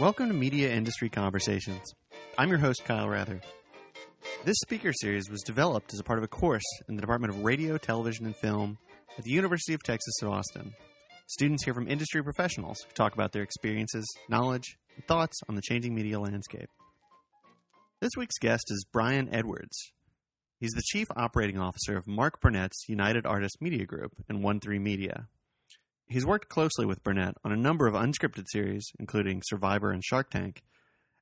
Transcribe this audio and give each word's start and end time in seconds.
Welcome 0.00 0.26
to 0.26 0.34
Media 0.34 0.72
Industry 0.72 1.08
Conversations. 1.08 1.94
I'm 2.36 2.48
your 2.48 2.58
host, 2.58 2.84
Kyle 2.84 3.08
Rather. 3.08 3.40
This 4.44 4.56
speaker 4.60 4.92
series 4.92 5.30
was 5.30 5.40
developed 5.42 5.94
as 5.94 6.00
a 6.00 6.02
part 6.02 6.18
of 6.18 6.24
a 6.24 6.28
course 6.28 6.64
in 6.88 6.96
the 6.96 7.00
Department 7.00 7.32
of 7.32 7.44
Radio, 7.44 7.78
Television, 7.78 8.26
and 8.26 8.34
Film 8.34 8.76
at 9.16 9.22
the 9.22 9.30
University 9.30 9.72
of 9.72 9.84
Texas 9.84 10.14
at 10.20 10.28
Austin. 10.28 10.74
Students 11.28 11.64
hear 11.64 11.74
from 11.74 11.86
industry 11.86 12.24
professionals 12.24 12.78
who 12.80 12.92
talk 12.94 13.14
about 13.14 13.30
their 13.30 13.44
experiences, 13.44 14.04
knowledge, 14.28 14.76
and 14.96 15.06
thoughts 15.06 15.38
on 15.48 15.54
the 15.54 15.62
changing 15.62 15.94
media 15.94 16.18
landscape. 16.18 16.68
This 18.00 18.16
week's 18.16 18.38
guest 18.40 18.64
is 18.70 18.84
Brian 18.92 19.32
Edwards. 19.32 19.92
He's 20.58 20.72
the 20.72 20.82
Chief 20.86 21.06
Operating 21.14 21.60
Officer 21.60 21.96
of 21.96 22.08
Mark 22.08 22.40
Burnett's 22.40 22.88
United 22.88 23.26
Artists 23.26 23.60
Media 23.60 23.86
Group 23.86 24.10
and 24.28 24.42
One 24.42 24.58
Three 24.58 24.80
Media. 24.80 25.28
He's 26.14 26.24
worked 26.24 26.48
closely 26.48 26.86
with 26.86 27.02
Burnett 27.02 27.34
on 27.42 27.50
a 27.50 27.56
number 27.56 27.88
of 27.88 27.94
unscripted 27.94 28.44
series, 28.46 28.92
including 29.00 29.42
Survivor 29.44 29.90
and 29.90 30.00
Shark 30.04 30.30
Tank, 30.30 30.62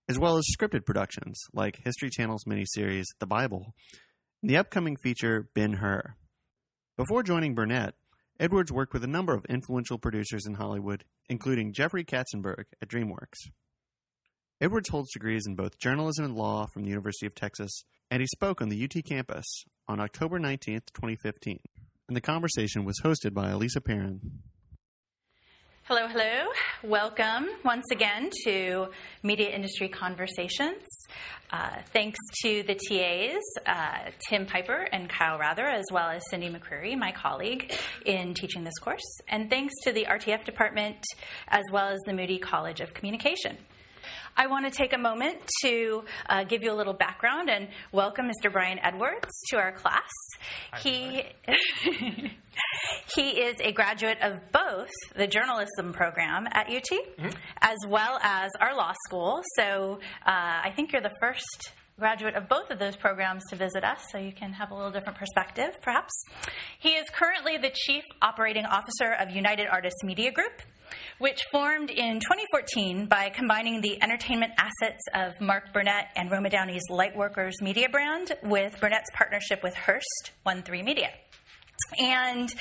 as 0.07 0.19
well 0.19 0.37
as 0.37 0.45
scripted 0.55 0.85
productions 0.85 1.41
like 1.55 1.81
History 1.83 2.11
Channel's 2.11 2.45
miniseries 2.45 3.07
The 3.19 3.27
Bible 3.27 3.75
and 4.43 4.51
the 4.51 4.59
upcoming 4.59 4.99
feature 5.03 5.49
Ben 5.55 5.73
Hur. 5.73 6.15
Before 6.99 7.23
joining 7.23 7.55
Burnett, 7.55 7.95
Edwards 8.39 8.71
worked 8.71 8.93
with 8.93 9.03
a 9.03 9.07
number 9.07 9.33
of 9.33 9.47
influential 9.47 9.97
producers 9.97 10.45
in 10.45 10.57
Hollywood, 10.57 11.05
including 11.27 11.73
Jeffrey 11.73 12.05
Katzenberg 12.05 12.65
at 12.83 12.89
DreamWorks. 12.89 13.49
Edwards 14.61 14.91
holds 14.91 15.11
degrees 15.15 15.47
in 15.47 15.57
both 15.57 15.79
journalism 15.79 16.27
and 16.27 16.37
law 16.37 16.67
from 16.67 16.83
the 16.83 16.91
University 16.91 17.25
of 17.25 17.35
Texas, 17.35 17.85
and 18.11 18.21
he 18.21 18.27
spoke 18.27 18.61
on 18.61 18.69
the 18.69 18.85
UT 18.85 19.03
campus 19.07 19.65
on 19.89 20.01
October 20.01 20.39
19, 20.39 20.81
2015. 20.93 21.61
And 22.09 22.15
the 22.15 22.21
conversation 22.21 22.85
was 22.85 23.01
hosted 23.03 23.33
by 23.33 23.47
Alisa 23.47 23.79
Perren. 23.79 24.21
Hello, 25.95 26.09
hello. 26.09 26.47
Welcome 26.83 27.51
once 27.67 27.85
again 27.93 28.31
to 28.45 28.87
Media 29.23 29.51
Industry 29.51 29.91
Conversations. 29.91 30.87
Uh, 31.51 31.83
thanks 31.93 32.19
to 32.43 32.63
the 32.63 32.75
TAs, 32.75 33.43
uh, 33.67 34.11
Tim 34.27 34.47
Piper 34.47 34.89
and 34.91 35.07
Kyle 35.07 35.39
Rather, 35.39 35.67
as 35.67 35.85
well 35.93 36.09
as 36.09 36.23
Cindy 36.31 36.49
McCreary, 36.49 36.99
my 36.99 37.13
colleague 37.13 37.75
in 38.07 38.33
teaching 38.33 38.65
this 38.65 38.79
course. 38.81 39.21
And 39.29 39.51
thanks 39.51 39.75
to 39.83 39.93
the 39.93 40.07
RTF 40.07 40.45
department, 40.45 40.97
as 41.49 41.65
well 41.71 41.89
as 41.89 41.99
the 42.07 42.15
Moody 42.15 42.39
College 42.39 42.81
of 42.81 42.95
Communication. 42.95 43.59
I 44.37 44.47
want 44.47 44.65
to 44.65 44.71
take 44.71 44.93
a 44.93 44.99
moment 44.99 45.37
to 45.63 46.05
uh, 46.29 46.45
give 46.45 46.63
you 46.63 46.73
a 46.73 46.75
little 46.75 46.95
background 46.95 47.51
and 47.51 47.69
welcome 47.93 48.27
Mr. 48.29 48.51
Brian 48.51 48.79
Edwards 48.83 49.29
to 49.51 49.57
our 49.59 49.73
class. 49.73 50.09
Hi, 50.73 50.79
he 50.81 51.23
he 53.15 53.31
is 53.41 53.57
a 53.61 53.73
graduate 53.73 54.19
of 54.23 54.39
both 54.53 54.91
the 55.17 55.27
journalism 55.27 55.93
program 55.93 56.47
at 56.53 56.69
UT 56.69 56.83
Mm-hmm. 56.93 57.29
as 57.61 57.77
well 57.89 58.19
as 58.23 58.51
our 58.61 58.75
law 58.77 58.93
school. 59.07 59.43
So 59.57 59.99
uh, 60.27 60.31
I 60.65 60.73
think 60.75 60.93
you're 60.93 61.03
the 61.03 61.13
first 61.21 61.73
graduate 61.99 62.35
of 62.35 62.49
both 62.49 62.71
of 62.71 62.79
those 62.79 62.97
programs 62.97 63.43
to 63.51 63.57
visit 63.57 63.85
us, 63.85 63.99
so 64.11 64.19
you 64.19 64.33
can 64.33 64.53
have 64.53 64.71
a 64.71 64.75
little 64.75 64.91
different 64.91 65.19
perspective, 65.19 65.71
perhaps. 65.83 66.11
He 66.81 66.91
is 66.91 67.09
currently 67.11 67.59
the 67.59 67.71
Chief 67.73 68.03
Operating 68.21 68.65
Officer 68.65 69.13
of 69.21 69.31
United 69.31 69.69
Artists 69.69 70.03
Media 70.03 70.33
Group, 70.33 70.63
which 71.23 71.45
formed 71.53 71.89
in 71.89 72.19
2014 72.19 73.07
by 73.07 73.31
combining 73.31 73.81
the 73.81 73.97
entertainment 74.03 74.53
assets 74.59 75.05
of 75.15 75.41
Mark 75.41 75.73
Burnett 75.73 76.09
and 76.17 76.29
Roma 76.29 76.51
Downey's 76.51 76.83
Lightworkers 76.91 77.53
media 77.63 77.89
brand 77.89 78.33
with 78.43 78.81
Burnett's 78.81 79.09
partnership 79.15 79.63
with 79.63 79.73
Hearst 79.73 80.33
1-3 80.45 80.83
Media. 80.83 81.11
And 81.99 82.53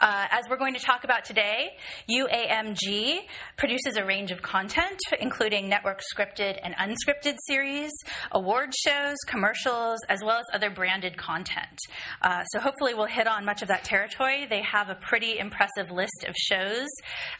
uh, 0.00 0.26
as 0.30 0.44
we're 0.48 0.56
going 0.56 0.74
to 0.74 0.80
talk 0.80 1.04
about 1.04 1.24
today, 1.24 1.76
UAMG 2.10 3.20
produces 3.56 3.96
a 3.96 4.04
range 4.04 4.30
of 4.30 4.42
content, 4.42 4.98
including 5.20 5.68
network 5.68 6.00
scripted 6.14 6.58
and 6.62 6.74
unscripted 6.74 7.36
series, 7.46 7.92
award 8.32 8.72
shows, 8.86 9.16
commercials, 9.26 9.98
as 10.08 10.20
well 10.24 10.38
as 10.38 10.44
other 10.54 10.70
branded 10.70 11.16
content. 11.16 11.78
Uh, 12.22 12.44
so 12.44 12.60
hopefully 12.60 12.94
we'll 12.94 13.06
hit 13.06 13.26
on 13.26 13.44
much 13.44 13.62
of 13.62 13.68
that 13.68 13.84
territory. 13.84 14.46
They 14.48 14.62
have 14.62 14.88
a 14.88 14.94
pretty 14.94 15.38
impressive 15.38 15.90
list 15.90 16.24
of 16.26 16.34
shows 16.36 16.86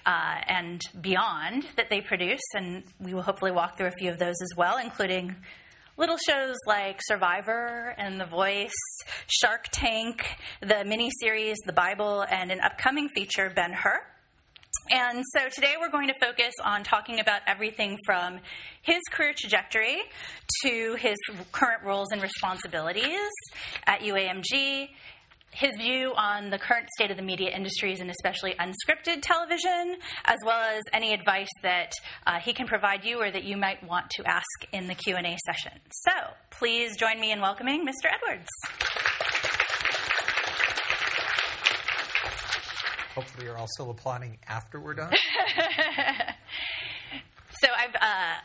uh, 0.07 0.37
and 0.47 0.81
beyond 1.01 1.67
that 1.77 1.91
they 1.91 2.01
produce, 2.01 2.41
and 2.55 2.85
we 3.01 3.15
will 3.15 3.23
hopefully 3.23 3.53
walk 3.53 3.77
through 3.77 3.89
a 3.89 3.93
few 3.99 4.11
of 4.11 4.19
those 4.19 4.37
as 4.43 4.57
well, 4.57 4.79
including 4.79 5.37
little 5.99 6.17
shows 6.17 6.55
like 6.65 7.01
Survivor 7.03 7.93
and 7.99 8.21
The 8.21 8.25
Voice, 8.25 8.71
Shark 9.27 9.67
Tank, 9.73 10.25
the 10.61 10.85
miniseries 10.87 11.57
The 11.67 11.73
Bible, 11.73 12.25
and 12.31 12.53
an 12.53 12.61
upcoming 12.61 13.09
feature, 13.09 13.51
Ben 13.55 13.73
Hur. 13.73 14.01
And 14.93 15.25
so 15.35 15.49
today 15.49 15.75
we're 15.81 15.91
going 15.91 16.07
to 16.07 16.15
focus 16.21 16.55
on 16.65 16.85
talking 16.85 17.19
about 17.19 17.41
everything 17.49 17.99
from 18.07 18.39
his 18.83 19.01
career 19.11 19.35
trajectory 19.37 19.99
to 20.63 20.95
his 20.95 21.17
current 21.51 21.83
roles 21.85 22.13
and 22.13 22.23
responsibilities 22.23 23.29
at 23.85 24.01
UAMG, 24.01 24.91
his 25.51 25.71
view 25.77 26.13
on 26.15 26.51
the 26.51 26.59
current 26.59 26.89
state 26.95 27.11
of 27.11 27.17
the 27.17 27.23
media 27.23 27.51
industries 27.51 28.01
and 28.01 28.11
especially 28.11 28.55
unscripted 28.59 29.23
television, 29.23 29.97
as 30.25 30.39
well 30.45 30.61
as 30.61 30.83
any 30.93 31.13
advice 31.13 31.49
that 31.63 31.93
uh, 32.27 32.39
he 32.39 32.53
can 32.53 32.67
provide 32.67 33.05
you 33.05 33.21
or 33.21 33.31
that 33.31 33.45
you 33.45 33.57
might 33.57 33.83
want 33.83 34.11
to 34.11 34.25
ask 34.27 34.47
in 34.73 34.87
the 34.87 34.95
Q&A 34.95 35.37
session. 35.47 35.73
So 35.91 36.13
please 36.51 36.97
join 36.97 37.21
me 37.21 37.33
in 37.33 37.41
welcoming 37.41 37.87
Mr. 37.87 38.11
Edwards. 38.13 38.49
Hopefully, 43.15 43.47
you're 43.47 43.59
all 43.59 43.67
still 43.69 43.91
applauding 43.91 44.39
after 44.47 44.79
we're 44.81 44.95
done. 44.95 45.13
So 47.61 47.69
I've 47.77 47.95
uh, 47.95 48.37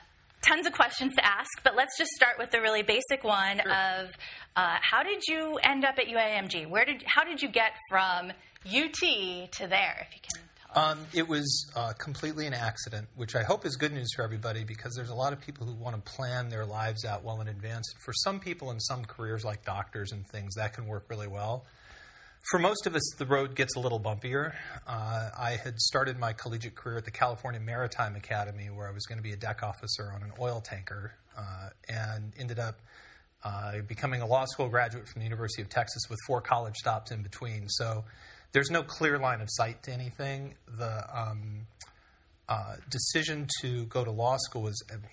tons 0.43 0.67
of 0.67 0.73
questions 0.73 1.15
to 1.15 1.25
ask, 1.25 1.49
but 1.63 1.75
let's 1.75 1.97
just 1.97 2.11
start 2.11 2.37
with 2.37 2.51
the 2.51 2.61
really 2.61 2.83
basic 2.83 3.23
one 3.23 3.59
Sure. 3.63 3.71
of 3.71 4.09
uh, 4.55 4.77
how 4.81 5.01
did 5.03 5.23
you 5.27 5.57
end 5.63 5.83
up 5.85 5.97
at 5.97 6.05
UAMG? 6.07 6.67
Where 6.69 6.85
did 6.85 7.03
how 7.07 7.23
did 7.23 7.41
you 7.41 7.49
get 7.49 7.71
from 7.89 8.31
UT 8.65 9.51
to 9.51 9.67
there? 9.67 10.07
If 10.07 10.15
you 10.15 10.21
can 10.21 10.41
tell. 10.73 10.83
us. 10.83 10.97
Um, 10.97 11.05
it 11.13 11.27
was 11.27 11.71
uh, 11.75 11.93
completely 11.93 12.45
an 12.47 12.53
accident, 12.53 13.07
which 13.15 13.35
I 13.35 13.43
hope 13.43 13.65
is 13.65 13.75
good 13.77 13.93
news 13.93 14.09
for 14.15 14.23
everybody 14.23 14.63
because 14.63 14.93
there's 14.95 15.09
a 15.09 15.15
lot 15.15 15.33
of 15.33 15.39
people 15.39 15.65
who 15.65 15.73
want 15.73 15.95
to 15.95 16.11
plan 16.11 16.49
their 16.49 16.65
lives 16.65 17.05
out 17.05 17.23
well 17.23 17.41
in 17.41 17.47
advance. 17.47 17.91
For 18.03 18.13
some 18.13 18.39
people 18.39 18.71
in 18.71 18.79
some 18.79 19.05
careers, 19.05 19.43
like 19.45 19.63
doctors 19.65 20.11
and 20.11 20.27
things, 20.27 20.55
that 20.55 20.73
can 20.73 20.87
work 20.87 21.05
really 21.09 21.27
well. 21.27 21.65
For 22.51 22.59
most 22.59 22.87
of 22.87 22.95
us, 22.95 23.01
the 23.17 23.25
road 23.25 23.55
gets 23.55 23.77
a 23.77 23.79
little 23.79 24.01
bumpier. 24.01 24.53
Uh, 24.85 25.29
I 25.39 25.57
had 25.63 25.79
started 25.79 26.19
my 26.19 26.33
collegiate 26.33 26.75
career 26.75 26.97
at 26.97 27.05
the 27.05 27.11
California 27.11 27.61
Maritime 27.61 28.17
Academy, 28.17 28.65
where 28.65 28.89
I 28.89 28.91
was 28.91 29.05
going 29.05 29.17
to 29.17 29.23
be 29.23 29.31
a 29.31 29.37
deck 29.37 29.63
officer 29.63 30.11
on 30.13 30.23
an 30.23 30.33
oil 30.37 30.59
tanker, 30.59 31.13
uh, 31.37 31.69
and 31.87 32.33
ended 32.37 32.59
up 32.59 32.81
uh, 33.45 33.79
becoming 33.87 34.21
a 34.21 34.25
law 34.25 34.43
school 34.43 34.67
graduate 34.67 35.07
from 35.07 35.21
the 35.21 35.23
University 35.23 35.61
of 35.61 35.69
Texas 35.69 36.03
with 36.09 36.19
four 36.27 36.41
college 36.41 36.75
stops 36.75 37.11
in 37.11 37.23
between. 37.23 37.69
So 37.69 38.03
there's 38.51 38.69
no 38.69 38.83
clear 38.83 39.17
line 39.17 39.39
of 39.39 39.47
sight 39.49 39.81
to 39.83 39.93
anything. 39.93 40.55
The 40.67 41.05
um, 41.17 41.65
uh, 42.49 42.75
decision 42.89 43.47
to 43.61 43.85
go 43.85 44.03
to 44.03 44.11
law 44.11 44.35
school 44.37 44.63
was, 44.63 44.83
I 44.91 44.95
mean, 44.95 45.03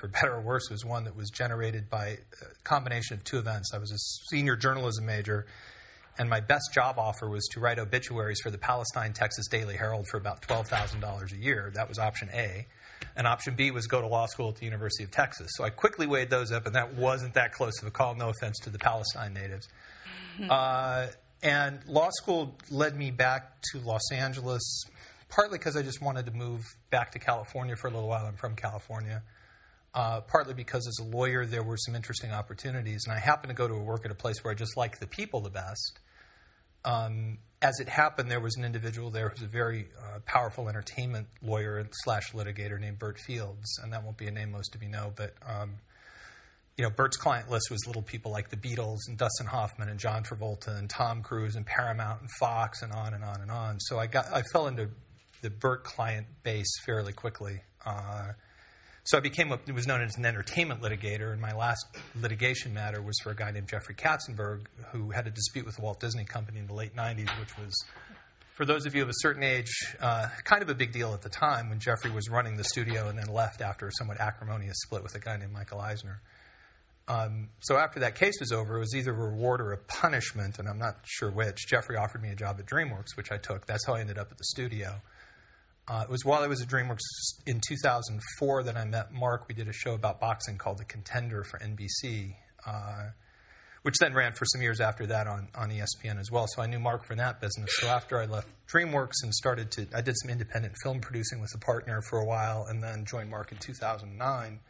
for 0.00 0.08
better 0.08 0.36
or 0.36 0.40
worse, 0.40 0.70
was 0.70 0.86
one 0.86 1.04
that 1.04 1.14
was 1.14 1.28
generated 1.28 1.90
by 1.90 2.06
a 2.40 2.64
combination 2.64 3.18
of 3.18 3.24
two 3.24 3.36
events. 3.36 3.72
I 3.74 3.78
was 3.78 3.92
a 3.92 3.98
senior 4.30 4.56
journalism 4.56 5.04
major, 5.04 5.44
and 6.18 6.28
my 6.28 6.40
best 6.40 6.72
job 6.74 6.98
offer 6.98 7.28
was 7.28 7.46
to 7.52 7.60
write 7.60 7.78
obituaries 7.78 8.40
for 8.42 8.50
the 8.50 8.58
Palestine 8.58 9.12
Texas 9.12 9.46
Daily 9.48 9.76
Herald 9.76 10.06
for 10.10 10.16
about 10.16 10.42
$12,000 10.42 11.32
a 11.32 11.36
year. 11.36 11.70
That 11.74 11.88
was 11.88 11.98
option 11.98 12.28
A. 12.32 12.66
And 13.16 13.26
option 13.26 13.54
B 13.54 13.70
was 13.70 13.86
go 13.86 14.00
to 14.00 14.06
law 14.06 14.26
school 14.26 14.48
at 14.48 14.56
the 14.56 14.64
University 14.64 15.04
of 15.04 15.10
Texas. 15.10 15.48
So 15.54 15.64
I 15.64 15.70
quickly 15.70 16.06
weighed 16.06 16.30
those 16.30 16.50
up, 16.50 16.66
and 16.66 16.74
that 16.74 16.94
wasn't 16.94 17.34
that 17.34 17.52
close 17.52 17.80
of 17.80 17.86
a 17.86 17.90
call. 17.90 18.14
No 18.14 18.30
offense 18.30 18.58
to 18.60 18.70
the 18.70 18.78
Palestine 18.78 19.32
natives. 19.32 19.68
Uh, 20.48 21.08
and 21.42 21.80
law 21.86 22.10
school 22.10 22.56
led 22.70 22.96
me 22.96 23.10
back 23.10 23.60
to 23.72 23.78
Los 23.80 24.12
Angeles, 24.12 24.84
partly 25.28 25.58
because 25.58 25.76
I 25.76 25.82
just 25.82 26.00
wanted 26.02 26.26
to 26.26 26.32
move 26.32 26.62
back 26.90 27.12
to 27.12 27.18
California 27.18 27.76
for 27.76 27.88
a 27.88 27.90
little 27.90 28.08
while. 28.08 28.26
I'm 28.26 28.36
from 28.36 28.56
California. 28.56 29.22
Uh, 29.94 30.20
partly 30.20 30.54
because 30.54 30.86
as 30.86 30.98
a 31.00 31.04
lawyer, 31.04 31.46
there 31.46 31.62
were 31.62 31.76
some 31.76 31.94
interesting 31.94 32.30
opportunities. 32.30 33.04
And 33.06 33.16
I 33.16 33.18
happened 33.18 33.50
to 33.50 33.54
go 33.54 33.66
to 33.66 33.74
work 33.74 34.04
at 34.04 34.10
a 34.10 34.14
place 34.14 34.44
where 34.44 34.52
I 34.52 34.54
just 34.54 34.76
liked 34.76 35.00
the 35.00 35.06
people 35.06 35.40
the 35.40 35.50
best. 35.50 35.98
Um, 36.84 37.38
as 37.60 37.80
it 37.80 37.88
happened, 37.88 38.30
there 38.30 38.40
was 38.40 38.56
an 38.56 38.64
individual 38.64 39.10
there 39.10 39.28
who's 39.28 39.42
a 39.42 39.46
very 39.46 39.88
uh, 39.98 40.20
powerful 40.24 40.68
entertainment 40.68 41.26
lawyer 41.42 41.84
slash 42.04 42.32
litigator 42.32 42.78
named 42.80 42.98
Bert 42.98 43.18
Fields, 43.18 43.80
and 43.82 43.92
that 43.92 44.04
won't 44.04 44.16
be 44.16 44.28
a 44.28 44.30
name 44.30 44.52
most 44.52 44.74
of 44.74 44.82
you 44.82 44.88
know, 44.88 45.12
but 45.16 45.34
um, 45.44 45.74
you 46.78 46.84
know, 46.84 46.90
Bert's 46.90 47.16
client 47.16 47.50
list 47.50 47.72
was 47.72 47.84
little 47.88 48.02
people 48.02 48.30
like 48.30 48.50
the 48.50 48.56
Beatles 48.56 48.98
and 49.08 49.18
Dustin 49.18 49.46
Hoffman 49.46 49.88
and 49.88 49.98
John 49.98 50.22
Travolta 50.22 50.78
and 50.78 50.88
Tom 50.88 51.22
Cruise 51.22 51.56
and 51.56 51.66
Paramount 51.66 52.20
and 52.20 52.30
Fox 52.38 52.82
and 52.82 52.92
on 52.92 53.14
and 53.14 53.24
on 53.24 53.40
and 53.40 53.50
on. 53.50 53.80
So 53.80 53.98
I 53.98 54.06
got 54.06 54.32
I 54.32 54.42
fell 54.52 54.68
into 54.68 54.88
the 55.42 55.50
Bert 55.50 55.82
client 55.82 56.28
base 56.44 56.70
fairly 56.86 57.12
quickly. 57.12 57.60
Uh, 57.84 58.32
so 59.08 59.16
I 59.16 59.20
became 59.22 59.48
what 59.48 59.66
was 59.72 59.86
known 59.86 60.02
as 60.02 60.18
an 60.18 60.26
entertainment 60.26 60.82
litigator, 60.82 61.32
and 61.32 61.40
my 61.40 61.54
last 61.54 61.86
litigation 62.20 62.74
matter 62.74 63.00
was 63.00 63.18
for 63.24 63.30
a 63.30 63.34
guy 63.34 63.50
named 63.50 63.66
Jeffrey 63.66 63.94
Katzenberg, 63.94 64.66
who 64.92 65.12
had 65.12 65.26
a 65.26 65.30
dispute 65.30 65.64
with 65.64 65.76
the 65.76 65.80
Walt 65.82 65.98
Disney 65.98 66.26
Company 66.26 66.58
in 66.58 66.66
the 66.66 66.74
late 66.74 66.94
'90s, 66.94 67.30
which 67.40 67.56
was 67.56 67.74
for 68.52 68.66
those 68.66 68.84
of 68.84 68.94
you 68.94 69.02
of 69.02 69.08
a 69.08 69.14
certain 69.20 69.42
age, 69.42 69.70
uh, 69.98 70.26
kind 70.44 70.60
of 70.62 70.68
a 70.68 70.74
big 70.74 70.92
deal 70.92 71.14
at 71.14 71.22
the 71.22 71.30
time 71.30 71.70
when 71.70 71.78
Jeffrey 71.78 72.10
was 72.10 72.28
running 72.28 72.58
the 72.58 72.64
studio 72.64 73.08
and 73.08 73.18
then 73.18 73.28
left 73.28 73.62
after 73.62 73.86
a 73.86 73.92
somewhat 73.92 74.20
acrimonious 74.20 74.76
split 74.82 75.02
with 75.02 75.14
a 75.14 75.20
guy 75.20 75.38
named 75.38 75.54
Michael 75.54 75.80
Eisner. 75.80 76.20
Um, 77.08 77.48
so 77.60 77.78
after 77.78 78.00
that 78.00 78.14
case 78.14 78.34
was 78.40 78.52
over, 78.52 78.76
it 78.76 78.80
was 78.80 78.94
either 78.94 79.12
a 79.12 79.14
reward 79.14 79.62
or 79.62 79.72
a 79.72 79.78
punishment, 79.78 80.58
and 80.58 80.68
I'm 80.68 80.78
not 80.78 80.98
sure 81.06 81.30
which. 81.30 81.66
Jeffrey 81.66 81.96
offered 81.96 82.22
me 82.22 82.28
a 82.28 82.34
job 82.34 82.56
at 82.58 82.66
DreamWorks, 82.66 83.16
which 83.16 83.32
I 83.32 83.38
took. 83.38 83.64
That's 83.64 83.86
how 83.86 83.94
I 83.94 84.00
ended 84.00 84.18
up 84.18 84.30
at 84.30 84.36
the 84.36 84.44
studio. 84.44 85.00
Uh, 85.88 86.02
it 86.02 86.10
was 86.10 86.22
while 86.24 86.42
I 86.42 86.46
was 86.46 86.60
at 86.60 86.68
DreamWorks 86.68 87.00
in 87.46 87.60
2004 87.66 88.62
that 88.64 88.76
I 88.76 88.84
met 88.84 89.10
Mark. 89.10 89.46
We 89.48 89.54
did 89.54 89.68
a 89.68 89.72
show 89.72 89.94
about 89.94 90.20
boxing 90.20 90.58
called 90.58 90.78
The 90.78 90.84
Contender 90.84 91.44
for 91.44 91.58
NBC, 91.60 92.34
uh, 92.66 93.10
which 93.82 93.94
then 93.98 94.12
ran 94.12 94.32
for 94.32 94.44
some 94.44 94.60
years 94.60 94.80
after 94.80 95.06
that 95.06 95.26
on, 95.26 95.48
on 95.54 95.70
ESPN 95.70 96.20
as 96.20 96.30
well. 96.30 96.46
So 96.54 96.60
I 96.60 96.66
knew 96.66 96.78
Mark 96.78 97.06
from 97.06 97.16
that 97.16 97.40
business. 97.40 97.70
So 97.78 97.86
after 97.86 98.20
I 98.20 98.26
left 98.26 98.48
DreamWorks 98.70 99.22
and 99.22 99.32
started 99.32 99.70
to, 99.72 99.86
I 99.94 100.02
did 100.02 100.14
some 100.20 100.30
independent 100.30 100.74
film 100.82 101.00
producing 101.00 101.40
with 101.40 101.52
a 101.54 101.58
partner 101.58 102.02
for 102.02 102.18
a 102.18 102.24
while, 102.26 102.66
and 102.68 102.82
then 102.82 103.06
joined 103.06 103.30
Mark 103.30 103.50
in 103.50 103.58
2009 103.58 104.60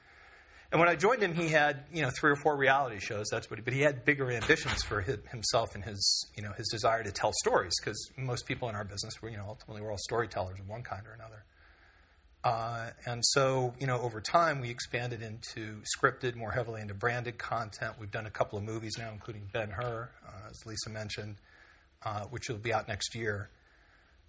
and 0.70 0.78
when 0.80 0.88
I 0.88 0.96
joined 0.96 1.22
him, 1.22 1.34
he 1.34 1.48
had 1.48 1.84
you 1.92 2.02
know 2.02 2.10
three 2.10 2.30
or 2.30 2.36
four 2.36 2.56
reality 2.56 2.98
shows. 2.98 3.26
That's 3.30 3.48
what, 3.50 3.58
he, 3.58 3.62
but 3.62 3.72
he 3.72 3.80
had 3.80 4.04
bigger 4.04 4.30
ambitions 4.30 4.82
for 4.82 5.00
his, 5.00 5.18
himself 5.30 5.74
and 5.74 5.82
his 5.82 6.26
you 6.36 6.42
know 6.42 6.52
his 6.52 6.68
desire 6.68 7.02
to 7.02 7.10
tell 7.10 7.32
stories. 7.40 7.72
Because 7.80 8.10
most 8.16 8.46
people 8.46 8.68
in 8.68 8.74
our 8.74 8.84
business, 8.84 9.22
were 9.22 9.30
you 9.30 9.38
know 9.38 9.46
ultimately 9.48 9.80
we're 9.82 9.90
all 9.90 9.98
storytellers 9.98 10.58
of 10.60 10.68
one 10.68 10.82
kind 10.82 11.06
or 11.06 11.12
another. 11.12 11.44
Uh, 12.44 12.90
and 13.06 13.24
so 13.24 13.74
you 13.80 13.86
know 13.86 13.98
over 14.00 14.20
time 14.20 14.60
we 14.60 14.68
expanded 14.68 15.22
into 15.22 15.82
scripted, 15.96 16.36
more 16.36 16.50
heavily 16.50 16.82
into 16.82 16.94
branded 16.94 17.38
content. 17.38 17.94
We've 17.98 18.10
done 18.10 18.26
a 18.26 18.30
couple 18.30 18.58
of 18.58 18.64
movies 18.64 18.96
now, 18.98 19.10
including 19.10 19.48
Ben 19.52 19.70
Hur, 19.70 20.10
uh, 20.26 20.50
as 20.50 20.66
Lisa 20.66 20.90
mentioned, 20.90 21.36
uh, 22.04 22.24
which 22.24 22.48
will 22.50 22.58
be 22.58 22.74
out 22.74 22.88
next 22.88 23.14
year. 23.14 23.48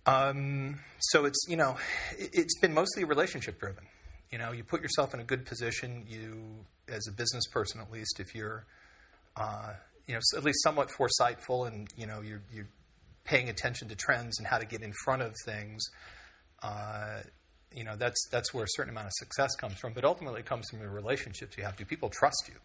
Um, 0.06 0.80
so 1.00 1.26
it's 1.26 1.46
you 1.50 1.58
know 1.58 1.76
it's 2.18 2.58
been 2.60 2.74
mostly 2.74 3.04
relationship 3.04 3.60
driven. 3.60 3.84
You 4.32 4.38
know, 4.38 4.52
you 4.52 4.64
put 4.64 4.82
yourself 4.82 5.14
in 5.14 5.20
a 5.20 5.24
good 5.24 5.46
position. 5.46 6.06
You, 6.08 6.66
as 6.88 7.08
a 7.08 7.12
business 7.12 7.48
person, 7.48 7.82
at 7.82 7.92
least, 7.92 8.20
if 8.20 8.36
you're, 8.36 8.66
uh, 9.36 9.74
you 10.08 10.14
know, 10.14 10.20
at 10.36 10.44
least 10.44 10.62
somewhat 10.64 10.90
foresightful, 10.90 11.68
and 11.68 11.88
you 11.96 12.06
know, 12.06 12.22
you're, 12.22 12.42
you're 12.54 12.68
paying 13.24 13.50
attention 13.50 13.88
to 13.90 13.96
trends 13.96 14.40
and 14.40 14.48
how 14.48 14.58
to 14.58 14.66
get 14.66 14.82
in 14.82 14.94
front 15.04 15.22
of 15.22 15.34
things. 15.46 15.84
Uh, 16.62 17.22
you 17.76 17.84
know, 17.84 17.96
that's 17.96 18.28
that's 18.32 18.54
where 18.54 18.64
a 18.64 18.70
certain 18.70 18.92
amount 18.92 19.08
of 19.08 19.14
success 19.14 19.56
comes 19.56 19.76
from. 19.76 19.94
But 19.94 20.06
ultimately, 20.06 20.40
it 20.42 20.46
comes 20.46 20.68
from 20.70 20.80
the 20.80 20.90
relationships 20.90 21.58
you 21.58 21.64
have. 21.64 21.76
Do 21.76 21.86
people 21.86 22.10
trust 22.10 22.46
you? 22.48 22.56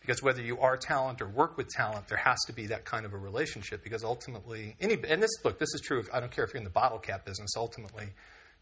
Because 0.00 0.22
whether 0.22 0.40
you 0.40 0.58
are 0.60 0.76
talent 0.76 1.20
or 1.20 1.28
work 1.28 1.56
with 1.56 1.68
talent, 1.68 2.08
there 2.08 2.18
has 2.18 2.38
to 2.46 2.52
be 2.52 2.66
that 2.68 2.84
kind 2.84 3.04
of 3.04 3.12
a 3.12 3.18
relationship. 3.18 3.82
Because 3.82 4.04
ultimately, 4.04 4.76
any 4.80 4.94
and 5.08 5.22
this 5.22 5.30
look, 5.44 5.58
this 5.58 5.74
is 5.74 5.80
true. 5.82 6.00
If, 6.00 6.06
I 6.12 6.20
don't 6.20 6.30
care 6.30 6.44
if 6.44 6.54
you're 6.54 6.58
in 6.58 6.64
the 6.64 6.70
bottle 6.70 6.98
cap 6.98 7.26
business. 7.26 7.50
Ultimately, 7.56 8.08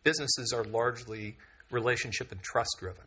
businesses 0.03 0.53
are 0.53 0.65
largely 0.65 1.37
relationship 1.71 2.33
and 2.33 2.43
trust 2.43 2.77
driven. 2.79 3.05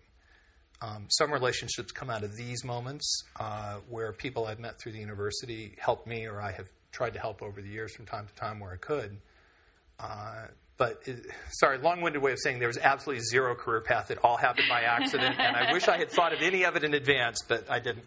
Um, 0.81 1.07
some 1.09 1.31
relationships 1.31 1.91
come 1.91 2.09
out 2.09 2.23
of 2.23 2.35
these 2.35 2.63
moments 2.63 3.23
uh, 3.39 3.77
where 3.89 4.13
people 4.13 4.45
I've 4.45 4.59
met 4.59 4.79
through 4.79 4.94
the 4.94 5.00
university 5.00 5.75
helped 5.77 6.07
me, 6.07 6.25
or 6.25 6.41
I 6.41 6.51
have 6.53 6.69
tried 6.91 7.13
to 7.13 7.19
help 7.19 7.41
over 7.41 7.61
the 7.61 7.67
years 7.67 7.94
from 7.94 8.06
time 8.06 8.27
to 8.27 8.33
time 8.35 8.59
where 8.59 8.71
I 8.71 8.77
could. 8.77 9.17
Uh, 10.00 10.45
but 10.77 11.01
it, 11.06 11.25
sorry, 11.51 11.77
long-winded 11.77 12.21
way 12.21 12.31
of 12.31 12.39
saying 12.39 12.59
there 12.59 12.69
was 12.69 12.77
absolutely 12.77 13.21
zero 13.25 13.53
career 13.53 13.81
path. 13.81 14.09
It 14.09 14.19
all 14.23 14.38
happened 14.38 14.67
by 14.69 14.83
accident, 14.83 15.38
and 15.38 15.56
I 15.56 15.73
wish 15.73 15.89
I 15.89 15.97
had 15.97 16.09
thought 16.09 16.31
of 16.33 16.41
any 16.41 16.63
of 16.63 16.77
it 16.77 16.85
in 16.85 16.94
advance, 16.94 17.39
but 17.45 17.69
I 17.69 17.79
didn't. 17.79 18.06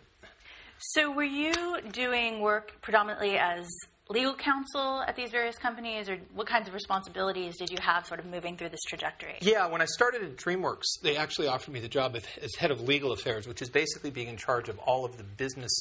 So, 0.78 1.12
were 1.12 1.22
you 1.22 1.80
doing 1.92 2.40
work 2.40 2.80
predominantly 2.80 3.36
as 3.36 3.68
legal 4.08 4.34
counsel 4.34 5.02
at 5.06 5.16
these 5.16 5.30
various 5.30 5.56
companies, 5.56 6.08
or 6.08 6.18
what 6.34 6.46
kinds 6.46 6.68
of 6.68 6.74
responsibilities 6.74 7.56
did 7.56 7.70
you 7.70 7.78
have 7.80 8.06
sort 8.06 8.20
of 8.20 8.26
moving 8.26 8.56
through 8.56 8.68
this 8.68 8.82
trajectory? 8.88 9.36
Yeah, 9.40 9.66
when 9.68 9.80
I 9.80 9.86
started 9.86 10.22
at 10.22 10.36
DreamWorks, 10.36 11.00
they 11.02 11.16
actually 11.16 11.48
offered 11.48 11.72
me 11.72 11.80
the 11.80 11.88
job 11.88 12.16
as 12.16 12.54
head 12.56 12.70
of 12.70 12.80
legal 12.80 13.12
affairs, 13.12 13.46
which 13.46 13.62
is 13.62 13.70
basically 13.70 14.10
being 14.10 14.28
in 14.28 14.36
charge 14.36 14.68
of 14.68 14.78
all 14.80 15.04
of 15.04 15.16
the 15.16 15.24
business, 15.24 15.72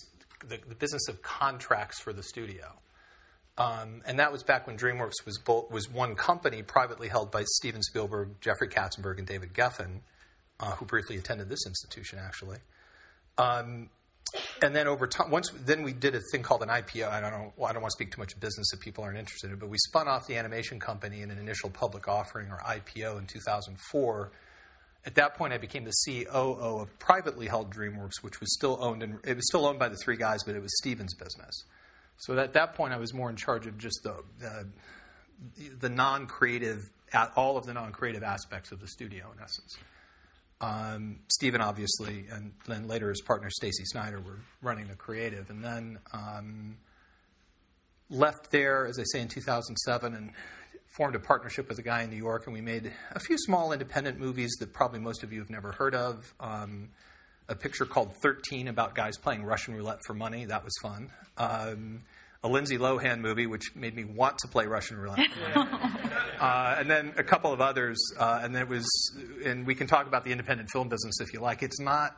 the, 0.48 0.60
the 0.68 0.76
business 0.76 1.08
of 1.08 1.22
contracts 1.22 2.00
for 2.00 2.14
the 2.14 2.24
studio. 2.24 2.74
Um, 3.58 4.02
and 4.06 4.20
that 4.20 4.32
was 4.32 4.44
back 4.44 4.66
when 4.66 4.78
DreamWorks 4.78 5.26
was 5.26 5.40
was 5.70 5.90
one 5.92 6.16
company 6.16 6.64
privately 6.64 7.10
held 7.10 7.32
by 7.32 7.44
Steven 7.44 7.84
Spielberg, 7.84 8.30
Jeffrey 8.40 8.70
Katzenberg, 8.70 9.18
and 9.18 9.28
David 9.28 9.54
Geffen, 9.54 10.00
uh, 10.60 10.72
who 10.72 10.86
briefly 10.86 11.18
attended 11.18 11.50
this 11.50 11.66
institution 11.68 12.18
actually. 12.18 12.60
Um, 13.38 13.90
and 14.62 14.76
then 14.76 14.88
over 14.88 15.08
time, 15.08 15.30
once 15.30 15.52
then 15.66 15.84
we 15.84 15.94
did 15.94 16.16
a 16.16 16.22
thing 16.32 16.42
called 16.44 16.64
an 16.64 16.70
IPO. 16.70 17.10
I 17.10 17.20
don't 17.20 17.32
know. 17.32 17.54
Well, 17.58 17.70
I 17.70 17.74
don't 17.74 17.82
want 17.82 17.92
to 17.92 17.98
speak 17.98 18.12
too 18.12 18.22
much 18.22 18.40
business 18.40 18.72
if 18.74 18.80
people 18.80 19.04
aren't 19.04 19.18
interested 19.18 19.52
in 19.52 19.58
but 19.58 19.70
we 19.70 19.78
spun 19.78 20.08
off 20.08 20.28
the 20.28 20.38
animation 20.38 20.80
company 20.80 21.22
in 21.22 21.32
an 21.32 21.38
initial 21.38 21.70
public 21.70 22.08
offering 22.08 22.50
or 22.50 22.60
IPO 22.60 23.20
in 23.20 23.26
2004. 23.26 24.32
At 25.04 25.16
that 25.16 25.36
point, 25.36 25.52
I 25.52 25.58
became 25.58 25.84
the 25.84 25.94
COO 26.06 26.82
of 26.82 27.00
privately 27.00 27.48
held 27.48 27.74
DreamWorks, 27.74 28.22
which 28.22 28.40
was 28.40 28.54
still 28.54 28.78
owned 28.80 29.04
and 29.04 29.20
it 29.26 29.36
was 29.36 29.48
still 29.48 29.66
owned 29.66 29.80
by 29.80 29.90
the 29.90 29.98
three 29.98 30.18
guys, 30.18 30.44
but 30.46 30.56
it 30.56 30.62
was 30.62 30.72
Steven's 30.78 31.16
business. 31.16 31.66
So 32.18 32.38
at 32.38 32.54
that 32.54 32.76
point, 32.76 32.94
I 32.94 32.98
was 32.98 33.14
more 33.14 33.30
in 33.30 33.36
charge 33.36 33.66
of 33.66 33.78
just 33.78 34.02
the 34.04 34.24
the, 34.40 34.68
the 35.80 35.90
non-creative, 35.90 36.90
all 37.36 37.58
of 37.58 37.66
the 37.66 37.74
non-creative 37.74 38.22
aspects 38.22 38.72
of 38.72 38.80
the 38.80 38.88
studio, 38.88 39.32
in 39.36 39.44
essence. 39.44 39.76
Um, 40.62 41.20
Steven, 41.28 41.60
obviously, 41.60 42.26
and 42.32 42.54
then 42.68 42.88
later 42.88 43.10
his 43.10 43.22
partner 43.22 43.50
Stacey 43.50 43.84
Snider 43.86 44.20
were 44.20 44.40
running 44.62 44.88
the 44.88 44.96
creative, 44.96 45.50
and 45.50 45.64
then 45.64 46.00
um, 46.14 46.78
left 48.10 48.52
there, 48.52 48.86
as 48.86 49.00
I 49.00 49.04
say, 49.04 49.22
in 49.22 49.28
2007, 49.28 50.14
and 50.14 50.32
formed 50.96 51.16
a 51.16 51.20
partnership 51.20 51.68
with 51.68 51.80
a 51.80 51.82
guy 51.82 52.04
in 52.04 52.10
New 52.10 52.18
York, 52.18 52.46
and 52.46 52.54
we 52.54 52.62
made 52.62 52.92
a 53.12 53.20
few 53.20 53.38
small 53.38 53.72
independent 53.72 54.20
movies 54.20 54.52
that 54.60 54.72
probably 54.72 55.00
most 55.00 55.24
of 55.24 55.34
you 55.34 55.40
have 55.40 55.50
never 55.50 55.72
heard 55.72 55.96
of. 55.96 56.34
Um, 56.40 56.90
a 57.50 57.56
picture 57.56 57.86
called 57.86 58.14
13 58.22 58.68
about 58.68 58.94
guys 58.94 59.18
playing 59.18 59.44
Russian 59.44 59.74
roulette 59.74 60.00
for 60.06 60.14
money. 60.14 60.46
That 60.46 60.64
was 60.64 60.74
fun. 60.82 61.10
Um, 61.38 62.04
a 62.44 62.48
Lindsay 62.48 62.78
Lohan 62.78 63.20
movie, 63.20 63.46
which 63.46 63.76
made 63.76 63.96
me 63.96 64.04
want 64.04 64.40
to 64.40 64.48
play 64.48 64.66
Russian 64.66 64.98
roulette. 64.98 65.20
uh, 65.56 66.76
and 66.80 66.90
then 66.90 67.14
a 67.18 67.24
couple 67.24 67.54
of 67.54 67.62
others, 67.62 68.00
uh, 68.18 68.40
and 68.42 68.56
it 68.56 68.68
was, 68.68 68.86
and 69.46 69.66
we 69.66 69.76
can 69.76 69.88
talk 69.88 70.08
about 70.08 70.24
the 70.24 70.32
independent 70.32 70.70
film 70.72 70.90
business 70.90 71.20
if 71.22 71.34
you 71.34 71.40
like. 71.40 71.62
It's 71.62 71.80
not 71.80 72.18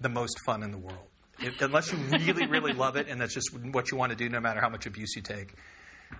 the 0.00 0.08
most 0.08 0.38
fun 0.46 0.62
in 0.62 0.70
the 0.70 0.78
world, 0.78 1.08
it, 1.40 1.60
unless 1.60 1.90
you 1.92 1.98
really, 1.98 2.46
really 2.46 2.72
love 2.72 2.96
it, 2.96 3.08
and 3.08 3.20
that's 3.20 3.34
just 3.34 3.50
what 3.72 3.90
you 3.90 3.98
want 3.98 4.10
to 4.10 4.16
do, 4.16 4.28
no 4.28 4.38
matter 4.38 4.60
how 4.60 4.68
much 4.68 4.86
abuse 4.86 5.16
you 5.16 5.22
take. 5.22 5.54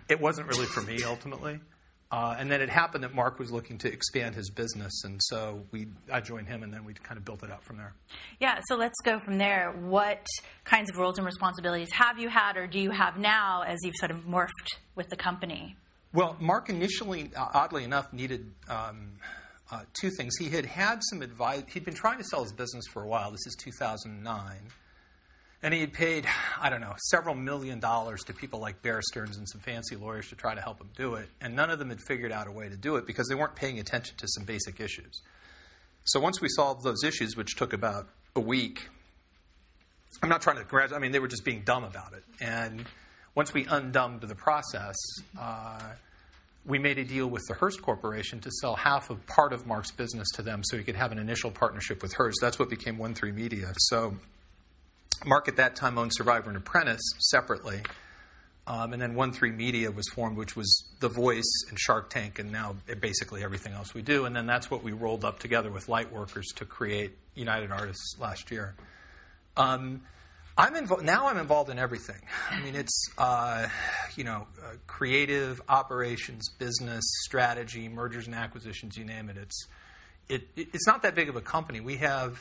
It 0.08 0.20
wasn't 0.20 0.48
really 0.48 0.66
for 0.66 0.82
me 0.82 1.04
ultimately. 1.04 1.60
Uh, 2.10 2.34
and 2.38 2.50
then 2.50 2.62
it 2.62 2.70
happened 2.70 3.04
that 3.04 3.14
Mark 3.14 3.38
was 3.38 3.52
looking 3.52 3.76
to 3.76 3.92
expand 3.92 4.34
his 4.34 4.48
business, 4.48 5.04
and 5.04 5.20
so 5.24 5.62
we 5.72 5.88
I 6.10 6.20
joined 6.20 6.48
him, 6.48 6.62
and 6.62 6.72
then 6.72 6.84
we 6.84 6.94
kind 6.94 7.18
of 7.18 7.24
built 7.24 7.42
it 7.42 7.50
up 7.50 7.62
from 7.64 7.76
there. 7.76 7.92
Yeah, 8.40 8.60
so 8.68 8.76
let's 8.76 8.98
go 9.04 9.18
from 9.18 9.36
there. 9.36 9.72
What 9.72 10.26
kinds 10.64 10.90
of 10.90 10.96
roles 10.96 11.18
and 11.18 11.26
responsibilities 11.26 11.88
have 11.92 12.18
you 12.18 12.30
had, 12.30 12.56
or 12.56 12.66
do 12.66 12.80
you 12.80 12.90
have 12.90 13.18
now, 13.18 13.62
as 13.62 13.76
you've 13.84 13.96
sort 13.96 14.10
of 14.10 14.24
morphed 14.24 14.78
with 14.94 15.08
the 15.10 15.16
company? 15.16 15.76
Well, 16.14 16.34
Mark 16.40 16.70
initially, 16.70 17.30
uh, 17.36 17.48
oddly 17.52 17.84
enough, 17.84 18.10
needed 18.14 18.50
um, 18.70 19.12
uh, 19.70 19.82
two 20.00 20.08
things. 20.08 20.34
He 20.38 20.48
had 20.48 20.64
had 20.64 21.00
some 21.10 21.20
advice. 21.20 21.64
He'd 21.68 21.84
been 21.84 21.92
trying 21.92 22.16
to 22.16 22.24
sell 22.24 22.42
his 22.42 22.52
business 22.52 22.86
for 22.90 23.02
a 23.02 23.06
while. 23.06 23.30
This 23.30 23.46
is 23.46 23.54
2009 23.62 24.56
and 25.62 25.74
he 25.74 25.80
had 25.80 25.92
paid, 25.92 26.26
I 26.60 26.70
don't 26.70 26.80
know, 26.80 26.94
several 27.10 27.34
million 27.34 27.80
dollars 27.80 28.22
to 28.24 28.32
people 28.32 28.60
like 28.60 28.80
Bear 28.82 29.00
Stearns 29.02 29.36
and 29.36 29.48
some 29.48 29.60
fancy 29.60 29.96
lawyers 29.96 30.28
to 30.28 30.36
try 30.36 30.54
to 30.54 30.60
help 30.60 30.80
him 30.80 30.90
do 30.96 31.14
it. 31.14 31.28
And 31.40 31.56
none 31.56 31.70
of 31.70 31.78
them 31.78 31.88
had 31.88 32.00
figured 32.00 32.30
out 32.30 32.46
a 32.46 32.52
way 32.52 32.68
to 32.68 32.76
do 32.76 32.96
it 32.96 33.06
because 33.06 33.26
they 33.28 33.34
weren't 33.34 33.56
paying 33.56 33.78
attention 33.80 34.16
to 34.18 34.28
some 34.28 34.44
basic 34.44 34.80
issues. 34.80 35.20
So 36.04 36.20
once 36.20 36.40
we 36.40 36.48
solved 36.48 36.84
those 36.84 37.02
issues, 37.02 37.36
which 37.36 37.56
took 37.56 37.72
about 37.72 38.08
a 38.36 38.40
week, 38.40 38.88
I'm 40.22 40.28
not 40.28 40.42
trying 40.42 40.56
to 40.56 40.64
graduate, 40.64 40.96
I 40.96 41.02
mean, 41.02 41.12
they 41.12 41.18
were 41.18 41.28
just 41.28 41.44
being 41.44 41.62
dumb 41.64 41.84
about 41.84 42.12
it. 42.12 42.24
And 42.40 42.86
once 43.34 43.52
we 43.52 43.66
undumbed 43.66 44.22
the 44.22 44.34
process, 44.34 44.96
uh, 45.38 45.82
we 46.64 46.78
made 46.78 46.98
a 46.98 47.04
deal 47.04 47.26
with 47.26 47.42
the 47.48 47.54
Hearst 47.54 47.82
Corporation 47.82 48.40
to 48.40 48.50
sell 48.50 48.76
half 48.76 49.10
of 49.10 49.26
part 49.26 49.52
of 49.52 49.66
Mark's 49.66 49.90
business 49.90 50.28
to 50.34 50.42
them 50.42 50.62
so 50.64 50.76
he 50.76 50.84
could 50.84 50.96
have 50.96 51.12
an 51.12 51.18
initial 51.18 51.50
partnership 51.50 52.00
with 52.02 52.12
Hearst. 52.14 52.38
That's 52.40 52.58
what 52.58 52.70
became 52.70 52.96
One 52.96 53.14
Three 53.14 53.32
Media. 53.32 53.72
So 53.76 54.16
Mark 55.24 55.48
at 55.48 55.56
that 55.56 55.76
time 55.76 55.98
owned 55.98 56.12
Survivor 56.14 56.48
and 56.50 56.56
Apprentice 56.56 57.02
separately. 57.18 57.80
Um, 58.66 58.92
and 58.92 59.00
then 59.00 59.14
One 59.14 59.32
Three 59.32 59.50
Media 59.50 59.90
was 59.90 60.06
formed, 60.10 60.36
which 60.36 60.54
was 60.54 60.84
The 61.00 61.08
Voice 61.08 61.64
and 61.70 61.78
Shark 61.78 62.10
Tank, 62.10 62.38
and 62.38 62.52
now 62.52 62.76
basically 63.00 63.42
everything 63.42 63.72
else 63.72 63.94
we 63.94 64.02
do. 64.02 64.26
And 64.26 64.36
then 64.36 64.46
that's 64.46 64.70
what 64.70 64.82
we 64.82 64.92
rolled 64.92 65.24
up 65.24 65.38
together 65.38 65.70
with 65.70 65.86
Lightworkers 65.86 66.54
to 66.56 66.66
create 66.66 67.16
United 67.34 67.70
Artists 67.70 68.16
last 68.20 68.50
year. 68.50 68.74
Um, 69.56 70.02
I'm 70.58 70.74
invo- 70.74 71.02
now 71.02 71.28
I'm 71.28 71.38
involved 71.38 71.70
in 71.70 71.78
everything. 71.78 72.20
I 72.50 72.60
mean, 72.60 72.74
it's 72.74 73.08
uh, 73.16 73.68
you 74.16 74.24
know, 74.24 74.46
uh, 74.62 74.72
creative 74.86 75.62
operations, 75.68 76.50
business 76.58 77.04
strategy, 77.24 77.88
mergers 77.88 78.26
and 78.26 78.34
acquisitions, 78.34 78.98
you 78.98 79.04
name 79.04 79.30
it. 79.30 79.38
It's 79.38 79.66
it, 80.28 80.48
it's 80.56 80.86
not 80.86 81.02
that 81.02 81.14
big 81.14 81.28
of 81.28 81.36
a 81.36 81.40
company. 81.40 81.80
We 81.80 81.96
have 81.98 82.38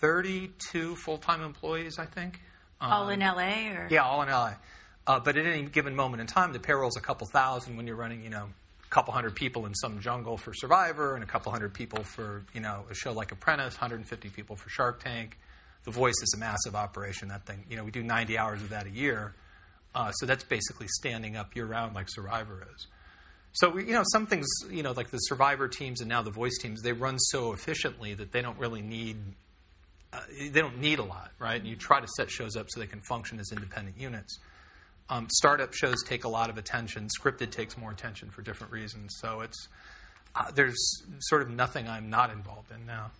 32 0.00 0.96
full 0.96 1.18
time 1.18 1.42
employees, 1.42 1.98
I 1.98 2.06
think. 2.06 2.40
All 2.80 3.04
um, 3.04 3.12
in 3.12 3.20
LA? 3.20 3.72
Or? 3.72 3.88
Yeah, 3.90 4.04
all 4.04 4.22
in 4.22 4.28
LA. 4.28 4.54
Uh, 5.06 5.18
but 5.20 5.36
at 5.36 5.46
any 5.46 5.62
given 5.62 5.96
moment 5.96 6.20
in 6.20 6.26
time, 6.26 6.52
the 6.52 6.60
payroll 6.60 6.88
is 6.88 6.96
a 6.96 7.00
couple 7.00 7.26
thousand 7.32 7.76
when 7.76 7.86
you're 7.86 7.96
running, 7.96 8.22
you 8.22 8.30
know, 8.30 8.48
a 8.88 8.94
couple 8.94 9.12
hundred 9.12 9.34
people 9.34 9.66
in 9.66 9.74
some 9.74 10.00
jungle 10.00 10.36
for 10.36 10.52
Survivor, 10.54 11.14
and 11.14 11.24
a 11.24 11.26
couple 11.26 11.50
hundred 11.52 11.74
people 11.74 12.02
for 12.04 12.44
you 12.54 12.60
know 12.60 12.84
a 12.90 12.94
show 12.94 13.12
like 13.12 13.32
Apprentice, 13.32 13.74
150 13.74 14.28
people 14.30 14.56
for 14.56 14.68
Shark 14.68 15.02
Tank. 15.02 15.38
The 15.84 15.90
Voice 15.90 16.14
is 16.22 16.34
a 16.36 16.38
massive 16.38 16.74
operation. 16.74 17.28
That 17.28 17.46
thing, 17.46 17.64
you 17.70 17.76
know, 17.76 17.84
we 17.84 17.90
do 17.90 18.02
90 18.02 18.36
hours 18.36 18.62
of 18.62 18.70
that 18.70 18.86
a 18.86 18.90
year, 18.90 19.34
uh, 19.94 20.12
so 20.12 20.26
that's 20.26 20.44
basically 20.44 20.88
standing 20.88 21.36
up 21.36 21.56
year 21.56 21.66
round 21.66 21.94
like 21.94 22.08
Survivor 22.10 22.66
is. 22.74 22.86
So 23.52 23.70
we, 23.70 23.86
you 23.86 23.92
know, 23.92 24.04
some 24.12 24.26
things, 24.26 24.46
you 24.70 24.82
know, 24.82 24.92
like 24.92 25.10
the 25.10 25.18
Survivor 25.18 25.68
teams 25.68 26.00
and 26.00 26.08
now 26.08 26.22
the 26.22 26.30
Voice 26.30 26.58
teams, 26.58 26.82
they 26.82 26.92
run 26.92 27.18
so 27.18 27.52
efficiently 27.52 28.14
that 28.14 28.32
they 28.32 28.42
don't 28.42 28.58
really 28.58 28.82
need. 28.82 29.16
Uh, 30.12 30.20
they 30.50 30.60
don't 30.60 30.78
need 30.78 30.98
a 30.98 31.04
lot, 31.04 31.30
right? 31.38 31.60
And 31.60 31.68
you 31.68 31.76
try 31.76 32.00
to 32.00 32.06
set 32.16 32.30
shows 32.30 32.56
up 32.56 32.66
so 32.68 32.80
they 32.80 32.86
can 32.86 33.00
function 33.00 33.38
as 33.40 33.52
independent 33.52 33.98
units. 33.98 34.38
Um, 35.10 35.26
startup 35.30 35.74
shows 35.74 36.02
take 36.02 36.24
a 36.24 36.28
lot 36.28 36.50
of 36.50 36.58
attention. 36.58 37.08
Scripted 37.20 37.50
takes 37.50 37.76
more 37.76 37.90
attention 37.90 38.30
for 38.30 38.42
different 38.42 38.72
reasons. 38.72 39.16
So 39.20 39.40
it's 39.40 39.68
uh, 40.34 40.50
there's 40.54 41.02
sort 41.20 41.42
of 41.42 41.50
nothing 41.50 41.88
I'm 41.88 42.10
not 42.10 42.30
involved 42.30 42.70
in 42.70 42.86
now. 42.86 43.10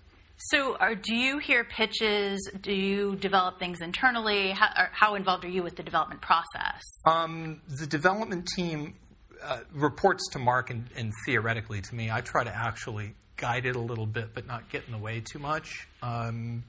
So, 0.40 0.76
are, 0.76 0.94
do 0.94 1.16
you 1.16 1.38
hear 1.38 1.64
pitches? 1.64 2.38
Do 2.60 2.72
you 2.72 3.16
develop 3.16 3.58
things 3.58 3.80
internally? 3.80 4.52
How, 4.52 4.86
how 4.92 5.14
involved 5.16 5.44
are 5.44 5.48
you 5.48 5.64
with 5.64 5.74
the 5.74 5.82
development 5.82 6.20
process? 6.20 6.80
Um, 7.06 7.60
the 7.66 7.88
development 7.88 8.46
team 8.46 8.94
uh, 9.42 9.60
reports 9.72 10.28
to 10.32 10.38
Mark 10.38 10.70
and, 10.70 10.86
and, 10.96 11.12
theoretically 11.26 11.80
to 11.80 11.94
me. 11.94 12.10
I 12.10 12.20
try 12.20 12.44
to 12.44 12.54
actually 12.54 13.14
guide 13.36 13.66
it 13.66 13.74
a 13.74 13.80
little 13.80 14.06
bit, 14.06 14.32
but 14.32 14.46
not 14.46 14.68
get 14.68 14.84
in 14.86 14.92
the 14.92 14.98
way 14.98 15.20
too 15.20 15.40
much. 15.40 15.88
Um, 16.02 16.62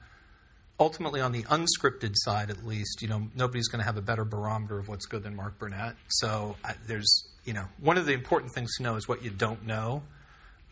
ultimately, 0.80 1.20
on 1.20 1.30
the 1.30 1.42
unscripted 1.44 2.14
side, 2.14 2.50
at 2.50 2.66
least, 2.66 3.02
you 3.02 3.08
know, 3.08 3.28
nobody's 3.36 3.68
going 3.68 3.80
to 3.80 3.84
have 3.84 3.98
a 3.98 4.02
better 4.02 4.24
barometer 4.24 4.78
of 4.78 4.88
what's 4.88 5.06
good 5.06 5.22
than 5.22 5.36
Mark 5.36 5.58
Burnett. 5.58 5.94
So 6.08 6.56
I, 6.64 6.74
there's, 6.86 7.28
you 7.44 7.52
know, 7.52 7.66
one 7.78 7.98
of 7.98 8.06
the 8.06 8.12
important 8.12 8.52
things 8.52 8.76
to 8.78 8.82
know 8.82 8.96
is 8.96 9.06
what 9.06 9.22
you 9.22 9.30
don't 9.30 9.66
know, 9.66 10.02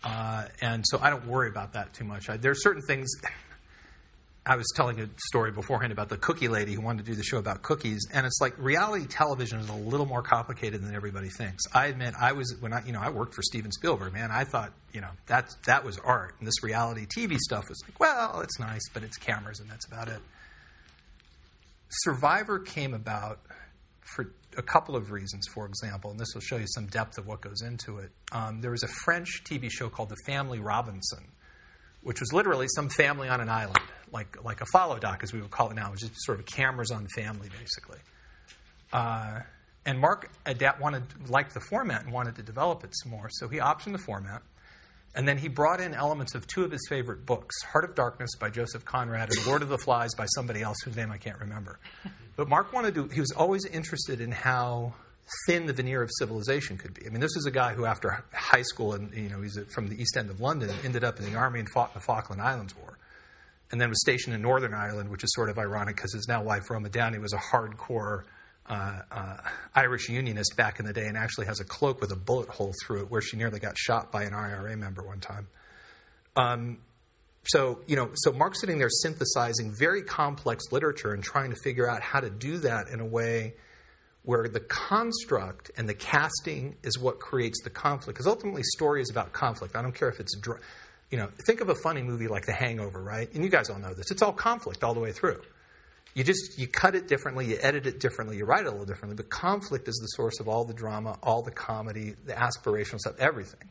uh, 0.03 0.47
and 0.61 0.85
so 0.87 0.99
I 1.01 1.11
don't 1.11 1.27
worry 1.27 1.49
about 1.49 1.75
that 1.75 1.93
too 1.93 2.05
much. 2.05 2.29
I, 2.29 2.39
there 2.39 2.51
are 2.51 2.57
certain 2.57 2.83
things. 2.83 3.11
I 4.49 4.57
was 4.57 4.67
telling 4.75 4.99
a 4.99 5.09
story 5.27 5.53
beforehand 5.53 5.93
about 5.93 6.09
the 6.09 6.17
cookie 6.17 6.49
lady 6.49 6.73
who 6.73 6.81
wanted 6.81 7.05
to 7.05 7.11
do 7.11 7.15
the 7.15 7.23
show 7.23 7.37
about 7.37 7.61
cookies, 7.61 8.09
and 8.15 8.25
it's 8.25 8.41
like 8.41 8.57
reality 8.57 9.07
television 9.07 9.61
is 9.61 9.69
a 9.69 9.75
little 9.75 10.07
more 10.07 10.23
complicated 10.23 10.83
than 10.83 10.95
everybody 10.95 11.29
thinks. 11.29 11.65
I 11.75 11.89
admit, 11.89 12.15
I 12.19 12.33
was 12.33 12.57
when 12.59 12.73
I, 12.73 12.83
you 12.87 12.93
know, 12.93 13.01
I 13.01 13.11
worked 13.11 13.35
for 13.35 13.43
Steven 13.43 13.71
Spielberg. 13.71 14.15
Man, 14.15 14.31
I 14.31 14.45
thought, 14.45 14.73
you 14.95 15.03
know, 15.03 15.11
that 15.27 15.51
that 15.67 15.85
was 15.85 15.99
art, 15.99 16.37
and 16.39 16.49
this 16.49 16.63
reality 16.63 17.05
TV 17.05 17.37
stuff 17.37 17.69
was 17.69 17.79
like, 17.87 18.01
well, 18.01 18.41
it's 18.41 18.59
nice, 18.59 18.89
but 18.95 19.03
it's 19.03 19.19
cameras, 19.19 19.61
and 19.61 19.71
that's 19.71 19.87
about 19.87 20.09
it. 20.09 20.21
Survivor 21.91 22.59
came 22.59 22.95
about 22.95 23.41
for 24.01 24.33
a 24.57 24.63
couple 24.63 24.97
of 24.97 25.11
reasons. 25.11 25.47
For 25.53 25.67
example, 25.67 26.11
and 26.11 26.19
this 26.19 26.29
will 26.33 26.41
show 26.41 26.57
you 26.57 26.67
some 26.69 26.87
depth 26.87 27.19
of 27.19 27.27
what 27.27 27.43
goes 27.43 27.61
into 27.61 27.99
it. 27.99 28.11
Um, 28.33 28.63
there 28.63 28.71
was 28.71 28.83
a 28.83 28.89
French 29.05 29.45
TV 29.45 29.71
show 29.71 29.91
called 29.91 30.09
The 30.09 30.17
Family 30.25 30.59
Robinson 30.59 31.27
which 32.03 32.21
was 32.21 32.33
literally 32.33 32.67
some 32.75 32.89
family 32.89 33.29
on 33.29 33.41
an 33.41 33.49
island, 33.49 33.81
like 34.13 34.43
like 34.45 34.61
a 34.61 34.67
follow 34.67 34.99
doc 34.99 35.23
as 35.23 35.33
we 35.33 35.41
would 35.41 35.51
call 35.51 35.71
it 35.71 35.75
now, 35.75 35.91
which 35.91 36.03
is 36.03 36.11
sort 36.17 36.39
of 36.39 36.47
cameras 36.47 36.91
on 36.91 37.07
family 37.15 37.49
basically. 37.59 37.99
Uh, 38.93 39.41
and 39.87 39.99
Mark 39.99 40.31
adapt, 40.45 40.81
wanted 40.81 41.03
liked 41.31 41.55
the 41.55 41.61
format 41.61 42.05
and 42.05 42.13
wanted 42.13 42.37
to 42.37 42.43
develop 42.43 42.85
it 42.85 42.91
some 43.03 43.11
more, 43.11 43.29
so 43.31 43.49
he 43.49 43.59
optioned 43.59 43.93
the 43.93 43.99
format. 43.99 44.43
And 45.15 45.27
then 45.27 45.39
he 45.39 45.49
brought 45.49 45.81
in 45.81 45.95
elements 45.95 46.35
of 46.35 46.47
two 46.47 46.65
of 46.65 46.71
his 46.71 46.87
favorite 46.89 47.25
books 47.25 47.55
Heart 47.65 47.85
of 47.85 47.95
Darkness 47.95 48.31
by 48.39 48.51
Joseph 48.51 48.85
Conrad 48.85 49.31
and 49.31 49.47
Lord 49.47 49.63
of 49.63 49.69
the 49.69 49.79
Flies 49.79 50.15
by 50.15 50.27
somebody 50.27 50.63
else 50.63 50.77
whose 50.85 50.97
name 50.97 51.11
I 51.11 51.17
can't 51.17 51.41
remember. 51.41 51.79
But 52.37 52.49
Mark 52.49 52.73
wanted 52.73 52.95
to, 52.97 53.09
he 53.09 53.21
was 53.21 53.33
always 53.33 53.65
interested 53.65 54.21
in 54.21 54.31
how 54.31 54.93
thin 55.47 55.67
the 55.67 55.73
veneer 55.73 56.03
of 56.03 56.11
civilization 56.19 56.77
could 56.77 56.95
be. 56.95 57.07
I 57.07 57.11
mean, 57.11 57.21
this 57.21 57.37
is 57.37 57.47
a 57.47 57.51
guy 57.51 57.75
who, 57.75 57.85
after 57.85 58.25
high 58.33 58.63
school, 58.63 58.93
and 58.93 59.13
you 59.15 59.29
know, 59.29 59.41
he's 59.41 59.59
from 59.75 59.89
the 59.89 60.01
East 60.01 60.17
End 60.17 60.31
of 60.31 60.41
London, 60.41 60.71
ended 60.85 61.05
up 61.05 61.19
in 61.19 61.25
the 61.25 61.37
army 61.37 61.61
and 61.61 61.69
fought 61.71 61.91
in 61.91 61.95
the 61.95 62.01
Falkland 62.01 62.41
Islands 62.41 62.77
War, 62.77 62.98
and 63.71 63.81
then 63.81 63.89
was 63.89 64.01
stationed 64.01 64.35
in 64.35 64.43
Northern 64.43 64.75
Ireland, 64.75 65.11
which 65.11 65.25
is 65.25 65.33
sort 65.35 65.51
of 65.51 65.59
ironic 65.59 65.97
because 65.97 66.13
his 66.15 66.27
now 66.29 66.43
wife 66.43 66.71
Roma 66.71 66.89
Downey 66.89 67.19
was 67.19 67.33
a 67.33 67.39
hardcore 67.39 68.23
uh, 68.67 69.01
uh, 69.11 69.37
Irish 69.75 70.09
Unionist 70.09 70.57
back 70.57 70.79
in 70.79 70.87
the 70.87 70.93
day, 70.93 71.07
and 71.07 71.17
actually 71.17 71.47
has 71.47 71.61
a 71.61 71.65
cloak 71.65 72.01
with 72.01 72.13
a 72.13 72.17
bullet 72.17 72.49
hole 72.49 72.75
through 72.85 73.03
it, 73.03 73.11
where 73.11 73.23
she 73.23 73.37
nearly 73.37 73.59
got 73.59 73.77
shot 73.79 74.13
by 74.13 74.25
an 74.25 74.35
IRA 74.35 74.77
member 74.77 75.03
one 75.03 75.21
time. 75.21 75.49
Um, 76.37 76.79
so 77.45 77.81
you 77.87 77.97
know, 77.97 78.11
so 78.15 78.33
Mark's 78.33 78.61
sitting 78.61 78.79
there 78.79 78.91
synthesizing 78.91 79.75
very 79.79 80.03
complex 80.03 80.65
literature 80.71 81.13
and 81.13 81.23
trying 81.23 81.51
to 81.51 81.57
figure 81.57 81.89
out 81.89 82.03
how 82.03 82.21
to 82.21 82.31
do 82.31 82.59
that 82.59 82.89
in 82.89 83.01
a 83.01 83.07
way 83.07 83.55
where 84.23 84.47
the 84.49 84.61
construct 84.61 85.71
and 85.79 85.89
the 85.89 85.95
casting 85.95 86.77
is 86.83 86.99
what 86.99 87.19
creates 87.19 87.63
the 87.63 87.71
conflict. 87.71 88.17
Because 88.19 88.27
ultimately, 88.27 88.63
story 88.63 89.01
is 89.01 89.11
about 89.11 89.33
conflict. 89.33 89.75
I 89.75 89.81
don't 89.81 89.95
care 89.95 90.11
if 90.11 90.21
it's, 90.21 90.37
you 91.11 91.19
know, 91.19 91.29
think 91.47 91.61
of 91.61 91.69
a 91.69 91.75
funny 91.75 92.03
movie 92.03 92.29
like 92.29 92.47
The 92.47 92.53
Hangover, 92.53 93.03
right? 93.03 93.33
And 93.35 93.43
you 93.43 93.51
guys 93.51 93.71
all 93.71 93.79
know 93.79 93.95
this. 93.95 94.11
It's 94.11 94.23
all 94.23 94.33
conflict 94.33 94.85
all 94.85 94.95
the 94.95 95.01
way 95.01 95.13
through. 95.13 95.41
You 96.15 96.25
just 96.25 96.59
you 96.59 96.67
cut 96.67 96.95
it 96.95 97.07
differently, 97.07 97.47
you 97.47 97.59
edit 97.61 97.87
it 97.87 98.01
differently, 98.01 98.37
you 98.37 98.45
write 98.45 98.63
it 98.63 98.67
a 98.67 98.71
little 98.71 98.87
differently. 98.87 99.17
But 99.17 99.31
conflict 99.31 99.89
is 99.89 99.97
the 99.97 100.09
source 100.09 100.41
of 100.41 100.49
all 100.49 100.65
the 100.65 100.75
drama, 100.75 101.17
all 101.23 101.43
the 101.43 101.51
comedy, 101.51 102.15
the 102.27 102.33
aspirational 102.33 102.99
stuff, 102.99 103.15
everything. 103.19 103.69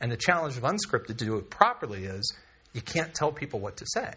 And 0.00 0.12
the 0.12 0.16
challenge 0.16 0.56
of 0.56 0.62
unscripted 0.62 1.06
to 1.06 1.14
do 1.14 1.36
it 1.36 1.50
properly 1.50 2.04
is 2.04 2.36
you 2.72 2.82
can't 2.82 3.14
tell 3.14 3.32
people 3.32 3.60
what 3.60 3.76
to 3.78 3.86
say. 3.86 4.12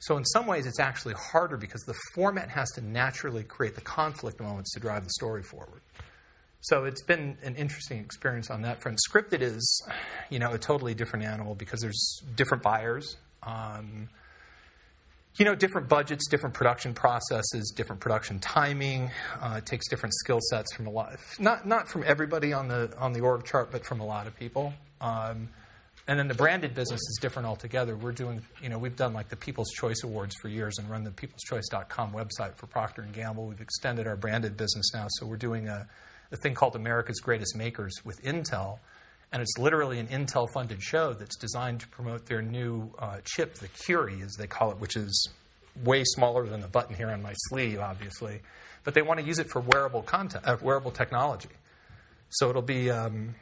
So, 0.00 0.16
in 0.16 0.24
some 0.24 0.46
ways, 0.46 0.66
it's 0.66 0.78
actually 0.78 1.14
harder 1.14 1.56
because 1.56 1.82
the 1.82 1.94
format 2.14 2.50
has 2.50 2.70
to 2.72 2.80
naturally 2.80 3.42
create 3.42 3.74
the 3.74 3.80
conflict 3.80 4.40
moments 4.40 4.72
to 4.74 4.80
drive 4.80 5.02
the 5.04 5.10
story 5.10 5.42
forward. 5.42 5.80
So, 6.60 6.84
it's 6.84 7.02
been 7.02 7.36
an 7.42 7.54
interesting 7.56 7.98
experience 7.98 8.50
on 8.50 8.62
that 8.62 8.82
front. 8.82 8.98
Scripted 9.08 9.42
is, 9.42 9.88
you 10.30 10.38
know, 10.38 10.52
a 10.52 10.58
totally 10.58 10.94
different 10.94 11.24
animal 11.24 11.54
because 11.54 11.80
there's 11.80 12.22
different 12.36 12.62
buyers. 12.62 13.16
Um, 13.42 14.08
you 15.36 15.44
know, 15.44 15.54
different 15.54 15.88
budgets, 15.88 16.26
different 16.28 16.54
production 16.54 16.94
processes, 16.94 17.72
different 17.76 18.00
production 18.00 18.40
timing. 18.40 19.10
Uh, 19.40 19.56
it 19.58 19.66
takes 19.66 19.88
different 19.88 20.14
skill 20.14 20.40
sets 20.50 20.74
from 20.74 20.88
a 20.88 20.90
lot, 20.90 21.16
not 21.38 21.66
not 21.66 21.88
from 21.88 22.02
everybody 22.04 22.52
on 22.52 22.66
the 22.66 22.92
on 22.98 23.12
the 23.12 23.20
org 23.20 23.44
chart, 23.44 23.70
but 23.70 23.84
from 23.84 24.00
a 24.00 24.04
lot 24.04 24.26
of 24.26 24.36
people. 24.36 24.74
Um, 25.00 25.48
and 26.08 26.18
then 26.18 26.26
the 26.26 26.34
branded 26.34 26.74
business 26.74 27.00
is 27.00 27.18
different 27.20 27.46
altogether. 27.46 27.94
We're 27.94 28.12
doing, 28.12 28.42
you 28.62 28.70
know, 28.70 28.78
we've 28.78 28.96
done 28.96 29.12
like 29.12 29.28
the 29.28 29.36
People's 29.36 29.70
Choice 29.72 30.02
Awards 30.02 30.34
for 30.40 30.48
years 30.48 30.78
and 30.78 30.88
run 30.88 31.04
the 31.04 31.10
peopleschoice.com 31.10 32.12
website 32.12 32.54
for 32.56 32.66
Procter 32.66 33.06
& 33.10 33.12
Gamble. 33.12 33.46
We've 33.46 33.60
extended 33.60 34.06
our 34.06 34.16
branded 34.16 34.56
business 34.56 34.94
now. 34.94 35.06
So 35.10 35.26
we're 35.26 35.36
doing 35.36 35.68
a, 35.68 35.86
a 36.30 36.36
thing 36.36 36.54
called 36.54 36.76
America's 36.76 37.20
Greatest 37.20 37.56
Makers 37.56 37.94
with 38.04 38.22
Intel. 38.22 38.78
And 39.32 39.42
it's 39.42 39.58
literally 39.58 39.98
an 39.98 40.08
Intel 40.08 40.48
funded 40.50 40.82
show 40.82 41.12
that's 41.12 41.36
designed 41.36 41.80
to 41.80 41.88
promote 41.88 42.26
their 42.26 42.40
new 42.40 42.90
uh, 42.98 43.18
chip, 43.24 43.54
the 43.56 43.68
Curie, 43.68 44.22
as 44.22 44.34
they 44.36 44.46
call 44.46 44.70
it, 44.70 44.78
which 44.78 44.96
is 44.96 45.28
way 45.84 46.02
smaller 46.04 46.46
than 46.46 46.60
the 46.60 46.68
button 46.68 46.94
here 46.94 47.10
on 47.10 47.22
my 47.22 47.34
sleeve, 47.48 47.78
obviously. 47.78 48.40
But 48.84 48.94
they 48.94 49.02
want 49.02 49.20
to 49.20 49.26
use 49.26 49.38
it 49.38 49.50
for 49.50 49.60
wearable 49.60 50.02
content, 50.02 50.46
uh, 50.46 50.56
wearable 50.62 50.92
technology. 50.92 51.50
So 52.30 52.48
it'll 52.48 52.62
be 52.62 52.90
um, 52.90 53.34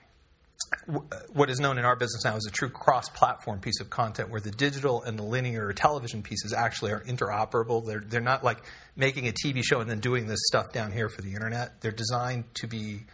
what 1.32 1.50
is 1.50 1.60
known 1.60 1.78
in 1.78 1.84
our 1.84 1.96
business 1.96 2.24
now 2.24 2.36
as 2.36 2.46
a 2.46 2.50
true 2.50 2.68
cross-platform 2.68 3.60
piece 3.60 3.80
of 3.80 3.90
content 3.90 4.30
where 4.30 4.40
the 4.40 4.50
digital 4.50 5.02
and 5.02 5.18
the 5.18 5.22
linear 5.22 5.72
television 5.72 6.22
pieces 6.22 6.52
actually 6.52 6.92
are 6.92 7.00
interoperable. 7.00 7.84
They're, 7.86 8.00
they're 8.00 8.20
not 8.20 8.42
like 8.42 8.62
making 8.96 9.28
a 9.28 9.32
TV 9.32 9.62
show 9.64 9.80
and 9.80 9.90
then 9.90 10.00
doing 10.00 10.26
this 10.26 10.40
stuff 10.46 10.66
down 10.72 10.92
here 10.92 11.08
for 11.08 11.22
the 11.22 11.34
internet. 11.34 11.80
They're 11.80 11.92
designed 11.92 12.44
to 12.54 12.66
be 12.66 13.04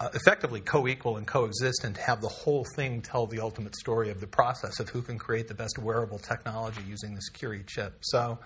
uh, 0.00 0.08
effectively 0.14 0.60
co-equal 0.60 1.16
and 1.16 1.26
coexist 1.26 1.84
and 1.84 1.96
have 1.96 2.20
the 2.20 2.28
whole 2.28 2.64
thing 2.74 3.00
tell 3.00 3.26
the 3.26 3.40
ultimate 3.40 3.76
story 3.76 4.10
of 4.10 4.20
the 4.20 4.26
process 4.26 4.80
of 4.80 4.88
who 4.88 5.02
can 5.02 5.18
create 5.18 5.48
the 5.48 5.54
best 5.54 5.78
wearable 5.78 6.18
technology 6.18 6.82
using 6.88 7.14
this 7.14 7.28
Curie 7.28 7.64
chip. 7.66 7.98
So 8.02 8.38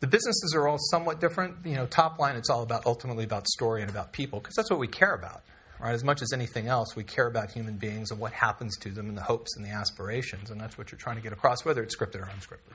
the 0.00 0.06
businesses 0.06 0.54
are 0.54 0.66
all 0.66 0.78
somewhat 0.78 1.20
different. 1.20 1.64
You 1.64 1.74
know, 1.74 1.86
top 1.86 2.18
line, 2.18 2.36
it's 2.36 2.50
all 2.50 2.62
about 2.62 2.86
ultimately 2.86 3.24
about 3.24 3.46
story 3.48 3.82
and 3.82 3.90
about 3.90 4.12
people 4.12 4.40
because 4.40 4.54
that's 4.54 4.70
what 4.70 4.80
we 4.80 4.88
care 4.88 5.14
about. 5.14 5.42
Right? 5.80 5.92
As 5.92 6.04
much 6.04 6.22
as 6.22 6.32
anything 6.32 6.68
else, 6.68 6.96
we 6.96 7.04
care 7.04 7.26
about 7.26 7.50
human 7.50 7.76
beings 7.76 8.10
and 8.10 8.18
what 8.18 8.32
happens 8.32 8.76
to 8.78 8.90
them 8.90 9.08
and 9.08 9.16
the 9.16 9.22
hopes 9.22 9.56
and 9.56 9.64
the 9.64 9.70
aspirations, 9.70 10.50
and 10.50 10.60
that's 10.60 10.78
what 10.78 10.90
you're 10.90 10.98
trying 10.98 11.16
to 11.16 11.22
get 11.22 11.32
across, 11.32 11.64
whether 11.64 11.82
it's 11.82 11.96
scripted 11.96 12.16
or 12.16 12.26
unscripted. 12.26 12.74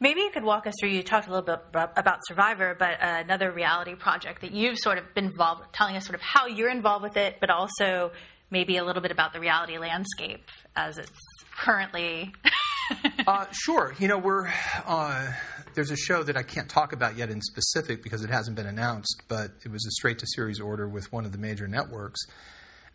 Maybe 0.00 0.20
you 0.20 0.30
could 0.30 0.44
walk 0.44 0.66
us 0.66 0.74
through. 0.80 0.90
You 0.90 1.02
talked 1.02 1.28
a 1.28 1.30
little 1.30 1.44
bit 1.46 1.60
about 1.72 2.20
Survivor, 2.26 2.74
but 2.78 3.00
uh, 3.00 3.22
another 3.24 3.50
reality 3.52 3.94
project 3.94 4.40
that 4.40 4.50
you've 4.50 4.78
sort 4.78 4.98
of 4.98 5.14
been 5.14 5.26
involved, 5.26 5.62
telling 5.72 5.96
us 5.96 6.04
sort 6.04 6.16
of 6.16 6.20
how 6.20 6.46
you're 6.46 6.70
involved 6.70 7.04
with 7.04 7.16
it, 7.16 7.36
but 7.40 7.48
also 7.48 8.10
maybe 8.50 8.76
a 8.76 8.84
little 8.84 9.02
bit 9.02 9.12
about 9.12 9.32
the 9.32 9.40
reality 9.40 9.78
landscape 9.78 10.48
as 10.76 10.98
it's 10.98 11.18
currently. 11.56 12.32
uh, 13.26 13.46
sure. 13.50 13.94
You 13.98 14.08
know, 14.08 14.18
we're 14.18 14.48
uh, 14.86 15.32
there's 15.74 15.90
a 15.90 15.96
show 15.96 16.22
that 16.22 16.36
I 16.36 16.42
can't 16.42 16.68
talk 16.68 16.92
about 16.92 17.16
yet 17.16 17.30
in 17.30 17.40
specific 17.40 18.02
because 18.02 18.22
it 18.24 18.30
hasn't 18.30 18.56
been 18.56 18.66
announced, 18.66 19.22
but 19.28 19.50
it 19.64 19.70
was 19.70 19.84
a 19.86 19.90
straight 19.90 20.18
to 20.20 20.26
series 20.26 20.60
order 20.60 20.88
with 20.88 21.12
one 21.12 21.24
of 21.24 21.32
the 21.32 21.38
major 21.38 21.66
networks. 21.66 22.20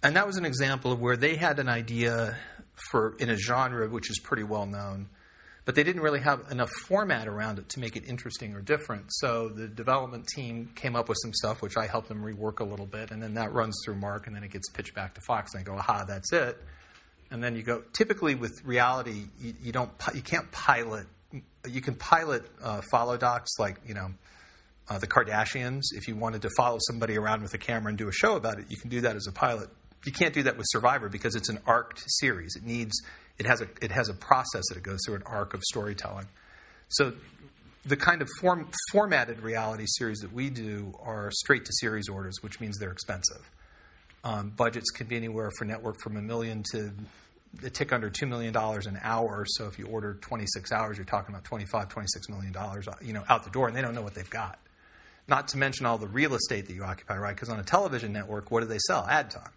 And 0.01 0.15
that 0.15 0.25
was 0.25 0.37
an 0.37 0.45
example 0.45 0.91
of 0.91 0.99
where 1.01 1.17
they 1.17 1.35
had 1.35 1.59
an 1.59 1.67
idea 1.67 2.37
for 2.89 3.15
in 3.19 3.29
a 3.29 3.35
genre 3.35 3.89
which 3.89 4.09
is 4.09 4.19
pretty 4.19 4.43
well 4.43 4.65
known, 4.65 5.09
but 5.65 5.75
they 5.75 5.83
didn't 5.83 6.01
really 6.01 6.21
have 6.21 6.45
enough 6.49 6.69
format 6.87 7.27
around 7.27 7.59
it 7.59 7.67
to 7.69 7.79
make 7.81 7.97
it 7.97 8.05
interesting 8.07 8.53
or 8.53 8.61
different. 8.61 9.07
So 9.09 9.49
the 9.49 9.67
development 9.67 10.27
team 10.27 10.71
came 10.75 10.95
up 10.95 11.09
with 11.09 11.17
some 11.21 11.33
stuff, 11.33 11.61
which 11.61 11.75
I 11.75 11.87
helped 11.87 12.07
them 12.07 12.23
rework 12.23 12.61
a 12.61 12.63
little 12.63 12.85
bit, 12.85 13.11
and 13.11 13.21
then 13.21 13.33
that 13.33 13.51
runs 13.51 13.75
through 13.83 13.95
Mark, 13.95 14.27
and 14.27 14.35
then 14.35 14.43
it 14.43 14.51
gets 14.51 14.69
pitched 14.69 14.95
back 14.95 15.15
to 15.15 15.21
Fox, 15.21 15.53
and 15.53 15.61
they 15.61 15.65
go, 15.65 15.77
"Aha, 15.77 16.05
that's 16.05 16.31
it." 16.31 16.57
And 17.31 17.43
then 17.43 17.55
you 17.55 17.63
go. 17.63 17.83
Typically, 17.93 18.35
with 18.35 18.61
reality, 18.63 19.25
you, 19.39 19.53
you 19.61 19.71
don't, 19.71 19.91
you 20.15 20.21
can't 20.21 20.51
pilot. 20.51 21.05
You 21.67 21.81
can 21.81 21.95
pilot 21.95 22.43
uh, 22.63 22.81
follow 22.89 23.17
docs, 23.17 23.51
like 23.59 23.77
you 23.85 23.93
know, 23.93 24.09
uh, 24.89 24.97
the 24.97 25.07
Kardashians. 25.07 25.83
If 25.91 26.07
you 26.07 26.15
wanted 26.15 26.41
to 26.41 26.49
follow 26.57 26.79
somebody 26.87 27.17
around 27.17 27.43
with 27.43 27.53
a 27.53 27.59
camera 27.59 27.89
and 27.89 27.97
do 27.97 28.07
a 28.07 28.11
show 28.11 28.35
about 28.35 28.59
it, 28.59 28.65
you 28.69 28.77
can 28.77 28.89
do 28.89 29.01
that 29.01 29.15
as 29.15 29.27
a 29.27 29.31
pilot. 29.31 29.69
You 30.05 30.11
can't 30.11 30.33
do 30.33 30.43
that 30.43 30.57
with 30.57 30.65
Survivor 30.69 31.09
because 31.09 31.35
it's 31.35 31.49
an 31.49 31.59
arced 31.65 32.03
series. 32.19 32.55
It 32.55 32.63
needs 32.63 32.99
it 33.37 33.45
has 33.45 33.61
a 33.61 33.67
it 33.81 33.91
has 33.91 34.09
a 34.09 34.13
process 34.13 34.63
that 34.69 34.77
it 34.77 34.83
goes 34.83 34.99
through 35.05 35.15
an 35.15 35.23
arc 35.25 35.53
of 35.53 35.61
storytelling. 35.63 36.27
So 36.89 37.13
the 37.85 37.97
kind 37.97 38.21
of 38.21 38.27
form, 38.39 38.69
formatted 38.91 39.39
reality 39.41 39.85
series 39.87 40.19
that 40.19 40.33
we 40.33 40.49
do 40.49 40.93
are 41.01 41.31
straight 41.31 41.65
to 41.65 41.71
series 41.79 42.09
orders, 42.09 42.35
which 42.41 42.59
means 42.59 42.77
they're 42.77 42.91
expensive. 42.91 43.49
Um, 44.23 44.49
budgets 44.49 44.89
can 44.91 45.07
be 45.07 45.15
anywhere 45.15 45.49
for 45.57 45.65
network 45.65 45.95
from 46.01 46.17
a 46.17 46.21
million 46.21 46.63
to 46.71 46.91
a 47.63 47.69
tick 47.69 47.91
under 47.93 48.09
$2 48.09 48.27
million 48.27 48.55
an 48.55 48.99
hour. 49.01 49.45
So 49.47 49.67
if 49.67 49.79
you 49.79 49.87
order 49.87 50.15
26 50.21 50.71
hours, 50.71 50.97
you're 50.97 51.05
talking 51.05 51.33
about 51.33 51.45
25, 51.45 51.89
$26 51.89 52.29
million, 52.29 52.53
you 53.01 53.13
know, 53.13 53.23
out 53.29 53.43
the 53.43 53.49
door, 53.49 53.67
and 53.67 53.75
they 53.75 53.81
don't 53.81 53.95
know 53.95 54.01
what 54.01 54.13
they've 54.13 54.29
got. 54.29 54.59
Not 55.27 55.47
to 55.49 55.57
mention 55.57 55.85
all 55.85 55.97
the 55.97 56.07
real 56.07 56.33
estate 56.33 56.67
that 56.67 56.73
you 56.73 56.83
occupy, 56.83 57.17
right? 57.17 57.35
Because 57.35 57.49
on 57.49 57.59
a 57.59 57.63
television 57.63 58.11
network, 58.11 58.51
what 58.51 58.61
do 58.61 58.67
they 58.67 58.79
sell? 58.79 59.05
Ad 59.07 59.29
time. 59.31 59.51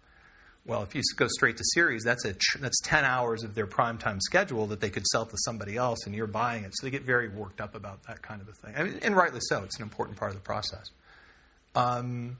Well, 0.65 0.81
if 0.83 0.95
you 0.95 1.01
go 1.17 1.27
straight 1.27 1.57
to 1.57 1.63
series, 1.73 2.03
that's 2.03 2.23
a 2.23 2.35
that's 2.59 2.79
ten 2.83 3.03
hours 3.03 3.43
of 3.43 3.53
their 3.53 3.67
prime 3.67 3.97
time 3.97 4.21
schedule 4.21 4.67
that 4.67 4.79
they 4.79 4.89
could 4.89 5.05
sell 5.07 5.25
to 5.25 5.35
somebody 5.39 5.75
else, 5.75 6.05
and 6.05 6.15
you're 6.15 6.25
buying 6.25 6.63
it. 6.63 6.71
So 6.75 6.87
they 6.87 6.91
get 6.91 7.01
very 7.01 7.27
worked 7.27 7.59
up 7.59 7.75
about 7.75 8.03
that 8.03 8.21
kind 8.21 8.41
of 8.41 8.47
a 8.47 8.53
thing, 8.53 8.73
I 8.77 8.83
mean, 8.83 8.99
and 9.01 9.13
rightly 9.13 9.41
so. 9.41 9.63
It's 9.63 9.75
an 9.75 9.83
important 9.83 10.17
part 10.17 10.31
of 10.31 10.37
the 10.37 10.43
process. 10.43 10.89
Um, 11.75 12.37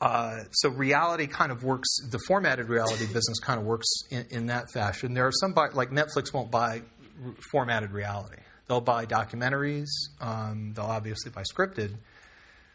uh, 0.00 0.44
so 0.52 0.68
reality 0.68 1.26
kind 1.26 1.52
of 1.52 1.64
works. 1.64 1.88
The 2.10 2.20
formatted 2.26 2.68
reality 2.68 3.06
business 3.06 3.38
kind 3.40 3.58
of 3.58 3.66
works 3.66 3.88
in, 4.10 4.26
in 4.30 4.46
that 4.46 4.70
fashion. 4.72 5.14
There 5.14 5.26
are 5.26 5.32
some 5.32 5.52
buy, 5.52 5.68
like 5.68 5.90
Netflix 5.90 6.32
won't 6.32 6.50
buy 6.50 6.82
formatted 7.50 7.90
reality. 7.90 8.42
They'll 8.68 8.80
buy 8.80 9.06
documentaries. 9.06 9.88
Um, 10.20 10.72
they'll 10.74 10.84
obviously 10.84 11.30
buy 11.30 11.42
scripted 11.42 11.96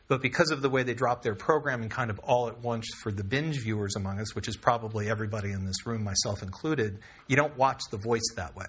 but 0.07 0.21
because 0.21 0.51
of 0.51 0.61
the 0.61 0.69
way 0.69 0.83
they 0.83 0.93
drop 0.93 1.23
their 1.23 1.35
programming 1.35 1.89
kind 1.89 2.09
of 2.09 2.19
all 2.19 2.47
at 2.47 2.59
once 2.59 2.85
for 3.01 3.11
the 3.11 3.23
binge 3.23 3.57
viewers 3.63 3.95
among 3.95 4.19
us, 4.19 4.35
which 4.35 4.47
is 4.47 4.57
probably 4.57 5.09
everybody 5.09 5.51
in 5.51 5.65
this 5.65 5.85
room, 5.85 6.03
myself 6.03 6.43
included, 6.43 6.99
you 7.27 7.35
don't 7.35 7.57
watch 7.57 7.81
The 7.89 7.97
Voice 7.97 8.21
that 8.35 8.55
way. 8.55 8.67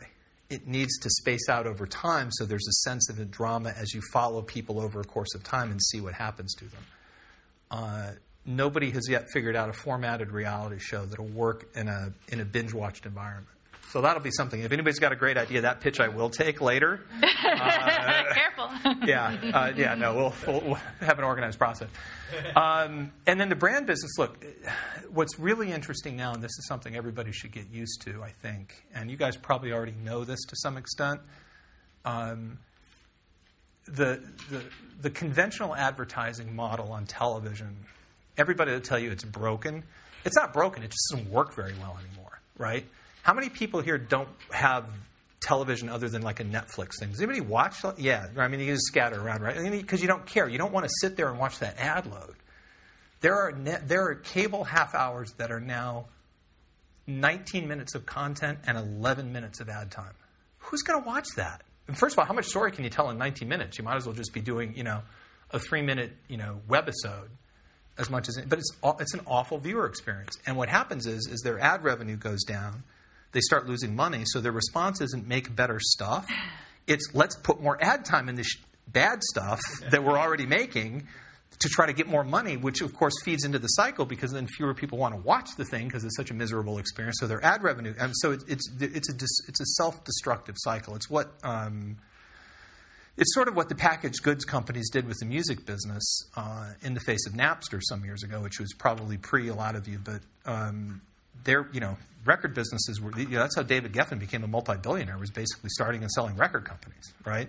It 0.49 0.67
needs 0.67 0.99
to 1.01 1.11
space 1.11 1.49
out 1.49 1.67
over 1.67 1.87
time 1.87 2.31
so 2.31 2.45
there's 2.45 2.67
a 2.69 2.89
sense 2.89 3.11
of 3.11 3.19
a 3.19 3.25
drama 3.25 3.75
as 3.77 3.93
you 3.93 4.01
follow 4.13 4.43
people 4.43 4.81
over 4.81 5.01
a 5.01 5.05
course 5.05 5.35
of 5.35 5.43
time 5.43 5.71
and 5.71 5.83
see 5.83 6.01
what 6.01 6.15
happens 6.15 6.55
to 6.55 6.65
them. 6.67 6.83
Uh, 7.71 8.11
nobody 8.47 8.91
has 8.91 9.09
yet 9.09 9.31
figured 9.33 9.57
out 9.57 9.69
a 9.69 9.73
formatted 9.73 10.31
reality 10.31 10.79
show 10.79 11.05
that'll 11.05 11.25
work 11.27 11.67
in 11.75 11.89
a, 11.89 12.13
in 12.29 12.41
a 12.41 12.45
binge 12.45 12.73
watched 12.73 13.07
environment. 13.07 13.49
So 13.95 14.01
that'll 14.01 14.23
be 14.23 14.33
something. 14.33 14.61
If 14.61 14.73
anybody's 14.73 14.99
got 14.99 15.13
a 15.13 15.17
great 15.17 15.37
idea, 15.37 15.61
that 15.61 15.81
pitch 15.81 16.01
I 16.01 16.09
will 16.09 16.29
take 16.31 16.61
later. 16.61 17.01
Uh, 17.47 18.35
Careful. 18.35 18.71
yeah, 19.07 19.37
uh, 19.53 19.73
yeah. 19.77 19.95
No, 19.95 20.15
we'll, 20.15 20.35
we'll, 20.47 20.61
we'll, 20.61 20.81
have 21.01 21.19
an 21.19 21.25
organized 21.25 21.59
process. 21.59 21.89
Um, 22.57 23.13
and 23.27 23.39
then 23.39 23.49
the 23.49 23.55
brand 23.55 23.87
business. 23.87 24.19
Look, 24.19 24.45
what's 25.13 25.39
really 25.39 25.71
interesting 25.71 26.17
now, 26.17 26.33
and 26.33 26.43
this 26.43 26.51
is 26.51 26.67
something 26.67 26.97
everybody 26.97 27.33
should 27.33 27.53
get 27.53 27.71
used 27.71 28.03
to, 28.07 28.23
I 28.23 28.31
think, 28.31 28.75
and 28.95 29.11
you 29.11 29.17
guys 29.17 29.37
probably 29.37 29.73
already 29.73 29.95
know 30.03 30.25
this 30.25 30.41
to 30.47 30.57
some 30.57 30.77
extent. 30.77 31.21
Um, 32.05 32.59
the, 33.87 34.23
the, 34.51 34.63
the 35.01 35.11
conventional 35.11 35.77
advertising 35.77 36.57
model 36.57 36.93
on 36.93 37.05
television, 37.05 37.77
everybody 38.37 38.73
will 38.73 38.81
tell 38.81 38.99
you 38.99 39.11
it's 39.11 39.25
broken. 39.25 39.85
It's 40.25 40.37
not 40.37 40.53
broken. 40.53 40.83
It 40.83 40.91
just 40.91 41.09
doesn't 41.11 41.31
work 41.31 41.55
very 41.55 41.75
well 41.81 41.99
anymore, 42.07 42.41
right? 42.57 42.87
How 43.23 43.35
many 43.35 43.49
people 43.49 43.81
here 43.81 43.99
don't 43.99 44.29
have 44.51 44.87
television 45.41 45.89
other 45.89 46.09
than 46.09 46.23
like 46.23 46.41
a 46.41 46.45
Netflix 46.45 46.99
thing? 46.99 47.11
Does 47.11 47.21
anybody 47.21 47.41
watch? 47.41 47.85
Yeah, 47.99 48.27
I 48.37 48.49
mean, 48.49 48.61
you 48.61 48.73
just 48.73 48.87
scatter 48.87 49.21
around, 49.21 49.43
right? 49.43 49.71
Because 49.71 50.01
you 50.01 50.09
don't 50.09 50.27
care. 50.27 50.49
You 50.49 50.59
don't 50.59 50.73
want 50.73 50.85
to 50.85 50.93
sit 51.01 51.17
there 51.17 51.29
and 51.29 51.39
watch 51.39 51.59
that 51.59 51.79
ad 51.79 52.07
load. 52.07 52.35
There 53.21 53.35
are 53.35 53.53
net, 53.53 53.89
there 53.89 54.05
are 54.09 54.15
cable 54.15 54.65
half 54.65 54.95
hours 54.95 55.33
that 55.39 55.51
are 55.51 55.61
now 55.61 56.07
19 57.07 57.69
minutes 57.69 57.95
of 57.95 58.07
content 58.07 58.59
and 58.67 58.77
11 58.77 59.33
minutes 59.33 59.61
of 59.61 59.69
ad 59.69 59.91
time. 59.91 60.13
Who's 60.59 60.83
going 60.83 61.03
to 61.03 61.07
watch 61.07 61.27
that? 61.37 61.63
And 61.87 61.97
first 61.97 62.15
of 62.15 62.19
all, 62.19 62.25
how 62.25 62.33
much 62.33 62.47
story 62.47 62.73
can 62.73 62.85
you 62.85 62.91
tell 62.91 63.11
in 63.11 63.19
19 63.19 63.49
minutes? 63.49 63.79
You 63.79 63.85
might 63.85 63.97
as 63.97 64.07
well 64.07 64.15
just 64.15 64.33
be 64.33 64.41
doing, 64.41 64.75
you 64.77 64.85
know, 64.85 65.03
a 65.51 65.59
three 65.59 65.83
minute, 65.83 66.13
you 66.29 66.39
know, 66.39 66.61
webisode 66.69 67.29
as 67.99 68.11
much 68.11 68.29
as. 68.29 68.39
But 68.47 68.59
it's 68.59 68.71
it's 69.01 69.15
an 69.15 69.21
awful 69.27 69.59
viewer 69.59 69.87
experience. 69.87 70.37
And 70.47 70.57
what 70.57 70.69
happens 70.69 71.07
is 71.07 71.27
is 71.27 71.41
their 71.41 71.59
ad 71.59 71.85
revenue 71.85 72.17
goes 72.17 72.45
down 72.45 72.85
they 73.35 73.41
start 73.41 73.67
losing 73.69 73.95
money. 73.95 74.23
So 74.25 74.41
their 74.41 74.53
response 74.53 75.01
isn't 75.03 75.29
make 75.29 75.55
better 75.55 75.79
stuff. 75.81 76.27
It's 76.87 77.11
let's 77.13 77.37
put 77.37 77.61
more 77.61 77.77
ad 77.83 78.05
time 78.07 78.29
in 78.29 78.37
this 78.37 78.57
bad 78.89 79.23
stuff 79.23 79.61
that 79.91 80.03
we're 80.03 80.19
already 80.19 80.47
making 80.47 81.09
to 81.59 81.69
try 81.69 81.87
to 81.87 81.93
get 81.93 82.07
more 82.07 82.25
money, 82.25 82.57
which 82.57 82.81
of 82.81 82.95
course 82.95 83.15
feeds 83.25 83.45
into 83.45 83.59
the 83.59 83.69
cycle 83.69 84.07
because 84.07 84.33
then 84.33 84.47
fewer 84.47 84.75
people 84.75 84.99
want 84.99 85.15
to 85.15 85.21
watch 85.21 85.49
the 85.57 85.65
thing 85.65 85.87
because 85.87 86.05
it's 86.05 86.17
such 86.17 86.31
a 86.31 86.35
miserable 86.35 86.79
experience. 86.79 87.17
So 87.21 87.27
their 87.27 87.45
ad 87.45 87.63
revenue, 87.63 87.95
and 87.99 88.13
so 88.17 88.33
it's 88.33 88.45
it's 88.45 88.71
it's 88.81 89.11
a 89.11 89.15
it's 89.49 89.61
a 89.61 89.67
self-destructive 89.77 90.55
cycle. 90.59 90.95
It's 90.95 91.11
what 91.11 91.33
um, 91.43 91.97
it's 93.17 93.33
sort 93.35 93.49
of 93.49 93.55
what 93.55 93.69
the 93.69 93.75
packaged 93.75 94.23
goods 94.23 94.45
companies 94.45 94.91
did 94.91 95.07
with 95.07 95.19
the 95.19 95.27
music 95.27 95.65
business 95.67 96.03
uh, 96.37 96.71
in 96.83 96.95
the 96.95 97.01
face 97.01 97.27
of 97.27 97.35
Napster 97.35 97.81
some 97.83 98.05
years 98.05 98.23
ago, 98.23 98.41
which 98.41 98.59
was 98.59 98.73
probably 98.73 99.17
pre 99.17 99.49
a 99.49 99.55
lot 99.55 99.77
of 99.77 99.87
you, 99.87 99.99
but 99.99 100.21
um, 100.47 101.01
they're 101.45 101.69
you 101.73 101.81
know 101.81 101.97
record 102.25 102.55
businesses 102.55 103.01
were, 103.01 103.13
you 103.19 103.29
know, 103.29 103.41
that's 103.41 103.57
how 103.57 103.63
David 103.63 103.93
Geffen 103.93 104.19
became 104.19 104.45
a 104.45 104.47
multi 104.47 104.77
billionaire, 104.77 105.19
was 105.19 105.31
basically 105.31 105.71
starting 105.71 106.03
and 106.03 106.11
selling 106.11 106.37
record 106.37 106.65
companies, 106.65 107.13
right? 107.25 107.49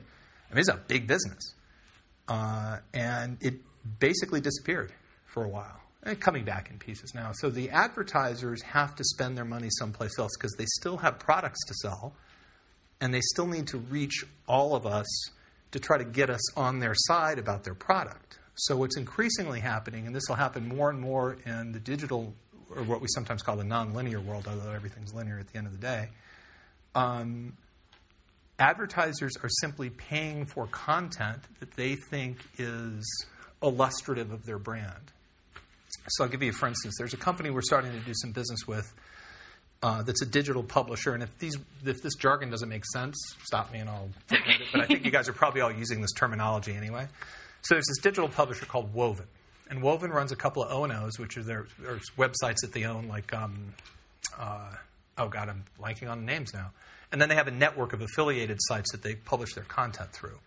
I 0.52 0.54
mean, 0.54 0.60
it's 0.60 0.70
a 0.70 0.80
big 0.88 1.08
business. 1.08 1.56
Uh, 2.28 2.78
and 2.94 3.38
it 3.42 3.56
basically 4.00 4.42
disappeared 4.42 4.92
for 5.26 5.44
a 5.44 5.48
while. 5.48 5.80
And 6.04 6.20
coming 6.20 6.44
back 6.44 6.70
in 6.70 6.78
pieces 6.78 7.14
now. 7.16 7.32
So 7.34 7.50
the 7.50 7.72
advertisers 7.72 8.62
have 8.62 8.96
to 8.96 9.04
spend 9.04 9.38
their 9.38 9.46
money 9.46 9.70
someplace 9.72 10.20
else 10.20 10.32
because 10.38 10.54
they 10.58 10.66
still 10.68 10.98
have 10.98 11.18
products 11.18 11.60
to 11.68 11.74
sell 11.82 12.14
and 13.02 13.14
they 13.14 13.22
still 13.22 13.48
need 13.48 13.68
to 13.68 13.78
reach 13.78 14.24
all 14.48 14.76
of 14.76 14.86
us 14.86 15.06
to 15.76 15.80
try 15.82 15.98
to 15.98 16.06
get 16.06 16.30
us 16.30 16.58
on 16.58 16.80
their 16.80 16.94
side 16.96 17.38
about 17.38 17.66
their 17.66 17.74
product. 17.74 18.40
So 18.56 18.78
what's 18.78 18.96
increasingly 18.96 19.60
happening, 19.60 20.08
and 20.08 20.16
this 20.16 20.24
will 20.30 20.38
happen 20.38 20.70
more 20.70 20.90
and 20.90 21.02
more 21.02 21.36
in 21.46 21.74
the 21.74 21.82
digital 21.82 22.34
or 22.74 22.84
what 22.84 23.02
we 23.02 23.08
sometimes 23.10 23.42
call 23.42 23.58
the 23.58 23.66
nonlinear 23.66 24.24
world, 24.24 24.48
although 24.48 24.72
everything's 24.72 25.14
linear 25.14 25.38
at 25.38 25.50
the 25.50 25.58
end 25.58 25.68
of 25.68 25.74
the 25.74 25.80
day, 25.80 26.08
um, 26.96 27.58
advertisers 28.58 29.34
are 29.44 29.50
simply 29.50 29.90
paying 29.90 30.46
for 30.46 30.66
content 30.68 31.42
that 31.60 31.72
they 31.76 31.96
think 32.10 32.38
is 32.58 33.26
illustrative 33.62 34.32
of 34.32 34.46
their 34.46 34.58
brand. 34.58 35.12
So 36.08 36.24
I'll 36.24 36.30
give 36.30 36.42
you, 36.42 36.54
for 36.54 36.68
instance, 36.70 36.96
there's 36.98 37.14
a 37.14 37.18
company 37.18 37.50
we're 37.50 37.62
starting 37.62 37.92
to 37.92 38.00
do 38.00 38.14
some 38.16 38.32
business 38.32 38.62
with 38.66 38.94
uh, 39.86 40.02
that's 40.02 40.24
a 40.24 40.26
digital 40.26 40.64
publisher, 40.64 41.14
and 41.14 41.22
if 41.22 41.38
these 41.38 41.56
if 41.86 42.02
this 42.02 42.16
jargon 42.16 42.50
doesn't 42.50 42.70
make 42.70 42.84
sense, 42.88 43.16
stop 43.44 43.72
me 43.72 43.78
and 43.78 43.88
I'll. 43.88 44.10
But 44.72 44.82
I 44.82 44.86
think 44.88 45.06
you 45.06 45.12
guys 45.12 45.30
are 45.30 45.34
probably 45.34 45.62
all 45.62 45.72
using 45.72 46.02
this 46.02 46.12
terminology 46.12 46.74
anyway. 46.74 47.08
So 47.62 47.76
there's 47.76 47.86
this 47.88 48.00
digital 48.02 48.28
publisher 48.28 48.66
called 48.66 48.96
Woven, 48.96 49.28
and 49.70 49.84
Woven 49.84 50.10
runs 50.10 50.32
a 50.32 50.36
couple 50.36 50.64
of 50.64 50.72
O&Os, 50.72 51.20
which 51.20 51.38
are 51.38 51.44
their, 51.44 51.68
websites 52.18 52.62
that 52.62 52.72
they 52.74 52.86
own, 52.86 53.08
like, 53.08 53.32
um, 53.34 53.74
uh, 54.40 54.72
oh 55.20 55.28
God, 55.28 55.50
I'm 55.50 55.64
blanking 55.80 56.10
on 56.10 56.26
names 56.26 56.52
now. 56.52 56.72
And 57.12 57.22
then 57.22 57.30
they 57.30 57.36
have 57.36 57.48
a 57.48 57.52
network 57.52 57.94
of 57.94 58.02
affiliated 58.02 58.58
sites 58.62 58.92
that 58.92 59.04
they 59.04 59.14
publish 59.14 59.54
their 59.54 59.64
content 59.64 60.12
through. 60.12 60.40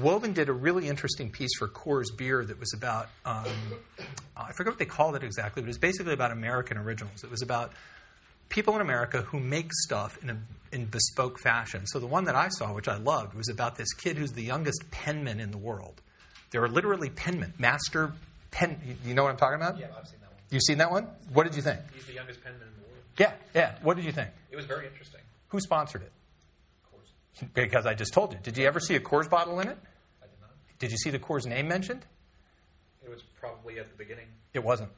Woven 0.00 0.32
did 0.32 0.48
a 0.48 0.52
really 0.52 0.88
interesting 0.88 1.30
piece 1.30 1.50
for 1.58 1.68
Coors 1.68 2.16
Beer 2.16 2.44
that 2.44 2.58
was 2.58 2.72
about, 2.74 3.08
um, 3.24 3.46
I 4.36 4.52
forget 4.52 4.72
what 4.72 4.78
they 4.78 4.86
called 4.86 5.16
it 5.16 5.22
exactly, 5.22 5.62
but 5.62 5.66
it 5.66 5.68
was 5.68 5.78
basically 5.78 6.14
about 6.14 6.32
American 6.32 6.78
originals. 6.78 7.22
It 7.22 7.30
was 7.30 7.42
about 7.42 7.72
people 8.50 8.74
in 8.74 8.82
America 8.82 9.22
who 9.22 9.40
make 9.40 9.72
stuff 9.72 10.18
in 10.22 10.30
a 10.30 10.36
in 10.72 10.86
bespoke 10.86 11.38
fashion. 11.38 11.86
So 11.86 11.98
the 11.98 12.06
one 12.06 12.24
that 12.24 12.36
I 12.36 12.48
saw, 12.48 12.72
which 12.72 12.88
I 12.88 12.96
loved, 12.96 13.34
was 13.34 13.48
about 13.48 13.76
this 13.76 13.92
kid 13.94 14.16
who's 14.16 14.32
the 14.32 14.42
youngest 14.42 14.90
penman 14.90 15.40
in 15.40 15.50
the 15.50 15.58
world. 15.58 16.00
There 16.50 16.62
are 16.62 16.68
literally 16.68 17.10
penmen, 17.10 17.58
master 17.58 18.12
pen. 18.50 18.80
You 19.04 19.14
know 19.14 19.22
what 19.24 19.30
I'm 19.30 19.36
talking 19.36 19.56
about? 19.56 19.78
Yeah, 19.78 19.86
I've 19.98 20.06
seen 20.06 20.20
that 20.20 20.30
one. 20.30 20.40
You've 20.50 20.62
seen 20.62 20.78
that 20.78 20.90
one? 20.90 21.08
What 21.32 21.44
did 21.44 21.56
you 21.56 21.62
think? 21.62 21.80
He's 21.94 22.04
the 22.04 22.12
youngest 22.12 22.42
penman 22.42 22.62
in 22.62 22.74
the 22.74 22.88
world. 22.88 23.02
Yeah, 23.18 23.32
yeah. 23.54 23.74
What 23.82 23.96
did 23.96 24.04
you 24.04 24.12
think? 24.12 24.30
It 24.50 24.56
was 24.56 24.66
very 24.66 24.86
interesting. 24.86 25.20
Who 25.48 25.60
sponsored 25.60 26.02
it? 26.02 26.12
Coors. 26.92 27.48
Because 27.54 27.86
I 27.86 27.94
just 27.94 28.12
told 28.12 28.32
you. 28.32 28.38
Did 28.42 28.56
you 28.56 28.66
ever 28.66 28.80
see 28.80 28.94
a 28.94 29.00
Coors 29.00 29.28
bottle 29.28 29.58
in 29.60 29.68
it? 29.68 29.78
I 30.22 30.26
did 30.26 30.40
not. 30.40 30.50
Did 30.78 30.90
you 30.92 30.98
see 30.98 31.10
the 31.10 31.18
Coors 31.18 31.46
name 31.46 31.66
mentioned? 31.66 32.04
It 33.02 33.10
was 33.10 33.22
probably 33.40 33.78
at 33.78 33.90
the 33.90 33.96
beginning. 33.96 34.26
It 34.54 34.62
wasn't. 34.62 34.90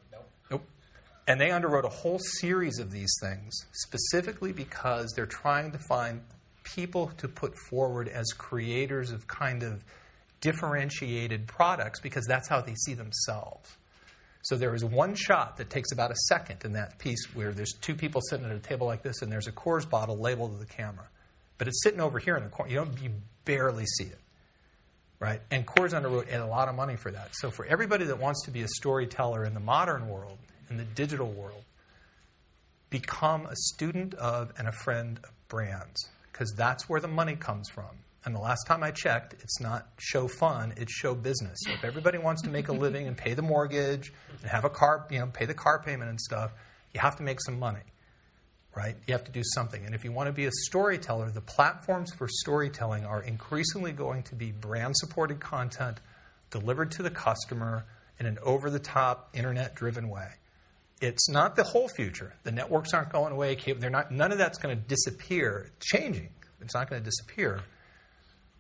And 1.27 1.41
they 1.41 1.51
underwrote 1.51 1.85
a 1.85 1.89
whole 1.89 2.19
series 2.41 2.79
of 2.79 2.91
these 2.91 3.13
things 3.21 3.55
specifically 3.73 4.53
because 4.53 5.13
they're 5.15 5.27
trying 5.27 5.71
to 5.73 5.79
find 5.79 6.21
people 6.65 7.13
to 7.19 7.29
put 7.29 7.57
forward 7.71 8.09
as 8.09 8.33
creators 8.33 9.11
of 9.11 9.27
kind 9.29 9.63
of 9.63 9.85
differentiated 10.41 11.47
products 11.47 12.01
because 12.01 12.27
that's 12.27 12.49
how 12.49 12.61
they 12.61 12.75
see 12.75 12.95
themselves. 12.95 13.77
So 14.43 14.57
there 14.57 14.75
is 14.75 14.85
one 14.85 15.15
shot 15.15 15.57
that 15.59 15.71
takes 15.71 15.93
about 15.93 16.11
a 16.11 16.17
second 16.27 16.65
in 16.65 16.73
that 16.73 16.99
piece 16.99 17.33
where 17.35 17.53
there's 17.53 17.75
two 17.81 17.95
people 17.95 18.21
sitting 18.29 18.45
at 18.45 18.51
a 18.53 18.59
table 18.59 18.89
like 18.89 19.03
this, 19.03 19.23
and 19.23 19.31
there's 19.31 19.47
a 19.47 19.53
Coors 19.53 19.89
bottle 19.89 20.19
labeled 20.19 20.53
to 20.53 20.59
the 20.59 20.67
camera, 20.67 21.09
but 21.59 21.69
it's 21.69 21.81
sitting 21.85 22.01
over 22.01 22.19
here 22.19 22.37
in 22.37 22.43
the 22.43 22.51
corner. 22.51 22.73
You 22.73 22.79
don't, 22.79 23.01
you 23.01 23.11
barely 23.45 23.87
see 23.87 24.05
it, 24.05 24.19
right? 25.21 25.41
And 25.53 25.65
Coors 25.65 25.91
underwrote 25.91 26.35
a 26.35 26.45
lot 26.45 26.69
of 26.69 26.75
money 26.75 26.97
for 26.97 27.13
that. 27.13 27.31
So 27.37 27.53
for 27.53 27.65
everybody 27.67 28.05
that 28.07 28.19
wants 28.19 28.45
to 28.47 28.51
be 28.51 28.63
a 28.63 28.69
storyteller 28.69 29.45
in 29.45 29.55
the 29.55 29.61
modern 29.61 30.09
world, 30.09 30.39
in 30.73 30.79
the 30.79 30.85
digital 30.85 31.31
world, 31.31 31.65
become 32.91 33.47
a 33.47 33.55
student 33.55 34.15
of 34.15 34.53
and 34.59 34.67
a 34.67 34.73
friend 34.73 35.21
of 35.23 35.31
brands 35.49 36.09
because 36.33 36.53
that's 36.57 36.89
where 36.89 37.01
the 37.01 37.09
money 37.09 37.37
comes 37.37 37.69
from. 37.69 37.91
And 38.25 38.35
the 38.35 38.41
last 38.41 38.67
time 38.67 38.83
I 38.83 38.91
checked, 38.91 39.35
it's 39.35 39.61
not 39.61 39.89
show 39.99 40.29
fun, 40.29 40.75
it's 40.77 40.93
show 40.93 41.15
business. 41.15 41.59
So 41.67 41.73
if 41.73 41.85
everybody 41.85 42.19
wants 42.19 42.43
to 42.43 42.51
make 42.51 42.69
a 42.69 42.73
living 42.73 43.07
and 43.07 43.17
pay 43.17 43.35
the 43.35 43.43
mortgage 43.43 44.13
and 44.41 44.51
have 44.51 44.65
a 44.65 44.71
car, 44.71 45.07
you 45.11 45.19
know, 45.19 45.27
pay 45.27 45.45
the 45.45 45.55
car 45.55 45.83
payment 45.85 46.09
and 46.09 46.21
stuff, 46.21 46.53
you 46.95 47.01
have 47.01 47.17
to 47.17 47.23
make 47.23 47.41
some 47.43 47.59
money. 47.59 47.83
Right? 48.75 48.97
You 49.07 49.13
have 49.13 49.25
to 49.25 49.33
do 49.33 49.43
something. 49.55 49.85
And 49.85 49.95
if 49.95 50.03
you 50.03 50.13
want 50.13 50.29
to 50.29 50.33
be 50.33 50.47
a 50.47 50.51
storyteller, 50.63 51.31
the 51.31 51.43
platforms 51.43 52.11
for 52.15 52.27
storytelling 52.27 53.05
are 53.05 53.23
increasingly 53.23 53.93
going 53.93 54.23
to 54.25 54.35
be 54.35 54.51
brand 54.51 54.97
supported 54.97 55.41
content 55.41 56.01
delivered 56.51 56.93
to 56.93 57.03
the 57.03 57.11
customer 57.11 57.85
in 58.19 58.25
an 58.25 58.39
over 58.43 58.71
the 58.71 58.79
top, 58.79 59.31
internet 59.35 59.75
driven 59.75 60.09
way. 60.09 60.29
It's 61.03 61.29
not 61.29 61.57
the 61.57 61.65
whole 61.65 61.89
future. 61.89 62.33
The 62.45 62.53
networks 62.53 62.95
aren't 62.95 63.11
going 63.11 63.33
away. 63.33 63.57
They're 63.57 63.91
not, 63.91 64.13
none 64.13 64.31
of 64.31 64.39
that's 64.39 64.59
going 64.59 64.77
to 64.77 64.83
disappear. 64.83 65.73
It's 65.77 65.87
changing. 65.87 66.29
It's 66.61 66.75
not 66.75 66.89
going 66.89 67.03
to 67.03 67.05
disappear. 67.05 67.61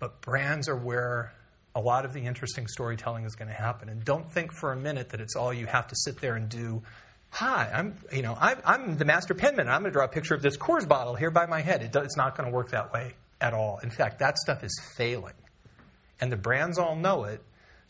But 0.01 0.21
brands 0.21 0.69
are 0.69 0.77
where 0.77 1.33
a 1.77 1.81
lot 1.81 2.05
of 2.05 2.13
the 2.13 2.21
interesting 2.21 2.67
storytelling 2.67 3.25
is 3.25 3.37
going 3.37 3.47
to 3.47 3.55
happen. 3.55 3.89
And 3.89 4.05
don't 4.05 4.31
think 4.31 4.53
for 4.53 4.73
a 4.73 4.77
minute 4.77 5.11
that 5.11 5.21
it's 5.21 5.37
all 5.37 5.53
you 5.53 5.67
have 5.67 5.87
to 5.87 5.97
sit 5.97 6.21
there 6.21 6.35
and 6.35 6.49
do. 6.49 6.83
Hi, 7.31 7.71
I'm 7.73 7.95
you 8.13 8.23
know 8.23 8.37
I, 8.39 8.57
am 8.75 8.99
the 8.99 9.07
master 9.07 9.35
penman. 9.35 9.69
I'm 9.69 9.83
going 9.83 9.93
to 9.93 9.97
draw 9.97 10.05
a 10.05 10.09
picture 10.09 10.35
of 10.35 10.43
this 10.43 10.59
Coors 10.59 10.87
bottle 10.87 11.15
here 11.15 11.31
by 11.31 11.47
my 11.47 11.61
head. 11.61 11.83
It 11.83 11.97
it's 11.97 12.17
not 12.17 12.37
going 12.37 12.51
to 12.51 12.55
work 12.55 12.73
that 12.73 12.93
way 12.93 13.15
at 13.41 13.55
all. 13.55 13.79
In 13.83 13.91
fact, 13.91 14.19
that 14.19 14.37
stuff 14.37 14.63
is 14.63 14.79
failing, 14.97 15.33
and 16.21 16.31
the 16.31 16.37
brands 16.37 16.77
all 16.77 16.95
know 16.95 17.25
it. 17.25 17.41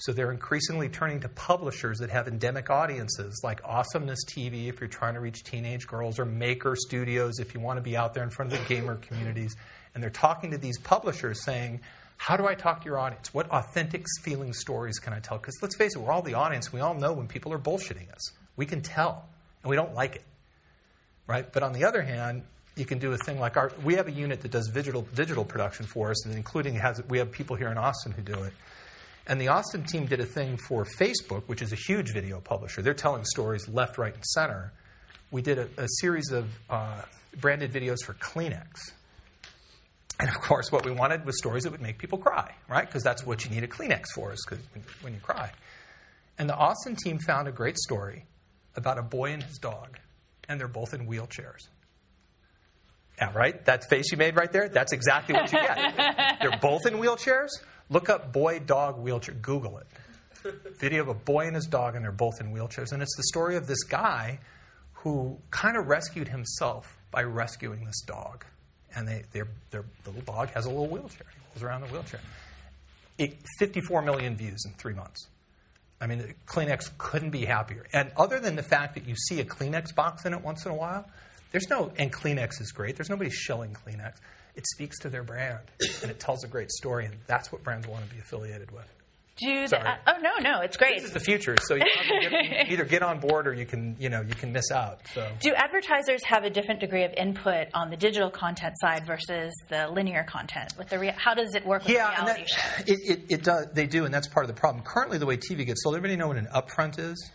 So 0.02 0.12
they're 0.12 0.32
increasingly 0.32 0.88
turning 0.88 1.20
to 1.20 1.28
publishers 1.28 2.00
that 2.00 2.10
have 2.10 2.26
endemic 2.26 2.70
audiences 2.70 3.40
like 3.44 3.60
Awesomeness 3.64 4.18
TV 4.24 4.66
if 4.68 4.80
you're 4.80 4.88
trying 4.88 5.14
to 5.14 5.20
reach 5.20 5.44
teenage 5.44 5.86
girls, 5.86 6.18
or 6.18 6.24
Maker 6.24 6.74
Studios 6.74 7.38
if 7.38 7.54
you 7.54 7.60
want 7.60 7.76
to 7.76 7.82
be 7.82 7.96
out 7.96 8.12
there 8.12 8.24
in 8.24 8.30
front 8.30 8.52
of 8.52 8.58
the 8.58 8.64
gamer 8.74 8.96
communities. 8.96 9.54
And 9.94 10.02
they're 10.02 10.10
talking 10.10 10.50
to 10.50 10.58
these 10.58 10.76
publishers 10.78 11.44
saying, 11.44 11.82
how 12.16 12.36
do 12.36 12.48
I 12.48 12.56
talk 12.56 12.80
to 12.80 12.86
your 12.86 12.98
audience? 12.98 13.32
What 13.32 13.48
authentic 13.50 14.04
feeling 14.24 14.52
stories 14.54 14.98
can 14.98 15.12
I 15.12 15.20
tell? 15.20 15.38
Because 15.38 15.54
let's 15.62 15.76
face 15.76 15.94
it, 15.94 16.00
we're 16.00 16.10
all 16.10 16.22
the 16.22 16.34
audience. 16.34 16.72
We 16.72 16.80
all 16.80 16.94
know 16.94 17.12
when 17.12 17.28
people 17.28 17.52
are 17.52 17.58
bullshitting 17.58 18.12
us. 18.12 18.32
We 18.56 18.66
can 18.66 18.80
tell, 18.80 19.28
and 19.62 19.70
we 19.70 19.76
don't 19.76 19.94
like 19.94 20.16
it. 20.16 20.24
Right? 21.28 21.50
But 21.52 21.62
on 21.62 21.72
the 21.72 21.84
other 21.84 22.02
hand, 22.02 22.42
you 22.74 22.86
can 22.86 22.98
do 22.98 23.12
a 23.12 23.18
thing 23.18 23.38
like 23.38 23.56
our 23.56 23.70
we 23.84 23.94
have 23.94 24.08
a 24.08 24.12
unit 24.12 24.40
that 24.40 24.50
does 24.50 24.68
digital 24.68 25.02
digital 25.14 25.44
production 25.44 25.86
for 25.86 26.10
us, 26.10 26.26
and 26.26 26.34
including 26.34 26.74
has 26.74 27.00
we 27.08 27.18
have 27.18 27.30
people 27.30 27.54
here 27.54 27.68
in 27.68 27.78
Austin 27.78 28.10
who 28.10 28.22
do 28.22 28.42
it. 28.42 28.52
And 29.26 29.40
the 29.40 29.48
Austin 29.48 29.84
team 29.84 30.06
did 30.06 30.20
a 30.20 30.26
thing 30.26 30.56
for 30.56 30.84
Facebook, 30.84 31.44
which 31.46 31.62
is 31.62 31.72
a 31.72 31.76
huge 31.76 32.12
video 32.12 32.40
publisher. 32.40 32.82
They're 32.82 32.94
telling 32.94 33.24
stories 33.24 33.68
left, 33.68 33.98
right, 33.98 34.14
and 34.14 34.24
center. 34.24 34.72
We 35.30 35.42
did 35.42 35.58
a, 35.58 35.68
a 35.78 35.86
series 36.00 36.30
of 36.32 36.48
uh, 36.68 37.02
branded 37.40 37.72
videos 37.72 37.98
for 38.04 38.14
Kleenex. 38.14 38.66
And 40.18 40.28
of 40.28 40.36
course, 40.40 40.70
what 40.70 40.84
we 40.84 40.92
wanted 40.92 41.24
was 41.24 41.38
stories 41.38 41.64
that 41.64 41.72
would 41.72 41.80
make 41.80 41.98
people 41.98 42.18
cry, 42.18 42.54
right? 42.68 42.86
Because 42.86 43.02
that's 43.02 43.24
what 43.24 43.44
you 43.44 43.50
need 43.50 43.64
a 43.64 43.68
Kleenex 43.68 44.06
for, 44.14 44.32
is 44.32 44.44
when, 44.48 44.60
when 45.02 45.14
you 45.14 45.20
cry. 45.20 45.50
And 46.38 46.48
the 46.48 46.54
Austin 46.54 46.96
team 46.96 47.18
found 47.18 47.48
a 47.48 47.52
great 47.52 47.78
story 47.78 48.24
about 48.76 48.98
a 48.98 49.02
boy 49.02 49.32
and 49.32 49.42
his 49.42 49.58
dog, 49.58 49.98
and 50.48 50.60
they're 50.60 50.68
both 50.68 50.94
in 50.94 51.06
wheelchairs. 51.06 51.68
Yeah, 53.18 53.32
right? 53.34 53.64
That 53.66 53.88
face 53.88 54.10
you 54.10 54.18
made 54.18 54.36
right 54.36 54.50
there, 54.50 54.68
that's 54.68 54.92
exactly 54.92 55.34
what 55.34 55.52
you 55.52 55.58
get. 55.58 56.38
they're 56.40 56.58
both 56.60 56.86
in 56.86 56.94
wheelchairs. 56.94 57.50
Look 57.90 58.08
up 58.08 58.32
boy 58.32 58.60
dog 58.60 58.98
wheelchair. 58.98 59.34
Google 59.34 59.78
it. 59.78 59.86
Video 60.78 61.02
of 61.02 61.08
a 61.08 61.14
boy 61.14 61.46
and 61.46 61.54
his 61.54 61.66
dog, 61.66 61.94
and 61.94 62.04
they're 62.04 62.10
both 62.10 62.40
in 62.40 62.52
wheelchairs. 62.52 62.92
And 62.92 63.02
it's 63.02 63.16
the 63.16 63.24
story 63.24 63.56
of 63.56 63.66
this 63.66 63.84
guy 63.84 64.40
who 64.94 65.38
kind 65.50 65.76
of 65.76 65.86
rescued 65.86 66.28
himself 66.28 66.96
by 67.10 67.22
rescuing 67.22 67.84
this 67.84 68.00
dog. 68.02 68.44
And 68.94 69.06
they, 69.06 69.24
their, 69.32 69.48
their 69.70 69.84
little 70.04 70.22
dog 70.22 70.50
has 70.50 70.66
a 70.66 70.68
little 70.68 70.88
wheelchair. 70.88 71.26
He 71.30 71.40
rolls 71.48 71.62
around 71.62 71.82
the 71.82 71.86
wheelchair. 71.88 72.20
It, 73.18 73.36
54 73.58 74.02
million 74.02 74.36
views 74.36 74.64
in 74.66 74.72
three 74.72 74.94
months. 74.94 75.28
I 76.00 76.06
mean, 76.06 76.34
Kleenex 76.46 76.90
couldn't 76.98 77.30
be 77.30 77.44
happier. 77.44 77.86
And 77.92 78.10
other 78.16 78.40
than 78.40 78.56
the 78.56 78.62
fact 78.62 78.94
that 78.94 79.06
you 79.06 79.14
see 79.14 79.40
a 79.40 79.44
Kleenex 79.44 79.94
box 79.94 80.24
in 80.24 80.34
it 80.34 80.42
once 80.42 80.64
in 80.64 80.72
a 80.72 80.74
while, 80.74 81.08
there's 81.52 81.68
no, 81.68 81.92
and 81.96 82.12
Kleenex 82.12 82.60
is 82.60 82.72
great. 82.72 82.96
There's 82.96 83.10
nobody 83.10 83.30
shilling 83.30 83.74
Kleenex 83.74 84.16
it 84.54 84.66
speaks 84.66 84.98
to 85.00 85.08
their 85.08 85.22
brand 85.22 85.60
and 86.02 86.10
it 86.10 86.20
tells 86.20 86.44
a 86.44 86.48
great 86.48 86.70
story, 86.70 87.06
and 87.06 87.14
that's 87.26 87.50
what 87.50 87.62
brands 87.62 87.86
want 87.86 88.06
to 88.06 88.14
be 88.14 88.20
affiliated 88.20 88.70
with. 88.70 88.86
Do 89.36 89.66
the, 89.66 89.80
uh, 89.80 89.96
oh 90.06 90.18
no 90.20 90.30
no 90.40 90.60
it's 90.60 90.76
great. 90.76 90.96
This 90.96 91.04
is 91.04 91.12
the 91.12 91.20
future, 91.20 91.56
so 91.56 91.74
you 91.74 91.84
get, 91.84 92.68
either 92.70 92.84
get 92.84 93.02
on 93.02 93.18
board 93.18 93.48
or 93.48 93.54
you 93.54 93.64
can 93.64 93.96
you 93.98 94.10
know 94.10 94.20
you 94.20 94.34
can 94.34 94.52
miss 94.52 94.70
out. 94.70 95.00
So 95.14 95.26
do 95.40 95.54
advertisers 95.54 96.22
have 96.24 96.44
a 96.44 96.50
different 96.50 96.80
degree 96.80 97.04
of 97.04 97.12
input 97.16 97.68
on 97.72 97.88
the 97.88 97.96
digital 97.96 98.30
content 98.30 98.74
side 98.78 99.06
versus 99.06 99.54
the 99.70 99.88
linear 99.88 100.24
content? 100.28 100.74
With 100.76 100.90
the 100.90 100.98
rea- 100.98 101.14
how 101.16 101.32
does 101.32 101.54
it 101.54 101.64
work 101.64 101.82
with 101.84 101.94
yeah, 101.94 102.10
reality 102.10 102.44
that, 102.54 102.88
it, 102.88 102.98
it, 103.04 103.20
it, 103.30 103.42
does. 103.42 103.68
They 103.72 103.86
do, 103.86 104.04
and 104.04 104.12
that's 104.12 104.28
part 104.28 104.44
of 104.44 104.54
the 104.54 104.60
problem. 104.60 104.84
Currently, 104.84 105.16
the 105.16 105.26
way 105.26 105.38
TV 105.38 105.64
gets 105.64 105.82
sold, 105.82 105.96
everybody 105.96 106.16
know 106.16 106.28
what 106.28 106.36
an 106.36 106.48
upfront 106.54 106.98
is? 106.98 107.30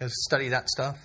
You 0.00 0.08
study 0.08 0.50
that 0.50 0.68
stuff. 0.68 0.98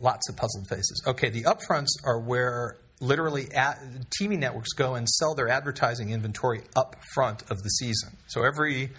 Lots 0.00 0.28
of 0.28 0.36
puzzled 0.36 0.66
faces. 0.68 1.04
Okay, 1.06 1.30
the 1.30 1.44
upfronts 1.44 1.90
are 2.04 2.20
where 2.20 2.76
literally 3.00 3.52
at, 3.52 3.78
TV 4.20 4.38
networks 4.38 4.72
go 4.72 4.94
and 4.94 5.08
sell 5.08 5.34
their 5.34 5.48
advertising 5.48 6.10
inventory 6.10 6.62
up 6.74 6.96
front 7.14 7.42
of 7.50 7.62
the 7.62 7.68
season. 7.68 8.16
So 8.26 8.42
every 8.42 8.90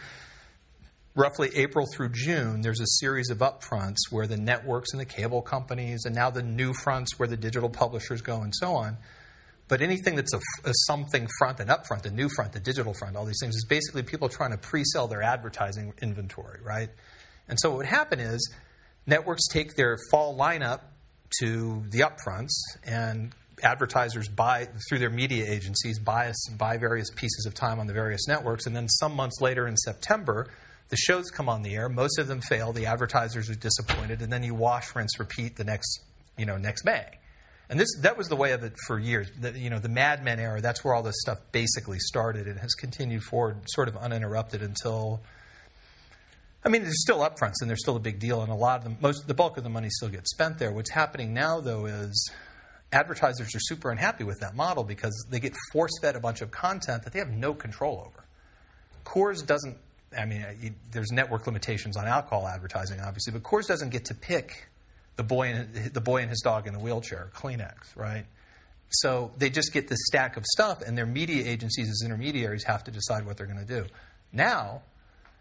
roughly 1.16 1.50
April 1.56 1.86
through 1.94 2.10
June, 2.10 2.62
there's 2.62 2.80
a 2.80 2.88
series 3.00 3.30
of 3.32 3.40
upfronts 3.40 3.98
where 4.12 4.28
the 4.28 4.38
networks 4.38 4.92
and 4.92 5.02
the 5.02 5.06
cable 5.06 5.42
companies, 5.42 6.06
and 6.06 6.14
now 6.16 6.30
the 6.30 6.44
new 6.44 6.74
fronts 6.74 7.18
where 7.18 7.28
the 7.28 7.38
digital 7.38 7.70
publishers 7.70 8.22
go 8.22 8.42
and 8.42 8.54
so 8.56 8.76
on. 8.76 8.98
But 9.68 9.82
anything 9.82 10.16
that's 10.16 10.34
a, 10.34 10.38
a 10.64 10.72
something 10.86 11.28
front 11.40 11.60
and 11.60 11.70
upfront, 11.70 12.04
the 12.04 12.12
new 12.12 12.30
front, 12.30 12.54
the 12.54 12.60
digital 12.60 12.94
front, 12.94 13.18
all 13.18 13.26
these 13.26 13.40
things 13.42 13.56
is 13.56 13.66
basically 13.66 14.04
people 14.04 14.30
trying 14.30 14.52
to 14.52 14.58
pre-sell 14.58 15.08
their 15.08 15.24
advertising 15.24 15.94
inventory, 16.02 16.62
right? 16.64 16.90
And 17.50 17.60
so 17.60 17.72
what 17.72 17.80
would 17.80 17.88
happen 17.88 18.20
is 18.20 18.54
networks 19.06 19.48
take 19.48 19.76
their 19.76 19.98
fall 20.12 20.38
lineup 20.38 20.82
to 21.40 21.84
the 21.90 22.00
upfronts 22.00 22.52
and 22.86 23.34
advertisers 23.64 24.28
buy 24.28 24.68
through 24.88 25.00
their 25.00 25.10
media 25.10 25.46
agencies 25.48 26.00
buy 26.00 26.32
buy 26.58 26.78
various 26.78 27.10
pieces 27.12 27.46
of 27.46 27.54
time 27.54 27.80
on 27.80 27.88
the 27.88 27.94
various 27.94 28.28
networks, 28.28 28.66
and 28.66 28.76
then 28.76 28.88
some 28.88 29.16
months 29.16 29.42
later 29.42 29.68
in 29.68 29.76
September, 29.78 30.48
the 30.90 30.98
shows 30.98 31.30
come 31.30 31.50
on 31.50 31.64
the 31.64 31.76
air. 31.76 31.90
Most 31.90 32.20
of 32.20 32.28
them 32.28 32.42
fail. 32.42 32.72
The 32.72 32.86
advertisers 32.86 33.50
are 33.50 33.56
disappointed, 33.56 34.22
and 34.22 34.32
then 34.32 34.44
you 34.44 34.54
wash, 34.54 34.96
rinse, 34.96 35.20
repeat 35.20 35.56
the 35.56 35.64
next 35.64 36.02
you 36.38 36.46
know 36.46 36.58
next 36.58 36.86
May. 36.86 37.06
And 37.70 37.80
this 37.80 37.90
that 38.02 38.18
was 38.18 38.28
the 38.28 38.36
way 38.36 38.54
of 38.54 38.64
it 38.64 38.74
for 38.86 38.98
years. 38.98 39.30
The, 39.40 39.52
you 39.52 39.70
know, 39.70 39.80
the 39.80 39.90
Mad 39.90 40.24
Men 40.24 40.40
era. 40.40 40.62
That's 40.62 40.84
where 40.84 40.94
all 40.94 41.04
this 41.04 41.20
stuff 41.20 41.40
basically 41.52 42.00
started. 42.00 42.48
and 42.48 42.60
has 42.60 42.74
continued 42.74 43.24
forward, 43.24 43.58
sort 43.68 43.88
of 43.88 43.98
uninterrupted 43.98 44.62
until. 44.62 45.22
I 46.64 46.70
mean, 46.70 46.82
there's 46.82 47.02
still 47.02 47.20
upfronts, 47.20 47.56
and 47.62 47.70
there's 47.70 47.82
still 47.82 47.96
a 47.96 48.00
big 48.00 48.20
deal, 48.20 48.42
and 48.42 48.52
a 48.52 48.56
lot 48.56 48.80
of 48.80 48.84
them, 48.84 48.98
most 49.00 49.28
the 49.28 49.34
bulk 49.34 49.58
of 49.58 49.64
the 49.64 49.70
money 49.70 49.90
still 49.90 50.10
gets 50.10 50.32
spent 50.32 50.58
there. 50.58 50.72
What's 50.72 50.90
happening 50.90 51.34
now, 51.34 51.62
though, 51.62 51.86
is 51.86 52.32
advertisers 52.92 53.54
are 53.56 53.60
super 53.60 53.92
unhappy 53.92 54.24
with 54.24 54.40
that 54.40 54.56
model 54.56 54.84
because 54.84 55.28
they 55.30 55.40
get 55.40 55.54
force 55.72 55.92
fed 56.02 56.16
a 56.16 56.20
bunch 56.20 56.42
of 56.42 56.52
content 56.52 57.04
that 57.04 57.14
they 57.14 57.20
have 57.20 57.30
no 57.30 57.54
control 57.54 58.04
over. 58.06 58.26
Coors 59.04 59.46
doesn't, 59.46 59.78
I 60.18 60.26
mean, 60.26 60.42
uh, 60.42 60.54
you, 60.60 60.74
there's 60.92 61.12
network 61.12 61.46
limitations 61.46 61.98
on 61.98 62.08
alcohol 62.08 62.48
advertising, 62.48 63.00
obviously, 63.00 63.34
but 63.34 63.44
Coors 63.44 63.68
doesn't 63.68 63.90
get 63.90 64.06
to 64.06 64.14
pick 64.14 64.70
the 65.16 65.24
boy 65.24 65.48
and, 65.50 65.94
the 65.94 66.02
boy 66.02 66.22
and 66.22 66.30
his 66.30 66.42
dog 66.42 66.68
in 66.68 66.74
the 66.74 66.80
wheelchair, 66.80 67.32
Kleenex, 67.36 67.96
right? 67.96 68.26
So 68.90 69.32
they 69.38 69.50
just 69.50 69.74
get 69.74 69.88
this 69.88 70.00
stack 70.06 70.38
of 70.38 70.46
stuff, 70.46 70.82
and 70.82 70.98
their 70.98 71.06
media 71.06 71.46
agencies 71.46 71.90
as 71.90 72.04
intermediaries 72.06 72.64
have 72.64 72.84
to 72.86 72.92
decide 72.92 73.26
what 73.26 73.36
they're 73.36 73.48
going 73.48 73.66
to 73.66 73.82
do. 73.82 73.86
Now, 74.32 74.84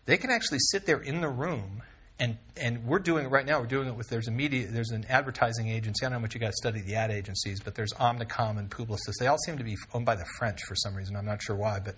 they 0.07 0.17
can 0.17 0.31
actually 0.31 0.59
sit 0.61 0.87
there 0.87 1.01
in 1.01 1.21
the 1.21 1.29
room 1.29 1.83
and 2.19 2.39
and 2.57 2.85
we're 2.87 2.99
doing 2.99 3.27
it 3.27 3.29
right 3.29 3.45
now. 3.45 3.61
We're 3.61 3.67
doing 3.67 3.89
it 3.89 3.97
with 3.97 4.09
there's 4.09 4.29
a 4.29 4.33
media 4.33 4.67
there's 4.69 4.91
an 4.91 5.05
advertising 5.09 5.69
agency. 5.69 6.05
I 6.05 6.09
don't 6.09 6.13
know 6.13 6.19
how 6.19 6.23
much 6.23 6.35
you 6.35 6.41
guys 6.41 6.55
study 6.57 6.81
the 6.81 6.95
ad 6.95 7.11
agencies, 7.11 7.61
but 7.61 7.75
there's 7.75 7.93
Omnicom 7.95 8.59
and 8.59 8.71
Publicis. 8.71 9.15
They 9.21 9.27
all 9.27 9.39
seem 9.39 9.59
to 9.59 9.65
be 9.65 9.77
owned 9.93 10.07
by 10.07 10.17
the 10.17 10.25
French 10.39 10.63
for 10.67 10.75
some 10.75 10.95
reason. 10.95 11.17
I'm 11.17 11.27
not 11.27 11.43
sure 11.43 11.57
why, 11.57 11.81
but 11.81 11.97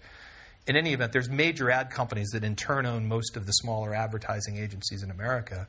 in 0.67 0.77
any 0.77 0.93
event, 0.93 1.13
there's 1.13 1.31
major 1.31 1.71
ad 1.71 1.91
companies 1.91 2.29
that 2.33 2.45
in 2.45 2.57
turn 2.57 2.85
own 2.85 3.09
most 3.09 3.37
of 3.37 3.47
the 3.47 3.53
smaller 3.53 3.95
advertising 3.95 4.59
agencies 4.59 5.03
in 5.03 5.11
America. 5.11 5.69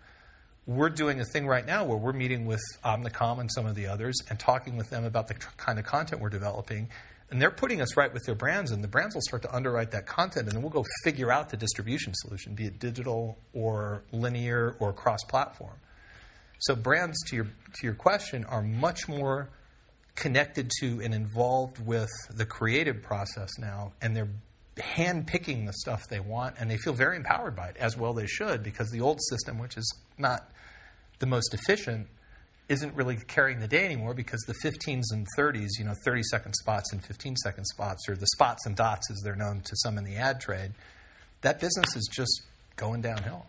We're 0.66 0.90
doing 0.90 1.20
a 1.20 1.26
thing 1.26 1.48
right 1.48 1.66
now 1.66 1.86
where 1.86 1.98
we're 1.98 2.14
meeting 2.14 2.46
with 2.46 2.62
Omnicom 2.84 3.40
and 3.40 3.50
some 3.52 3.66
of 3.66 3.76
the 3.76 3.88
others 3.88 4.20
and 4.30 4.38
talking 4.40 4.78
with 4.78 4.90
them 4.90 5.04
about 5.04 5.28
the 5.28 5.34
kind 5.34 5.80
of 5.80 5.86
content 5.86 6.22
we're 6.22 6.30
developing 6.30 6.90
And 7.32 7.40
they're 7.40 7.52
putting 7.52 7.80
us 7.80 7.96
right 7.96 8.12
with 8.12 8.24
their 8.26 8.36
brands, 8.36 8.72
and 8.72 8.84
the 8.84 8.88
brands 8.88 9.14
will 9.14 9.22
start 9.22 9.44
to 9.44 9.56
underwrite 9.56 9.92
that 9.92 10.08
content, 10.08 10.48
and 10.48 10.56
then 10.56 10.64
we'll 10.64 10.72
go 10.72 10.84
figure 11.04 11.32
out 11.32 11.50
the 11.50 11.58
distribution 11.58 12.14
solution, 12.16 12.56
be 12.56 12.66
it 12.66 12.80
digital 12.80 13.38
or 13.54 14.04
linear 14.12 14.76
or 14.80 14.94
cross 14.94 15.24
platform. 15.30 15.76
So 16.60 16.76
brands, 16.76 17.22
to 17.28 17.36
your 17.36 17.46
to 17.46 17.84
your 17.84 17.94
question, 17.94 18.46
are 18.46 18.64
much 18.64 19.08
more 19.08 19.50
connected 20.16 20.72
to 20.80 21.02
and 21.02 21.14
involved 21.14 21.80
with 21.86 22.10
the 22.32 22.46
creative 22.46 23.02
process 23.04 23.50
now, 23.60 23.94
and 24.02 24.16
they're 24.16 24.30
handpicking 24.78 25.66
the 25.66 25.74
stuff 25.74 26.08
they 26.10 26.20
want, 26.20 26.56
and 26.58 26.70
they 26.70 26.78
feel 26.78 26.94
very 26.94 27.16
empowered 27.16 27.56
by 27.56 27.68
it, 27.68 27.78
as 27.78 27.96
well 27.96 28.14
they 28.14 28.28
should, 28.28 28.64
because 28.64 28.90
the 28.92 29.02
old 29.02 29.20
system, 29.30 29.60
which 29.60 29.78
is 29.78 29.94
not 30.18 30.52
the 31.20 31.26
most 31.26 31.54
efficient, 31.54 32.08
isn't 32.70 32.94
really 32.96 33.18
carrying 33.28 33.60
the 33.60 33.68
day 33.68 33.84
anymore 33.84 34.14
because 34.14 34.40
the 34.42 34.56
15s 34.64 35.06
and 35.12 35.26
30s, 35.38 35.70
you 35.78 35.86
know, 35.86 35.94
30 36.06 36.22
second 36.24 36.54
spots 36.54 36.94
and 36.94 37.04
15 37.04 37.36
second 37.38 37.66
spots, 37.66 38.08
or 38.08 38.16
the 38.16 38.28
spots 38.28 38.66
and 38.66 38.76
dots 38.76 39.10
as 39.12 39.22
they're 39.24 39.36
known 39.36 39.62
to 39.62 39.76
some 39.78 39.98
in 39.98 40.04
the 40.04 40.16
ad 40.16 40.40
trade, 40.40 40.72
that 41.42 41.60
business 41.60 41.96
is 41.96 42.08
just 42.12 42.44
going 42.76 43.02
downhill. 43.02 43.46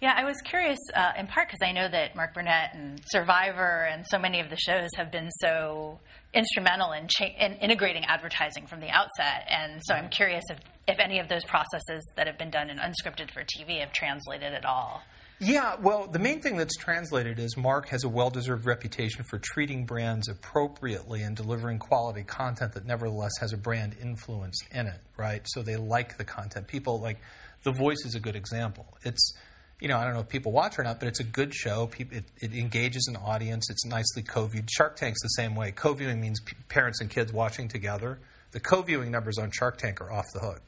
Yeah, 0.00 0.14
I 0.16 0.24
was 0.24 0.36
curious 0.44 0.78
uh, 0.94 1.12
in 1.18 1.26
part 1.26 1.48
because 1.48 1.60
I 1.62 1.72
know 1.72 1.88
that 1.88 2.14
Mark 2.14 2.34
Burnett 2.34 2.74
and 2.74 3.00
Survivor 3.10 3.88
and 3.90 4.04
so 4.08 4.18
many 4.18 4.40
of 4.40 4.48
the 4.48 4.56
shows 4.56 4.90
have 4.96 5.10
been 5.10 5.28
so 5.40 5.98
instrumental 6.32 6.92
in, 6.92 7.08
cha- 7.08 7.24
in 7.24 7.54
integrating 7.54 8.04
advertising 8.04 8.66
from 8.66 8.80
the 8.80 8.90
outset. 8.90 9.48
And 9.48 9.80
so 9.84 9.94
I'm 9.94 10.08
curious 10.08 10.44
if, 10.50 10.58
if 10.86 11.00
any 11.00 11.18
of 11.18 11.28
those 11.28 11.44
processes 11.44 12.08
that 12.16 12.28
have 12.28 12.38
been 12.38 12.50
done 12.50 12.70
in 12.70 12.78
unscripted 12.78 13.32
for 13.32 13.42
TV 13.42 13.80
have 13.80 13.92
translated 13.92 14.52
at 14.54 14.64
all. 14.64 15.02
Yeah, 15.40 15.76
well, 15.80 16.08
the 16.08 16.18
main 16.18 16.40
thing 16.40 16.56
that's 16.56 16.76
translated 16.76 17.38
is 17.38 17.56
Mark 17.56 17.88
has 17.90 18.02
a 18.02 18.08
well 18.08 18.28
deserved 18.28 18.66
reputation 18.66 19.22
for 19.22 19.38
treating 19.38 19.86
brands 19.86 20.28
appropriately 20.28 21.22
and 21.22 21.36
delivering 21.36 21.78
quality 21.78 22.24
content 22.24 22.72
that 22.72 22.84
nevertheless 22.84 23.32
has 23.40 23.52
a 23.52 23.56
brand 23.56 23.94
influence 24.02 24.60
in 24.72 24.88
it, 24.88 25.00
right? 25.16 25.42
So 25.46 25.62
they 25.62 25.76
like 25.76 26.18
the 26.18 26.24
content. 26.24 26.66
People 26.66 27.00
like 27.00 27.18
The 27.62 27.70
Voice 27.70 28.04
is 28.04 28.16
a 28.16 28.20
good 28.20 28.34
example. 28.34 28.86
It's 29.04 29.34
you 29.80 29.86
know, 29.86 29.96
I 29.96 30.04
don't 30.04 30.14
know 30.14 30.20
if 30.20 30.28
people 30.28 30.50
watch 30.50 30.78
or 30.78 30.82
not, 30.82 30.98
but 30.98 31.06
it's 31.06 31.20
a 31.20 31.24
good 31.24 31.54
show. 31.54 31.88
It, 31.96 32.24
it, 32.40 32.52
engages 32.52 33.06
an 33.08 33.16
audience. 33.16 33.70
It's 33.70 33.86
nicely 33.86 34.22
co-viewed. 34.22 34.68
Shark 34.68 34.96
Tank's 34.96 35.22
the 35.22 35.28
same 35.28 35.54
way. 35.54 35.70
Co-viewing 35.70 36.20
means 36.20 36.40
p- 36.40 36.56
parents 36.68 37.00
and 37.00 37.08
kids 37.08 37.32
watching 37.32 37.68
together. 37.68 38.18
The 38.50 38.58
co-viewing 38.60 39.12
numbers 39.12 39.38
on 39.38 39.52
Shark 39.52 39.76
Tank 39.76 40.00
are 40.00 40.10
off 40.10 40.24
the 40.34 40.40
hook. 40.40 40.62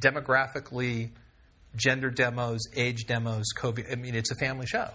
Demographically, 0.00 1.10
gender 1.76 2.10
demos, 2.10 2.62
age 2.74 3.06
demos, 3.06 3.46
COVID. 3.56 3.92
I 3.92 3.96
mean, 3.96 4.14
it's 4.14 4.30
a 4.30 4.36
family 4.36 4.66
show. 4.66 4.88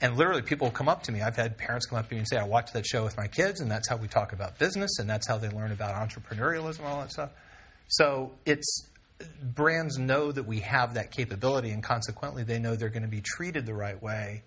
And 0.00 0.16
literally, 0.16 0.42
people 0.42 0.70
come 0.70 0.88
up 0.88 1.02
to 1.04 1.12
me. 1.12 1.22
I've 1.22 1.36
had 1.36 1.58
parents 1.58 1.86
come 1.86 1.98
up 1.98 2.08
to 2.08 2.14
me 2.14 2.18
and 2.18 2.28
say, 2.28 2.36
I 2.36 2.44
watch 2.44 2.72
that 2.72 2.86
show 2.86 3.02
with 3.02 3.16
my 3.16 3.26
kids, 3.26 3.60
and 3.60 3.70
that's 3.70 3.88
how 3.88 3.96
we 3.96 4.06
talk 4.06 4.32
about 4.32 4.58
business, 4.58 4.98
and 5.00 5.10
that's 5.10 5.26
how 5.26 5.38
they 5.38 5.48
learn 5.48 5.72
about 5.72 5.94
entrepreneurialism 6.08 6.84
all 6.84 7.00
that 7.00 7.10
stuff. 7.10 7.30
So 7.88 8.32
it's 8.46 8.88
brands 9.42 9.98
know 9.98 10.30
that 10.30 10.46
we 10.46 10.60
have 10.60 10.94
that 10.94 11.10
capability, 11.10 11.70
and 11.70 11.82
consequently, 11.82 12.44
they 12.44 12.60
know 12.60 12.76
they're 12.76 12.90
going 12.90 13.02
to 13.02 13.08
be 13.08 13.22
treated 13.22 13.66
the 13.66 13.74
right 13.74 14.00
way 14.00 14.42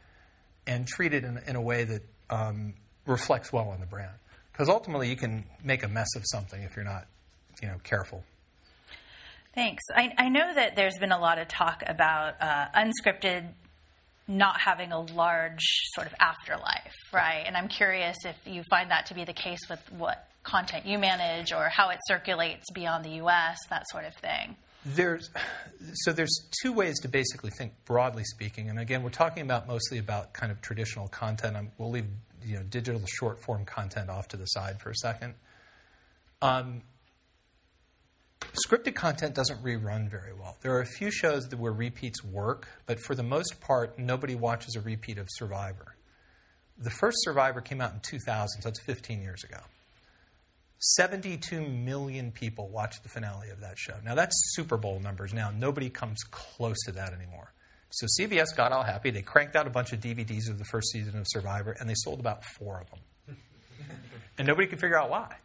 and 0.67 0.87
treated 0.87 1.25
in, 1.25 1.39
in 1.47 1.55
a 1.55 1.61
way 1.61 1.83
that 1.83 2.01
um, 2.29 2.73
reflects 3.05 3.51
well 3.51 3.69
on 3.69 3.79
the 3.79 3.85
brand. 3.85 4.13
Because 4.53 4.69
ultimately, 4.69 5.09
you 5.09 5.17
can 5.17 5.45
make 5.63 5.83
a 5.83 5.87
mess 5.87 6.15
of 6.15 6.23
something 6.25 6.61
if 6.63 6.75
you're 6.75 6.85
not, 6.85 7.07
you 7.61 7.67
know, 7.67 7.77
careful. 7.83 8.23
Thanks. 9.53 9.83
I, 9.93 10.13
I 10.17 10.29
know 10.29 10.53
that 10.53 10.75
there's 10.75 10.97
been 10.97 11.11
a 11.11 11.19
lot 11.19 11.37
of 11.37 11.47
talk 11.47 11.83
about 11.85 12.35
uh, 12.41 12.67
unscripted 12.75 13.47
not 14.27 14.61
having 14.61 14.91
a 14.91 14.99
large 14.99 15.65
sort 15.93 16.07
of 16.07 16.13
afterlife, 16.19 16.95
right? 17.11 17.43
And 17.45 17.57
I'm 17.57 17.67
curious 17.67 18.17
if 18.23 18.37
you 18.45 18.63
find 18.69 18.89
that 18.91 19.07
to 19.07 19.13
be 19.13 19.25
the 19.25 19.33
case 19.33 19.59
with 19.69 19.81
what 19.91 20.25
content 20.43 20.85
you 20.85 20.97
manage 20.97 21.51
or 21.51 21.69
how 21.69 21.89
it 21.89 21.99
circulates 22.07 22.65
beyond 22.73 23.03
the 23.03 23.21
US, 23.23 23.57
that 23.69 23.83
sort 23.89 24.05
of 24.05 24.15
thing. 24.15 24.55
There's 24.83 25.29
so 25.93 26.11
there's 26.11 26.49
two 26.63 26.73
ways 26.73 26.99
to 27.01 27.07
basically 27.07 27.51
think 27.51 27.73
broadly 27.85 28.23
speaking, 28.23 28.69
and 28.69 28.79
again, 28.79 29.03
we're 29.03 29.11
talking 29.11 29.43
about 29.43 29.67
mostly 29.67 29.99
about 29.99 30.33
kind 30.33 30.51
of 30.51 30.59
traditional 30.61 31.07
content. 31.07 31.55
I'm, 31.55 31.71
we'll 31.77 31.91
leave 31.91 32.07
you 32.43 32.55
know 32.55 32.63
digital 32.63 33.01
short 33.05 33.43
form 33.43 33.63
content 33.65 34.09
off 34.09 34.29
to 34.29 34.37
the 34.37 34.45
side 34.45 34.81
for 34.81 34.89
a 34.89 34.95
second. 34.95 35.35
Um, 36.41 36.81
scripted 38.53 38.95
content 38.95 39.35
doesn't 39.35 39.63
rerun 39.63 40.09
very 40.09 40.33
well. 40.33 40.57
There 40.61 40.75
are 40.75 40.81
a 40.81 40.85
few 40.85 41.11
shows 41.11 41.47
that 41.49 41.59
where 41.59 41.71
repeats 41.71 42.23
work, 42.23 42.67
but 42.85 42.99
for 42.99 43.15
the 43.15 43.23
most 43.23 43.61
part, 43.61 43.97
nobody 43.97 44.35
watches 44.35 44.75
a 44.75 44.81
repeat 44.81 45.17
of 45.17 45.27
Survivor. 45.29 45.95
The 46.77 46.89
first 46.89 47.17
Survivor 47.21 47.61
came 47.61 47.81
out 47.81 47.93
in 47.93 47.99
2000, 47.99 48.61
so 48.61 48.69
that's 48.69 48.81
15 48.81 49.21
years 49.21 49.43
ago. 49.43 49.59
72 50.79 51.61
million 51.61 52.31
people 52.31 52.67
watched 52.69 53.03
the 53.03 53.09
finale 53.09 53.51
of 53.51 53.59
that 53.61 53.77
show. 53.77 53.93
Now, 54.03 54.15
that's 54.15 54.33
Super 54.55 54.77
Bowl 54.77 54.99
numbers 54.99 55.31
now. 55.31 55.51
Nobody 55.51 55.91
comes 55.91 56.23
close 56.23 56.77
to 56.85 56.91
that 56.93 57.13
anymore. 57.13 57.53
So 57.91 58.07
CBS 58.19 58.55
got 58.55 58.71
all 58.71 58.83
happy. 58.83 59.11
They 59.11 59.21
cranked 59.21 59.55
out 59.55 59.67
a 59.67 59.69
bunch 59.69 59.93
of 59.93 59.99
DVDs 59.99 60.49
of 60.49 60.57
the 60.57 60.65
first 60.65 60.91
season 60.91 61.19
of 61.19 61.25
Survivor, 61.27 61.75
and 61.79 61.87
they 61.89 61.93
sold 61.95 62.19
about 62.19 62.43
four 62.43 62.81
of 62.81 62.89
them. 62.89 63.37
and 64.37 64.47
nobody 64.47 64.67
could 64.67 64.79
figure 64.79 64.97
out 64.97 65.09
why, 65.09 65.35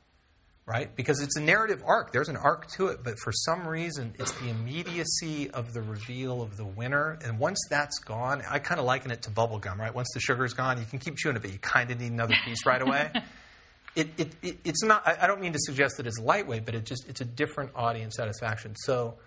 right? 0.67 0.95
Because 0.97 1.21
it's 1.21 1.37
a 1.37 1.41
narrative 1.41 1.83
arc. 1.87 2.13
There's 2.13 2.29
an 2.29 2.37
arc 2.37 2.69
to 2.73 2.89
it, 2.89 3.05
but 3.05 3.19
for 3.23 3.33
some 3.33 3.67
reason, 3.67 4.15
it's 4.19 4.33
the 4.33 4.49
immediacy 4.49 5.49
of 5.51 5.73
the 5.73 5.81
reveal 5.81 6.43
of 6.43 6.57
the 6.57 6.65
winner. 6.65 7.19
And 7.25 7.39
once 7.39 7.61
that's 7.71 7.99
gone, 8.01 8.43
I 8.51 8.59
kind 8.59 8.81
of 8.81 8.87
liken 8.87 9.13
it 9.13 9.23
to 9.23 9.31
bubblegum, 9.31 9.79
right? 9.79 9.95
Once 9.95 10.09
the 10.13 10.21
sugar's 10.21 10.55
gone, 10.55 10.79
you 10.79 10.85
can 10.85 10.99
keep 10.99 11.17
chewing 11.17 11.37
it, 11.37 11.43
but 11.43 11.53
you 11.53 11.59
kind 11.59 11.91
of 11.91 12.01
need 12.01 12.11
another 12.11 12.35
piece 12.45 12.67
right 12.67 12.83
away. 12.83 13.11
it, 13.95 14.09
it, 14.19 14.33
it, 14.43 14.59
it's 14.65 14.83
not. 14.83 15.07
I, 15.07 15.19
I 15.23 15.27
don't 15.29 15.41
mean 15.41 15.53
to 15.53 15.61
suggest 15.61 15.99
that 15.99 16.07
it's 16.07 16.19
lightweight, 16.19 16.65
but 16.65 16.75
it 16.75 16.85
just 16.85 17.09
it's 17.09 17.21
a 17.21 17.25
different 17.25 17.71
audience 17.77 18.17
satisfaction. 18.17 18.75
So 18.77 19.19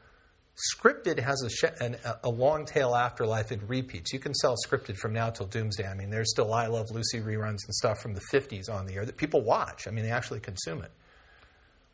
scripted 0.75 1.19
has 1.19 1.41
a, 1.41 1.49
sh- 1.49 1.73
an, 1.79 1.95
a 2.21 2.29
long 2.29 2.65
tail 2.65 2.93
afterlife 2.93 3.53
in 3.53 3.65
repeats. 3.65 4.11
You 4.11 4.19
can 4.19 4.33
sell 4.33 4.55
scripted 4.67 4.97
from 4.97 5.13
now 5.13 5.29
till 5.29 5.45
doomsday. 5.45 5.87
I 5.87 5.93
mean, 5.93 6.09
there's 6.09 6.31
still 6.31 6.53
I 6.53 6.67
Love 6.67 6.87
Lucy 6.91 7.21
reruns 7.21 7.59
and 7.65 7.73
stuff 7.73 8.01
from 8.01 8.13
the 8.13 8.21
50s 8.33 8.69
on 8.69 8.85
the 8.85 8.95
air 8.95 9.05
that 9.05 9.15
people 9.15 9.41
watch. 9.41 9.87
I 9.87 9.91
mean, 9.91 10.03
they 10.03 10.11
actually 10.11 10.41
consume 10.41 10.81
it. 10.81 10.91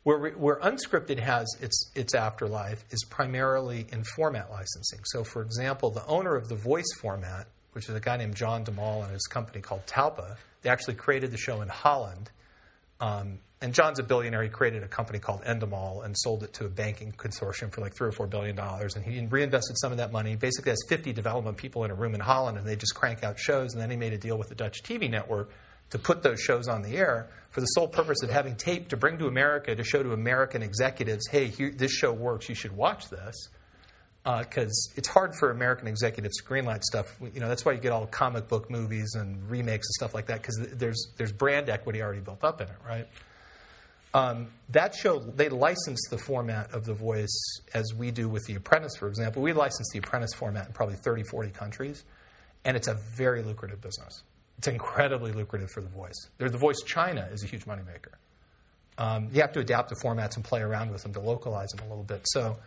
Where, 0.05 0.29
where 0.33 0.57
unscripted 0.57 1.17
has 1.17 1.47
its, 1.59 1.91
its 1.95 2.13
afterlife 2.13 2.85
is 2.91 3.03
primarily 3.09 3.87
in 3.91 4.03
format 4.15 4.51
licensing. 4.51 4.99
So, 5.05 5.23
for 5.23 5.41
example, 5.41 5.89
the 5.89 6.05
owner 6.05 6.35
of 6.35 6.47
the 6.47 6.53
voice 6.53 6.85
format, 7.01 7.47
which 7.71 7.89
is 7.89 7.95
a 7.95 7.99
guy 7.99 8.15
named 8.15 8.35
John 8.35 8.63
de 8.63 8.71
Mol 8.71 9.01
and 9.01 9.11
his 9.11 9.25
company 9.25 9.61
called 9.61 9.85
Talpa, 9.87 10.37
they 10.61 10.69
actually 10.69 10.93
created 10.93 11.31
the 11.31 11.37
show 11.37 11.61
in 11.61 11.69
Holland 11.69 12.29
um, 12.99 13.39
and 13.61 13.73
John's 13.73 13.99
a 13.99 14.03
billionaire. 14.03 14.43
He 14.43 14.49
created 14.49 14.83
a 14.83 14.87
company 14.87 15.17
called 15.17 15.41
Endemol 15.43 16.05
and 16.05 16.15
sold 16.17 16.43
it 16.43 16.53
to 16.53 16.65
a 16.65 16.69
banking 16.69 17.11
consortium 17.11 17.73
for 17.73 17.81
like 17.81 17.95
three 17.95 18.09
or 18.09 18.11
four 18.11 18.27
billion 18.27 18.55
dollars. 18.55 18.95
And 18.95 19.03
he 19.03 19.25
reinvested 19.25 19.77
some 19.79 19.91
of 19.91 19.97
that 19.97 20.11
money. 20.11 20.31
He 20.31 20.35
Basically, 20.35 20.69
has 20.69 20.83
50 20.87 21.13
development 21.13 21.57
people 21.57 21.83
in 21.83 21.91
a 21.91 21.95
room 21.95 22.13
in 22.13 22.21
Holland, 22.21 22.57
and 22.57 22.67
they 22.67 22.75
just 22.75 22.93
crank 22.93 23.23
out 23.23 23.39
shows. 23.39 23.73
And 23.73 23.81
then 23.81 23.89
he 23.89 23.97
made 23.97 24.13
a 24.13 24.17
deal 24.17 24.37
with 24.37 24.49
the 24.49 24.55
Dutch 24.55 24.83
TV 24.83 25.09
network 25.09 25.49
to 25.95 25.99
put 25.99 26.23
those 26.23 26.41
shows 26.41 26.67
on 26.67 26.81
the 26.81 26.97
air 26.97 27.29
for 27.51 27.61
the 27.61 27.67
sole 27.67 27.87
purpose 27.87 28.21
of 28.21 28.29
having 28.29 28.57
tape 28.57 28.89
to 28.89 28.97
bring 28.97 29.17
to 29.17 29.27
America 29.27 29.73
to 29.73 29.83
show 29.83 30.03
to 30.03 30.11
American 30.11 30.61
executives, 30.61 31.25
hey, 31.31 31.47
here, 31.47 31.71
this 31.71 31.91
show 31.91 32.11
works. 32.11 32.49
You 32.49 32.55
should 32.55 32.75
watch 32.75 33.09
this. 33.09 33.47
Because 34.25 34.91
uh, 34.91 34.97
it's 34.97 35.07
hard 35.07 35.35
for 35.39 35.51
American 35.51 35.87
executives 35.87 36.35
to 36.37 36.43
greenlight 36.43 36.81
stuff. 36.81 37.05
You 37.21 37.39
know 37.39 37.47
that's 37.47 37.63
why 37.63 37.73
you 37.73 37.79
get 37.79 37.91
all 37.91 38.07
comic 38.07 38.47
book 38.47 38.71
movies 38.71 39.13
and 39.13 39.49
remakes 39.49 39.87
and 39.87 39.93
stuff 39.93 40.15
like 40.15 40.25
that. 40.25 40.41
Because 40.41 40.67
there's 40.73 41.13
there's 41.15 41.31
brand 41.31 41.69
equity 41.69 42.01
already 42.01 42.21
built 42.21 42.43
up 42.43 42.59
in 42.59 42.67
it, 42.67 42.75
right? 42.85 43.07
Um, 44.15 44.47
that 44.69 44.95
show, 44.95 45.19
they 45.19 45.49
licensed 45.49 46.07
the 46.09 46.17
format 46.17 46.73
of 46.73 46.85
The 46.85 46.93
Voice 46.93 47.61
as 47.73 47.93
we 47.95 48.11
do 48.11 48.27
with 48.27 48.45
The 48.47 48.55
Apprentice, 48.55 48.95
for 48.97 49.07
example. 49.07 49.43
We 49.43 49.53
license 49.53 49.89
The 49.93 49.99
Apprentice 49.99 50.33
format 50.33 50.67
in 50.67 50.73
probably 50.73 50.95
30, 50.95 51.23
40 51.23 51.51
countries, 51.51 52.03
and 52.63 52.75
it's 52.75 52.87
a 52.87 52.97
very 53.15 53.43
lucrative 53.43 53.79
business. 53.79 54.23
It's 54.57 54.67
incredibly 54.67 55.31
lucrative 55.31 55.69
for 55.71 55.81
The 55.81 55.89
Voice. 55.89 56.29
The 56.37 56.49
Voice 56.49 56.81
China 56.85 57.27
is 57.31 57.43
a 57.43 57.47
huge 57.47 57.65
moneymaker. 57.65 58.13
Um, 58.97 59.29
you 59.33 59.41
have 59.41 59.51
to 59.53 59.59
adapt 59.59 59.89
the 59.89 59.95
formats 59.95 60.35
and 60.35 60.45
play 60.45 60.61
around 60.61 60.91
with 60.91 61.03
them 61.03 61.13
to 61.13 61.19
localize 61.19 61.69
them 61.71 61.85
a 61.85 61.89
little 61.89 62.03
bit. 62.03 62.21
So, 62.25 62.57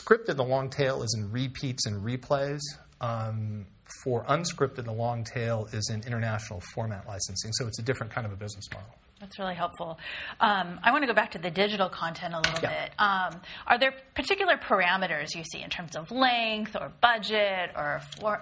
scripted, 0.00 0.36
the 0.36 0.44
long 0.44 0.70
tail 0.70 1.02
is 1.02 1.14
in 1.16 1.30
repeats 1.30 1.86
and 1.86 2.04
replays. 2.04 2.60
Um, 3.00 3.66
for 4.02 4.24
unscripted, 4.24 4.84
the 4.84 4.92
long 4.92 5.24
tail 5.24 5.68
is 5.72 5.88
in 5.90 6.02
international 6.02 6.60
format 6.74 7.06
licensing. 7.06 7.52
So, 7.52 7.68
it's 7.68 7.78
a 7.78 7.82
different 7.82 8.12
kind 8.12 8.26
of 8.26 8.32
a 8.32 8.36
business 8.36 8.64
model. 8.72 8.90
That's 9.20 9.38
really 9.38 9.54
helpful. 9.54 9.98
Um, 10.40 10.78
I 10.82 10.92
want 10.92 11.02
to 11.02 11.08
go 11.08 11.14
back 11.14 11.32
to 11.32 11.38
the 11.38 11.50
digital 11.50 11.88
content 11.88 12.34
a 12.34 12.36
little 12.38 12.60
yeah. 12.62 12.84
bit. 12.84 12.92
Um, 12.98 13.40
are 13.66 13.78
there 13.78 13.92
particular 14.14 14.56
parameters 14.56 15.34
you 15.34 15.42
see 15.44 15.60
in 15.60 15.70
terms 15.70 15.96
of 15.96 16.10
length 16.12 16.76
or 16.80 16.92
budget 17.00 17.70
or 17.76 18.00
for, 18.20 18.40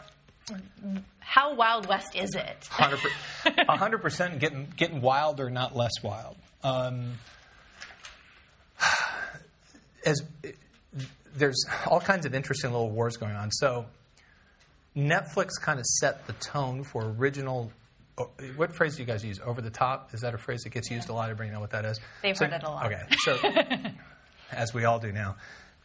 how 1.18 1.54
wild 1.54 1.86
west 1.88 2.14
is 2.14 2.34
it? 2.34 2.66
hundred 2.70 3.98
percent 4.02 4.38
getting 4.38 4.68
getting 4.76 5.00
wilder, 5.00 5.50
not 5.50 5.74
less 5.76 5.92
wild. 6.02 6.36
Um, 6.62 7.12
as 10.04 10.22
there's 11.36 11.64
all 11.86 12.00
kinds 12.00 12.26
of 12.26 12.34
interesting 12.34 12.70
little 12.72 12.90
wars 12.90 13.16
going 13.16 13.34
on. 13.34 13.50
So 13.50 13.86
Netflix 14.96 15.50
kind 15.60 15.78
of 15.78 15.84
set 15.86 16.26
the 16.26 16.32
tone 16.34 16.84
for 16.84 17.04
original 17.04 17.72
what 18.56 18.74
phrase 18.74 18.96
do 18.96 19.02
you 19.02 19.06
guys 19.06 19.22
use? 19.22 19.38
Over 19.44 19.60
the 19.60 19.68
top? 19.68 20.14
Is 20.14 20.22
that 20.22 20.32
a 20.32 20.38
phrase 20.38 20.62
that 20.62 20.70
gets 20.70 20.90
used 20.90 21.10
a 21.10 21.12
lot? 21.12 21.28
Everybody 21.28 21.50
know 21.54 21.60
what 21.60 21.70
that 21.70 21.84
is? 21.84 22.00
They've 22.22 22.34
So- 22.36 22.46
heard 22.46 22.54
it 22.54 22.62
a 22.62 22.70
lot. 22.70 22.86
Okay, 22.86 23.02
so 23.18 23.38
as 24.52 24.72
we 24.72 24.84
all 24.86 24.98
do 24.98 25.12
now. 25.12 25.36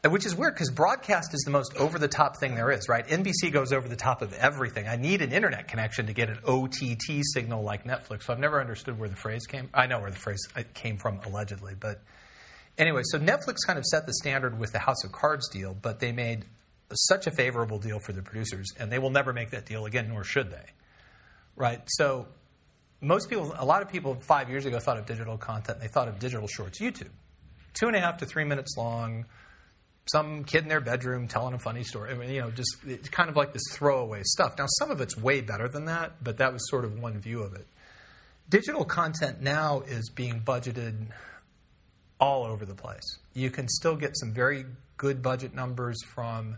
Which 0.03 0.25
is 0.25 0.35
weird 0.35 0.55
because 0.55 0.71
broadcast 0.71 1.31
is 1.35 1.41
the 1.41 1.51
most 1.51 1.77
over 1.77 1.99
the 1.99 2.07
top 2.07 2.39
thing 2.39 2.55
there 2.55 2.71
is, 2.71 2.89
right? 2.89 3.07
NBC 3.07 3.51
goes 3.51 3.71
over 3.71 3.87
the 3.87 3.95
top 3.95 4.23
of 4.23 4.33
everything. 4.33 4.87
I 4.87 4.95
need 4.95 5.21
an 5.21 5.31
internet 5.31 5.67
connection 5.67 6.07
to 6.07 6.13
get 6.13 6.27
an 6.27 6.39
OTT 6.43 7.21
signal 7.21 7.61
like 7.61 7.83
Netflix. 7.83 8.23
So 8.23 8.33
I've 8.33 8.39
never 8.39 8.59
understood 8.59 8.97
where 8.97 9.09
the 9.09 9.15
phrase 9.15 9.45
came. 9.45 9.69
I 9.75 9.85
know 9.85 9.99
where 9.99 10.09
the 10.09 10.17
phrase 10.17 10.41
uh, 10.55 10.63
came 10.73 10.97
from 10.97 11.19
allegedly, 11.27 11.75
but 11.79 12.01
anyway, 12.79 13.01
so 13.03 13.19
Netflix 13.19 13.57
kind 13.67 13.77
of 13.77 13.85
set 13.85 14.07
the 14.07 14.13
standard 14.15 14.57
with 14.57 14.71
the 14.71 14.79
House 14.79 15.03
of 15.03 15.11
Cards 15.11 15.47
deal, 15.49 15.77
but 15.79 15.99
they 15.99 16.11
made 16.11 16.45
such 16.93 17.27
a 17.27 17.31
favorable 17.31 17.77
deal 17.77 17.99
for 17.99 18.11
the 18.11 18.23
producers, 18.23 18.73
and 18.79 18.91
they 18.91 18.97
will 18.97 19.11
never 19.11 19.33
make 19.33 19.51
that 19.51 19.67
deal 19.67 19.85
again, 19.85 20.09
nor 20.09 20.23
should 20.23 20.49
they. 20.49 20.65
Right? 21.55 21.81
So 21.85 22.27
most 23.01 23.29
people, 23.29 23.53
a 23.55 23.65
lot 23.65 23.83
of 23.83 23.89
people 23.89 24.15
five 24.15 24.49
years 24.49 24.65
ago 24.65 24.79
thought 24.79 24.97
of 24.97 25.05
digital 25.05 25.37
content, 25.37 25.79
they 25.79 25.87
thought 25.87 26.07
of 26.07 26.17
digital 26.17 26.47
shorts, 26.47 26.79
YouTube. 26.79 27.11
Two 27.75 27.85
and 27.85 27.95
a 27.95 27.99
half 27.99 28.17
to 28.17 28.25
three 28.25 28.45
minutes 28.45 28.75
long, 28.77 29.25
some 30.05 30.43
kid 30.43 30.63
in 30.63 30.69
their 30.69 30.81
bedroom 30.81 31.27
telling 31.27 31.53
a 31.53 31.59
funny 31.59 31.83
story. 31.83 32.11
I 32.11 32.15
mean, 32.15 32.29
you 32.29 32.41
know, 32.41 32.51
just 32.51 32.77
it's 32.85 33.09
kind 33.09 33.29
of 33.29 33.35
like 33.35 33.53
this 33.53 33.63
throwaway 33.71 34.21
stuff. 34.23 34.57
Now, 34.57 34.65
some 34.79 34.91
of 34.91 35.01
it's 35.01 35.17
way 35.17 35.41
better 35.41 35.67
than 35.67 35.85
that, 35.85 36.23
but 36.23 36.37
that 36.37 36.53
was 36.53 36.67
sort 36.69 36.85
of 36.85 36.99
one 36.99 37.19
view 37.19 37.41
of 37.41 37.53
it. 37.53 37.67
Digital 38.49 38.83
content 38.83 39.41
now 39.41 39.81
is 39.81 40.09
being 40.09 40.41
budgeted 40.41 41.07
all 42.19 42.43
over 42.43 42.65
the 42.65 42.75
place. 42.75 43.17
You 43.33 43.49
can 43.49 43.67
still 43.67 43.95
get 43.95 44.17
some 44.17 44.33
very 44.33 44.65
good 44.97 45.21
budget 45.21 45.55
numbers 45.55 45.97
from, 46.13 46.57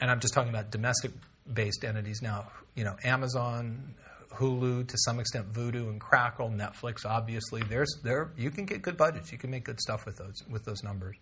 and 0.00 0.10
I'm 0.10 0.20
just 0.20 0.34
talking 0.34 0.50
about 0.50 0.70
domestic 0.70 1.12
based 1.52 1.84
entities 1.84 2.20
now, 2.22 2.50
you 2.74 2.84
know, 2.84 2.96
Amazon, 3.04 3.94
Hulu, 4.34 4.88
to 4.88 4.98
some 4.98 5.20
extent 5.20 5.52
Vudu 5.52 5.88
and 5.88 6.00
Crackle, 6.00 6.50
Netflix, 6.50 7.04
obviously. 7.04 7.62
There's 7.62 8.00
there 8.02 8.32
you 8.36 8.50
can 8.50 8.64
get 8.64 8.82
good 8.82 8.96
budgets. 8.96 9.30
You 9.30 9.38
can 9.38 9.50
make 9.50 9.64
good 9.64 9.80
stuff 9.80 10.06
with 10.06 10.16
those 10.16 10.42
with 10.50 10.64
those 10.64 10.82
numbers. 10.82 11.16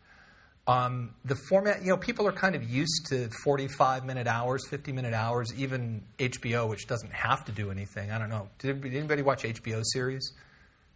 Um, 0.66 1.14
the 1.24 1.34
format, 1.34 1.82
you 1.82 1.88
know, 1.88 1.96
people 1.96 2.28
are 2.28 2.32
kind 2.32 2.54
of 2.54 2.68
used 2.68 3.06
to 3.08 3.28
45 3.44 4.04
minute 4.04 4.26
hours, 4.26 4.66
50 4.68 4.92
minute 4.92 5.14
hours, 5.14 5.52
even 5.56 6.02
HBO, 6.18 6.68
which 6.68 6.86
doesn't 6.86 7.12
have 7.12 7.44
to 7.46 7.52
do 7.52 7.70
anything. 7.70 8.10
I 8.10 8.18
don't 8.18 8.28
know. 8.28 8.48
Did, 8.58 8.84
anybody 8.84 9.22
watch 9.22 9.42
HBO 9.42 9.82
series? 9.84 10.32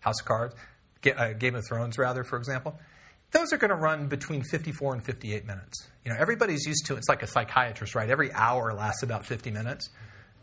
House 0.00 0.20
of 0.20 0.27
Cards? 0.27 0.55
Uh, 1.05 1.33
Game 1.33 1.55
of 1.55 1.64
Thrones, 1.66 1.98
rather, 1.98 2.24
for 2.24 2.37
example? 2.37 2.79
Those 3.33 3.53
are 3.53 3.57
going 3.57 3.70
to 3.70 3.77
run 3.77 4.07
between 4.07 4.42
54 4.42 4.94
and 4.94 5.05
58 5.05 5.44
minutes. 5.44 5.88
You 6.05 6.12
know, 6.12 6.18
everybody's 6.18 6.66
used 6.66 6.87
to 6.87 6.94
it. 6.94 6.98
it's 6.98 7.09
like 7.09 7.22
a 7.22 7.27
psychiatrist, 7.27 7.94
right? 7.94 8.09
Every 8.09 8.33
hour 8.33 8.72
lasts 8.72 9.03
about 9.03 9.27
50 9.27 9.50
minutes, 9.50 9.90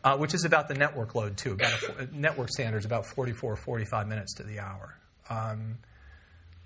uh, 0.04 0.18
which 0.18 0.34
is 0.34 0.44
about 0.44 0.68
the 0.68 0.74
network 0.74 1.16
load, 1.16 1.38
too. 1.38 1.54
About 1.54 2.00
a, 2.00 2.10
network 2.14 2.50
standards 2.50 2.86
about 2.86 3.06
44 3.06 3.54
or 3.54 3.56
45 3.56 4.08
minutes 4.08 4.34
to 4.36 4.44
the 4.44 4.60
hour. 4.60 4.98
Um, 5.30 5.78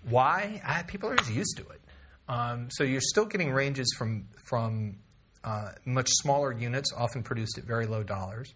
why? 0.10 0.62
Uh, 0.66 0.82
people 0.88 1.10
are 1.10 1.16
just 1.16 1.32
used 1.32 1.58
to 1.58 1.64
it. 1.68 1.82
Um, 2.28 2.70
so 2.72 2.84
you're 2.84 3.02
still 3.02 3.26
getting 3.26 3.52
ranges 3.52 3.94
from 3.98 4.28
from 4.44 4.98
uh, 5.44 5.72
much 5.86 6.10
smaller 6.10 6.52
units, 6.52 6.92
often 6.96 7.24
produced 7.24 7.58
at 7.58 7.66
very 7.66 7.86
low 7.86 8.04
dollars, 8.04 8.54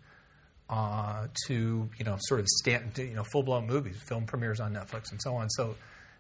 uh, 0.70 1.28
to 1.48 1.90
you 1.98 2.06
know 2.06 2.18
sort 2.22 2.40
of 2.40 2.48
stand, 2.48 2.98
you 2.98 3.14
know 3.14 3.24
full 3.32 3.44
blown 3.44 3.68
movies, 3.68 4.02
film 4.08 4.26
premieres 4.26 4.60
on 4.60 4.74
Netflix, 4.74 5.12
and 5.12 5.22
so 5.22 5.36
on. 5.36 5.50
So 5.50 5.76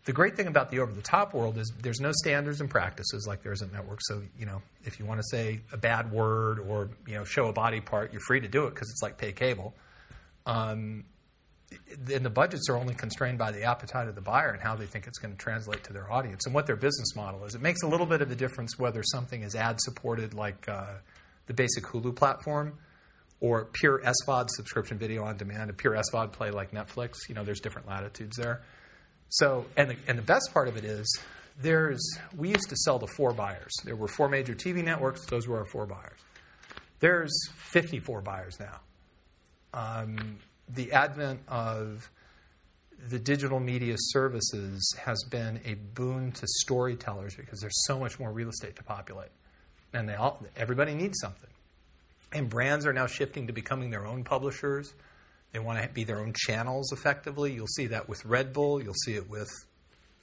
the 0.06 0.14
great 0.14 0.36
thing 0.36 0.48
about 0.48 0.70
the 0.70 0.80
over 0.80 0.92
the 0.92 1.02
top 1.02 1.34
world 1.34 1.58
is 1.58 1.72
there's 1.82 2.00
no 2.00 2.12
standards 2.14 2.62
and 2.62 2.70
practices 2.70 3.26
like 3.28 3.44
there's 3.44 3.62
at 3.62 3.72
network. 3.72 4.00
So 4.04 4.22
you 4.38 4.46
know 4.46 4.62
if 4.84 5.00
you 5.00 5.06
want 5.06 5.20
to 5.20 5.26
say 5.32 5.62
a 5.72 5.78
bad 5.78 6.12
word 6.12 6.60
or 6.60 6.90
you 7.08 7.16
know 7.16 7.24
show 7.24 7.48
a 7.48 7.54
body 7.54 7.82
part, 7.82 8.12
you're 8.12 8.22
free 8.22 8.40
to 8.40 8.48
do 8.48 8.66
it 8.66 8.76
because 8.76 8.90
it's 8.92 9.02
like 9.02 9.18
pay 9.18 9.32
cable. 9.32 9.74
Um, 10.46 11.06
and 12.12 12.26
the 12.26 12.30
budgets 12.30 12.70
are 12.70 12.78
only 12.78 12.94
constrained 12.94 13.38
by 13.38 13.52
the 13.52 13.64
appetite 13.64 14.08
of 14.08 14.16
the 14.16 14.22
buyer 14.22 14.50
and 14.50 14.62
how 14.62 14.76
they 14.76 14.86
think 14.86 15.08
it's 15.08 15.20
going 15.20 15.32
to 15.32 15.38
translate 15.38 15.84
to 15.84 15.94
their 15.94 16.12
audience 16.12 16.46
and 16.46 16.54
what 16.56 16.66
their 16.66 16.76
business 16.76 17.16
model 17.16 17.46
is. 17.46 17.56
It 17.56 17.62
makes 17.62 17.84
a 17.84 17.88
little 17.88 18.06
bit 18.06 18.22
of 18.22 18.32
a 18.32 18.36
difference 18.36 18.78
whether 18.80 19.04
something 19.04 19.44
is 19.44 19.56
ad 19.56 19.80
supported, 19.82 20.34
like 20.34 20.68
uh, 20.68 20.96
the 21.48 21.54
basic 21.54 21.84
Hulu 21.86 22.16
platform, 22.16 22.78
or 23.42 23.66
pure 23.66 24.02
SVOD 24.02 24.50
subscription 24.50 24.98
video 24.98 25.24
on 25.24 25.38
demand, 25.38 25.70
a 25.70 25.74
pure 25.74 25.94
SVOD 25.94 26.32
play 26.32 26.52
like 26.52 26.72
Netflix. 26.72 27.30
You 27.30 27.36
know, 27.36 27.44
there's 27.44 27.62
different 27.62 27.88
latitudes 27.88 28.36
there. 28.38 28.62
So, 29.30 29.66
and 29.78 29.92
the, 29.92 29.96
and 30.08 30.18
the 30.18 30.24
best 30.24 30.50
part 30.54 30.68
of 30.68 30.78
it 30.78 30.84
is, 30.84 31.20
there's 31.62 32.02
we 32.36 32.50
used 32.50 32.70
to 32.70 32.76
sell 32.78 33.00
to 33.00 33.08
four 33.08 33.34
buyers. 33.34 33.72
There 33.84 33.96
were 33.96 34.08
four 34.08 34.30
major 34.30 34.56
TV 34.56 34.84
networks; 34.84 35.26
those 35.26 35.48
were 35.48 35.58
our 35.58 35.66
four 35.66 35.86
buyers. 35.86 36.20
There's 37.00 37.32
54 37.56 38.22
buyers 38.22 38.60
now. 38.60 38.80
Um, 39.74 40.40
the 40.70 40.92
advent 40.92 41.42
of 41.48 42.10
the 43.08 43.20
digital 43.20 43.60
media 43.60 43.96
services 43.98 44.96
has 45.00 45.24
been 45.30 45.62
a 45.66 45.76
boon 45.76 46.32
to 46.34 46.46
storytellers 46.48 47.36
because 47.36 47.60
there's 47.60 47.86
so 47.86 47.98
much 48.00 48.20
more 48.20 48.32
real 48.32 48.50
estate 48.50 48.76
to 48.76 48.84
populate, 48.84 49.30
and 49.94 50.08
they 50.08 50.16
all 50.16 50.44
everybody 50.56 50.94
needs 50.94 51.20
something. 51.20 51.50
And 52.32 52.50
brands 52.50 52.86
are 52.86 52.94
now 52.94 53.08
shifting 53.08 53.48
to 53.48 53.54
becoming 53.54 53.90
their 53.90 54.06
own 54.06 54.24
publishers. 54.24 54.94
They 55.52 55.60
want 55.60 55.82
to 55.82 55.90
be 55.90 56.04
their 56.04 56.20
own 56.20 56.34
channels 56.36 56.92
effectively. 56.92 57.54
You'll 57.54 57.68
see 57.68 57.88
that 57.88 58.08
with 58.08 58.24
Red 58.24 58.54
Bull. 58.54 58.84
You'll 58.84 58.94
see 58.94 59.16
it 59.16 59.28
with 59.28 59.50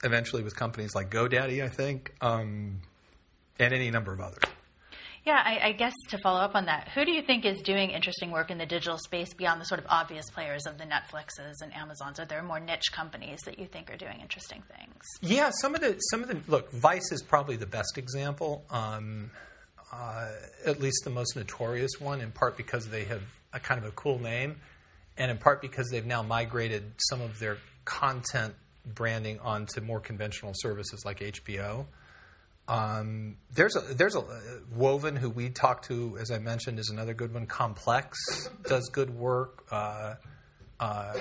eventually 0.03 0.43
with 0.43 0.55
companies 0.55 0.95
like 0.95 1.09
GoDaddy, 1.09 1.63
I 1.63 1.69
think, 1.69 2.13
um, 2.21 2.79
and 3.59 3.73
any 3.73 3.91
number 3.91 4.13
of 4.13 4.21
others. 4.21 4.43
Yeah, 5.27 5.43
I, 5.43 5.59
I 5.61 5.71
guess 5.73 5.91
to 6.07 6.17
follow 6.17 6.39
up 6.39 6.55
on 6.55 6.67
that, 6.67 6.87
who 6.95 7.03
do 7.03 7.11
you 7.11 7.21
think 7.21 7.43
is 7.43 7.59
doing 7.61 7.89
interesting 7.89 8.31
work 8.31 8.49
in 8.49 8.57
the 8.57 8.65
digital 8.65 8.97
space 8.97 9.33
beyond 9.33 9.59
the 9.59 9.65
sort 9.65 9.81
of 9.81 9.85
obvious 9.89 10.29
players 10.29 10.65
of 10.65 10.77
the 10.77 10.85
Netflixes 10.85 11.55
and 11.61 11.75
Amazons? 11.75 12.17
Are 12.21 12.25
there 12.25 12.41
more 12.41 12.61
niche 12.61 12.93
companies 12.93 13.39
that 13.43 13.59
you 13.59 13.65
think 13.65 13.91
are 13.91 13.97
doing 13.97 14.21
interesting 14.21 14.63
things? 14.73 15.03
Yeah, 15.19 15.49
some 15.59 15.75
of 15.75 15.81
the 15.81 15.99
some 16.11 16.23
of 16.23 16.29
the 16.29 16.39
look. 16.49 16.71
Vice 16.71 17.11
is 17.11 17.21
probably 17.21 17.57
the 17.57 17.65
best 17.65 17.97
example, 17.97 18.63
um, 18.69 19.29
uh, 19.91 20.29
at 20.65 20.79
least 20.79 21.03
the 21.03 21.09
most 21.09 21.35
notorious 21.35 21.99
one. 21.99 22.21
In 22.21 22.31
part 22.31 22.55
because 22.55 22.87
they 22.87 23.03
have 23.03 23.23
a 23.51 23.59
kind 23.59 23.83
of 23.83 23.85
a 23.85 23.91
cool 23.91 24.19
name, 24.19 24.55
and 25.17 25.29
in 25.29 25.37
part 25.37 25.61
because 25.61 25.89
they've 25.89 26.05
now 26.05 26.23
migrated 26.23 26.83
some 27.09 27.19
of 27.19 27.37
their 27.39 27.57
content 27.83 28.53
branding 28.85 29.41
onto 29.41 29.81
more 29.81 29.99
conventional 29.99 30.53
services 30.55 31.03
like 31.03 31.19
HBO. 31.19 31.85
Um, 32.67 33.37
there's 33.53 33.75
a 33.75 33.93
there's 33.93 34.15
a 34.15 34.23
Woven 34.75 35.15
who 35.15 35.29
we 35.29 35.49
talked 35.49 35.85
to, 35.85 36.17
as 36.19 36.31
I 36.31 36.39
mentioned, 36.39 36.79
is 36.79 36.89
another 36.89 37.13
good 37.13 37.33
one. 37.33 37.45
Complex 37.45 38.17
does 38.67 38.89
good 38.89 39.09
work. 39.09 39.63
Uh, 39.71 40.15
uh, 40.79 41.13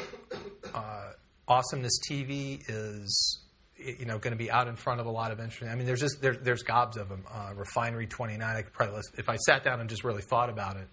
uh, 0.74 1.12
Awesomeness 1.48 1.98
TV 2.10 2.62
is 2.68 3.42
you 3.76 4.06
know 4.06 4.18
going 4.18 4.32
to 4.32 4.36
be 4.38 4.50
out 4.50 4.66
in 4.66 4.74
front 4.74 5.00
of 5.00 5.06
a 5.06 5.10
lot 5.10 5.30
of 5.30 5.38
interesting. 5.38 5.68
I 5.68 5.76
mean, 5.76 5.86
there's 5.86 6.00
just 6.00 6.20
there, 6.20 6.34
there's 6.34 6.62
gobs 6.62 6.96
of 6.96 7.08
them. 7.08 7.24
Uh, 7.32 7.52
Refinery 7.54 8.06
29. 8.08 8.42
I 8.42 8.62
could 8.62 8.72
probably 8.72 8.96
list, 8.96 9.12
if 9.16 9.28
I 9.28 9.36
sat 9.36 9.62
down 9.62 9.80
and 9.80 9.88
just 9.88 10.02
really 10.02 10.22
thought 10.22 10.50
about 10.50 10.76
it. 10.76 10.88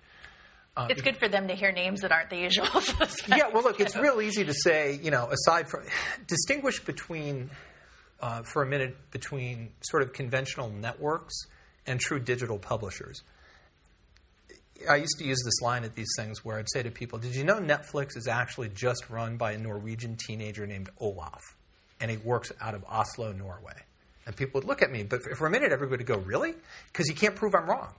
Uh, 0.76 0.88
It's 0.90 1.02
good 1.02 1.18
for 1.18 1.28
them 1.28 1.48
to 1.50 1.56
hear 1.56 1.72
names 1.72 2.02
that 2.02 2.12
aren't 2.12 2.30
the 2.32 2.38
usual 2.38 2.66
suspects. 2.82 3.28
yeah, 3.28 3.48
well, 3.54 3.62
look, 3.64 3.80
it's 3.80 3.96
real 3.96 4.22
easy 4.22 4.44
to 4.44 4.54
say, 4.54 5.00
you 5.04 5.12
know, 5.12 5.30
aside 5.32 5.68
from 5.70 5.82
distinguish 6.28 6.80
between, 6.84 7.50
uh, 8.24 8.42
for 8.42 8.64
a 8.64 8.66
minute, 8.66 8.96
between 9.12 9.70
sort 9.82 10.02
of 10.02 10.14
conventional 10.14 10.70
networks 10.70 11.36
and 11.86 12.00
true 12.00 12.20
digital 12.20 12.58
publishers. 12.58 13.22
I 14.90 14.96
used 14.96 15.18
to 15.20 15.26
use 15.26 15.42
this 15.44 15.62
line 15.62 15.84
at 15.84 15.94
these 15.94 16.08
things 16.18 16.44
where 16.44 16.58
I'd 16.58 16.72
say 16.72 16.84
to 16.84 16.90
people, 16.90 17.20
Did 17.20 17.36
you 17.36 17.44
know 17.44 17.60
Netflix 17.60 18.16
is 18.16 18.30
actually 18.30 18.70
just 18.70 19.10
run 19.10 19.36
by 19.36 19.52
a 19.52 19.58
Norwegian 19.58 20.16
teenager 20.16 20.66
named 20.66 20.90
Olaf? 21.00 21.42
And 22.00 22.10
he 22.10 22.16
works 22.16 22.50
out 22.62 22.76
of 22.76 22.86
Oslo, 22.86 23.34
Norway. 23.34 23.76
And 24.26 24.34
people 24.34 24.62
would 24.62 24.68
look 24.68 24.82
at 24.82 24.90
me, 24.90 25.04
but 25.04 25.22
for 25.22 25.46
a 25.46 25.50
minute, 25.52 25.74
everybody 25.74 26.04
would 26.04 26.08
go, 26.08 26.18
Really? 26.18 26.54
Because 26.94 27.10
you 27.10 27.16
can't 27.16 27.36
prove 27.36 27.54
I'm 27.54 27.70
wrong. 27.70 27.94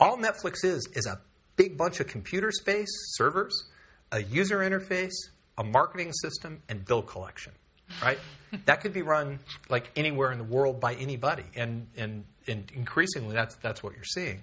All 0.00 0.16
Netflix 0.16 0.64
is 0.64 0.88
is 0.94 1.04
a 1.04 1.20
big 1.56 1.76
bunch 1.76 2.00
of 2.00 2.06
computer 2.06 2.50
space, 2.50 2.88
servers, 3.16 3.68
a 4.12 4.22
user 4.22 4.60
interface, 4.60 5.12
a 5.58 5.64
marketing 5.64 6.12
system, 6.14 6.62
and 6.70 6.86
bill 6.86 7.02
collection. 7.02 7.52
Right? 8.02 8.18
that 8.66 8.80
could 8.80 8.92
be 8.92 9.02
run 9.02 9.38
like 9.68 9.90
anywhere 9.96 10.32
in 10.32 10.38
the 10.38 10.44
world 10.44 10.80
by 10.80 10.94
anybody, 10.94 11.44
and 11.54 11.86
and, 11.96 12.24
and 12.46 12.70
increasingly 12.74 13.34
that's 13.34 13.56
that's 13.56 13.82
what 13.82 13.94
you're 13.94 14.04
seeing. 14.04 14.42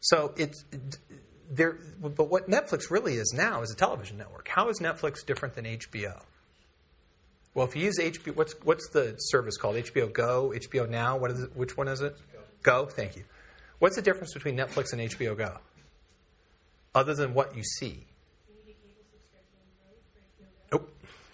So 0.00 0.32
it's 0.36 0.64
there. 1.50 1.78
But 2.00 2.28
what 2.28 2.48
Netflix 2.48 2.90
really 2.90 3.14
is 3.14 3.32
now 3.36 3.62
is 3.62 3.70
a 3.70 3.76
television 3.76 4.18
network. 4.18 4.48
How 4.48 4.68
is 4.68 4.80
Netflix 4.80 5.24
different 5.26 5.54
than 5.54 5.64
HBO? 5.64 6.20
Well, 7.54 7.66
if 7.66 7.76
you 7.76 7.84
use 7.84 7.98
HBO, 7.98 8.36
what's 8.36 8.54
what's 8.64 8.88
the 8.90 9.14
service 9.16 9.56
called? 9.56 9.76
HBO 9.76 10.12
Go, 10.12 10.52
HBO 10.54 10.88
Now. 10.88 11.16
What 11.16 11.30
is 11.30 11.42
it? 11.42 11.56
Which 11.56 11.76
one 11.76 11.88
is 11.88 12.00
it? 12.00 12.16
Go. 12.62 12.86
Thank 12.86 13.16
you. 13.16 13.24
What's 13.78 13.96
the 13.96 14.02
difference 14.02 14.32
between 14.32 14.56
Netflix 14.56 14.92
and 14.92 15.02
HBO 15.02 15.36
Go? 15.36 15.58
Other 16.94 17.14
than 17.14 17.34
what 17.34 17.56
you 17.56 17.62
see. 17.64 18.06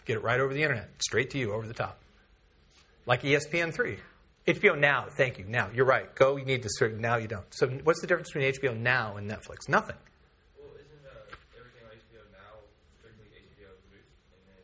Get 0.05 0.17
it 0.17 0.23
right 0.23 0.41
over 0.41 0.53
the 0.53 0.63
internet, 0.63 0.91
straight 1.03 1.31
to 1.31 1.39
you, 1.39 1.53
over 1.53 1.67
the 1.67 1.75
top. 1.75 2.01
Like 3.07 3.25
E 3.25 3.35
ESPN3. 3.35 3.99
HBO 4.47 4.79
Now, 4.79 5.07
thank 5.09 5.39
you. 5.39 5.45
Now, 5.47 5.69
you're 5.75 5.85
right. 5.85 6.13
Go, 6.15 6.37
you 6.37 6.45
need 6.45 6.63
to 6.63 6.69
certain. 6.73 7.01
Now, 7.01 7.17
you 7.17 7.29
don't. 7.29 7.45
So, 7.53 7.69
what's 7.85 8.01
the 8.01 8.07
difference 8.07 8.33
between 8.33 8.53
HBO 8.53 8.79
Now 8.79 9.17
and 9.17 9.31
Netflix? 9.31 9.69
Nothing. 9.69 9.97
Well, 10.59 10.71
isn't 10.75 11.07
uh, 11.07 11.37
everything 11.59 11.83
on 11.85 11.97
HBO 11.97 12.33
now 12.33 12.59
strictly 12.99 13.27
HBO 13.27 13.69
movies? 13.91 14.07
Then... 14.47 14.63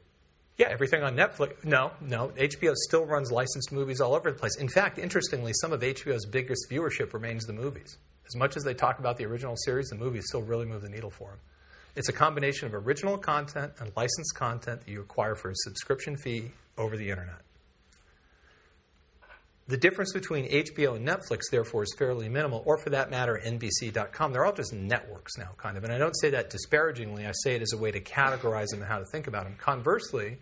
Yeah, 0.56 0.68
everything 0.70 1.02
on 1.02 1.14
Netflix. 1.14 1.64
No, 1.64 1.92
no. 2.00 2.28
HBO 2.28 2.74
still 2.74 3.04
runs 3.04 3.30
licensed 3.30 3.70
movies 3.70 4.00
all 4.00 4.14
over 4.14 4.30
the 4.30 4.38
place. 4.38 4.56
In 4.56 4.68
fact, 4.68 4.98
interestingly, 4.98 5.52
some 5.60 5.72
of 5.72 5.80
HBO's 5.80 6.26
biggest 6.26 6.70
viewership 6.70 7.12
remains 7.12 7.44
the 7.44 7.52
movies. 7.52 7.98
As 8.26 8.34
much 8.34 8.56
as 8.56 8.64
they 8.64 8.74
talk 8.74 8.98
about 8.98 9.18
the 9.18 9.26
original 9.26 9.56
series, 9.56 9.88
the 9.88 9.96
movies 9.96 10.24
still 10.26 10.42
really 10.42 10.66
move 10.66 10.82
the 10.82 10.88
needle 10.88 11.10
for 11.10 11.30
them. 11.30 11.38
It's 11.96 12.10
a 12.10 12.12
combination 12.12 12.66
of 12.66 12.74
original 12.74 13.16
content 13.16 13.72
and 13.80 13.90
licensed 13.96 14.34
content 14.34 14.82
that 14.84 14.90
you 14.90 15.00
acquire 15.00 15.34
for 15.34 15.50
a 15.50 15.54
subscription 15.54 16.16
fee 16.16 16.52
over 16.76 16.96
the 16.96 17.08
internet. 17.08 17.40
The 19.68 19.78
difference 19.78 20.12
between 20.12 20.48
HBO 20.48 20.94
and 20.94 21.08
Netflix, 21.08 21.50
therefore, 21.50 21.82
is 21.82 21.94
fairly 21.98 22.28
minimal, 22.28 22.62
or 22.66 22.78
for 22.78 22.90
that 22.90 23.10
matter, 23.10 23.40
NBC.com. 23.44 24.32
They're 24.32 24.44
all 24.44 24.52
just 24.52 24.72
networks 24.72 25.36
now, 25.38 25.50
kind 25.56 25.76
of. 25.76 25.82
And 25.82 25.92
I 25.92 25.98
don't 25.98 26.14
say 26.20 26.30
that 26.30 26.50
disparagingly, 26.50 27.26
I 27.26 27.32
say 27.32 27.56
it 27.56 27.62
as 27.62 27.72
a 27.72 27.78
way 27.78 27.90
to 27.90 28.00
categorize 28.00 28.68
them 28.68 28.80
and 28.80 28.88
how 28.88 28.98
to 28.98 29.06
think 29.06 29.26
about 29.26 29.44
them. 29.44 29.56
Conversely, 29.58 30.38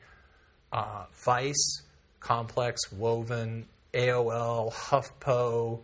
uh, 0.73 1.05
Vice, 1.25 1.83
Complex, 2.21 2.93
Woven, 2.93 3.67
AOL, 3.95 4.73
HuffPo, 4.73 5.81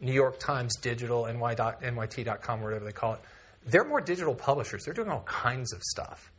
New 0.00 0.12
York 0.12 0.38
Times 0.38 0.76
Digital, 0.76 1.24
NY 1.24 1.54
NYT.com, 1.54 2.60
whatever 2.60 2.84
they 2.84 2.92
call 2.92 3.14
it, 3.14 3.20
they're 3.66 3.84
more 3.84 4.00
digital 4.00 4.34
publishers. 4.34 4.84
They're 4.84 4.94
doing 4.94 5.10
all 5.10 5.22
kinds 5.22 5.72
of 5.72 5.82
stuff. 5.82 6.32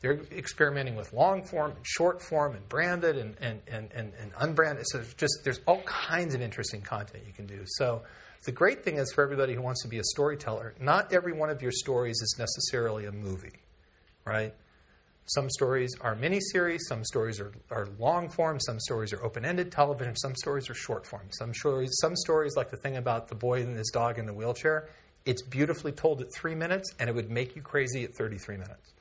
They're 0.00 0.20
experimenting 0.30 0.94
with 0.94 1.12
long 1.12 1.42
form 1.42 1.72
and 1.72 1.84
short 1.84 2.22
form 2.22 2.54
and 2.54 2.68
branded 2.68 3.16
and, 3.16 3.34
and, 3.40 3.60
and, 3.66 3.90
and, 3.92 4.12
and 4.20 4.30
unbranded. 4.38 4.86
So 4.88 4.98
there's 4.98 5.14
just 5.14 5.40
there's 5.42 5.60
all 5.66 5.82
kinds 5.82 6.34
of 6.34 6.40
interesting 6.40 6.82
content 6.82 7.24
you 7.26 7.32
can 7.32 7.46
do. 7.46 7.62
So 7.66 8.02
the 8.44 8.52
great 8.52 8.84
thing 8.84 8.98
is 8.98 9.12
for 9.12 9.24
everybody 9.24 9.54
who 9.54 9.62
wants 9.62 9.82
to 9.82 9.88
be 9.88 9.98
a 9.98 10.04
storyteller, 10.04 10.74
not 10.80 11.12
every 11.12 11.32
one 11.32 11.50
of 11.50 11.62
your 11.62 11.72
stories 11.72 12.20
is 12.22 12.36
necessarily 12.38 13.06
a 13.06 13.12
movie, 13.12 13.60
right? 14.24 14.54
Some 15.26 15.50
stories 15.50 15.94
are 16.00 16.16
miniseries, 16.16 16.78
some 16.88 17.04
stories 17.04 17.38
are, 17.40 17.52
are 17.70 17.88
long 17.98 18.30
form, 18.30 18.58
some 18.60 18.80
stories 18.80 19.12
are 19.12 19.22
open 19.22 19.44
ended 19.44 19.70
television, 19.70 20.16
some 20.16 20.34
stories 20.36 20.70
are 20.70 20.74
short 20.74 21.06
form. 21.06 21.28
Some 21.30 21.52
stories, 21.52 21.90
some 22.00 22.16
stories, 22.16 22.56
like 22.56 22.70
the 22.70 22.78
thing 22.78 22.96
about 22.96 23.28
the 23.28 23.34
boy 23.34 23.62
and 23.62 23.76
his 23.76 23.90
dog 23.92 24.18
in 24.18 24.24
the 24.24 24.32
wheelchair, 24.32 24.88
it's 25.24 25.42
beautifully 25.42 25.92
told 25.92 26.20
at 26.20 26.32
three 26.34 26.54
minutes 26.54 26.94
and 26.98 27.08
it 27.08 27.14
would 27.14 27.30
make 27.30 27.56
you 27.56 27.62
crazy 27.62 28.04
at 28.04 28.14
33 28.14 28.56
minutes. 28.56 28.92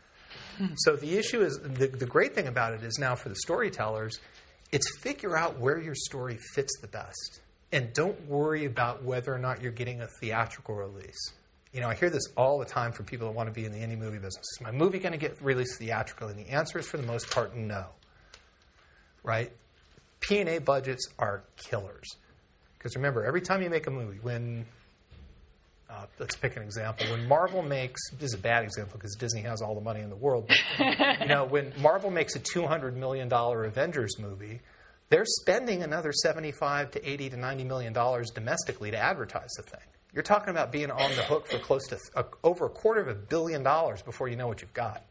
Hmm. 0.58 0.68
So 0.78 0.96
the 0.96 1.18
issue 1.18 1.42
is 1.42 1.60
the, 1.60 1.88
the 1.88 2.06
great 2.06 2.34
thing 2.34 2.48
about 2.48 2.74
it 2.74 2.84
is 2.84 2.98
now 3.00 3.16
for 3.16 3.30
the 3.30 3.36
storytellers, 3.36 4.20
it's 4.72 4.98
figure 5.00 5.38
out 5.38 5.60
where 5.60 5.80
your 5.80 5.96
story 5.96 6.38
fits 6.54 6.80
the 6.82 6.88
best. 6.88 7.42
And 7.72 7.94
don't 7.94 8.28
worry 8.28 8.66
about 8.66 9.04
whether 9.04 9.34
or 9.34 9.40
not 9.40 9.62
you're 9.62 9.72
getting 9.72 10.02
a 10.02 10.08
theatrical 10.20 10.76
release. 10.76 11.34
You 11.74 11.82
know, 11.82 11.90
I 11.90 11.96
hear 11.96 12.10
this 12.10 12.24
all 12.36 12.60
the 12.60 12.66
time 12.66 12.92
from 12.94 13.06
people 13.06 13.28
that 13.28 13.36
want 13.36 13.48
to 13.48 13.54
be 13.54 13.66
in 13.66 13.72
the 13.72 13.80
indie 13.80 13.98
movie 13.98 14.18
business. 14.18 14.46
Is 14.54 14.62
my 14.62 14.72
movie 14.72 15.00
going 15.00 15.12
to 15.12 15.18
get 15.18 15.42
released 15.42 15.78
theatrically? 15.78 16.32
And 16.32 16.40
the 16.40 16.50
answer 16.50 16.80
is, 16.80 16.88
for 16.88 16.98
the 16.98 17.04
most 17.04 17.30
part, 17.30 17.56
no. 17.56 17.88
Right? 19.22 19.52
P&A 20.22 20.60
budgets 20.60 21.08
are 21.20 21.44
killers. 21.58 22.08
Because 22.78 22.96
remember, 22.96 23.26
every 23.26 23.42
time 23.42 23.62
you 23.62 23.70
make 23.70 23.86
a 23.88 23.92
movie, 23.92 24.20
when 24.22 24.66
uh, 25.90 26.06
let's 26.20 26.36
pick 26.36 26.58
an 26.58 26.64
example. 26.64 27.06
When 27.10 27.28
Marvel 27.28 27.62
makes 27.62 28.02
this 28.12 28.30
is 28.30 28.34
a 28.34 28.38
bad 28.38 28.64
example 28.64 28.98
because 28.98 29.16
Disney 29.16 29.42
has 29.42 29.62
all 29.62 29.74
the 29.74 29.82
money 29.82 30.02
in 30.02 30.10
the 30.10 30.16
world. 30.16 30.50
But, 30.78 31.20
you 31.22 31.28
know, 31.28 31.46
when 31.46 31.74
Marvel 31.80 32.12
makes 32.12 32.36
a 32.36 32.40
two 32.40 32.66
hundred 32.66 32.98
million 32.98 33.30
dollar 33.30 33.64
Avengers 33.66 34.20
movie, 34.20 34.62
they're 35.10 35.26
spending 35.26 35.84
another 35.84 36.12
seventy-five 36.12 36.92
to 36.92 37.10
eighty 37.10 37.30
to 37.30 37.38
ninety 37.38 37.64
million 37.64 37.94
dollars 37.94 38.32
domestically 38.32 38.92
to 38.92 38.98
advertise 38.98 39.52
the 39.56 39.64
thing. 39.64 39.86
You're 40.14 40.24
talking 40.24 40.50
about 40.50 40.72
being 40.72 40.92
on 40.92 41.12
the 41.16 41.24
hook 41.24 41.48
for 41.48 41.60
close 41.60 41.88
to 41.88 41.98
over 42.44 42.66
a 42.66 42.70
quarter 42.70 43.02
of 43.02 43.08
a 43.08 43.16
billion 43.16 43.64
dollars 43.64 44.02
before 44.02 44.28
you 44.28 44.36
know 44.36 44.48
what 44.48 44.62
you've 44.62 44.74
got. 44.74 45.04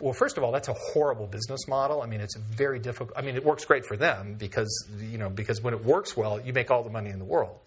Well, 0.00 0.14
first 0.14 0.38
of 0.38 0.44
all, 0.44 0.52
that's 0.52 0.68
a 0.68 0.74
horrible 0.74 1.26
business 1.26 1.68
model. 1.68 2.00
I 2.00 2.06
mean, 2.06 2.20
it's 2.20 2.36
very 2.36 2.78
difficult. 2.78 3.12
I 3.16 3.22
mean, 3.22 3.36
it 3.36 3.44
works 3.44 3.64
great 3.64 3.84
for 3.84 3.96
them 3.96 4.34
because 4.38 4.88
you 4.98 5.16
know 5.16 5.30
because 5.30 5.62
when 5.62 5.72
it 5.72 5.84
works 5.84 6.16
well, 6.16 6.40
you 6.40 6.52
make 6.52 6.70
all 6.70 6.82
the 6.82 6.90
money 6.90 7.10
in 7.10 7.18
the 7.18 7.24
world. 7.24 7.58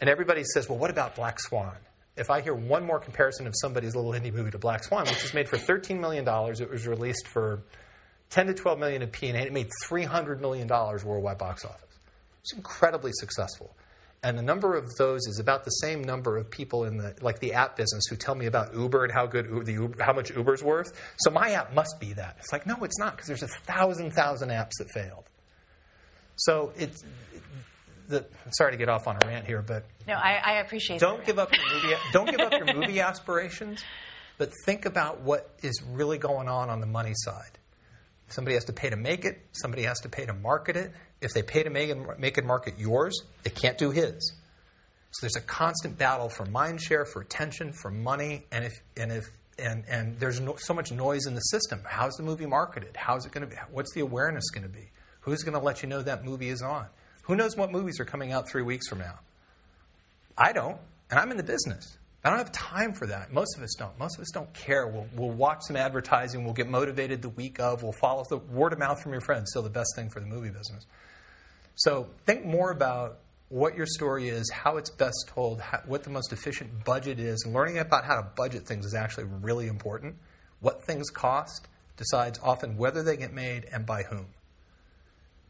And 0.00 0.10
everybody 0.10 0.44
says, 0.44 0.68
well, 0.68 0.78
what 0.78 0.90
about 0.90 1.14
Black 1.14 1.40
Swan? 1.40 1.76
If 2.16 2.30
I 2.30 2.40
hear 2.40 2.54
one 2.54 2.84
more 2.84 2.98
comparison 2.98 3.46
of 3.46 3.54
somebody's 3.56 3.94
little 3.94 4.12
indie 4.12 4.32
movie 4.32 4.50
to 4.50 4.58
Black 4.58 4.84
Swan, 4.84 5.06
which 5.06 5.22
was 5.22 5.34
made 5.34 5.48
for 5.48 5.56
$13 5.58 6.00
million, 6.00 6.26
it 6.26 6.70
was 6.70 6.86
released 6.86 7.26
for 7.28 7.62
10 8.30 8.46
to 8.46 8.54
12 8.54 8.78
million 8.78 9.02
in 9.02 9.08
P&A, 9.08 9.28
and 9.28 9.38
it 9.38 9.52
made 9.52 9.68
$300 9.86 10.40
million 10.40 10.68
worldwide 10.68 11.38
box 11.38 11.64
office. 11.64 11.82
It's 12.40 12.54
incredibly 12.54 13.12
successful. 13.14 13.76
And 14.22 14.36
the 14.36 14.42
number 14.42 14.74
of 14.74 14.92
those 14.96 15.26
is 15.26 15.38
about 15.38 15.64
the 15.64 15.70
same 15.70 16.02
number 16.02 16.36
of 16.36 16.50
people 16.50 16.84
in 16.84 16.96
the 16.96 17.14
like 17.20 17.38
the 17.38 17.52
app 17.52 17.76
business 17.76 18.04
who 18.08 18.16
tell 18.16 18.34
me 18.34 18.46
about 18.46 18.74
Uber 18.74 19.04
and 19.04 19.12
how 19.12 19.26
good 19.26 19.64
the 19.66 19.72
Uber, 19.72 20.02
how 20.02 20.12
much 20.12 20.30
Uber's 20.30 20.64
worth. 20.64 20.88
So 21.18 21.30
my 21.30 21.50
app 21.50 21.74
must 21.74 22.00
be 22.00 22.12
that. 22.14 22.36
It's 22.40 22.52
like 22.52 22.66
no, 22.66 22.76
it's 22.82 22.98
not 22.98 23.14
because 23.14 23.28
there's 23.28 23.42
a 23.42 23.48
thousand 23.48 24.12
thousand 24.12 24.48
apps 24.48 24.72
that 24.78 24.90
failed. 24.90 25.24
So 26.36 26.72
it's 26.76 27.04
the, 28.08 28.26
sorry 28.50 28.72
to 28.72 28.78
get 28.78 28.88
off 28.88 29.06
on 29.06 29.16
a 29.20 29.26
rant 29.26 29.46
here, 29.46 29.62
but 29.62 29.84
no, 30.06 30.14
I, 30.14 30.40
I 30.44 30.52
appreciate. 30.60 31.00
Don't 31.00 31.24
give 31.24 31.38
up 31.38 31.50
your 31.52 31.64
movie. 31.74 31.96
Don't 32.12 32.30
give 32.30 32.40
up 32.40 32.52
your 32.52 32.74
movie 32.74 33.00
aspirations, 33.00 33.82
but 34.38 34.50
think 34.64 34.86
about 34.86 35.20
what 35.20 35.50
is 35.62 35.82
really 35.92 36.18
going 36.18 36.48
on 36.48 36.70
on 36.70 36.80
the 36.80 36.86
money 36.86 37.12
side. 37.14 37.58
Somebody 38.28 38.54
has 38.54 38.64
to 38.64 38.72
pay 38.72 38.90
to 38.90 38.96
make 38.96 39.24
it. 39.24 39.40
Somebody 39.52 39.84
has 39.84 40.00
to 40.00 40.08
pay 40.08 40.26
to 40.26 40.32
market 40.32 40.76
it. 40.76 40.92
If 41.20 41.32
they 41.32 41.42
pay 41.42 41.62
to 41.62 41.70
make 41.70 41.90
and, 41.90 42.06
make 42.18 42.36
and 42.38 42.46
market 42.46 42.74
yours, 42.78 43.22
they 43.44 43.50
can't 43.50 43.78
do 43.78 43.90
his. 43.90 44.34
So 45.12 45.20
there's 45.22 45.36
a 45.36 45.40
constant 45.40 45.96
battle 45.96 46.28
for 46.28 46.44
mind 46.44 46.80
share, 46.80 47.04
for 47.04 47.22
attention, 47.22 47.72
for 47.72 47.90
money, 47.90 48.44
and 48.52 48.64
if 48.64 48.72
and 48.96 49.12
if 49.12 49.24
and 49.58 49.84
and 49.88 50.18
there's 50.18 50.40
no, 50.40 50.56
so 50.56 50.74
much 50.74 50.92
noise 50.92 51.26
in 51.26 51.34
the 51.34 51.40
system. 51.40 51.80
How's 51.86 52.14
the 52.14 52.22
movie 52.22 52.46
marketed? 52.46 52.96
How's 52.96 53.24
it 53.24 53.32
going 53.32 53.48
to 53.48 53.54
be? 53.54 53.56
What's 53.70 53.94
the 53.94 54.00
awareness 54.00 54.50
going 54.50 54.64
to 54.64 54.68
be? 54.68 54.90
Who's 55.20 55.42
going 55.42 55.58
to 55.58 55.64
let 55.64 55.82
you 55.82 55.88
know 55.88 56.02
that 56.02 56.24
movie 56.24 56.50
is 56.50 56.62
on? 56.62 56.86
Who 57.26 57.36
knows 57.36 57.56
what 57.56 57.72
movies 57.72 57.98
are 58.00 58.04
coming 58.04 58.32
out 58.32 58.48
three 58.48 58.62
weeks 58.62 58.88
from 58.88 58.98
now? 58.98 59.18
I 60.38 60.52
don't, 60.52 60.78
and 61.10 61.18
I'm 61.18 61.30
in 61.30 61.36
the 61.36 61.42
business. 61.42 61.98
I 62.24 62.30
don't 62.30 62.38
have 62.38 62.52
time 62.52 62.92
for 62.92 63.06
that. 63.06 63.32
Most 63.32 63.56
of 63.56 63.62
us 63.62 63.74
don't. 63.78 63.96
Most 63.98 64.16
of 64.16 64.22
us 64.22 64.30
don't 64.32 64.52
care. 64.52 64.88
We'll, 64.88 65.06
we'll 65.14 65.30
watch 65.30 65.60
some 65.66 65.76
advertising. 65.76 66.44
We'll 66.44 66.54
get 66.54 66.68
motivated 66.68 67.22
the 67.22 67.28
week 67.28 67.60
of. 67.60 67.82
We'll 67.82 67.94
follow 68.00 68.24
the 68.28 68.38
word 68.38 68.72
of 68.72 68.80
mouth 68.80 69.00
from 69.00 69.12
your 69.12 69.20
friends. 69.20 69.50
Still 69.50 69.62
the 69.62 69.70
best 69.70 69.94
thing 69.94 70.08
for 70.10 70.18
the 70.20 70.26
movie 70.26 70.50
business. 70.50 70.86
So 71.76 72.08
think 72.26 72.44
more 72.44 72.72
about 72.72 73.18
what 73.48 73.76
your 73.76 73.86
story 73.86 74.28
is, 74.28 74.50
how 74.50 74.76
it's 74.76 74.90
best 74.90 75.26
told, 75.28 75.60
how, 75.60 75.82
what 75.86 76.02
the 76.02 76.10
most 76.10 76.32
efficient 76.32 76.84
budget 76.84 77.20
is, 77.20 77.46
learning 77.46 77.78
about 77.78 78.04
how 78.04 78.16
to 78.16 78.26
budget 78.34 78.66
things 78.66 78.86
is 78.86 78.94
actually 78.94 79.26
really 79.40 79.68
important. 79.68 80.16
What 80.60 80.84
things 80.84 81.10
cost 81.10 81.68
decides 81.96 82.40
often 82.42 82.76
whether 82.76 83.02
they 83.02 83.16
get 83.16 83.32
made 83.32 83.66
and 83.72 83.86
by 83.86 84.02
whom. 84.02 84.26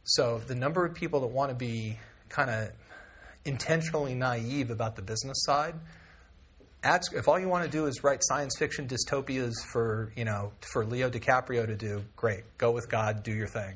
So 0.06 0.38
the 0.38 0.54
number 0.54 0.86
of 0.86 0.94
people 0.94 1.20
that 1.20 1.26
want 1.26 1.50
to 1.50 1.56
be 1.56 1.98
kind 2.28 2.48
of 2.48 2.70
intentionally 3.44 4.14
naive 4.14 4.70
about 4.70 4.94
the 4.94 5.02
business 5.02 5.38
side, 5.44 5.74
ask, 6.84 7.12
if 7.12 7.26
all 7.26 7.40
you 7.40 7.48
want 7.48 7.64
to 7.64 7.70
do 7.70 7.86
is 7.86 8.04
write 8.04 8.20
science 8.22 8.56
fiction 8.56 8.86
dystopias 8.86 9.54
for 9.72 10.12
you 10.14 10.24
know 10.24 10.52
for 10.72 10.86
Leo 10.86 11.10
DiCaprio 11.10 11.66
to 11.66 11.74
do, 11.74 12.04
great. 12.14 12.44
Go 12.56 12.70
with 12.70 12.88
God, 12.88 13.24
do 13.24 13.32
your 13.32 13.48
thing. 13.48 13.74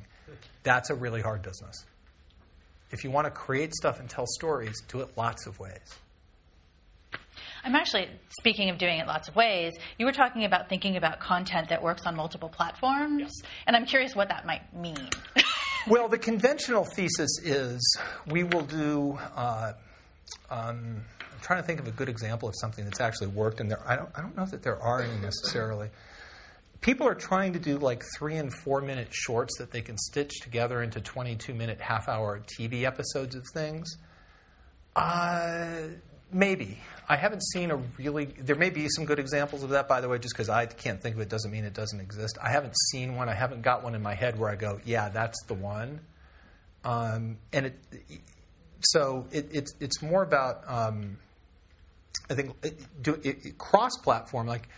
That's 0.62 0.90
a 0.90 0.94
really 0.94 1.20
hard 1.20 1.42
business. 1.42 1.84
If 2.92 3.02
you 3.02 3.10
want 3.10 3.26
to 3.26 3.32
create 3.32 3.74
stuff 3.74 3.98
and 3.98 4.08
tell 4.08 4.26
stories, 4.26 4.80
do 4.86 5.00
it 5.00 5.16
lots 5.16 5.46
of 5.46 5.58
ways. 5.58 5.98
I'm 7.64 7.74
actually 7.74 8.08
speaking 8.38 8.70
of 8.70 8.78
doing 8.78 9.00
it 9.00 9.06
lots 9.06 9.28
of 9.28 9.34
ways. 9.34 9.72
You 9.98 10.06
were 10.06 10.12
talking 10.12 10.44
about 10.44 10.68
thinking 10.68 10.96
about 10.96 11.18
content 11.18 11.70
that 11.70 11.82
works 11.82 12.02
on 12.06 12.14
multiple 12.14 12.48
platforms, 12.48 13.32
yeah. 13.42 13.50
and 13.66 13.76
I'm 13.76 13.84
curious 13.84 14.14
what 14.14 14.28
that 14.28 14.46
might 14.46 14.72
mean. 14.72 15.10
well, 15.88 16.08
the 16.08 16.18
conventional 16.18 16.84
thesis 16.84 17.38
is 17.42 17.98
we 18.26 18.44
will 18.44 18.62
do. 18.62 19.18
Uh, 19.34 19.72
um, 20.50 21.02
I'm 21.20 21.40
trying 21.42 21.60
to 21.60 21.66
think 21.66 21.80
of 21.80 21.88
a 21.88 21.90
good 21.90 22.08
example 22.08 22.48
of 22.48 22.54
something 22.60 22.84
that's 22.84 23.00
actually 23.00 23.28
worked, 23.28 23.60
and 23.60 23.70
there 23.70 23.80
I 23.86 23.96
don't, 23.96 24.10
I 24.16 24.20
don't 24.20 24.36
know 24.36 24.46
that 24.46 24.62
there 24.62 24.80
are 24.80 25.02
any 25.02 25.18
necessarily. 25.20 25.88
People 26.80 27.06
are 27.06 27.14
trying 27.14 27.52
to 27.52 27.58
do 27.58 27.76
like 27.76 28.04
three 28.16 28.36
and 28.36 28.52
four 28.52 28.80
minute 28.80 29.08
shorts 29.10 29.58
that 29.58 29.70
they 29.70 29.82
can 29.82 29.98
stitch 29.98 30.40
together 30.40 30.82
into 30.82 31.00
22 31.00 31.52
minute, 31.52 31.80
half 31.80 32.08
hour 32.08 32.42
TV 32.58 32.84
episodes 32.84 33.34
of 33.34 33.44
things. 33.52 33.96
Uh, 34.96 35.88
maybe. 36.32 36.78
I 37.08 37.16
haven't 37.16 37.42
seen 37.42 37.70
a 37.70 37.76
really. 37.98 38.26
There 38.26 38.56
may 38.56 38.70
be 38.70 38.88
some 38.88 39.04
good 39.04 39.18
examples 39.18 39.62
of 39.62 39.70
that, 39.70 39.88
by 39.88 40.00
the 40.00 40.08
way. 40.08 40.18
Just 40.18 40.34
because 40.34 40.48
I 40.48 40.66
can't 40.66 41.02
think 41.02 41.16
of 41.16 41.20
it 41.20 41.28
doesn't 41.28 41.50
mean 41.50 41.64
it 41.64 41.74
doesn't 41.74 42.00
exist. 42.00 42.38
I 42.42 42.50
haven't 42.50 42.74
seen 42.92 43.16
one. 43.16 43.28
I 43.28 43.34
haven't 43.34 43.62
got 43.62 43.82
one 43.82 43.94
in 43.94 44.02
my 44.02 44.14
head 44.14 44.38
where 44.38 44.48
I 44.48 44.56
go, 44.56 44.80
"Yeah, 44.84 45.08
that's 45.08 45.42
the 45.46 45.54
one." 45.54 46.00
Um, 46.84 47.38
and 47.52 47.66
it, 47.66 47.78
so 48.80 49.26
it, 49.32 49.48
it's 49.52 49.74
it's 49.80 50.02
more 50.02 50.22
about. 50.22 50.62
Um, 50.68 51.18
I 52.28 52.34
think 52.34 52.54
it, 52.62 53.58
cross-platform, 53.58 54.46
like 54.46 54.68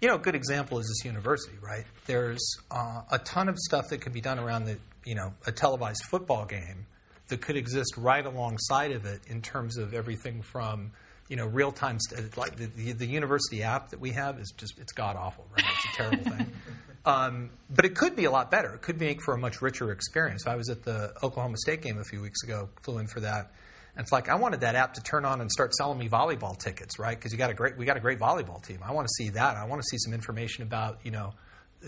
you 0.00 0.06
know, 0.06 0.14
a 0.14 0.18
good 0.18 0.36
example 0.36 0.78
is 0.78 0.86
this 0.86 1.04
university, 1.04 1.56
right? 1.60 1.84
There's 2.06 2.58
uh, 2.70 3.02
a 3.10 3.18
ton 3.18 3.48
of 3.48 3.58
stuff 3.58 3.88
that 3.90 4.00
could 4.00 4.12
be 4.12 4.20
done 4.20 4.38
around 4.38 4.66
the 4.66 4.78
you 5.04 5.16
know 5.16 5.34
a 5.46 5.52
televised 5.52 6.04
football 6.04 6.44
game 6.46 6.86
that 7.28 7.40
could 7.40 7.56
exist 7.56 7.96
right 7.96 8.24
alongside 8.24 8.92
of 8.92 9.04
it 9.04 9.22
in 9.26 9.42
terms 9.42 9.78
of 9.78 9.94
everything 9.94 10.42
from 10.42 10.92
you 11.28 11.36
know, 11.36 11.46
real 11.46 11.72
time, 11.72 11.98
st- 11.98 12.36
like 12.36 12.56
the, 12.56 12.66
the, 12.66 12.92
the, 12.92 13.06
university 13.06 13.62
app 13.62 13.88
that 13.90 14.00
we 14.00 14.10
have 14.10 14.38
is 14.38 14.52
just, 14.54 14.78
it's 14.78 14.92
god 14.92 15.16
awful, 15.16 15.46
right? 15.56 15.64
It's 15.76 15.94
a 15.94 15.96
terrible 15.96 16.30
thing. 16.30 16.52
Um, 17.04 17.50
but 17.68 17.84
it 17.84 17.96
could 17.96 18.14
be 18.14 18.26
a 18.26 18.30
lot 18.30 18.50
better. 18.50 18.74
It 18.74 18.82
could 18.82 19.00
make 19.00 19.22
for 19.22 19.34
a 19.34 19.38
much 19.38 19.60
richer 19.60 19.90
experience. 19.90 20.46
I 20.46 20.54
was 20.54 20.68
at 20.68 20.84
the 20.84 21.12
Oklahoma 21.22 21.56
State 21.56 21.82
game 21.82 21.98
a 21.98 22.04
few 22.04 22.20
weeks 22.20 22.44
ago, 22.44 22.68
flew 22.82 22.98
in 22.98 23.08
for 23.08 23.18
that. 23.20 23.50
And 23.96 24.04
it's 24.04 24.12
like 24.12 24.28
I 24.28 24.36
wanted 24.36 24.60
that 24.60 24.76
app 24.76 24.94
to 24.94 25.02
turn 25.02 25.24
on 25.24 25.40
and 25.40 25.50
start 25.50 25.74
selling 25.74 25.98
me 25.98 26.08
volleyball 26.08 26.56
tickets, 26.56 26.98
right? 27.00 27.18
Because 27.18 27.32
you 27.32 27.38
got 27.38 27.50
a 27.50 27.54
great, 27.54 27.76
we 27.76 27.86
got 27.86 27.96
a 27.96 28.00
great 28.00 28.20
volleyball 28.20 28.62
team. 28.62 28.78
I 28.84 28.92
want 28.92 29.08
to 29.08 29.12
see 29.14 29.30
that. 29.30 29.56
I 29.56 29.64
want 29.64 29.82
to 29.82 29.86
see 29.88 29.98
some 29.98 30.14
information 30.14 30.62
about, 30.62 31.00
you 31.02 31.10
know, 31.10 31.34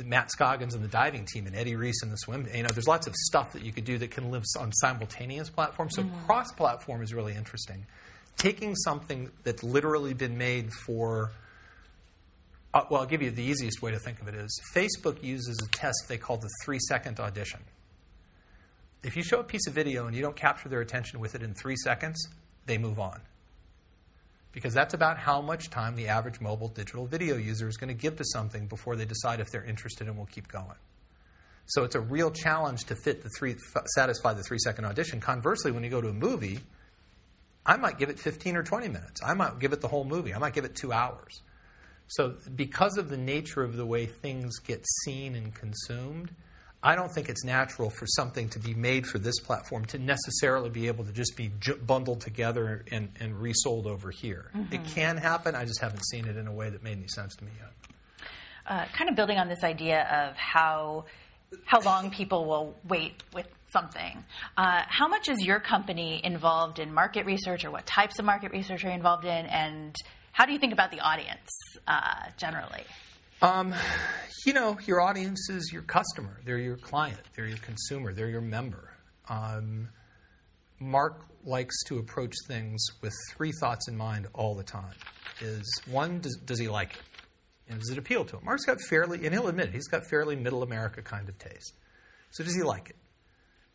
Matt 0.04 0.30
Scoggins 0.30 0.74
and 0.74 0.82
the 0.82 0.88
diving 0.88 1.24
team 1.26 1.46
and 1.46 1.54
Eddie 1.54 1.76
Reese 1.76 2.02
and 2.02 2.10
the 2.10 2.16
swim. 2.16 2.46
You 2.52 2.62
know, 2.62 2.68
there's 2.70 2.88
lots 2.88 3.06
of 3.06 3.14
stuff 3.14 3.52
that 3.52 3.62
you 3.62 3.72
could 3.72 3.84
do 3.84 3.98
that 3.98 4.10
can 4.10 4.30
live 4.30 4.42
on 4.58 4.72
simultaneous 4.72 5.50
platforms. 5.50 5.94
So 5.94 6.02
Mm-hmm. 6.02 6.26
cross-platform 6.26 7.02
is 7.02 7.14
really 7.14 7.34
interesting. 7.34 7.86
Taking 8.36 8.74
something 8.74 9.30
that's 9.44 9.62
literally 9.62 10.14
been 10.14 10.36
made 10.38 10.72
for 10.86 11.30
uh, 12.72 12.82
well, 12.90 13.02
I'll 13.02 13.06
give 13.06 13.22
you 13.22 13.30
the 13.30 13.42
easiest 13.44 13.82
way 13.82 13.92
to 13.92 14.00
think 14.00 14.20
of 14.20 14.26
it 14.26 14.34
is 14.34 14.60
Facebook 14.74 15.22
uses 15.22 15.56
a 15.64 15.70
test 15.76 15.94
they 16.08 16.18
call 16.18 16.38
the 16.38 16.50
three 16.64 16.80
second 16.80 17.20
audition. 17.20 17.60
If 19.04 19.16
you 19.16 19.22
show 19.22 19.38
a 19.38 19.44
piece 19.44 19.68
of 19.68 19.74
video 19.74 20.06
and 20.06 20.16
you 20.16 20.22
don't 20.22 20.34
capture 20.34 20.68
their 20.68 20.80
attention 20.80 21.20
with 21.20 21.36
it 21.36 21.42
in 21.44 21.54
three 21.54 21.76
seconds, 21.76 22.26
they 22.66 22.76
move 22.78 22.98
on. 22.98 23.20
Because 24.54 24.72
that's 24.72 24.94
about 24.94 25.18
how 25.18 25.40
much 25.40 25.68
time 25.68 25.96
the 25.96 26.08
average 26.08 26.40
mobile 26.40 26.68
digital 26.68 27.06
video 27.06 27.36
user 27.36 27.68
is 27.68 27.76
going 27.76 27.88
to 27.88 28.00
give 28.00 28.16
to 28.16 28.24
something 28.24 28.66
before 28.68 28.94
they 28.94 29.04
decide 29.04 29.40
if 29.40 29.50
they're 29.50 29.64
interested 29.64 30.06
and 30.06 30.16
will 30.16 30.26
keep 30.26 30.48
going. 30.48 30.78
So 31.66 31.82
it's 31.82 31.96
a 31.96 32.00
real 32.00 32.30
challenge 32.30 32.84
to 32.84 32.94
fit 32.94 33.22
the 33.22 33.30
three, 33.36 33.56
satisfy 33.96 34.34
the 34.34 34.42
three 34.42 34.58
second 34.58 34.84
audition. 34.84 35.20
Conversely, 35.20 35.72
when 35.72 35.82
you 35.82 35.90
go 35.90 36.00
to 36.00 36.08
a 36.08 36.12
movie, 36.12 36.60
I 37.66 37.76
might 37.76 37.98
give 37.98 38.10
it 38.10 38.18
15 38.18 38.56
or 38.56 38.62
20 38.62 38.88
minutes. 38.88 39.20
I 39.24 39.34
might 39.34 39.58
give 39.58 39.72
it 39.72 39.80
the 39.80 39.88
whole 39.88 40.04
movie. 40.04 40.34
I 40.34 40.38
might 40.38 40.52
give 40.52 40.64
it 40.64 40.74
two 40.74 40.92
hours. 40.92 41.42
So, 42.06 42.34
because 42.54 42.98
of 42.98 43.08
the 43.08 43.16
nature 43.16 43.62
of 43.62 43.76
the 43.76 43.86
way 43.86 44.04
things 44.04 44.58
get 44.58 44.84
seen 45.04 45.34
and 45.34 45.54
consumed, 45.54 46.30
I 46.84 46.94
don't 46.96 47.10
think 47.10 47.28
it's 47.30 47.44
natural 47.44 47.88
for 47.88 48.06
something 48.06 48.50
to 48.50 48.58
be 48.58 48.74
made 48.74 49.06
for 49.06 49.18
this 49.18 49.40
platform 49.40 49.86
to 49.86 49.98
necessarily 49.98 50.68
be 50.68 50.86
able 50.88 51.04
to 51.04 51.12
just 51.12 51.34
be 51.36 51.50
ju- 51.58 51.76
bundled 51.76 52.20
together 52.20 52.84
and, 52.92 53.08
and 53.20 53.40
resold 53.40 53.86
over 53.86 54.10
here. 54.10 54.50
It 54.70 54.84
can 54.84 55.16
happen. 55.16 55.54
I 55.54 55.64
just 55.64 55.80
haven't 55.80 56.04
seen 56.04 56.26
it 56.26 56.36
in 56.36 56.46
a 56.46 56.52
way 56.52 56.68
that 56.68 56.82
made 56.84 56.98
any 56.98 57.08
sense 57.08 57.34
to 57.36 57.44
me 57.44 57.50
yet. 57.58 57.72
uh, 58.66 58.84
kind 58.96 59.08
of 59.10 59.16
building 59.16 59.38
on 59.38 59.48
this 59.48 59.64
idea 59.64 60.02
of 60.28 60.36
how 60.36 61.06
how 61.66 61.80
long 61.80 62.10
people 62.10 62.46
will 62.46 62.74
wait 62.88 63.22
with 63.32 63.46
something. 63.72 64.24
Uh, 64.56 64.82
how 64.88 65.06
much 65.08 65.28
is 65.28 65.44
your 65.44 65.60
company 65.60 66.20
involved 66.24 66.78
in 66.80 66.92
market 66.92 67.24
research, 67.26 67.64
or 67.64 67.70
what 67.70 67.86
types 67.86 68.18
of 68.18 68.24
market 68.24 68.50
research 68.52 68.84
are 68.84 68.88
you 68.88 68.94
involved 68.94 69.24
in, 69.24 69.46
and 69.46 69.94
how 70.32 70.46
do 70.46 70.52
you 70.52 70.58
think 70.58 70.72
about 70.72 70.90
the 70.90 71.00
audience 71.00 71.48
uh, 71.86 72.26
generally? 72.36 72.84
Um, 73.44 73.74
you 74.46 74.54
know, 74.54 74.78
your 74.86 75.02
audience 75.02 75.50
is 75.50 75.70
your 75.70 75.82
customer. 75.82 76.40
They're 76.46 76.56
your 76.56 76.78
client. 76.78 77.20
They're 77.36 77.46
your 77.46 77.58
consumer. 77.58 78.14
They're 78.14 78.30
your 78.30 78.40
member. 78.40 78.90
Um, 79.28 79.90
Mark 80.80 81.26
likes 81.44 81.74
to 81.88 81.98
approach 81.98 82.32
things 82.48 82.82
with 83.02 83.12
three 83.36 83.52
thoughts 83.60 83.86
in 83.86 83.98
mind 83.98 84.28
all 84.32 84.54
the 84.54 84.62
time. 84.62 84.94
Is 85.42 85.70
one, 85.90 86.20
does, 86.20 86.38
does 86.46 86.58
he 86.58 86.68
like 86.68 86.94
it? 86.94 87.02
And 87.68 87.80
does 87.80 87.90
it 87.90 87.98
appeal 87.98 88.24
to 88.24 88.38
him? 88.38 88.46
Mark's 88.46 88.64
got 88.64 88.80
fairly, 88.80 89.26
and 89.26 89.34
he'll 89.34 89.48
admit 89.48 89.68
it, 89.68 89.74
he's 89.74 89.88
got 89.88 90.06
fairly 90.08 90.36
middle 90.36 90.62
America 90.62 91.02
kind 91.02 91.28
of 91.28 91.38
taste. 91.38 91.74
So 92.30 92.44
does 92.44 92.54
he 92.54 92.62
like 92.62 92.88
it? 92.88 92.96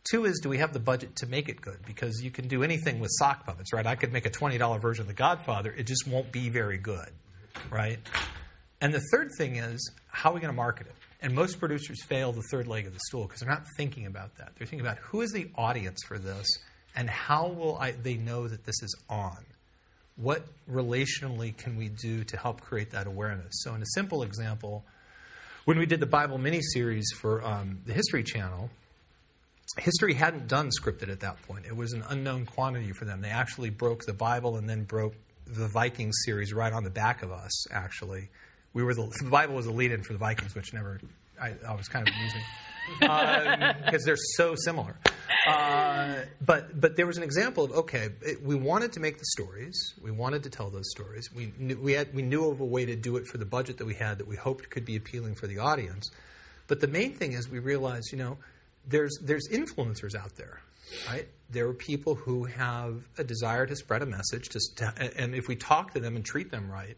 Two 0.09 0.25
is, 0.25 0.39
do 0.41 0.49
we 0.49 0.57
have 0.57 0.73
the 0.73 0.79
budget 0.79 1.15
to 1.17 1.27
make 1.27 1.47
it 1.47 1.61
good? 1.61 1.77
Because 1.85 2.23
you 2.23 2.31
can 2.31 2.47
do 2.47 2.63
anything 2.63 2.99
with 2.99 3.11
sock 3.19 3.45
puppets, 3.45 3.71
right? 3.71 3.85
I 3.85 3.93
could 3.93 4.13
make 4.13 4.25
a 4.25 4.31
$20 4.31 4.81
version 4.81 5.03
of 5.03 5.07
The 5.07 5.13
Godfather. 5.13 5.71
It 5.71 5.85
just 5.85 6.07
won't 6.07 6.31
be 6.31 6.49
very 6.49 6.79
good, 6.79 7.11
right? 7.69 7.99
And 8.81 8.93
the 8.93 9.01
third 9.11 9.31
thing 9.37 9.57
is, 9.57 9.91
how 10.07 10.31
are 10.31 10.33
we 10.33 10.39
going 10.39 10.53
to 10.53 10.55
market 10.55 10.87
it? 10.87 10.95
And 11.21 11.35
most 11.35 11.59
producers 11.59 12.01
fail 12.03 12.31
the 12.31 12.43
third 12.49 12.67
leg 12.67 12.87
of 12.87 12.93
the 12.93 12.99
stool 13.07 13.23
because 13.23 13.41
they're 13.41 13.49
not 13.49 13.65
thinking 13.75 14.05
about 14.05 14.37
that. 14.37 14.53
They're 14.57 14.67
thinking 14.67 14.87
about 14.87 14.99
who 14.99 15.21
is 15.21 15.31
the 15.31 15.49
audience 15.55 15.99
for 16.07 16.17
this 16.17 16.47
and 16.95 17.09
how 17.09 17.47
will 17.47 17.77
I, 17.77 17.91
they 17.91 18.15
know 18.15 18.47
that 18.47 18.63
this 18.65 18.81
is 18.81 18.95
on? 19.09 19.45
What 20.15 20.45
relationally 20.69 21.55
can 21.55 21.77
we 21.77 21.89
do 21.89 22.23
to 22.25 22.37
help 22.37 22.61
create 22.61 22.91
that 22.91 23.07
awareness? 23.07 23.61
So, 23.63 23.73
in 23.73 23.81
a 23.81 23.85
simple 23.93 24.23
example, 24.23 24.83
when 25.65 25.77
we 25.77 25.85
did 25.85 25.99
the 25.99 26.05
Bible 26.05 26.37
miniseries 26.37 27.05
for 27.15 27.45
um, 27.45 27.79
the 27.85 27.93
History 27.93 28.23
Channel, 28.23 28.69
history 29.77 30.13
hadn't 30.13 30.47
done 30.47 30.69
scripted 30.69 31.09
at 31.09 31.21
that 31.21 31.41
point. 31.43 31.65
It 31.65 31.75
was 31.75 31.93
an 31.93 32.03
unknown 32.09 32.45
quantity 32.45 32.91
for 32.91 33.05
them. 33.05 33.21
They 33.21 33.29
actually 33.29 33.69
broke 33.69 34.05
the 34.05 34.13
Bible 34.13 34.57
and 34.57 34.69
then 34.69 34.83
broke 34.83 35.13
the 35.45 35.67
Vikings 35.67 36.15
series 36.25 36.53
right 36.53 36.73
on 36.73 36.83
the 36.83 36.89
back 36.89 37.23
of 37.23 37.31
us. 37.31 37.71
Actually, 37.71 38.29
we 38.73 38.83
were 38.83 38.93
the, 38.93 39.11
the 39.23 39.29
Bible 39.29 39.55
was 39.55 39.65
the 39.65 39.71
lead-in 39.71 40.03
for 40.03 40.13
the 40.13 40.19
Vikings, 40.19 40.55
which 40.55 40.73
never 40.73 40.99
I, 41.41 41.53
I 41.67 41.75
was 41.75 41.87
kind 41.87 42.07
of 42.07 42.13
amusing 42.13 42.41
because 43.85 44.03
they're 44.03 44.17
so 44.17 44.55
similar. 44.55 44.95
Uh, 45.47 46.15
but 46.41 46.79
but 46.79 46.95
there 46.95 47.05
was 47.05 47.17
an 47.17 47.23
example 47.23 47.65
of 47.65 47.71
okay, 47.71 48.09
it, 48.21 48.43
we 48.43 48.55
wanted 48.55 48.93
to 48.93 48.99
make 48.99 49.17
the 49.17 49.25
stories, 49.25 49.93
we 50.01 50.11
wanted 50.11 50.43
to 50.43 50.49
tell 50.49 50.69
those 50.69 50.89
stories. 50.91 51.29
We 51.33 51.53
knew, 51.57 51.79
we 51.79 51.93
had 51.93 52.13
we 52.13 52.21
knew 52.21 52.49
of 52.49 52.59
a 52.59 52.65
way 52.65 52.85
to 52.85 52.95
do 52.95 53.17
it 53.17 53.27
for 53.27 53.37
the 53.37 53.45
budget 53.45 53.77
that 53.77 53.85
we 53.85 53.95
had 53.95 54.17
that 54.19 54.27
we 54.27 54.35
hoped 54.35 54.69
could 54.69 54.85
be 54.85 54.95
appealing 54.95 55.35
for 55.35 55.47
the 55.47 55.59
audience. 55.59 56.09
But 56.67 56.81
the 56.81 56.87
main 56.87 57.13
thing 57.15 57.33
is 57.33 57.49
we 57.49 57.59
realized, 57.59 58.11
you 58.11 58.17
know, 58.17 58.37
there's 58.87 59.17
there's 59.21 59.47
influencers 59.51 60.15
out 60.15 60.35
there, 60.35 60.59
right? 61.07 61.27
There 61.49 61.67
are 61.67 61.73
people 61.73 62.15
who 62.15 62.43
have 62.45 63.03
a 63.17 63.23
desire 63.23 63.65
to 63.65 63.75
spread 63.75 64.03
a 64.03 64.05
message, 64.05 64.49
to, 64.49 64.59
to, 64.77 65.11
and 65.17 65.33
if 65.33 65.47
we 65.47 65.55
talk 65.55 65.93
to 65.93 65.99
them 65.99 66.15
and 66.15 66.23
treat 66.23 66.51
them 66.51 66.69
right, 66.71 66.95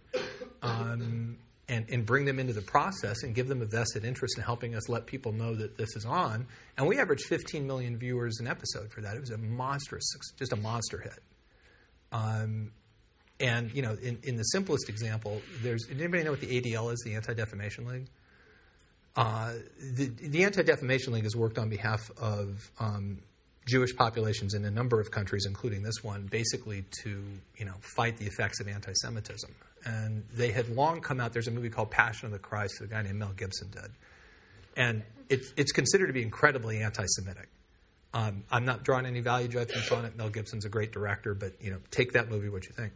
um, 0.62 1.38
and, 1.68 1.86
and 1.90 2.06
bring 2.06 2.26
them 2.26 2.40
into 2.40 2.54
the 2.54 2.62
process 2.62 3.24
and 3.24 3.34
give 3.34 3.48
them 3.48 3.62
a 3.62 3.66
vested 3.66 4.04
interest 4.04 4.38
in 4.38 4.44
helping 4.44 4.76
us 4.76 4.90
let 4.90 5.06
people 5.06 5.32
know 5.32 5.56
that 5.56 5.78
this 5.78 5.96
is 5.96 6.06
on. 6.06 6.48
And 6.78 6.88
we 6.88 7.00
averaged 7.00 7.26
15 7.26 7.66
million 7.66 7.98
viewers 7.98 8.40
an 8.40 8.48
episode 8.48 8.92
for 8.92 9.02
that. 9.02 9.16
It 9.16 9.22
was 9.22 9.32
a 9.32 9.38
monstrous, 9.38 10.04
just 10.38 10.52
a 10.52 10.58
monster 10.58 11.00
hit. 11.00 11.20
Um, 12.12 12.72
and 13.40 13.74
you 13.74 13.82
know, 13.82 13.98
in, 14.02 14.20
in 14.24 14.36
the 14.36 14.44
simplest 14.44 14.90
example, 14.90 15.42
there's 15.62 15.88
anybody 15.90 16.24
know 16.24 16.32
what 16.32 16.42
the 16.42 16.62
ADL 16.62 16.94
is? 16.94 17.02
The 17.06 17.16
Anti 17.16 17.34
Defamation 17.34 17.86
League. 17.86 18.08
Uh, 19.16 19.54
the, 19.80 20.08
the 20.08 20.44
Anti 20.44 20.64
Defamation 20.64 21.14
League 21.14 21.24
has 21.24 21.36
worked 21.36 21.58
on 21.58 21.70
behalf 21.70 22.00
of 22.18 22.72
um, 22.80 23.20
Jewish 23.68 23.96
populations 23.96 24.54
in 24.54 24.64
a 24.66 24.72
number 24.72 25.00
of 25.00 25.12
countries, 25.12 25.46
including 25.46 25.84
this 25.84 26.04
one, 26.04 26.28
basically 26.28 26.86
to 27.04 27.24
you 27.58 27.66
know 27.66 27.76
fight 27.96 28.18
the 28.18 28.26
effects 28.26 28.60
of 28.60 28.68
anti-Semitism. 28.68 29.54
And 29.86 30.24
they 30.34 30.52
had 30.52 30.70
long 30.70 31.02
come 31.02 31.20
out. 31.20 31.34
There's 31.34 31.48
a 31.48 31.52
movie 31.52 31.70
called 31.70 31.92
Passion 31.92 32.28
of 32.28 32.32
the 32.32 32.40
Christ 32.40 32.76
that 32.80 32.86
a 32.86 32.88
guy 32.88 33.02
named 33.02 33.18
Mel 33.18 33.34
Gibson 33.36 33.70
did, 33.72 33.92
and 34.78 35.04
it's 35.30 35.54
it's 35.58 35.72
considered 35.72 36.08
to 36.08 36.14
be 36.14 36.22
incredibly 36.22 36.82
anti-Semitic. 36.82 37.50
Um, 38.14 38.44
I'm 38.52 38.66
not 38.66 38.84
drawing 38.84 39.06
any 39.06 39.22
value 39.22 39.48
judgments 39.48 39.92
on 39.92 40.06
it. 40.06 40.16
Mel 40.18 40.30
Gibson's 40.30 40.66
a 40.66 40.70
great 40.70 40.92
director, 40.92 41.34
but 41.34 41.54
you 41.62 41.72
know, 41.72 41.80
take 41.90 42.12
that 42.14 42.30
movie 42.30 42.50
what 42.50 42.66
you 42.66 42.74
think. 42.76 42.94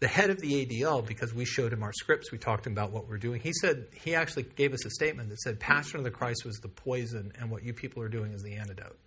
The 0.00 0.08
head 0.08 0.30
of 0.30 0.38
the 0.40 0.64
ADL, 0.64 1.06
because 1.06 1.34
we 1.34 1.44
showed 1.44 1.72
him 1.72 1.82
our 1.82 1.92
scripts, 1.92 2.30
we 2.30 2.38
talked 2.38 2.64
to 2.64 2.70
him 2.70 2.74
about 2.74 2.90
what 2.90 3.08
we're 3.08 3.18
doing. 3.18 3.40
He 3.40 3.52
said 3.52 3.86
he 3.92 4.14
actually 4.14 4.44
gave 4.44 4.72
us 4.72 4.84
a 4.84 4.90
statement 4.90 5.28
that 5.30 5.40
said, 5.40 5.58
"Passion 5.58 5.98
of 5.98 6.04
the 6.04 6.10
Christ 6.10 6.44
was 6.44 6.56
the 6.58 6.68
poison, 6.68 7.32
and 7.38 7.50
what 7.50 7.64
you 7.64 7.72
people 7.72 8.02
are 8.02 8.08
doing 8.08 8.32
is 8.32 8.42
the 8.42 8.54
antidote." 8.54 8.98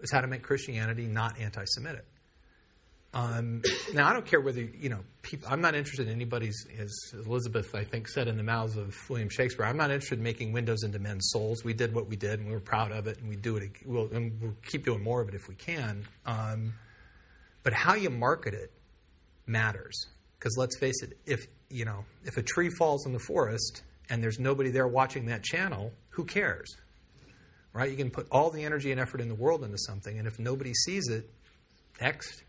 Is 0.00 0.12
how 0.12 0.20
to 0.20 0.26
make 0.26 0.42
Christianity 0.42 1.06
not 1.06 1.40
anti-Semitic. 1.40 2.04
Um, 3.16 3.62
now, 3.94 4.06
I 4.06 4.12
don't 4.12 4.26
care 4.26 4.42
whether 4.42 4.60
you 4.60 4.90
know. 4.90 5.00
People, 5.22 5.48
I'm 5.50 5.62
not 5.62 5.74
interested 5.74 6.06
in 6.06 6.12
anybody's, 6.12 6.66
as 6.78 6.94
Elizabeth 7.14 7.74
I 7.74 7.82
think 7.82 8.08
said 8.08 8.28
in 8.28 8.36
the 8.36 8.42
mouths 8.42 8.76
of 8.76 8.94
William 9.08 9.30
Shakespeare. 9.30 9.64
I'm 9.64 9.78
not 9.78 9.90
interested 9.90 10.18
in 10.18 10.22
making 10.22 10.52
windows 10.52 10.82
into 10.84 10.98
men's 10.98 11.30
souls. 11.30 11.64
We 11.64 11.72
did 11.72 11.94
what 11.94 12.08
we 12.08 12.16
did, 12.16 12.40
and 12.40 12.46
we 12.46 12.54
were 12.54 12.60
proud 12.60 12.92
of 12.92 13.06
it, 13.06 13.18
and 13.18 13.28
we 13.28 13.36
do 13.36 13.56
it. 13.56 13.70
We'll, 13.86 14.08
and 14.12 14.38
we'll 14.40 14.54
keep 14.66 14.84
doing 14.84 15.02
more 15.02 15.22
of 15.22 15.28
it 15.28 15.34
if 15.34 15.48
we 15.48 15.54
can. 15.54 16.04
Um, 16.26 16.74
but 17.62 17.72
how 17.72 17.94
you 17.94 18.10
market 18.10 18.52
it 18.52 18.70
matters, 19.46 20.06
because 20.38 20.54
let's 20.58 20.78
face 20.78 21.02
it. 21.02 21.18
If 21.24 21.46
you 21.70 21.86
know, 21.86 22.04
if 22.24 22.36
a 22.36 22.42
tree 22.42 22.68
falls 22.68 23.06
in 23.06 23.14
the 23.14 23.18
forest 23.18 23.82
and 24.10 24.22
there's 24.22 24.38
nobody 24.38 24.70
there 24.70 24.86
watching 24.86 25.26
that 25.26 25.42
channel, 25.42 25.90
who 26.10 26.24
cares? 26.24 26.76
Right? 27.72 27.90
You 27.90 27.96
can 27.96 28.10
put 28.10 28.26
all 28.30 28.50
the 28.50 28.62
energy 28.62 28.92
and 28.92 29.00
effort 29.00 29.22
in 29.22 29.28
the 29.28 29.34
world 29.34 29.64
into 29.64 29.78
something, 29.78 30.18
and 30.18 30.28
if 30.28 30.38
nobody 30.38 30.74
sees 30.74 31.08
it, 31.08 31.30
next. 31.98 32.42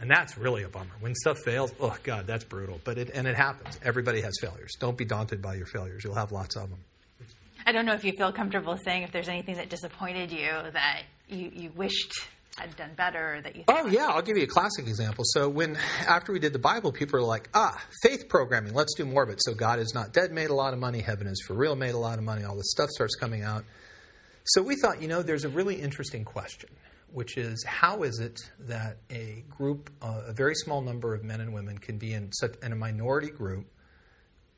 And 0.00 0.10
that's 0.10 0.38
really 0.38 0.62
a 0.62 0.68
bummer. 0.68 0.90
When 1.00 1.14
stuff 1.14 1.38
fails, 1.44 1.72
oh 1.78 1.96
God, 2.02 2.26
that's 2.26 2.44
brutal. 2.44 2.80
But 2.84 2.96
it 2.96 3.10
and 3.12 3.26
it 3.26 3.36
happens. 3.36 3.78
Everybody 3.82 4.22
has 4.22 4.32
failures. 4.40 4.72
Don't 4.80 4.96
be 4.96 5.04
daunted 5.04 5.42
by 5.42 5.54
your 5.54 5.66
failures. 5.66 6.02
You'll 6.04 6.14
have 6.14 6.32
lots 6.32 6.56
of 6.56 6.70
them. 6.70 6.78
I 7.66 7.72
don't 7.72 7.84
know 7.84 7.92
if 7.92 8.04
you 8.04 8.12
feel 8.12 8.32
comfortable 8.32 8.78
saying 8.82 9.02
if 9.02 9.12
there's 9.12 9.28
anything 9.28 9.56
that 9.56 9.68
disappointed 9.68 10.32
you 10.32 10.50
that 10.72 11.02
you, 11.28 11.50
you 11.54 11.70
wished 11.76 12.14
had 12.56 12.74
done 12.76 12.90
better 12.96 13.36
or 13.36 13.42
that 13.42 13.56
you. 13.56 13.64
Oh 13.68 13.86
yeah, 13.86 14.08
I'll 14.08 14.22
give 14.22 14.36
you 14.36 14.44
a 14.44 14.48
classic 14.48 14.86
example. 14.86 15.24
So 15.26 15.48
when 15.48 15.76
after 16.06 16.32
we 16.32 16.38
did 16.38 16.52
the 16.52 16.58
Bible, 16.58 16.92
people 16.92 17.20
were 17.20 17.26
like, 17.26 17.48
"Ah, 17.54 17.80
faith 18.02 18.28
programming. 18.28 18.74
Let's 18.74 18.94
do 18.94 19.04
more 19.04 19.22
of 19.22 19.30
it." 19.30 19.40
So 19.42 19.54
God 19.54 19.78
is 19.78 19.92
not 19.94 20.12
dead 20.12 20.32
made 20.32 20.50
a 20.50 20.54
lot 20.54 20.72
of 20.72 20.78
money. 20.78 21.00
Heaven 21.00 21.26
is 21.26 21.42
for 21.46 21.54
real 21.54 21.76
made 21.76 21.94
a 21.94 21.98
lot 21.98 22.18
of 22.18 22.24
money. 22.24 22.44
All 22.44 22.56
this 22.56 22.70
stuff 22.70 22.90
starts 22.90 23.14
coming 23.16 23.42
out. 23.42 23.64
So 24.44 24.62
we 24.62 24.76
thought, 24.76 25.00
you 25.00 25.08
know, 25.08 25.22
there's 25.22 25.44
a 25.44 25.48
really 25.48 25.80
interesting 25.80 26.24
question, 26.24 26.70
which 27.12 27.36
is 27.36 27.64
how 27.64 28.02
is 28.02 28.20
it 28.20 28.40
that 28.60 28.98
a 29.10 29.44
group, 29.48 29.90
uh, 30.02 30.22
a 30.26 30.32
very 30.32 30.54
small 30.54 30.80
number 30.80 31.14
of 31.14 31.24
men 31.24 31.40
and 31.40 31.52
women, 31.52 31.78
can 31.78 31.98
be 31.98 32.12
in 32.12 32.32
such 32.32 32.54
in 32.62 32.72
a 32.72 32.76
minority 32.76 33.30
group 33.30 33.66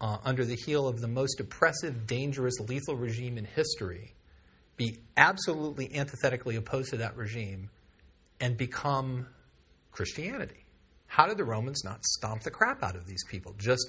uh, 0.00 0.18
under 0.24 0.44
the 0.44 0.56
heel 0.66 0.88
of 0.88 1.00
the 1.00 1.08
most 1.08 1.40
oppressive, 1.40 2.06
dangerous, 2.06 2.58
lethal 2.60 2.96
regime 2.96 3.38
in 3.38 3.44
history, 3.44 4.14
be 4.76 4.98
absolutely 5.16 5.94
antithetically 5.94 6.56
opposed 6.56 6.90
to 6.90 6.96
that 6.98 7.16
regime, 7.16 7.70
and 8.40 8.56
become 8.56 9.26
Christianity? 9.92 10.64
How 11.06 11.26
did 11.26 11.36
the 11.36 11.44
Romans 11.44 11.82
not 11.84 12.04
stomp 12.04 12.42
the 12.42 12.50
crap 12.50 12.82
out 12.82 12.96
of 12.96 13.06
these 13.06 13.22
people 13.24 13.54
just 13.58 13.86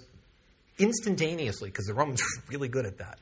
instantaneously? 0.77 1.69
Because 1.69 1.85
the 1.85 1.93
Romans 1.93 2.21
were 2.37 2.43
really 2.49 2.67
good 2.67 2.85
at 2.85 2.97
that. 2.99 3.19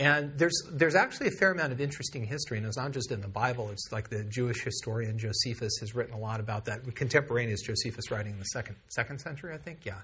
And 0.00 0.32
there's 0.38 0.62
there's 0.72 0.94
actually 0.94 1.28
a 1.28 1.32
fair 1.32 1.52
amount 1.52 1.72
of 1.72 1.80
interesting 1.80 2.24
history, 2.24 2.56
and 2.56 2.66
it's 2.66 2.78
not 2.78 2.90
just 2.92 3.12
in 3.12 3.20
the 3.20 3.28
Bible. 3.28 3.68
It's 3.68 3.92
like 3.92 4.08
the 4.08 4.24
Jewish 4.24 4.64
historian 4.64 5.18
Josephus 5.18 5.76
has 5.80 5.94
written 5.94 6.14
a 6.14 6.18
lot 6.18 6.40
about 6.40 6.64
that. 6.64 6.82
Contemporaneous 6.94 7.60
Josephus 7.60 8.10
writing 8.10 8.32
in 8.32 8.38
the 8.38 8.46
second 8.46 8.76
second 8.88 9.20
century, 9.20 9.52
I 9.52 9.58
think. 9.58 9.84
Yeah. 9.84 9.98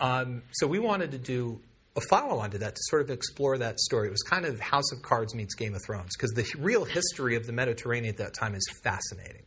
Um, 0.00 0.42
so 0.50 0.66
we 0.66 0.80
wanted 0.80 1.12
to 1.12 1.18
do 1.18 1.60
a 1.94 2.00
follow-on 2.00 2.50
to 2.50 2.58
that 2.58 2.74
to 2.74 2.80
sort 2.86 3.02
of 3.02 3.10
explore 3.10 3.58
that 3.58 3.78
story. 3.78 4.08
It 4.08 4.10
was 4.10 4.22
kind 4.22 4.44
of 4.44 4.58
House 4.58 4.90
of 4.90 5.02
Cards 5.02 5.36
meets 5.36 5.54
Game 5.54 5.76
of 5.76 5.82
Thrones 5.86 6.10
because 6.16 6.32
the 6.32 6.44
real 6.58 6.84
history 6.84 7.36
of 7.36 7.46
the 7.46 7.52
Mediterranean 7.52 8.12
at 8.12 8.18
that 8.18 8.34
time 8.34 8.56
is 8.56 8.68
fascinating. 8.82 9.44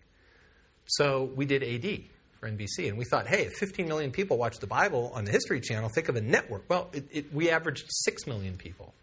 So 0.85 1.29
we 1.35 1.45
did 1.45 1.63
AD 1.63 2.03
for 2.39 2.49
NBC, 2.49 2.87
and 2.87 2.97
we 2.97 3.03
thought, 3.03 3.27
hey, 3.27 3.41
if 3.47 3.53
15 3.55 3.89
million 3.89 4.11
people 4.11 4.37
watch 4.37 4.59
the 4.59 4.67
Bible 4.67 5.11
on 5.13 5.25
the 5.25 5.31
History 5.31 5.59
Channel, 5.59 5.89
think 5.89 6.07
of 6.07 6.15
a 6.15 6.21
network. 6.21 6.63
Well, 6.69 6.91
it, 6.93 7.07
it, 7.11 7.33
we 7.33 7.49
averaged 7.49 7.87
six 7.89 8.25
million 8.25 8.55
people 8.55 8.93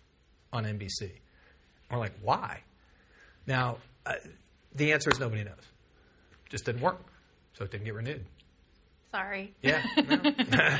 on 0.52 0.64
NBC. 0.64 1.10
We're 1.90 1.98
like, 1.98 2.14
why? 2.22 2.60
Now, 3.46 3.78
uh, 4.06 4.14
the 4.74 4.92
answer 4.92 5.10
is 5.10 5.18
nobody 5.18 5.44
knows. 5.44 5.54
Just 6.48 6.64
didn't 6.64 6.80
work, 6.82 7.00
so 7.54 7.64
it 7.64 7.70
didn't 7.70 7.84
get 7.84 7.94
renewed. 7.94 8.24
Sorry. 9.10 9.54
Yeah. 9.60 9.82
no. 9.96 10.78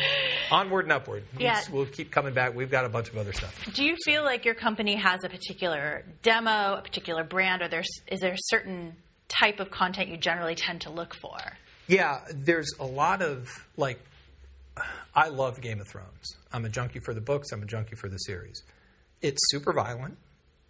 Onward 0.50 0.86
and 0.86 0.92
upward. 0.92 1.24
Yeah. 1.38 1.60
We'll 1.70 1.84
keep 1.84 2.10
coming 2.10 2.32
back. 2.32 2.54
We've 2.54 2.70
got 2.70 2.86
a 2.86 2.88
bunch 2.88 3.10
of 3.10 3.18
other 3.18 3.32
stuff. 3.32 3.54
Do 3.74 3.84
you 3.84 3.94
feel 4.04 4.24
like 4.24 4.46
your 4.46 4.54
company 4.54 4.96
has 4.96 5.22
a 5.22 5.28
particular 5.28 6.02
demo, 6.22 6.76
a 6.78 6.82
particular 6.82 7.24
brand, 7.24 7.60
or 7.60 7.68
there's 7.68 7.90
is 8.06 8.20
there 8.20 8.32
a 8.32 8.38
certain 8.38 8.96
type 9.28 9.60
of 9.60 9.70
content 9.70 10.08
you 10.08 10.16
generally 10.16 10.54
tend 10.54 10.82
to 10.82 10.90
look 10.90 11.14
for? 11.14 11.36
Yeah, 11.88 12.20
there's 12.34 12.72
a 12.80 12.86
lot 12.86 13.20
of 13.22 13.50
like. 13.76 14.00
I 15.14 15.28
love 15.28 15.60
Game 15.60 15.80
of 15.80 15.88
Thrones. 15.88 16.36
I'm 16.54 16.64
a 16.64 16.70
junkie 16.70 17.00
for 17.00 17.12
the 17.12 17.20
books. 17.20 17.52
I'm 17.52 17.62
a 17.62 17.66
junkie 17.66 17.96
for 17.96 18.08
the 18.08 18.16
series. 18.16 18.62
It's 19.22 19.38
super 19.50 19.72
violent. 19.72 20.18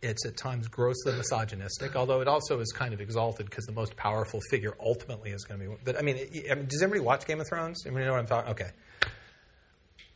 It's 0.03 0.27
at 0.27 0.37
times 0.37 0.67
grossly 0.69 1.13
misogynistic, 1.13 1.95
although 1.95 2.21
it 2.21 2.29
also 2.29 2.59
is 2.61 2.73
kind 2.73 2.93
of 2.93 3.01
exalted 3.01 3.47
because 3.49 3.65
the 3.67 3.73
most 3.73 3.97
powerful 3.97 4.41
figure 4.51 4.75
ultimately 4.81 5.31
is 5.31 5.45
going 5.45 5.61
to 5.61 5.69
be. 5.71 5.77
But 5.85 5.97
I 5.97 6.03
mean, 6.03 6.17
it- 6.17 6.51
I 6.51 6.55
mean, 6.57 6.67
does 6.67 6.83
everybody 6.83 7.05
watch 7.07 7.25
Game 7.27 7.41
of 7.41 7.47
Thrones? 7.49 7.83
Everybody 7.87 8.07
know 8.07 8.13
what 8.13 8.21
I'm 8.21 8.27
talking? 8.27 8.51
Okay. 8.51 8.71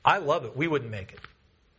I 0.05 0.19
love 0.19 0.45
it. 0.45 0.57
We 0.57 0.67
wouldn't 0.69 0.91
make 0.91 1.13
it. 1.13 1.21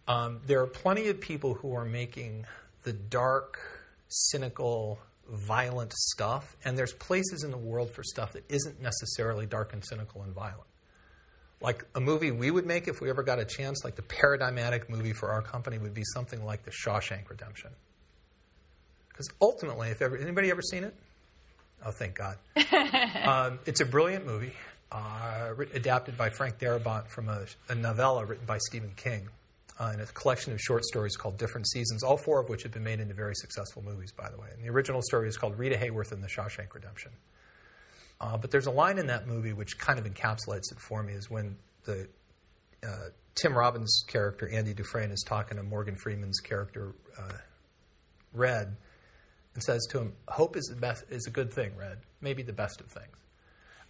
Um, 0.07 0.39
there 0.45 0.61
are 0.61 0.67
plenty 0.67 1.09
of 1.09 1.19
people 1.19 1.53
who 1.55 1.73
are 1.75 1.83
making 1.85 2.45
the 2.83 2.93
dark, 2.93 3.59
cynical, 4.07 4.99
violent 5.29 5.91
stuff, 5.93 6.55
and 6.63 6.77
there's 6.77 6.93
places 6.93 7.43
in 7.43 7.51
the 7.51 7.57
world 7.57 7.91
for 7.91 8.03
stuff 8.03 8.31
that 8.33 8.49
isn't 8.49 8.81
necessarily 8.81 9.45
dark 9.45 9.73
and 9.73 9.83
cynical 9.85 10.21
and 10.21 10.33
violent. 10.33 10.63
Like 11.59 11.85
a 11.95 11.99
movie 11.99 12.31
we 12.31 12.51
would 12.51 12.65
make 12.65 12.87
if 12.87 13.01
we 13.01 13.09
ever 13.09 13.23
got 13.23 13.39
a 13.39 13.45
chance, 13.45 13.83
like 13.83 13.95
the 13.95 14.03
paradigmatic 14.03 14.89
movie 14.89 15.13
for 15.13 15.29
our 15.29 15.41
company 15.41 15.77
would 15.79 15.93
be 15.93 16.03
something 16.13 16.45
like 16.45 16.63
The 16.63 16.71
Shawshank 16.71 17.29
Redemption. 17.29 17.71
Because 19.09 19.29
ultimately, 19.41 19.89
if 19.89 20.01
ever 20.01 20.15
anybody 20.17 20.51
ever 20.51 20.61
seen 20.61 20.83
it, 20.83 20.93
oh 21.83 21.91
thank 21.91 22.15
God, 22.15 22.37
um, 23.25 23.59
it's 23.65 23.81
a 23.81 23.85
brilliant 23.85 24.27
movie, 24.27 24.53
uh, 24.91 25.53
adapted 25.73 26.15
by 26.15 26.29
Frank 26.29 26.59
Darabont 26.59 27.07
from 27.07 27.27
a, 27.27 27.45
a 27.69 27.75
novella 27.75 28.25
written 28.25 28.45
by 28.45 28.59
Stephen 28.59 28.91
King, 28.95 29.27
uh, 29.79 29.91
in 29.93 29.99
a 30.01 30.05
collection 30.07 30.53
of 30.53 30.59
short 30.59 30.83
stories 30.85 31.15
called 31.15 31.37
Different 31.37 31.67
Seasons, 31.67 32.03
all 32.03 32.17
four 32.17 32.39
of 32.39 32.49
which 32.49 32.63
have 32.63 32.71
been 32.71 32.83
made 32.83 32.99
into 32.99 33.13
very 33.13 33.35
successful 33.35 33.83
movies, 33.83 34.11
by 34.11 34.29
the 34.29 34.37
way. 34.37 34.47
And 34.53 34.63
the 34.63 34.69
original 34.69 35.01
story 35.01 35.27
is 35.27 35.37
called 35.37 35.57
Rita 35.57 35.77
Hayworth 35.77 36.11
and 36.11 36.23
the 36.23 36.27
Shawshank 36.27 36.73
Redemption. 36.73 37.11
Uh, 38.19 38.37
but 38.37 38.51
there's 38.51 38.65
a 38.65 38.71
line 38.71 38.97
in 38.97 39.07
that 39.07 39.27
movie 39.27 39.53
which 39.53 39.77
kind 39.77 39.99
of 39.99 40.05
encapsulates 40.05 40.71
it 40.71 40.79
for 40.79 41.03
me 41.03 41.13
is 41.13 41.29
when 41.29 41.55
the 41.85 42.07
uh, 42.83 43.09
Tim 43.35 43.55
Robbins' 43.55 44.03
character, 44.07 44.49
Andy 44.49 44.73
Dufresne, 44.73 45.11
is 45.11 45.23
talking 45.27 45.57
to 45.57 45.63
Morgan 45.63 45.95
Freeman's 45.95 46.39
character, 46.39 46.95
uh, 47.17 47.33
Red, 48.33 48.75
and 49.53 49.63
says 49.63 49.85
to 49.91 49.99
him, 49.99 50.13
"Hope 50.27 50.57
is 50.57 50.65
the 50.65 50.75
best 50.75 51.03
is 51.09 51.27
a 51.27 51.31
good 51.31 51.53
thing, 51.53 51.75
Red. 51.77 51.99
Maybe 52.21 52.41
the 52.43 52.53
best 52.53 52.81
of 52.81 52.87
things." 52.87 53.17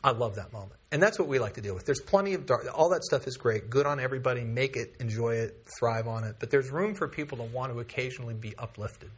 I 0.04 0.12
love 0.12 0.36
that 0.36 0.54
moment, 0.54 0.80
and 0.92 1.02
that's 1.02 1.18
what 1.18 1.28
we 1.28 1.40
like 1.40 1.56
to 1.56 1.62
deal 1.62 1.74
with. 1.74 1.86
There's 1.86 2.02
plenty 2.02 2.34
of 2.34 2.46
dark. 2.46 2.68
All 2.74 2.90
that 2.90 3.04
stuff 3.04 3.28
is 3.28 3.36
great. 3.36 3.70
Good 3.70 3.86
on 3.86 4.00
everybody. 4.00 4.44
Make 4.44 4.76
it, 4.78 4.96
enjoy 5.00 5.36
it, 5.36 5.66
thrive 5.80 6.08
on 6.08 6.24
it. 6.24 6.36
But 6.40 6.52
there's 6.52 6.70
room 6.70 6.94
for 6.94 7.08
people 7.08 7.38
to 7.40 7.44
want 7.44 7.74
to 7.74 7.80
occasionally 7.80 8.36
be 8.36 8.56
uplifted. 8.58 9.10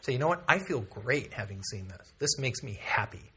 Say, 0.00 0.12
you 0.12 0.18
know 0.18 0.28
what? 0.28 0.42
I 0.48 0.58
feel 0.58 0.80
great 0.80 1.32
having 1.32 1.62
seen 1.62 1.88
this. 1.88 2.12
This 2.18 2.38
makes 2.38 2.62
me 2.62 2.78
happy. 2.82 3.30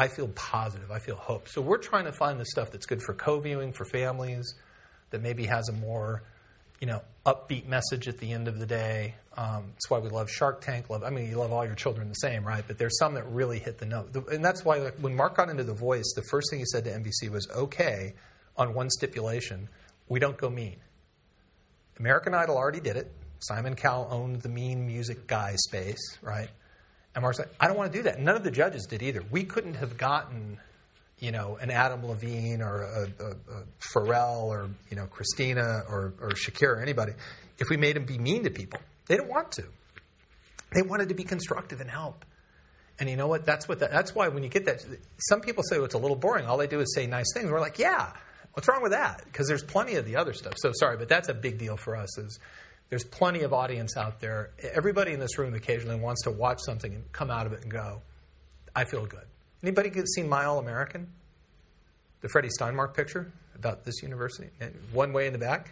I 0.00 0.08
feel 0.08 0.28
positive. 0.28 0.90
I 0.90 0.98
feel 0.98 1.16
hope. 1.16 1.46
So 1.46 1.60
we're 1.60 1.76
trying 1.76 2.06
to 2.06 2.12
find 2.12 2.40
the 2.40 2.46
stuff 2.46 2.72
that's 2.72 2.86
good 2.86 3.02
for 3.02 3.12
co-viewing 3.12 3.74
for 3.74 3.84
families, 3.84 4.54
that 5.10 5.20
maybe 5.20 5.44
has 5.44 5.68
a 5.68 5.72
more, 5.72 6.22
you 6.80 6.86
know, 6.86 7.02
upbeat 7.26 7.66
message 7.66 8.08
at 8.08 8.16
the 8.16 8.32
end 8.32 8.48
of 8.48 8.58
the 8.58 8.64
day. 8.64 9.16
Um, 9.36 9.72
that's 9.72 9.90
why 9.90 9.98
we 9.98 10.08
love 10.08 10.30
Shark 10.30 10.62
Tank. 10.62 10.88
Love, 10.88 11.04
I 11.04 11.10
mean, 11.10 11.28
you 11.28 11.36
love 11.36 11.52
all 11.52 11.66
your 11.66 11.74
children 11.74 12.08
the 12.08 12.14
same, 12.14 12.46
right? 12.46 12.64
But 12.66 12.78
there's 12.78 12.96
some 12.98 13.12
that 13.12 13.26
really 13.26 13.58
hit 13.58 13.76
the 13.76 13.84
note, 13.84 14.16
and 14.32 14.42
that's 14.42 14.64
why 14.64 14.78
like, 14.78 14.94
when 15.00 15.14
Mark 15.14 15.36
got 15.36 15.50
into 15.50 15.64
The 15.64 15.74
Voice, 15.74 16.14
the 16.16 16.22
first 16.22 16.48
thing 16.48 16.60
he 16.60 16.64
said 16.64 16.84
to 16.84 16.90
NBC 16.90 17.30
was, 17.30 17.46
"Okay, 17.54 18.14
on 18.56 18.72
one 18.72 18.88
stipulation, 18.88 19.68
we 20.08 20.18
don't 20.18 20.38
go 20.38 20.48
mean." 20.48 20.76
American 21.98 22.32
Idol 22.32 22.56
already 22.56 22.80
did 22.80 22.96
it. 22.96 23.12
Simon 23.40 23.76
Cowell 23.76 24.08
owned 24.10 24.40
the 24.40 24.48
mean 24.48 24.86
music 24.86 25.26
guy 25.26 25.56
space, 25.56 26.16
right? 26.22 26.48
And 27.14 27.22
Mark's 27.22 27.38
like, 27.38 27.52
I 27.58 27.66
don't 27.66 27.76
want 27.76 27.92
to 27.92 27.98
do 27.98 28.04
that. 28.04 28.20
None 28.20 28.36
of 28.36 28.44
the 28.44 28.50
judges 28.50 28.86
did 28.86 29.02
either. 29.02 29.22
We 29.30 29.44
couldn't 29.44 29.74
have 29.74 29.96
gotten, 29.96 30.58
you 31.18 31.32
know, 31.32 31.58
an 31.60 31.70
Adam 31.70 32.06
Levine 32.06 32.62
or 32.62 32.82
a, 32.82 33.24
a, 33.24 33.30
a 33.30 33.64
Pharrell 33.80 34.44
or 34.44 34.70
you 34.90 34.96
know 34.96 35.06
Christina 35.06 35.82
or, 35.88 36.14
or 36.20 36.30
Shakira 36.30 36.76
or 36.76 36.82
anybody 36.82 37.12
if 37.58 37.68
we 37.68 37.76
made 37.76 37.96
them 37.96 38.04
be 38.04 38.18
mean 38.18 38.44
to 38.44 38.50
people. 38.50 38.80
They 39.06 39.16
didn't 39.16 39.28
want 39.28 39.52
to. 39.52 39.64
They 40.72 40.82
wanted 40.82 41.08
to 41.08 41.14
be 41.14 41.24
constructive 41.24 41.80
and 41.80 41.90
help. 41.90 42.24
And 42.98 43.08
you 43.08 43.16
know 43.16 43.28
what? 43.28 43.44
That's 43.44 43.68
what. 43.68 43.80
That, 43.80 43.90
that's 43.90 44.14
why 44.14 44.28
when 44.28 44.42
you 44.42 44.48
get 44.48 44.66
that, 44.66 44.84
some 45.28 45.40
people 45.40 45.62
say 45.64 45.76
well, 45.76 45.86
it's 45.86 45.94
a 45.94 45.98
little 45.98 46.16
boring. 46.16 46.46
All 46.46 46.58
they 46.58 46.66
do 46.66 46.80
is 46.80 46.94
say 46.94 47.06
nice 47.06 47.32
things. 47.34 47.50
We're 47.50 47.60
like, 47.60 47.78
yeah. 47.78 48.12
What's 48.52 48.66
wrong 48.66 48.82
with 48.82 48.92
that? 48.92 49.22
Because 49.24 49.46
there's 49.46 49.62
plenty 49.62 49.94
of 49.94 50.04
the 50.04 50.16
other 50.16 50.32
stuff. 50.32 50.54
So 50.56 50.72
sorry, 50.74 50.96
but 50.96 51.08
that's 51.08 51.28
a 51.28 51.34
big 51.34 51.58
deal 51.58 51.76
for 51.76 51.94
us. 51.96 52.18
Is 52.18 52.40
there's 52.90 53.04
plenty 53.04 53.40
of 53.42 53.52
audience 53.52 53.96
out 53.96 54.20
there. 54.20 54.50
Everybody 54.74 55.12
in 55.12 55.20
this 55.20 55.38
room 55.38 55.54
occasionally 55.54 55.96
wants 55.98 56.22
to 56.24 56.30
watch 56.30 56.58
something 56.60 56.92
and 56.94 57.10
come 57.12 57.30
out 57.30 57.46
of 57.46 57.52
it 57.52 57.62
and 57.62 57.70
go, 57.70 58.02
I 58.74 58.84
feel 58.84 59.06
good. 59.06 59.24
Anybody 59.62 59.90
seen 60.14 60.28
My 60.28 60.44
All 60.44 60.58
American? 60.58 61.08
The 62.20 62.28
Freddie 62.28 62.50
Steinmark 62.60 62.94
picture 62.94 63.32
about 63.54 63.84
this 63.84 64.02
university? 64.02 64.50
And 64.60 64.74
One 64.92 65.12
way 65.12 65.26
in 65.26 65.32
the 65.32 65.38
back? 65.38 65.70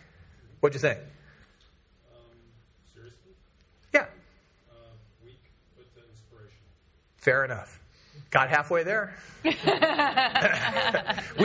What'd 0.61 0.75
you 0.75 0.81
think? 0.81 0.99
Seriously? 2.95 3.33
Yeah, 3.93 4.07
Uh, 4.71 4.75
weak 5.25 5.41
but 5.77 5.87
inspirational. 5.97 6.71
fair 7.19 7.45
enough. 7.45 7.81
Got 8.31 8.51
halfway 8.51 8.83
there. 8.83 9.14
we 9.45 9.51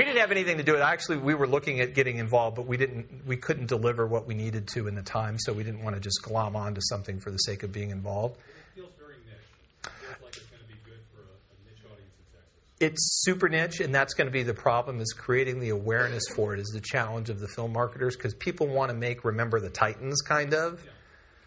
didn't 0.04 0.18
have 0.18 0.32
anything 0.32 0.58
to 0.58 0.64
do 0.64 0.74
with 0.74 0.82
it. 0.82 0.84
Actually, 0.84 1.18
we 1.18 1.34
were 1.34 1.48
looking 1.48 1.80
at 1.80 1.94
getting 1.94 2.18
involved, 2.18 2.58
but 2.58 2.66
we 2.68 2.76
didn't. 2.76 3.26
We 3.26 3.38
couldn't 3.38 3.68
deliver 3.68 4.06
what 4.06 4.28
we 4.28 4.34
needed 4.34 4.68
to 4.70 4.88
in 4.88 4.96
the 4.96 5.02
time, 5.02 5.38
so 5.40 5.54
we 5.54 5.64
didn't 5.64 5.82
want 5.82 5.96
to 5.96 6.02
just 6.02 6.22
glom 6.24 6.58
onto 6.58 6.82
something 6.82 7.22
for 7.22 7.32
the 7.32 7.38
sake 7.38 7.64
of 7.64 7.72
being 7.72 7.92
involved. 7.92 8.38
It 8.38 8.82
feels 8.82 8.92
very 9.00 9.16
niche. 9.26 9.38
It 9.86 9.90
feels 9.90 10.22
like 10.24 10.36
it's 10.36 10.46
going 10.48 10.62
to 10.62 10.68
be 10.68 10.74
good 10.84 11.00
for 11.14 11.22
a, 11.22 11.24
a 11.24 11.56
niche 11.64 11.86
audience 11.90 12.16
in 12.20 12.26
Texas. 12.34 12.82
It's 12.82 13.22
super 13.24 13.48
niche, 13.48 13.80
and 13.80 13.96
that's 13.96 14.14
going 14.14 14.28
to 14.28 14.34
be 14.34 14.44
the 14.44 14.54
problem. 14.54 15.00
Is 15.00 15.14
creating 15.14 15.62
the 15.62 15.70
awareness 15.70 16.24
for 16.36 16.54
it 16.54 16.60
is 16.60 16.68
the 16.68 16.82
challenge 16.82 17.30
of 17.30 17.40
the 17.40 17.48
film 17.48 17.72
marketers 17.72 18.18
because 18.18 18.34
people 18.34 18.68
want 18.68 18.90
to 18.90 18.96
make 18.96 19.24
Remember 19.24 19.62
the 19.62 19.70
Titans 19.70 20.22
kind 20.22 20.54
of. 20.54 20.84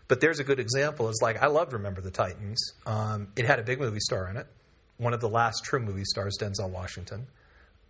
But 0.09 0.21
there's 0.21 0.39
a 0.39 0.45
good 0.45 0.61
example. 0.61 1.09
It's 1.11 1.21
like 1.21 1.43
I 1.43 1.49
loved 1.49 1.75
Remember 1.75 2.01
the 2.01 2.11
Titans. 2.11 2.73
Um, 2.87 3.29
it 3.37 3.45
had 3.45 3.59
a 3.59 3.63
big 3.63 3.81
movie 3.81 4.01
star 4.01 4.29
in 4.29 4.37
it, 4.37 4.47
one 4.99 5.13
of 5.13 5.21
the 5.21 5.29
last 5.29 5.65
true 5.65 5.81
movie 5.81 6.05
stars, 6.05 6.37
Denzel 6.41 6.71
Washington. 6.71 7.27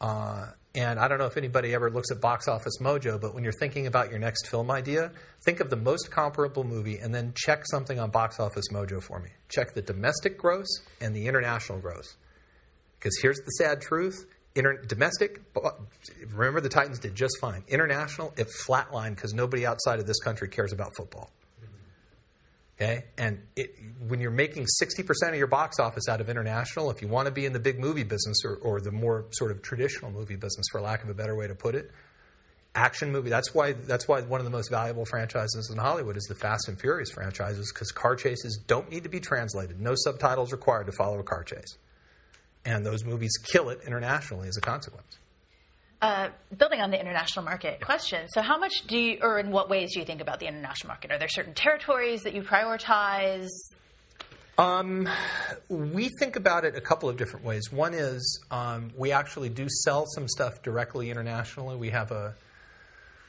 Uh, 0.01 0.47
and 0.75 1.01
I 1.01 1.09
don't 1.09 1.19
know 1.19 1.27
if 1.27 1.39
anybody 1.39 1.73
ever 1.73 1.91
looks 1.91 2.11
at 2.11 2.21
Box 2.21 2.49
Office 2.49 2.75
Mojo, 2.83 3.19
but 3.19 3.35
when 3.35 3.43
you're 3.43 3.53
thinking 3.59 3.87
about 3.87 4.11
your 4.11 4.19
next 4.19 4.47
film 4.49 4.71
idea, 4.71 5.11
think 5.45 5.61
of 5.61 5.71
the 5.71 5.77
most 5.77 6.11
comparable 6.11 6.65
movie 6.65 6.99
and 6.99 7.15
then 7.15 7.33
check 7.35 7.65
something 7.71 7.99
on 7.99 8.11
Box 8.11 8.39
Office 8.39 8.67
Mojo 8.71 9.03
for 9.03 9.19
me. 9.19 9.31
Check 9.49 9.73
the 9.73 9.81
domestic 9.81 10.37
gross 10.37 10.67
and 11.01 11.17
the 11.17 11.27
international 11.27 11.79
gross. 11.79 12.17
Because 12.99 13.19
here's 13.23 13.39
the 13.39 13.51
sad 13.53 13.81
truth. 13.81 14.27
Inter- 14.55 14.83
domestic, 14.83 15.41
remember 16.29 16.61
the 16.61 16.69
Titans 16.69 16.99
did 16.99 17.15
just 17.15 17.39
fine. 17.41 17.63
International, 17.69 18.35
it 18.37 18.49
flatlined 18.67 19.17
because 19.17 19.33
nobody 19.33 19.65
outside 19.65 19.99
of 19.99 20.07
this 20.07 20.19
country 20.21 20.49
cares 20.49 20.73
about 20.73 20.93
football. 20.97 21.31
Okay? 22.79 23.05
And 23.17 23.43
it, 23.57 23.75
when 24.07 24.21
you're 24.21 24.31
making 24.31 24.67
60% 24.83 25.31
of 25.31 25.35
your 25.37 25.47
box 25.47 25.79
office 25.79 26.09
out 26.09 26.21
of 26.21 26.29
international, 26.29 26.91
if 26.91 27.01
you 27.01 27.09
want 27.09 27.27
to 27.27 27.33
be 27.33 27.47
in 27.47 27.53
the 27.53 27.61
big 27.61 27.79
movie 27.79 28.05
business 28.05 28.45
or, 28.45 28.57
or 28.57 28.81
the 28.81 28.93
more 28.93 29.27
sort 29.31 29.51
of 29.51 29.63
traditional 29.63 30.11
movie 30.11 30.37
business, 30.37 30.67
for 30.71 30.81
lack 30.81 31.03
of 31.03 31.09
a 31.09 31.15
better 31.15 31.35
way 31.35 31.47
to 31.47 31.55
put 31.55 31.75
it, 31.75 31.91
action 32.77 33.11
movie. 33.11 33.31
That's 33.31 33.55
why 33.55 33.73
that's 33.73 34.07
why 34.07 34.21
one 34.21 34.39
of 34.39 34.45
the 34.45 34.51
most 34.51 34.71
valuable 34.71 35.07
franchises 35.07 35.71
in 35.71 35.79
Hollywood 35.79 36.17
is 36.17 36.25
the 36.25 36.35
Fast 36.35 36.69
and 36.69 36.79
Furious 36.79 37.11
franchises 37.11 37.73
because 37.73 37.91
car 37.91 38.15
chases 38.15 38.61
don't 38.67 38.91
need 38.91 39.03
to 39.05 39.09
be 39.09 39.19
translated. 39.19 39.81
No 39.81 39.95
subtitles 39.97 40.53
required 40.53 40.87
to 40.87 40.93
follow 40.93 41.19
a 41.19 41.23
car 41.23 41.43
chase, 41.43 41.79
and 42.65 42.85
those 42.85 43.05
movies 43.05 43.33
kill 43.51 43.71
it 43.71 43.81
internationally 43.87 44.49
as 44.49 44.57
a 44.57 44.61
consequence. 44.61 45.19
Uh, 46.03 46.29
building 46.57 46.81
on 46.81 46.91
the 46.91 47.01
international 47.01 47.45
market 47.45 47.81
question, 47.81 48.29
so 48.29 48.43
how 48.43 48.59
much 48.59 48.87
do 48.87 48.99
you, 48.99 49.19
or 49.23 49.39
in 49.39 49.51
what 49.51 49.71
ways 49.71 49.95
do 49.95 50.01
you 50.01 50.05
think 50.05 50.21
about 50.21 50.41
the 50.41 50.47
international 50.47 50.89
market? 50.89 51.11
Are 51.11 51.19
there 51.19 51.29
certain 51.29 51.55
territories 51.55 52.23
that 52.25 52.35
you 52.35 52.43
prioritize? 52.43 53.49
Um, 54.59 55.09
we 55.69 56.11
think 56.19 56.37
about 56.37 56.65
it 56.65 56.77
a 56.77 56.81
couple 56.81 57.09
of 57.09 57.17
different 57.17 57.45
ways. 57.45 57.73
One 57.73 57.95
is 57.95 58.45
um, 58.51 58.91
we 58.97 59.13
actually 59.13 59.49
do 59.49 59.69
sell 59.69 60.07
some 60.07 60.29
stuff 60.29 60.63
directly 60.63 61.11
internationally. 61.11 61.77
We 61.77 61.91
have 61.91 62.11
a 62.11 62.35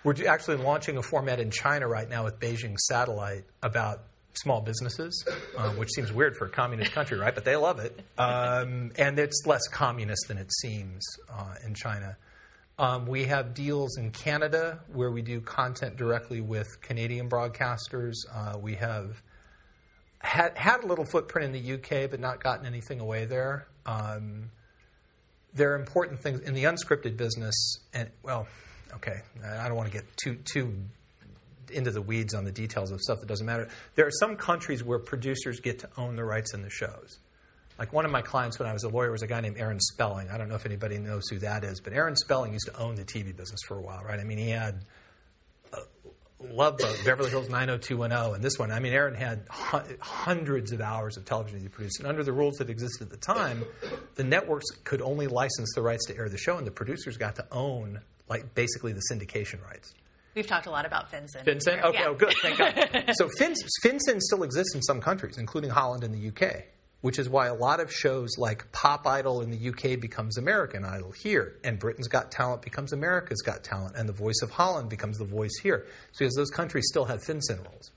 we're 0.04 0.28
actually 0.28 0.58
launching 0.58 0.98
a 0.98 1.04
format 1.04 1.40
in 1.40 1.52
China 1.52 1.88
right 1.88 2.10
now 2.10 2.24
with 2.24 2.40
Beijing 2.40 2.78
Satellite 2.78 3.44
about 3.62 4.04
small 4.34 4.62
businesses, 4.62 5.26
uh, 5.58 5.72
which 5.72 5.90
seems 5.92 6.14
weird 6.14 6.38
for 6.38 6.46
a 6.46 6.50
communist 6.50 6.92
country, 6.92 7.18
right? 7.18 7.34
But 7.34 7.44
they 7.44 7.56
love 7.56 7.80
it, 7.80 8.00
um, 8.18 8.92
and 8.98 9.20
it's 9.20 9.44
less 9.46 9.68
communist 9.68 10.28
than 10.28 10.38
it 10.38 10.52
seems 10.62 11.04
uh, 11.30 11.56
in 11.66 11.74
China. 11.74 12.16
Um, 12.80 13.08
we 13.08 13.24
have 13.24 13.56
deals 13.56 13.98
in 13.98 14.12
Canada 14.12 14.80
where 14.94 15.10
we 15.10 15.24
do 15.24 15.42
content 15.42 15.98
directly 15.98 16.42
with 16.42 16.80
Canadian 16.82 17.28
broadcasters. 17.28 18.14
Uh, 18.32 18.60
we 18.60 18.76
have 18.76 19.24
had 20.20 20.56
had 20.56 20.84
a 20.84 20.88
little 20.88 21.06
footprint 21.06 21.56
in 21.56 21.64
the 21.64 21.74
UK, 21.74 22.10
but 22.10 22.20
not 22.20 22.44
gotten 22.44 22.68
anything 22.68 23.00
away 23.00 23.26
there. 23.26 23.68
Um, 23.88 24.52
there 25.56 25.74
are 25.74 25.80
important 25.80 26.20
things 26.20 26.42
in 26.42 26.54
the 26.54 26.66
unscripted 26.66 27.18
business, 27.18 27.80
and 27.94 28.12
well, 28.22 28.48
okay, 28.94 29.22
I 29.44 29.68
don't 29.68 29.76
want 29.78 29.92
to 29.92 29.98
get 29.98 30.06
too 30.16 30.36
too 30.36 30.72
into 31.72 31.90
the 31.90 32.02
weeds 32.02 32.36
on 32.36 32.46
the 32.46 32.52
details 32.52 32.92
of 32.92 33.02
stuff 33.02 33.20
that 33.22 33.28
doesn't 33.28 33.46
matter. 33.46 33.70
There 33.96 34.06
are 34.06 34.12
some 34.12 34.36
countries 34.36 34.84
where 34.84 35.00
producers 35.00 35.60
get 35.60 35.80
to 35.80 35.90
own 35.98 36.16
the 36.16 36.24
rights 36.24 36.54
in 36.54 36.62
the 36.62 36.70
shows. 36.70 37.18
Like 37.80 37.94
one 37.94 38.06
of 38.06 38.12
my 38.12 38.22
clients 38.22 38.58
when 38.60 38.68
I 38.68 38.74
was 38.74 38.84
a 38.84 38.90
lawyer 38.90 39.12
was 39.12 39.22
a 39.22 39.28
guy 39.28 39.40
named 39.42 39.58
Aaron 39.58 39.80
Spelling. 39.80 40.30
I 40.30 40.38
don't 40.38 40.50
know 40.50 40.56
if 40.56 40.66
anybody 40.66 40.98
knows 40.98 41.28
who 41.30 41.40
that 41.40 41.64
is, 41.64 41.80
but 41.80 41.94
Aaron 41.94 42.16
Spelling 42.16 42.54
used 42.54 42.66
to 42.66 42.78
own 42.80 42.96
the 42.96 43.04
TV 43.06 43.36
business 43.36 43.60
for 43.68 43.78
a 43.78 43.82
while, 43.82 44.04
right? 44.04 44.20
I 44.20 44.24
mean, 44.24 44.40
he 44.40 44.50
had 44.50 44.82
uh, 45.74 45.78
Love 46.40 46.78
Boat, 46.78 47.00
Beverly 47.06 47.30
Hills 47.30 47.50
90210, 47.50 48.36
and 48.36 48.44
this 48.44 48.58
one. 48.58 48.72
I 48.72 48.80
mean, 48.80 48.94
Aaron 48.94 49.14
had 49.16 49.46
hu- 49.52 49.96
hundreds 50.00 50.72
of 50.72 50.82
hours 50.82 51.18
of 51.18 51.26
television 51.26 51.60
he 51.62 51.68
produced. 51.68 52.00
And 52.00 52.08
under 52.08 52.24
the 52.24 52.34
rules 52.34 52.56
that 52.56 52.70
existed 52.70 53.04
at 53.04 53.10
the 53.12 53.18
time, 53.18 53.64
the 54.16 54.24
networks 54.24 54.66
could 54.84 55.02
only 55.02 55.28
license 55.28 55.72
the 55.76 55.82
rights 55.82 56.06
to 56.08 56.18
air 56.18 56.30
the 56.30 56.38
show, 56.38 56.58
and 56.58 56.66
the 56.66 56.72
producers 56.72 57.18
got 57.18 57.36
to 57.36 57.46
own, 57.52 58.02
like, 58.30 58.56
basically 58.56 58.94
the 58.94 59.02
syndication 59.12 59.64
rights. 59.64 59.94
We've 60.36 60.46
talked 60.48 60.68
a 60.68 60.72
lot 60.72 60.86
about 60.86 61.10
Fin-Syn. 61.10 61.44
Fin-Syn? 61.46 61.80
Okay, 61.80 61.98
Yeah. 62.00 62.08
oh, 62.10 62.14
good. 62.14 62.34
Thank 62.44 62.58
God. 62.60 63.12
so 63.18 63.28
fin- 63.40 63.56
Fin-Syn 63.82 64.22
still 64.22 64.44
exists 64.44 64.76
in 64.76 64.82
some 64.84 65.02
countries, 65.02 65.38
including 65.40 65.72
Holland 65.72 66.04
and 66.04 66.14
the 66.14 66.28
UK, 66.28 66.66
which 67.02 67.20
is 67.20 67.30
why 67.30 67.48
a 67.48 67.54
lot 67.54 67.80
of 67.80 67.92
shows 67.94 68.38
like 68.38 68.72
Pop 68.72 69.06
Idol 69.06 69.42
in 69.42 69.52
the 69.52 69.70
UK 69.70 70.00
becomes 70.00 70.38
American 70.38 70.84
Idol 70.84 71.12
here, 71.12 71.56
and 71.64 71.78
Britain's 71.78 72.08
Got 72.08 72.32
Talent 72.32 72.62
becomes 72.62 72.94
America's 72.94 73.42
Got 73.42 73.64
Talent, 73.64 73.96
and 73.96 74.10
The 74.10 74.14
Voice 74.14 74.42
of 74.42 74.52
Holland 74.52 74.90
becomes 74.90 75.18
The 75.18 75.26
Voice 75.26 75.58
here. 75.62 75.86
So 76.12 76.20
because 76.20 76.36
those 76.36 76.50
countries 76.50 76.86
still 76.88 77.06
have 77.06 77.24
Fin-Syn 77.24 77.58
rules. 77.58 77.92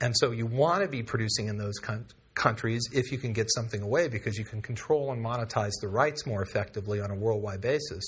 And 0.00 0.14
so 0.16 0.30
you 0.30 0.46
want 0.46 0.82
to 0.82 0.88
be 0.88 1.02
producing 1.02 1.48
in 1.48 1.58
those 1.58 1.78
coun- 1.78 2.06
countries 2.34 2.88
if 2.92 3.12
you 3.12 3.18
can 3.18 3.32
get 3.32 3.50
something 3.54 3.82
away 3.82 4.08
because 4.08 4.38
you 4.38 4.44
can 4.44 4.62
control 4.62 5.12
and 5.12 5.22
monetize 5.24 5.72
the 5.80 5.88
rights 5.88 6.26
more 6.26 6.42
effectively 6.42 7.00
on 7.00 7.10
a 7.10 7.14
worldwide 7.14 7.60
basis. 7.60 8.04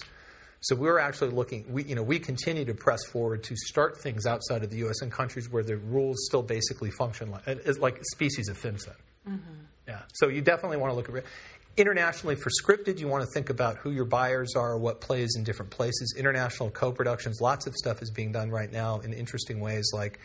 So 0.60 0.76
we're 0.76 0.98
actually 0.98 1.32
looking. 1.32 1.64
We, 1.68 1.84
you 1.84 1.96
know, 1.96 2.04
we 2.04 2.20
continue 2.20 2.64
to 2.66 2.74
press 2.74 3.04
forward 3.04 3.42
to 3.44 3.56
start 3.56 4.00
things 4.00 4.26
outside 4.26 4.62
of 4.62 4.70
the 4.70 4.76
U.S. 4.78 5.02
in 5.02 5.10
countries 5.10 5.50
where 5.50 5.64
the 5.64 5.76
rules 5.76 6.24
still 6.26 6.42
basically 6.42 6.90
function 6.92 7.32
like, 7.32 7.48
uh, 7.48 7.56
like 7.80 7.98
species 8.12 8.48
of 8.48 8.56
Fin-Syn. 8.56 8.94
Yeah. 9.92 10.00
So 10.14 10.28
you 10.28 10.40
definitely 10.40 10.78
want 10.78 10.90
to 10.92 10.96
look 10.96 11.08
at 11.10 11.24
internationally 11.76 12.34
for 12.34 12.48
scripted. 12.48 12.98
You 12.98 13.08
want 13.08 13.24
to 13.24 13.30
think 13.34 13.50
about 13.50 13.76
who 13.76 13.90
your 13.90 14.06
buyers 14.06 14.54
are, 14.56 14.78
what 14.78 15.02
plays 15.02 15.34
in 15.36 15.44
different 15.44 15.70
places. 15.70 16.14
International 16.18 16.70
co-productions. 16.70 17.42
Lots 17.42 17.66
of 17.66 17.74
stuff 17.74 18.00
is 18.00 18.10
being 18.10 18.32
done 18.32 18.50
right 18.50 18.72
now 18.72 19.00
in 19.00 19.12
interesting 19.12 19.60
ways. 19.60 19.90
Like 19.92 20.18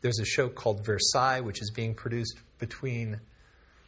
there's 0.00 0.20
a 0.20 0.24
show 0.24 0.48
called 0.48 0.86
Versailles, 0.86 1.40
which 1.40 1.60
is 1.60 1.70
being 1.70 1.94
produced 1.94 2.38
between. 2.58 3.20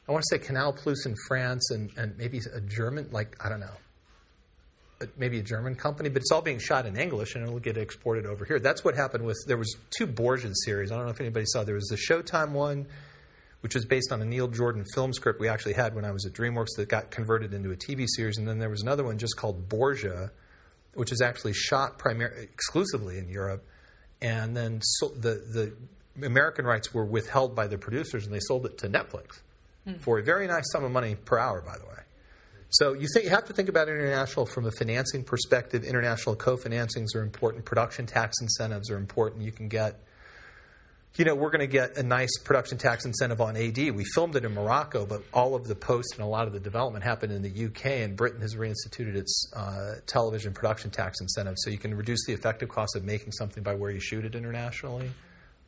I 0.07 0.13
want 0.13 0.23
to 0.29 0.37
say 0.37 0.45
Canal 0.45 0.75
Plus 0.75 1.07
in 1.07 1.15
France 1.27 1.71
and, 1.71 1.91
and 1.97 2.19
maybe 2.19 2.41
a 2.53 2.61
German, 2.61 3.09
like 3.11 3.43
I 3.43 3.49
don't 3.49 3.61
know, 3.61 5.09
maybe 5.17 5.39
a 5.39 5.43
German 5.43 5.77
company, 5.77 6.11
but 6.11 6.21
it's 6.21 6.31
all 6.31 6.43
being 6.43 6.59
shot 6.59 6.85
in 6.85 6.99
English 6.99 7.37
and 7.37 7.45
it'll 7.45 7.59
get 7.59 7.79
exported 7.79 8.27
over 8.27 8.45
here. 8.45 8.59
That's 8.59 8.85
what 8.85 8.97
happened 8.97 9.25
with 9.25 9.39
there 9.47 9.57
was 9.57 9.77
two 9.97 10.07
Borgias 10.07 10.65
series. 10.67 10.93
I 10.93 10.97
don't 10.97 11.07
know 11.07 11.13
if 11.13 11.21
anybody 11.21 11.47
saw. 11.49 11.65
There 11.65 11.77
was 11.77 11.89
the 11.89 11.97
Showtime 11.97 12.51
one, 12.51 12.87
which 13.63 13.75
was 13.75 13.85
based 13.85 14.13
on 14.13 14.21
a 14.23 14.25
Neil 14.25 14.49
Jordan 14.49 14.85
film 14.95 15.13
script 15.13 15.41
we 15.41 15.49
actually 15.49 15.73
had 15.73 15.95
when 15.95 16.05
I 16.05 16.13
was 16.13 16.27
at 16.27 16.33
DreamWorks 16.33 16.77
that 16.77 16.89
got 16.89 17.11
converted 17.11 17.55
into 17.55 17.73
a 17.73 17.77
TV 17.77 18.07
series, 18.07 18.39
and 18.39 18.47
then 18.47 18.59
there 18.59 18.71
was 18.71 18.83
another 18.83 19.05
one 19.05 19.19
just 19.19 19.37
called 19.37 19.69
Borgia, 19.69 20.31
which 20.95 21.11
is 21.11 21.21
actually 21.21 21.55
shot 21.55 21.99
primarily 21.99 22.45
exclusively 22.45 23.19
in 23.19 23.29
Europe, 23.29 23.65
and 24.21 24.57
then 24.57 24.81
so, 24.83 25.09
the 25.09 25.75
the 26.15 26.27
American 26.27 26.65
rights 26.65 26.93
were 26.93 27.05
withheld 27.05 27.55
by 27.55 27.67
the 27.67 27.79
producers 27.79 28.27
and 28.27 28.35
they 28.35 28.41
sold 28.41 28.67
it 28.67 28.79
to 28.79 28.89
Netflix 28.89 29.41
hmm. 29.87 29.95
for 29.95 30.19
a 30.19 30.23
very 30.23 30.47
nice 30.47 30.71
sum 30.73 30.85
of 30.85 30.93
money 30.93 31.15
per 31.15 31.39
hour, 31.39 31.63
by 31.63 31.77
the 31.79 31.85
way. 31.85 32.03
So 32.73 32.95
you 32.95 33.07
think 33.13 33.25
you 33.25 33.31
have 33.31 33.45
to 33.47 33.53
think 33.53 33.69
about 33.69 33.89
international 33.89 34.47
from 34.47 34.65
a 34.65 34.71
financing 34.71 35.25
perspective. 35.25 35.85
International 35.85 36.35
co-financings 36.35 37.15
are 37.15 37.21
important. 37.23 37.67
Production 37.67 38.07
tax 38.07 38.41
incentives 38.41 38.91
are 38.91 38.97
important. 38.97 39.43
You 39.43 39.53
can 39.53 39.69
get, 39.69 40.01
you 41.17 41.25
know, 41.27 41.35
we're 41.35 41.51
going 41.51 41.61
to 41.61 41.67
get 41.67 41.99
a 41.99 42.03
nice 42.03 42.31
production 42.39 42.79
tax 42.79 43.05
incentive 43.05 43.41
on 43.41 43.57
AD. 43.57 43.77
We 43.77 44.05
filmed 44.15 44.35
it 44.37 44.45
in 44.45 44.55
Morocco, 44.55 45.05
but 45.05 45.23
all 45.35 45.55
of 45.55 45.67
the 45.67 45.75
post 45.75 46.15
and 46.15 46.25
a 46.25 46.27
lot 46.27 46.47
of 46.47 46.55
the 46.55 46.61
development 46.61 47.05
happened 47.05 47.33
in 47.33 47.43
the 47.43 47.67
UK, 47.67 47.87
and 47.87 48.17
Britain 48.17 48.41
has 48.41 48.55
reinstituted 48.55 49.15
its 49.15 49.53
uh, 49.55 49.97
television 50.07 50.55
production 50.55 50.91
tax 50.91 51.21
incentive. 51.21 51.57
So 51.59 51.71
you 51.71 51.79
can 51.79 51.95
reduce 51.95 52.25
the 52.27 52.33
effective 52.33 52.71
cost 52.71 52.97
of 52.97 53.05
making 53.05 53.33
something 53.33 53.63
by 53.63 53.75
where 53.75 53.91
you 53.91 54.01
shoot 54.01 54.25
it 54.25 54.35
internationally. 54.35 55.11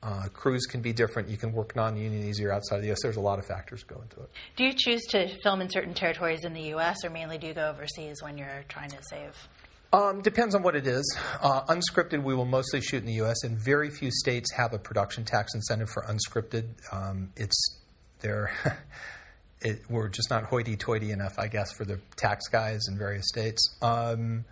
Uh, 0.03 0.29
crews 0.35 0.67
can 0.67 0.83
be 0.83 0.93
different. 0.93 1.29
You 1.29 1.39
can 1.39 1.53
work 1.53 1.75
non-union 1.75 2.27
easier 2.27 2.53
outside 2.53 2.77
of 2.77 2.83
the 2.83 2.89
U.S. 2.89 2.99
There's 3.03 3.17
a 3.17 3.21
lot 3.21 3.39
of 3.39 3.47
factors 3.47 3.83
go 3.85 4.01
into 4.01 4.21
it. 4.21 4.31
Do 4.57 4.65
you 4.65 4.75
choose 4.75 5.03
to 5.11 5.29
film 5.43 5.63
in 5.63 5.71
certain 5.71 5.95
territories 5.95 6.45
in 6.45 6.53
the 6.53 6.61
U.S. 6.73 7.05
or 7.05 7.11
mainly 7.11 7.39
do 7.39 7.47
you 7.47 7.55
go 7.55 7.69
overseas 7.69 8.23
when 8.23 8.37
you're 8.37 8.65
trying 8.69 8.91
to 8.91 8.99
save? 9.09 9.49
Um, 9.95 10.23
depends 10.23 10.57
on 10.57 10.65
what 10.65 10.75
it 10.75 10.89
is. 10.89 11.17
Uh, 11.41 11.63
unscripted, 11.67 12.25
we 12.25 12.35
will 12.35 12.47
mostly 12.47 12.81
shoot 12.81 12.97
in 12.97 13.07
the 13.07 13.13
U.S. 13.15 13.45
and 13.45 13.57
very 13.57 13.91
few 13.91 14.11
states 14.11 14.53
have 14.53 14.73
a 14.73 14.79
production 14.79 15.25
tax 15.25 15.55
incentive 15.55 15.89
for 15.89 16.03
unscripted. 16.03 16.65
Um, 16.93 17.31
it's 17.37 17.79
there. 18.19 18.51
it, 19.61 19.83
we're 19.89 20.09
just 20.09 20.31
not 20.31 20.47
hoity-toity 20.47 21.13
enough, 21.13 21.39
I 21.39 21.47
guess, 21.47 21.73
for 21.73 21.85
the 21.85 22.01
tax 22.17 22.49
guys 22.49 22.81
in 22.89 22.99
various 22.99 23.29
states. 23.29 23.77
Um, 23.83 24.45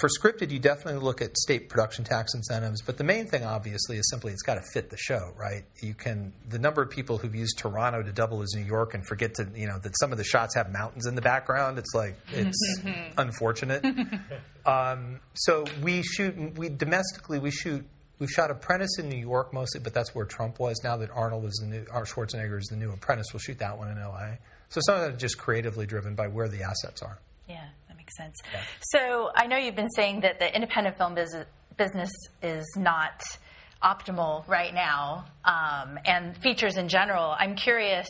for 0.00 0.08
scripted, 0.08 0.50
you 0.50 0.58
definitely 0.58 1.00
look 1.00 1.22
at 1.22 1.36
state 1.36 1.68
production 1.68 2.04
tax 2.04 2.34
incentives, 2.34 2.82
but 2.82 2.98
the 2.98 3.04
main 3.04 3.26
thing, 3.26 3.44
obviously, 3.44 3.96
is 3.96 4.08
simply 4.10 4.32
it's 4.32 4.42
got 4.42 4.54
to 4.56 4.62
fit 4.72 4.90
the 4.90 4.96
show, 4.96 5.32
right? 5.36 5.64
You 5.80 5.94
can 5.94 6.32
the 6.48 6.58
number 6.58 6.82
of 6.82 6.90
people 6.90 7.18
who've 7.18 7.34
used 7.34 7.58
Toronto 7.58 8.02
to 8.02 8.12
double 8.12 8.42
as 8.42 8.52
New 8.54 8.64
York 8.64 8.94
and 8.94 9.06
forget 9.06 9.34
to, 9.34 9.48
you 9.54 9.66
know, 9.66 9.78
that 9.78 9.92
some 10.00 10.10
of 10.12 10.18
the 10.18 10.24
shots 10.24 10.54
have 10.56 10.72
mountains 10.72 11.06
in 11.06 11.14
the 11.14 11.22
background. 11.22 11.78
It's 11.78 11.94
like 11.94 12.16
it's 12.32 12.80
unfortunate. 13.18 13.84
Um, 14.66 15.20
so 15.34 15.66
we 15.82 16.02
shoot, 16.02 16.56
we 16.56 16.70
domestically 16.70 17.38
we 17.38 17.50
shoot. 17.50 17.84
We've 18.18 18.30
shot 18.30 18.50
Apprentice 18.50 18.98
in 18.98 19.10
New 19.10 19.18
York 19.18 19.52
mostly, 19.52 19.82
but 19.82 19.92
that's 19.92 20.14
where 20.14 20.24
Trump 20.24 20.58
was. 20.58 20.80
Now 20.82 20.96
that 20.96 21.10
Arnold 21.10 21.44
is 21.44 21.60
the 21.60 21.66
new, 21.66 21.84
Art 21.90 22.08
Schwarzenegger 22.08 22.58
is 22.58 22.68
the 22.68 22.76
new 22.76 22.90
Apprentice, 22.90 23.26
we'll 23.34 23.40
shoot 23.40 23.58
that 23.58 23.76
one 23.76 23.90
in 23.90 23.98
L.A. 23.98 24.38
So 24.70 24.80
some 24.86 24.94
of 24.94 25.00
that 25.02 25.12
is 25.16 25.20
just 25.20 25.36
creatively 25.36 25.84
driven 25.84 26.14
by 26.14 26.28
where 26.28 26.48
the 26.48 26.62
assets 26.62 27.02
are. 27.02 27.18
Yeah, 27.46 27.66
that 27.83 27.83
makes 28.04 28.16
sense. 28.16 28.36
So 28.80 29.30
I 29.34 29.46
know 29.46 29.56
you've 29.56 29.76
been 29.76 29.90
saying 29.90 30.20
that 30.20 30.38
the 30.38 30.54
independent 30.54 30.96
film 30.96 31.14
business, 31.14 31.46
business 31.76 32.10
is 32.42 32.64
not 32.76 33.22
optimal 33.82 34.46
right 34.48 34.72
now, 34.72 35.26
um, 35.44 35.98
and 36.04 36.36
features 36.38 36.76
in 36.76 36.88
general. 36.88 37.34
I'm 37.38 37.54
curious, 37.54 38.08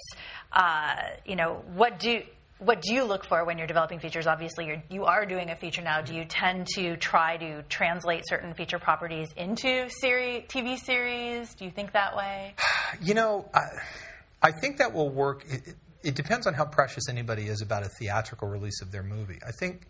uh, 0.52 0.94
you 1.24 1.36
know, 1.36 1.62
what 1.74 1.98
do 1.98 2.22
what 2.58 2.80
do 2.80 2.94
you 2.94 3.04
look 3.04 3.24
for 3.24 3.44
when 3.44 3.58
you're 3.58 3.66
developing 3.66 3.98
features? 3.98 4.26
Obviously, 4.26 4.66
you're, 4.66 4.82
you 4.88 5.04
are 5.04 5.26
doing 5.26 5.50
a 5.50 5.56
feature 5.56 5.82
now. 5.82 6.00
Do 6.00 6.14
you 6.14 6.24
tend 6.24 6.68
to 6.76 6.96
try 6.96 7.36
to 7.36 7.62
translate 7.64 8.22
certain 8.26 8.54
feature 8.54 8.78
properties 8.78 9.28
into 9.36 9.88
series, 9.88 10.44
TV 10.44 10.78
series? 10.78 11.52
Do 11.56 11.64
you 11.64 11.70
think 11.70 11.92
that 11.92 12.16
way? 12.16 12.54
You 13.02 13.14
know, 13.14 13.50
I, 13.52 13.62
I 14.40 14.52
think 14.52 14.78
that 14.78 14.94
will 14.94 15.10
work. 15.10 15.44
It, 16.04 16.14
depends 16.14 16.46
on 16.46 16.54
how 16.54 16.64
precious 16.64 17.08
anybody 17.08 17.46
is 17.46 17.62
about 17.62 17.82
a 17.82 17.88
theatrical 17.88 18.48
release 18.48 18.80
of 18.82 18.92
their 18.92 19.02
movie. 19.02 19.38
I 19.46 19.50
think 19.52 19.86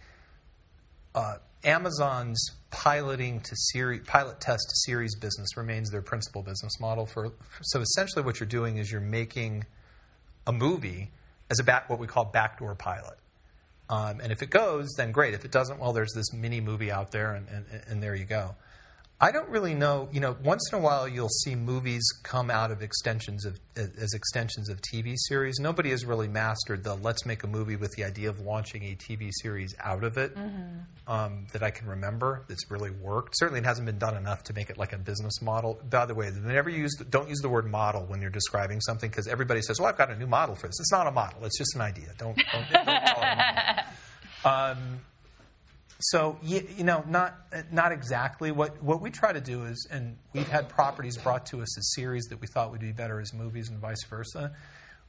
uh, 1.15 1.37
Amazon's 1.65 2.51
piloting 2.71 3.41
to 3.41 3.57
series, 3.57 4.03
pilot 4.07 4.41
test 4.41 4.63
to 4.69 4.77
series 4.87 5.17
business 5.17 5.57
remains 5.57 5.91
their 5.91 6.03
principal 6.03 6.43
business 6.43 6.81
model. 6.81 7.07
For 7.07 7.33
so 7.63 7.81
essentially, 7.81 8.25
what 8.25 8.41
you're 8.41 8.47
doing 8.47 8.79
is 8.79 8.91
you're 8.91 9.01
making 9.01 9.65
a 10.47 10.53
movie 10.53 11.11
as 11.51 11.59
a 11.59 11.65
back, 11.65 11.89
what 11.91 11.99
we 11.99 12.07
call 12.07 12.25
backdoor 12.25 12.75
pilot. 12.75 13.19
Um, 13.89 14.21
and 14.21 14.33
if 14.33 14.43
it 14.43 14.51
goes, 14.51 14.95
then 14.97 15.13
great. 15.13 15.35
If 15.35 15.45
it 15.45 15.51
doesn't, 15.51 15.79
well, 15.79 15.93
there's 15.93 16.13
this 16.15 16.33
mini 16.33 16.61
movie 16.61 16.91
out 16.91 17.11
there, 17.11 17.35
and, 17.35 17.47
and, 17.49 17.65
and 17.87 18.03
there 18.03 18.15
you 18.15 18.25
go. 18.25 18.55
I 19.25 19.33
don't 19.33 19.49
really 19.49 19.73
know. 19.73 20.11
You 20.13 20.21
know, 20.21 20.37
once 20.45 20.69
in 20.71 20.79
a 20.79 20.83
while 20.83 21.09
you'll 21.09 21.31
see 21.31 21.55
movies 21.55 22.03
come 22.25 22.51
out 22.51 22.71
of 22.71 22.83
extensions 22.83 23.47
of 23.47 23.59
as 23.75 24.13
extensions 24.13 24.69
of 24.69 24.83
TV 24.83 25.15
series. 25.17 25.59
Nobody 25.59 25.89
has 25.93 26.05
really 26.05 26.29
mastered 26.29 26.85
the 26.85 26.95
let's 26.97 27.25
make 27.25 27.43
a 27.43 27.47
movie 27.47 27.77
with 27.77 27.93
the 27.93 28.05
idea 28.05 28.29
of 28.29 28.41
launching 28.41 28.83
a 28.83 28.95
TV 28.95 29.31
series 29.41 29.75
out 29.83 30.05
of 30.05 30.19
it 30.19 30.37
um, 31.07 31.47
that 31.55 31.63
I 31.63 31.71
can 31.71 31.89
remember. 31.89 32.45
That's 32.49 32.71
really 32.71 32.91
worked. 32.91 33.39
Certainly, 33.39 33.61
it 33.61 33.65
hasn't 33.65 33.87
been 33.87 33.97
done 33.97 34.15
enough 34.15 34.43
to 34.43 34.53
make 34.53 34.69
it 34.69 34.77
like 34.77 34.93
a 34.93 34.99
business 34.99 35.41
model. 35.41 35.81
By 35.89 36.05
the 36.05 36.15
way, 36.15 36.31
you 36.31 36.71
use 36.71 36.95
don't 37.09 37.31
use 37.31 37.41
the 37.41 37.49
word 37.49 37.65
model 37.65 38.05
when 38.05 38.21
you're 38.21 38.29
describing 38.29 38.83
something 38.83 39.09
because 39.09 39.27
everybody 39.27 39.63
says, 39.63 39.81
"Well, 39.81 39.89
I've 39.89 39.97
got 39.97 40.11
a 40.11 40.17
new 40.17 40.27
model 40.27 40.55
for 40.55 40.67
this." 40.67 40.79
It's 40.79 40.93
not 40.93 41.07
a 41.07 41.11
model. 41.11 41.47
It's 41.47 41.57
just 41.57 41.75
an 41.75 41.81
idea. 41.81 42.09
Don't 42.19 42.37
don't, 42.37 42.71
don't 42.71 42.85
call 42.85 43.23
it 43.23 43.33
a 43.33 43.37
model. 43.37 43.85
Um, 44.45 45.01
so 46.11 46.39
you, 46.43 46.67
you 46.77 46.85
know, 46.85 47.05
not 47.09 47.39
not 47.73 47.93
exactly 47.93 48.53
what 48.53 48.83
what 48.83 49.01
we 49.01 49.11
try 49.11 49.33
to 49.33 49.41
do 49.41 49.65
is, 49.65 49.89
and 49.91 50.17
we've 50.33 50.49
had 50.49 50.69
properties 50.69 51.17
brought 51.17 51.47
to 51.47 51.63
us 51.63 51.79
as 51.79 51.95
series 51.95 52.25
that 52.27 52.41
we 52.41 52.47
thought 52.47 52.71
would 52.71 52.81
be 52.81 52.93
better 52.93 53.21
as 53.21 53.33
movies, 53.33 53.69
and 53.71 53.79
vice 53.79 54.05
versa. 54.05 54.53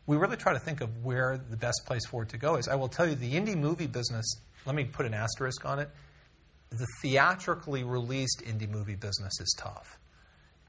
We 0.08 0.18
really 0.18 0.38
try 0.38 0.54
to 0.54 0.60
think 0.60 0.82
of 0.82 1.04
where 1.04 1.38
the 1.38 1.58
best 1.58 1.82
place 1.86 2.06
for 2.06 2.24
it 2.24 2.30
to 2.30 2.38
go 2.38 2.56
is. 2.56 2.68
I 2.68 2.76
will 2.76 2.88
tell 2.88 3.08
you, 3.08 3.16
the 3.16 3.34
indie 3.34 3.58
movie 3.58 3.88
business. 3.88 4.26
Let 4.66 4.76
me 4.76 4.86
put 4.86 5.06
an 5.06 5.14
asterisk 5.14 5.66
on 5.66 5.80
it. 5.80 5.90
The 6.70 6.88
theatrically 7.02 7.84
released 7.84 8.42
indie 8.46 8.70
movie 8.70 8.96
business 8.96 9.40
is 9.40 9.56
tough. 9.58 10.00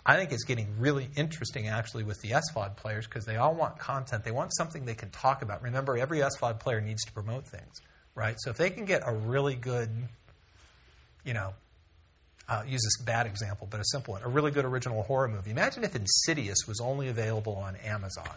I 0.04 0.16
think 0.16 0.30
it's 0.30 0.44
getting 0.44 0.78
really 0.78 1.08
interesting 1.16 1.66
actually 1.66 2.04
with 2.04 2.20
the 2.22 2.30
SVOD 2.30 2.76
players 2.76 3.06
because 3.06 3.24
they 3.24 3.36
all 3.36 3.54
want 3.54 3.78
content. 3.78 4.24
They 4.24 4.30
want 4.30 4.54
something 4.56 4.84
they 4.84 4.94
can 4.94 5.10
talk 5.10 5.42
about. 5.42 5.62
Remember, 5.62 5.98
every 5.98 6.18
SVOD 6.20 6.60
player 6.60 6.80
needs 6.80 7.04
to 7.04 7.12
promote 7.12 7.46
things, 7.48 7.80
right? 8.16 8.34
So 8.40 8.50
if 8.50 8.56
they 8.56 8.70
can 8.70 8.84
get 8.84 9.02
a 9.06 9.14
really 9.14 9.54
good, 9.54 9.88
you 11.24 11.34
know, 11.34 11.54
use 12.66 12.82
this 12.82 13.04
bad 13.04 13.26
example, 13.26 13.68
but 13.70 13.78
a 13.78 13.84
simple 13.84 14.14
one, 14.14 14.22
a 14.24 14.28
really 14.28 14.50
good 14.50 14.64
original 14.64 15.04
horror 15.04 15.28
movie. 15.28 15.52
Imagine 15.52 15.84
if 15.84 15.94
Insidious 15.94 16.66
was 16.66 16.80
only 16.80 17.08
available 17.08 17.54
on 17.54 17.76
Amazon. 17.76 18.28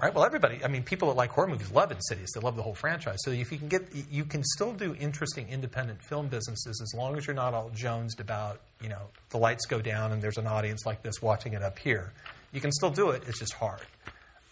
Right? 0.00 0.12
Well, 0.12 0.24
everybody, 0.24 0.64
I 0.64 0.68
mean, 0.68 0.82
people 0.82 1.08
that 1.08 1.14
like 1.14 1.30
horror 1.30 1.46
movies 1.46 1.70
love 1.70 1.92
Insidious. 1.92 2.32
They 2.34 2.40
love 2.40 2.56
the 2.56 2.62
whole 2.62 2.74
franchise. 2.74 3.18
So 3.20 3.30
if 3.30 3.52
you 3.52 3.58
can 3.58 3.68
get, 3.68 3.86
you 4.10 4.24
can 4.24 4.42
still 4.42 4.72
do 4.72 4.96
interesting 4.96 5.48
independent 5.48 6.02
film 6.02 6.26
businesses 6.26 6.80
as 6.82 6.92
long 6.98 7.16
as 7.16 7.24
you're 7.24 7.36
not 7.36 7.54
all 7.54 7.70
jonesed 7.72 8.18
about, 8.18 8.60
you 8.80 8.88
know, 8.88 9.02
the 9.30 9.38
lights 9.38 9.64
go 9.66 9.80
down 9.80 10.10
and 10.10 10.20
there's 10.20 10.38
an 10.38 10.48
audience 10.48 10.84
like 10.84 11.02
this 11.02 11.22
watching 11.22 11.52
it 11.52 11.62
up 11.62 11.78
here. 11.78 12.12
You 12.52 12.60
can 12.60 12.72
still 12.72 12.90
do 12.90 13.10
it. 13.10 13.22
It's 13.28 13.38
just 13.38 13.52
hard. 13.52 13.82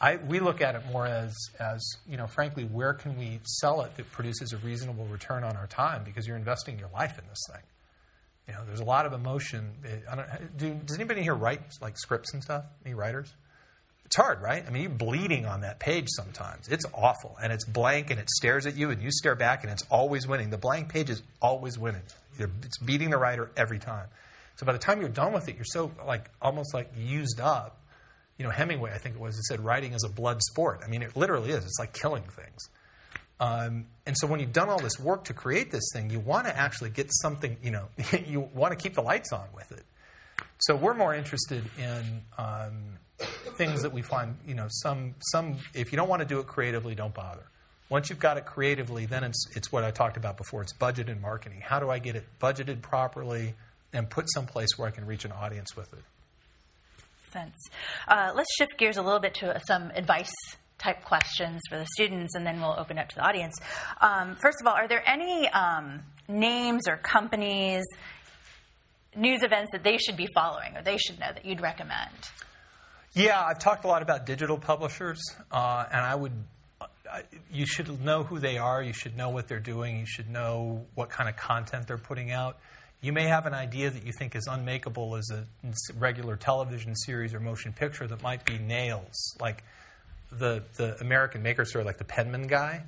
I, 0.00 0.16
we 0.16 0.40
look 0.40 0.62
at 0.62 0.74
it 0.76 0.82
more 0.90 1.06
as, 1.06 1.36
as, 1.58 1.82
you 2.08 2.16
know, 2.16 2.26
frankly, 2.26 2.64
where 2.64 2.94
can 2.94 3.18
we 3.18 3.40
sell 3.44 3.82
it 3.82 3.96
that 3.96 4.10
produces 4.10 4.52
a 4.54 4.56
reasonable 4.56 5.04
return 5.06 5.44
on 5.44 5.56
our 5.56 5.66
time 5.66 6.04
because 6.04 6.26
you're 6.26 6.38
investing 6.38 6.78
your 6.78 6.88
life 6.94 7.18
in 7.18 7.24
this 7.28 7.42
thing. 7.52 7.62
You 8.48 8.54
know, 8.54 8.60
there's 8.66 8.80
a 8.80 8.84
lot 8.84 9.04
of 9.04 9.12
emotion. 9.12 9.70
Do, 10.56 10.74
does 10.86 10.96
anybody 10.96 11.22
here 11.22 11.34
write 11.34 11.60
like 11.82 11.98
scripts 11.98 12.32
and 12.32 12.42
stuff? 12.42 12.64
Any 12.84 12.94
writers? 12.94 13.32
It's 14.06 14.16
hard, 14.16 14.42
right? 14.42 14.64
I 14.66 14.70
mean, 14.70 14.82
you're 14.82 14.90
bleeding 14.90 15.46
on 15.46 15.60
that 15.60 15.78
page 15.78 16.08
sometimes. 16.08 16.66
It's 16.66 16.84
awful, 16.92 17.36
and 17.40 17.52
it's 17.52 17.64
blank, 17.64 18.10
and 18.10 18.18
it 18.18 18.28
stares 18.28 18.66
at 18.66 18.76
you, 18.76 18.90
and 18.90 19.00
you 19.00 19.12
stare 19.12 19.36
back, 19.36 19.62
and 19.62 19.70
it's 19.70 19.84
always 19.88 20.26
winning. 20.26 20.50
The 20.50 20.58
blank 20.58 20.88
page 20.88 21.10
is 21.10 21.22
always 21.40 21.78
winning. 21.78 22.02
It's 22.38 22.78
beating 22.78 23.10
the 23.10 23.18
writer 23.18 23.52
every 23.56 23.78
time. 23.78 24.08
So 24.56 24.66
by 24.66 24.72
the 24.72 24.80
time 24.80 25.00
you're 25.00 25.10
done 25.10 25.32
with 25.32 25.48
it, 25.48 25.54
you're 25.54 25.64
so 25.64 25.92
like 26.06 26.28
almost 26.42 26.74
like 26.74 26.90
used 26.98 27.38
up. 27.38 27.76
You 28.40 28.46
know, 28.46 28.52
Hemingway, 28.52 28.90
I 28.94 28.96
think 28.96 29.16
it 29.16 29.20
was, 29.20 29.36
it 29.36 29.42
said 29.42 29.60
writing 29.60 29.92
is 29.92 30.02
a 30.02 30.08
blood 30.08 30.40
sport. 30.42 30.80
I 30.82 30.88
mean, 30.88 31.02
it 31.02 31.14
literally 31.14 31.50
is. 31.50 31.62
It's 31.62 31.78
like 31.78 31.92
killing 31.92 32.22
things. 32.22 32.70
Um, 33.38 33.84
and 34.06 34.16
so 34.18 34.26
when 34.26 34.40
you've 34.40 34.54
done 34.54 34.70
all 34.70 34.78
this 34.78 34.98
work 34.98 35.24
to 35.24 35.34
create 35.34 35.70
this 35.70 35.90
thing, 35.92 36.08
you 36.08 36.20
want 36.20 36.46
to 36.46 36.56
actually 36.56 36.88
get 36.88 37.10
something. 37.12 37.58
You 37.62 37.70
know, 37.72 37.88
you 38.26 38.48
want 38.54 38.72
to 38.72 38.76
keep 38.82 38.94
the 38.94 39.02
lights 39.02 39.30
on 39.34 39.46
with 39.54 39.70
it. 39.72 39.84
So 40.60 40.74
we're 40.74 40.94
more 40.94 41.14
interested 41.14 41.62
in 41.78 42.22
um, 42.38 42.96
things 43.58 43.82
that 43.82 43.92
we 43.92 44.00
find, 44.00 44.34
you 44.46 44.54
know, 44.54 44.68
some 44.70 45.16
some. 45.32 45.58
If 45.74 45.92
you 45.92 45.96
don't 45.96 46.08
want 46.08 46.20
to 46.20 46.26
do 46.26 46.38
it 46.40 46.46
creatively, 46.46 46.94
don't 46.94 47.12
bother. 47.12 47.44
Once 47.90 48.08
you've 48.08 48.20
got 48.20 48.38
it 48.38 48.46
creatively, 48.46 49.04
then 49.04 49.22
it's 49.22 49.46
it's 49.54 49.70
what 49.70 49.84
I 49.84 49.90
talked 49.90 50.16
about 50.16 50.38
before. 50.38 50.62
It's 50.62 50.72
budget 50.72 51.10
and 51.10 51.20
marketing. 51.20 51.60
How 51.62 51.78
do 51.78 51.90
I 51.90 51.98
get 51.98 52.16
it 52.16 52.24
budgeted 52.40 52.80
properly 52.80 53.52
and 53.92 54.08
put 54.08 54.30
someplace 54.32 54.78
where 54.78 54.88
I 54.88 54.92
can 54.92 55.04
reach 55.04 55.26
an 55.26 55.32
audience 55.32 55.76
with 55.76 55.92
it? 55.92 56.04
Sense. 57.32 57.68
Uh, 58.08 58.32
let's 58.34 58.52
shift 58.56 58.76
gears 58.76 58.96
a 58.96 59.02
little 59.02 59.20
bit 59.20 59.34
to 59.34 59.60
some 59.66 59.90
advice 59.94 60.32
type 60.78 61.04
questions 61.04 61.60
for 61.68 61.78
the 61.78 61.86
students, 61.94 62.34
and 62.34 62.46
then 62.46 62.60
we'll 62.60 62.74
open 62.78 62.98
up 62.98 63.08
to 63.08 63.14
the 63.14 63.22
audience. 63.22 63.54
Um, 64.00 64.36
first 64.40 64.58
of 64.60 64.66
all, 64.66 64.74
are 64.74 64.88
there 64.88 65.02
any 65.08 65.48
um, 65.48 66.00
names 66.26 66.88
or 66.88 66.96
companies, 66.96 67.84
news 69.14 69.42
events 69.42 69.70
that 69.72 69.84
they 69.84 69.98
should 69.98 70.16
be 70.16 70.26
following 70.34 70.76
or 70.76 70.82
they 70.82 70.96
should 70.96 71.20
know 71.20 71.32
that 71.32 71.44
you'd 71.44 71.60
recommend? 71.60 72.10
Yeah, 73.12 73.40
I've 73.40 73.58
talked 73.58 73.84
a 73.84 73.88
lot 73.88 74.02
about 74.02 74.24
digital 74.24 74.56
publishers, 74.56 75.20
uh, 75.50 75.84
and 75.90 76.00
I 76.00 76.14
would. 76.14 76.32
I, 77.12 77.22
you 77.52 77.66
should 77.66 78.04
know 78.04 78.22
who 78.22 78.38
they 78.38 78.56
are. 78.56 78.82
You 78.82 78.92
should 78.92 79.16
know 79.16 79.30
what 79.30 79.48
they're 79.48 79.58
doing. 79.58 79.98
You 79.98 80.06
should 80.06 80.30
know 80.30 80.86
what 80.94 81.10
kind 81.10 81.28
of 81.28 81.36
content 81.36 81.88
they're 81.88 81.98
putting 81.98 82.30
out. 82.30 82.58
You 83.02 83.12
may 83.12 83.24
have 83.24 83.46
an 83.46 83.54
idea 83.54 83.88
that 83.88 84.04
you 84.04 84.12
think 84.12 84.36
is 84.36 84.46
unmakeable 84.46 85.16
as 85.16 85.30
a 85.30 85.46
regular 85.98 86.36
television 86.36 86.94
series 86.94 87.32
or 87.32 87.40
motion 87.40 87.72
picture 87.72 88.06
that 88.06 88.22
might 88.22 88.44
be 88.44 88.58
nails, 88.58 89.36
like 89.40 89.64
the 90.30 90.62
the 90.76 91.00
American 91.00 91.42
Maker 91.42 91.64
Store, 91.64 91.82
like 91.82 91.98
the 91.98 92.04
Penman 92.04 92.46
guy. 92.46 92.82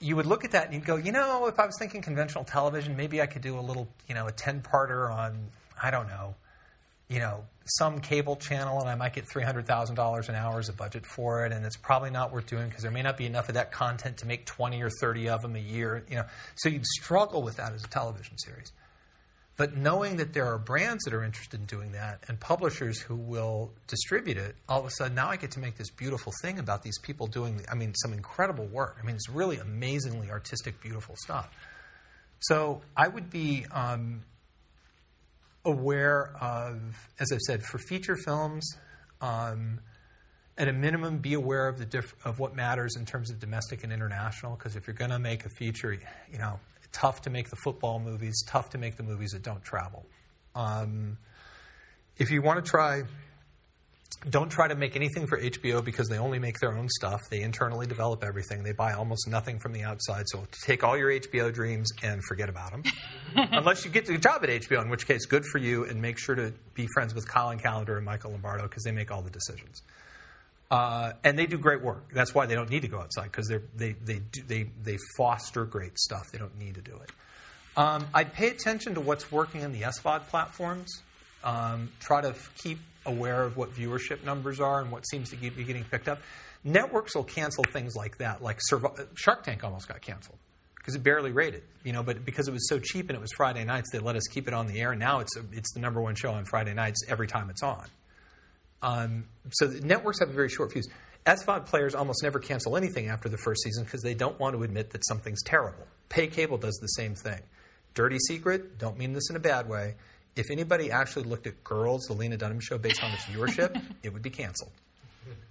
You 0.00 0.16
would 0.16 0.26
look 0.26 0.44
at 0.44 0.52
that 0.52 0.66
and 0.66 0.74
you'd 0.74 0.84
go, 0.84 0.96
you 0.96 1.12
know, 1.12 1.46
if 1.46 1.58
I 1.58 1.66
was 1.66 1.76
thinking 1.78 2.02
conventional 2.02 2.44
television, 2.44 2.96
maybe 2.96 3.20
I 3.20 3.26
could 3.26 3.42
do 3.42 3.58
a 3.58 3.60
little, 3.60 3.88
you 4.08 4.14
know, 4.14 4.26
a 4.26 4.32
ten 4.32 4.62
parter 4.62 5.12
on, 5.12 5.36
I 5.80 5.90
don't 5.90 6.08
know, 6.08 6.34
you 7.12 7.18
know, 7.18 7.44
some 7.66 8.00
cable 8.00 8.36
channel, 8.36 8.80
and 8.80 8.88
I 8.88 8.94
might 8.94 9.12
get 9.12 9.28
three 9.28 9.42
hundred 9.42 9.66
thousand 9.66 9.96
dollars 9.96 10.30
an 10.30 10.34
hour 10.34 10.58
as 10.58 10.70
a 10.70 10.72
budget 10.72 11.04
for 11.04 11.44
it, 11.44 11.52
and 11.52 11.64
it's 11.66 11.76
probably 11.76 12.10
not 12.10 12.32
worth 12.32 12.46
doing 12.46 12.68
because 12.68 12.82
there 12.82 12.90
may 12.90 13.02
not 13.02 13.18
be 13.18 13.26
enough 13.26 13.48
of 13.48 13.54
that 13.54 13.70
content 13.70 14.16
to 14.18 14.26
make 14.26 14.46
twenty 14.46 14.82
or 14.82 14.88
thirty 14.88 15.28
of 15.28 15.42
them 15.42 15.54
a 15.54 15.60
year. 15.60 16.04
You 16.08 16.16
know, 16.16 16.24
so 16.56 16.70
you'd 16.70 16.86
struggle 16.86 17.42
with 17.42 17.58
that 17.58 17.74
as 17.74 17.84
a 17.84 17.88
television 17.88 18.38
series. 18.38 18.72
But 19.58 19.76
knowing 19.76 20.16
that 20.16 20.32
there 20.32 20.46
are 20.46 20.58
brands 20.58 21.04
that 21.04 21.12
are 21.12 21.22
interested 21.22 21.60
in 21.60 21.66
doing 21.66 21.92
that 21.92 22.24
and 22.26 22.40
publishers 22.40 22.98
who 22.98 23.14
will 23.14 23.70
distribute 23.86 24.38
it, 24.38 24.56
all 24.66 24.80
of 24.80 24.86
a 24.86 24.90
sudden 24.90 25.14
now 25.14 25.28
I 25.28 25.36
get 25.36 25.50
to 25.52 25.60
make 25.60 25.76
this 25.76 25.90
beautiful 25.90 26.32
thing 26.40 26.58
about 26.58 26.82
these 26.82 26.98
people 26.98 27.26
doing, 27.26 27.60
I 27.70 27.74
mean, 27.74 27.94
some 27.94 28.14
incredible 28.14 28.64
work. 28.64 28.96
I 29.00 29.04
mean, 29.04 29.14
it's 29.14 29.28
really 29.28 29.58
amazingly 29.58 30.30
artistic, 30.30 30.80
beautiful 30.80 31.16
stuff. 31.16 31.50
So 32.40 32.80
I 32.96 33.06
would 33.06 33.28
be 33.28 33.66
um, 33.70 34.22
aware 35.64 36.34
of, 36.40 36.80
as 37.18 37.32
I've 37.32 37.40
said, 37.40 37.62
for 37.62 37.78
feature 37.78 38.16
films, 38.16 38.76
um, 39.20 39.80
at 40.58 40.68
a 40.68 40.72
minimum, 40.72 41.18
be 41.18 41.34
aware 41.34 41.68
of 41.68 41.78
the 41.78 41.86
diff- 41.86 42.14
of 42.24 42.38
what 42.38 42.54
matters 42.54 42.96
in 42.96 43.06
terms 43.06 43.30
of 43.30 43.38
domestic 43.38 43.84
and 43.84 43.92
international. 43.92 44.54
Because 44.56 44.76
if 44.76 44.86
you're 44.86 44.94
going 44.94 45.10
to 45.10 45.18
make 45.18 45.46
a 45.46 45.48
feature, 45.48 45.92
you 46.30 46.38
know, 46.38 46.60
tough 46.92 47.22
to 47.22 47.30
make 47.30 47.48
the 47.48 47.56
football 47.56 47.98
movies, 47.98 48.44
tough 48.46 48.70
to 48.70 48.78
make 48.78 48.96
the 48.96 49.02
movies 49.02 49.30
that 49.30 49.42
don't 49.42 49.62
travel. 49.62 50.04
Um, 50.54 51.16
if 52.18 52.30
you 52.30 52.42
want 52.42 52.62
to 52.62 52.70
try, 52.70 53.02
don't 54.28 54.50
try 54.50 54.68
to 54.68 54.74
make 54.74 54.96
anything 54.96 55.26
for 55.26 55.40
HBO 55.40 55.84
because 55.84 56.08
they 56.08 56.18
only 56.18 56.38
make 56.38 56.58
their 56.58 56.76
own 56.76 56.88
stuff. 56.88 57.20
They 57.30 57.42
internally 57.42 57.86
develop 57.86 58.24
everything. 58.24 58.62
They 58.62 58.72
buy 58.72 58.92
almost 58.92 59.28
nothing 59.28 59.58
from 59.58 59.72
the 59.72 59.82
outside. 59.82 60.24
So 60.28 60.44
take 60.64 60.84
all 60.84 60.96
your 60.96 61.10
HBO 61.10 61.52
dreams 61.52 61.90
and 62.02 62.22
forget 62.24 62.48
about 62.48 62.70
them. 62.70 62.82
Unless 63.52 63.84
you 63.84 63.90
get 63.90 64.06
the 64.06 64.18
job 64.18 64.42
at 64.44 64.48
HBO, 64.48 64.82
in 64.82 64.88
which 64.88 65.06
case, 65.06 65.26
good 65.26 65.44
for 65.44 65.58
you. 65.58 65.84
And 65.84 66.00
make 66.00 66.18
sure 66.18 66.34
to 66.34 66.52
be 66.74 66.86
friends 66.94 67.14
with 67.14 67.28
Colin 67.28 67.58
Callender 67.58 67.96
and 67.96 68.04
Michael 68.04 68.32
Lombardo 68.32 68.64
because 68.64 68.84
they 68.84 68.92
make 68.92 69.10
all 69.10 69.22
the 69.22 69.30
decisions. 69.30 69.82
Uh, 70.70 71.12
and 71.22 71.38
they 71.38 71.44
do 71.44 71.58
great 71.58 71.82
work. 71.82 72.12
That's 72.14 72.34
why 72.34 72.46
they 72.46 72.54
don't 72.54 72.70
need 72.70 72.82
to 72.82 72.88
go 72.88 72.98
outside 72.98 73.24
because 73.24 73.46
they 73.48 73.92
they 74.06 74.20
do, 74.20 74.42
they 74.46 74.70
they 74.82 74.96
foster 75.18 75.66
great 75.66 75.98
stuff. 75.98 76.30
They 76.32 76.38
don't 76.38 76.58
need 76.58 76.76
to 76.76 76.80
do 76.80 76.98
it. 77.02 77.10
Um, 77.76 78.06
I'd 78.14 78.32
pay 78.32 78.48
attention 78.48 78.94
to 78.94 79.00
what's 79.00 79.30
working 79.30 79.60
in 79.60 79.72
the 79.72 79.82
SVOD 79.82 80.28
platforms. 80.28 81.02
Um, 81.44 81.90
try 82.00 82.22
to 82.22 82.34
keep 82.62 82.78
aware 83.06 83.42
of 83.42 83.56
what 83.56 83.74
viewership 83.74 84.24
numbers 84.24 84.60
are 84.60 84.80
and 84.80 84.90
what 84.90 85.06
seems 85.08 85.30
to 85.30 85.36
be 85.36 85.64
getting 85.64 85.84
picked 85.84 86.08
up. 86.08 86.20
Networks 86.64 87.14
will 87.14 87.24
cancel 87.24 87.64
things 87.64 87.94
like 87.96 88.18
that. 88.18 88.42
Like 88.42 88.60
Shark 89.14 89.44
Tank 89.44 89.64
almost 89.64 89.88
got 89.88 90.00
canceled 90.00 90.38
because 90.76 90.94
it 90.94 91.02
barely 91.02 91.32
rated, 91.32 91.62
you 91.84 91.92
know. 91.92 92.02
But 92.02 92.24
because 92.24 92.48
it 92.48 92.52
was 92.52 92.68
so 92.68 92.78
cheap 92.78 93.08
and 93.08 93.16
it 93.16 93.20
was 93.20 93.30
Friday 93.36 93.64
nights, 93.64 93.90
they 93.92 93.98
let 93.98 94.16
us 94.16 94.26
keep 94.28 94.48
it 94.48 94.54
on 94.54 94.66
the 94.66 94.80
air. 94.80 94.92
And 94.92 95.00
now 95.00 95.20
it's 95.20 95.36
a, 95.36 95.42
it's 95.52 95.72
the 95.74 95.80
number 95.80 96.00
one 96.00 96.14
show 96.14 96.32
on 96.32 96.44
Friday 96.44 96.74
nights 96.74 97.02
every 97.08 97.26
time 97.26 97.50
it's 97.50 97.62
on. 97.62 97.86
Um, 98.82 99.24
so 99.52 99.66
networks 99.66 100.18
have 100.20 100.28
a 100.28 100.32
very 100.32 100.48
short 100.48 100.72
fuse. 100.72 100.88
SVOD 101.26 101.66
players 101.66 101.94
almost 101.94 102.22
never 102.22 102.40
cancel 102.40 102.76
anything 102.76 103.08
after 103.08 103.28
the 103.28 103.38
first 103.38 103.62
season 103.62 103.84
because 103.84 104.02
they 104.02 104.14
don't 104.14 104.38
want 104.40 104.56
to 104.56 104.62
admit 104.64 104.90
that 104.90 105.06
something's 105.06 105.42
terrible. 105.44 105.86
Pay 106.08 106.26
cable 106.26 106.58
does 106.58 106.76
the 106.82 106.88
same 106.88 107.14
thing. 107.14 107.40
Dirty 107.94 108.18
secret, 108.18 108.78
don't 108.78 108.98
mean 108.98 109.12
this 109.12 109.30
in 109.30 109.36
a 109.36 109.40
bad 109.40 109.68
way. 109.68 109.94
If 110.34 110.50
anybody 110.50 110.90
actually 110.90 111.24
looked 111.24 111.46
at 111.46 111.62
Girls, 111.62 112.06
the 112.06 112.14
Lena 112.14 112.36
Dunham 112.36 112.60
show, 112.60 112.78
based 112.78 113.02
on 113.04 113.10
its 113.12 113.24
viewership, 113.24 113.80
it 114.02 114.12
would 114.12 114.22
be 114.22 114.30
canceled. 114.30 114.72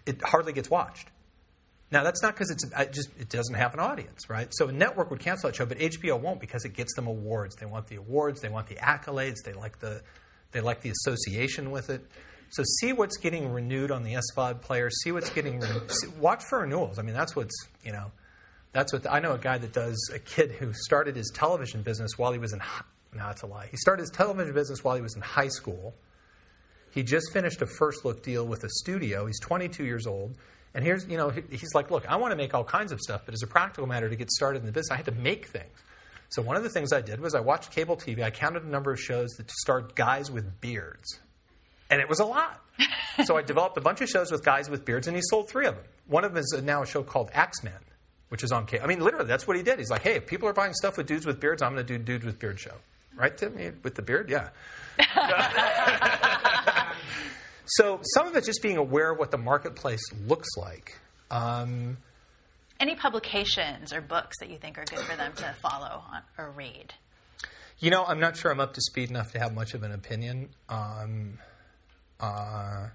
It 0.05 0.21
hardly 0.23 0.53
gets 0.53 0.69
watched. 0.69 1.07
Now 1.91 2.03
that's 2.03 2.23
not 2.23 2.33
because 2.33 2.49
it's 2.51 2.63
I 2.73 2.85
just 2.85 3.09
it 3.19 3.29
doesn't 3.29 3.55
have 3.55 3.73
an 3.73 3.81
audience, 3.81 4.29
right? 4.29 4.47
So 4.51 4.69
a 4.69 4.71
network 4.71 5.11
would 5.11 5.19
cancel 5.19 5.49
that 5.49 5.55
show, 5.55 5.65
but 5.65 5.77
HBO 5.77 6.19
won't 6.19 6.39
because 6.39 6.63
it 6.63 6.73
gets 6.73 6.95
them 6.95 7.07
awards. 7.07 7.55
They 7.57 7.65
want 7.65 7.87
the 7.87 7.97
awards, 7.97 8.39
they 8.39 8.49
want 8.49 8.67
the 8.67 8.75
accolades, 8.75 9.43
they 9.43 9.53
like 9.53 9.79
the 9.79 10.01
they 10.51 10.61
like 10.61 10.81
the 10.81 10.89
association 10.89 11.69
with 11.69 11.89
it. 11.89 12.05
So 12.49 12.63
see 12.79 12.93
what's 12.93 13.17
getting 13.17 13.51
renewed 13.51 13.91
on 13.91 14.03
the 14.03 14.15
SVOD 14.15 14.61
player. 14.61 14.89
See 14.89 15.11
what's 15.11 15.29
getting 15.29 15.59
re- 15.59 15.67
see, 15.87 16.07
watch 16.19 16.43
for 16.49 16.59
renewals. 16.59 16.97
I 16.97 17.01
mean 17.01 17.13
that's 17.13 17.35
what's 17.35 17.55
you 17.83 17.91
know 17.91 18.11
that's 18.71 18.93
what 18.93 19.09
I 19.11 19.19
know 19.19 19.33
a 19.33 19.37
guy 19.37 19.57
that 19.57 19.73
does 19.73 20.11
a 20.13 20.19
kid 20.19 20.51
who 20.51 20.71
started 20.71 21.17
his 21.17 21.29
television 21.33 21.81
business 21.81 22.17
while 22.17 22.31
he 22.31 22.39
was 22.39 22.53
in. 22.53 22.61
No, 23.13 23.25
that's 23.25 23.41
a 23.41 23.47
lie. 23.47 23.67
He 23.69 23.77
started 23.77 24.01
his 24.01 24.09
television 24.09 24.53
business 24.53 24.83
while 24.83 24.95
he 24.95 25.01
was 25.01 25.15
in 25.15 25.21
high 25.21 25.49
school. 25.49 25.93
He 26.91 27.03
just 27.03 27.31
finished 27.33 27.61
a 27.61 27.65
first 27.65 28.05
look 28.05 28.23
deal 28.23 28.45
with 28.45 28.63
a 28.63 28.69
studio. 28.69 29.25
He's 29.25 29.39
22 29.39 29.83
years 29.83 30.07
old. 30.07 30.35
And 30.73 30.85
here's, 30.85 31.05
you 31.07 31.17
know, 31.17 31.29
he's 31.29 31.73
like, 31.73 31.91
look, 31.91 32.09
I 32.09 32.15
want 32.15 32.31
to 32.31 32.37
make 32.37 32.53
all 32.53 32.63
kinds 32.63 32.91
of 32.91 32.99
stuff, 32.99 33.23
but 33.25 33.33
as 33.33 33.43
a 33.43 33.47
practical 33.47 33.87
matter, 33.87 34.09
to 34.09 34.15
get 34.15 34.31
started 34.31 34.59
in 34.59 34.65
the 34.65 34.71
business, 34.71 34.91
I 34.91 34.95
had 34.95 35.05
to 35.05 35.11
make 35.11 35.47
things. 35.47 35.77
So 36.29 36.41
one 36.41 36.55
of 36.55 36.63
the 36.63 36.69
things 36.69 36.93
I 36.93 37.01
did 37.01 37.19
was 37.19 37.35
I 37.35 37.41
watched 37.41 37.71
cable 37.71 37.97
TV. 37.97 38.23
I 38.23 38.29
counted 38.29 38.63
the 38.63 38.69
number 38.69 38.93
of 38.93 38.99
shows 38.99 39.31
that 39.31 39.51
starred 39.51 39.95
guys 39.95 40.31
with 40.31 40.61
beards. 40.61 41.19
And 41.89 41.99
it 41.99 42.07
was 42.07 42.21
a 42.21 42.25
lot. 42.25 42.61
so 43.25 43.35
I 43.35 43.41
developed 43.41 43.77
a 43.77 43.81
bunch 43.81 43.99
of 43.99 44.07
shows 44.07 44.31
with 44.31 44.45
guys 44.45 44.69
with 44.69 44.85
beards, 44.85 45.07
and 45.07 45.15
he 45.15 45.21
sold 45.29 45.49
three 45.49 45.65
of 45.65 45.75
them. 45.75 45.83
One 46.07 46.23
of 46.23 46.33
them 46.33 46.41
is 46.41 46.61
now 46.63 46.83
a 46.83 46.85
show 46.85 47.03
called 47.03 47.31
Ax 47.33 47.63
Men, 47.63 47.73
which 48.29 48.45
is 48.45 48.53
on 48.53 48.65
cable. 48.65 48.85
I 48.85 48.87
mean, 48.87 49.01
literally, 49.01 49.27
that's 49.27 49.45
what 49.45 49.57
he 49.57 49.63
did. 49.63 49.77
He's 49.77 49.89
like, 49.89 50.03
hey, 50.03 50.15
if 50.15 50.25
people 50.25 50.47
are 50.47 50.53
buying 50.53 50.73
stuff 50.73 50.95
with 50.95 51.05
dudes 51.05 51.25
with 51.25 51.41
beards, 51.41 51.61
I'm 51.61 51.73
going 51.73 51.85
to 51.85 51.97
do 51.97 52.01
dudes 52.01 52.23
with 52.23 52.39
beard 52.39 52.61
show. 52.61 52.75
Right, 53.21 53.37
Tim? 53.37 53.57
You- 53.59 53.77
With 53.83 53.93
the 53.93 54.01
beard? 54.01 54.31
Yeah. 54.31 54.49
so 57.65 57.99
some 58.15 58.27
of 58.27 58.35
it's 58.35 58.47
just 58.47 58.63
being 58.63 58.77
aware 58.77 59.11
of 59.11 59.19
what 59.19 59.29
the 59.29 59.37
marketplace 59.37 60.01
looks 60.25 60.49
like. 60.57 60.99
Um, 61.29 61.97
Any 62.79 62.95
publications 62.95 63.93
or 63.93 64.01
books 64.01 64.37
that 64.39 64.49
you 64.49 64.57
think 64.57 64.79
are 64.79 64.85
good 64.85 64.99
for 64.99 65.15
them 65.15 65.33
to 65.35 65.55
follow 65.61 66.01
on, 66.11 66.21
or 66.39 66.49
read? 66.51 66.95
you 67.77 67.89
know, 67.91 68.03
I'm 68.05 68.19
not 68.19 68.37
sure 68.37 68.51
I'm 68.51 68.59
up 68.59 68.73
to 68.75 68.81
speed 68.81 69.09
enough 69.09 69.31
to 69.31 69.39
have 69.39 69.53
much 69.53 69.73
of 69.73 69.81
an 69.83 69.91
opinion. 69.91 70.49
Um, 70.69 71.39
uh, 72.19 72.87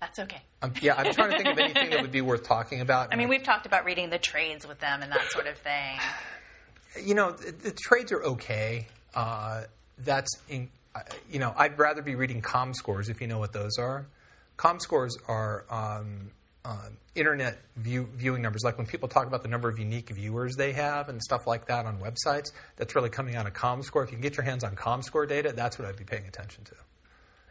That's 0.00 0.18
okay. 0.20 0.42
I'm, 0.62 0.72
yeah, 0.80 0.94
I'm 0.96 1.12
trying 1.12 1.30
to 1.30 1.36
think 1.36 1.48
of 1.48 1.58
anything 1.58 1.90
that 1.90 2.02
would 2.02 2.12
be 2.12 2.20
worth 2.20 2.42
talking 2.44 2.80
about. 2.82 3.12
I 3.12 3.16
mean, 3.16 3.28
we've 3.28 3.42
talked 3.42 3.66
about 3.66 3.84
reading 3.84 4.10
the 4.10 4.18
trades 4.18 4.66
with 4.66 4.78
them 4.80 5.02
and 5.02 5.10
that 5.10 5.30
sort 5.30 5.46
of 5.48 5.56
thing. 5.58 5.98
you 7.04 7.14
know, 7.14 7.32
the, 7.32 7.50
the 7.50 7.70
trades 7.72 8.12
are 8.12 8.22
okay. 8.22 8.86
Uh, 9.14 9.62
that's, 9.98 10.30
in, 10.48 10.68
uh, 10.94 11.00
you 11.30 11.38
know, 11.38 11.52
I'd 11.56 11.78
rather 11.78 12.02
be 12.02 12.14
reading 12.14 12.42
ComScores 12.42 13.10
if 13.10 13.20
you 13.20 13.26
know 13.26 13.38
what 13.38 13.52
those 13.52 13.78
are. 13.78 14.06
ComScores 14.56 15.12
are 15.28 15.64
um, 15.70 16.30
um, 16.64 16.98
internet 17.14 17.58
view, 17.76 18.08
viewing 18.14 18.42
numbers. 18.42 18.62
Like 18.64 18.78
when 18.78 18.86
people 18.86 19.08
talk 19.08 19.26
about 19.26 19.42
the 19.42 19.48
number 19.48 19.68
of 19.68 19.78
unique 19.78 20.10
viewers 20.10 20.56
they 20.56 20.72
have 20.72 21.08
and 21.08 21.22
stuff 21.22 21.46
like 21.46 21.66
that 21.66 21.86
on 21.86 21.98
websites, 21.98 22.52
that's 22.76 22.94
really 22.94 23.10
coming 23.10 23.36
out 23.36 23.46
of 23.46 23.52
ComScore. 23.52 24.04
If 24.04 24.10
you 24.10 24.16
can 24.16 24.22
get 24.22 24.36
your 24.36 24.44
hands 24.44 24.64
on 24.64 24.76
ComScore 24.76 25.28
data, 25.28 25.52
that's 25.52 25.78
what 25.78 25.88
I'd 25.88 25.96
be 25.96 26.04
paying 26.04 26.26
attention 26.26 26.64
to. 26.64 26.74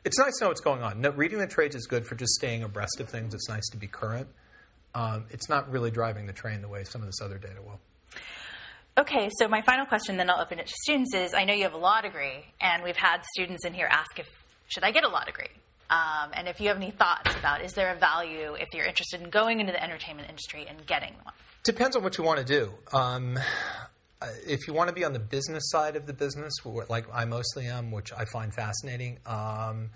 It's 0.06 0.18
nice 0.18 0.38
to 0.38 0.46
know 0.46 0.50
what's 0.50 0.62
going 0.62 0.82
on. 0.82 1.02
No, 1.02 1.10
reading 1.12 1.40
the 1.40 1.48
trades 1.48 1.76
is 1.76 1.86
good 1.86 2.06
for 2.06 2.16
just 2.16 2.34
staying 2.34 2.64
abreast 2.64 3.00
of 3.00 3.10
things. 3.10 3.34
It's 3.34 3.50
nice 3.50 3.68
to 3.70 3.78
be 3.78 3.88
current. 3.88 4.28
Um, 4.96 5.26
it's 5.30 5.50
not 5.50 5.70
really 5.70 5.92
driving 5.92 6.26
the 6.26 6.34
train 6.34 6.62
the 6.62 6.68
way 6.68 6.84
some 6.84 7.02
of 7.02 7.08
this 7.08 7.22
other 7.22 7.38
data 7.38 7.62
will. 7.64 7.80
Okay, 9.00 9.30
so 9.40 9.48
my 9.48 9.62
final 9.62 9.86
question, 9.86 10.18
then 10.18 10.30
I'll 10.30 10.42
open 10.42 10.60
it 10.60 10.68
to 10.68 10.74
students, 10.84 11.16
is 11.16 11.34
I 11.34 11.46
know 11.46 11.54
you 11.54 11.64
have 11.64 11.74
a 11.74 11.78
law 11.78 12.02
degree, 12.02 12.44
and 12.60 12.84
we've 12.84 12.98
had 12.98 13.24
students 13.34 13.64
in 13.64 13.74
here 13.74 13.88
ask 13.90 14.20
if 14.20 14.28
should 14.68 14.84
I 14.84 14.92
get 14.92 15.06
a 15.06 15.08
law 15.08 15.24
degree, 15.24 15.48
um, 15.90 16.32
and 16.34 16.50
if 16.50 16.60
you 16.60 16.68
have 16.68 16.76
any 16.76 16.92
thoughts 16.92 17.34
about 17.40 17.64
is 17.64 17.72
there 17.72 17.96
a 17.96 17.98
value 17.98 18.56
if 18.56 18.68
you're 18.74 18.86
interested 18.86 19.22
in 19.22 19.30
going 19.30 19.62
into 19.62 19.72
the 19.72 19.82
entertainment 19.82 20.28
industry 20.28 20.66
and 20.68 20.86
getting 20.86 21.14
one. 21.24 21.34
Depends 21.64 21.96
on 21.96 22.04
what 22.04 22.18
you 22.18 22.26
want 22.26 22.40
to 22.40 22.46
do. 22.46 22.74
Um, 22.92 23.40
uh, 24.22 24.28
if 24.46 24.68
you 24.68 24.74
want 24.74 24.90
to 24.90 24.94
be 24.94 25.06
on 25.06 25.14
the 25.14 25.20
business 25.20 25.70
side 25.70 25.96
of 25.96 26.06
the 26.06 26.14
business, 26.14 26.54
like 26.90 27.06
I 27.14 27.24
mostly 27.24 27.68
am, 27.68 27.92
which 27.92 28.12
I 28.12 28.26
find 28.26 28.54
fascinating, 28.54 29.20
um, 29.26 29.92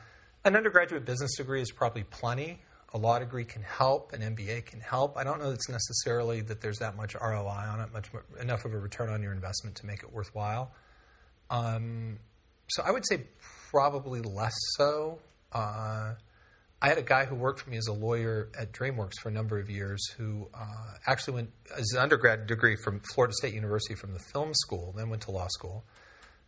an 0.46 0.56
undergraduate 0.56 1.04
business 1.04 1.36
degree 1.36 1.62
is 1.62 1.72
probably 1.72 2.04
plenty. 2.04 2.62
A 2.94 2.98
law 2.98 3.18
degree 3.18 3.46
can 3.46 3.64
help. 3.64 4.14
An 4.14 4.22
MBA 4.22 4.66
can 4.66 4.80
help. 4.80 5.18
I 5.18 5.24
don't 5.24 5.40
know 5.40 5.50
that's 5.50 5.70
necessarily 5.70 6.42
that 6.42 6.62
there's 6.62 6.80
that 6.80 6.96
much 6.96 7.16
ROI 7.16 7.48
on 7.48 7.80
it, 7.80 7.92
much 7.92 8.14
more, 8.14 8.24
enough 8.40 8.66
of 8.66 8.74
a 8.74 8.78
return 8.78 9.10
on 9.10 9.24
your 9.24 9.34
investment 9.34 9.78
to 9.78 9.86
make 9.86 10.04
it 10.04 10.14
worthwhile. 10.14 10.72
Um, 11.50 12.20
so 12.68 12.84
I 12.84 12.92
would 12.92 13.06
say 13.08 13.24
probably 13.72 14.22
less 14.22 14.54
so. 14.78 15.20
Uh, 15.52 16.14
I 16.84 16.90
had 16.90 16.98
a 16.98 17.04
guy 17.04 17.24
who 17.24 17.36
worked 17.36 17.62
for 17.62 17.70
me 17.70 17.78
as 17.78 17.88
a 17.88 17.94
lawyer 17.94 18.50
at 18.60 18.74
DreamWorks 18.74 19.14
for 19.22 19.30
a 19.30 19.32
number 19.32 19.58
of 19.58 19.70
years 19.70 20.06
who 20.18 20.50
uh, 20.54 20.96
actually 21.08 21.36
went 21.36 21.52
as 21.78 21.90
an 21.94 22.00
undergrad 22.00 22.46
degree 22.46 22.76
from 22.76 23.00
Florida 23.14 23.34
State 23.34 23.54
University 23.54 23.96
from 23.96 24.12
the 24.12 24.20
film 24.20 24.54
school, 24.54 24.94
then 24.98 25.10
went 25.10 25.22
to 25.22 25.32
law 25.32 25.48
school. 25.50 25.86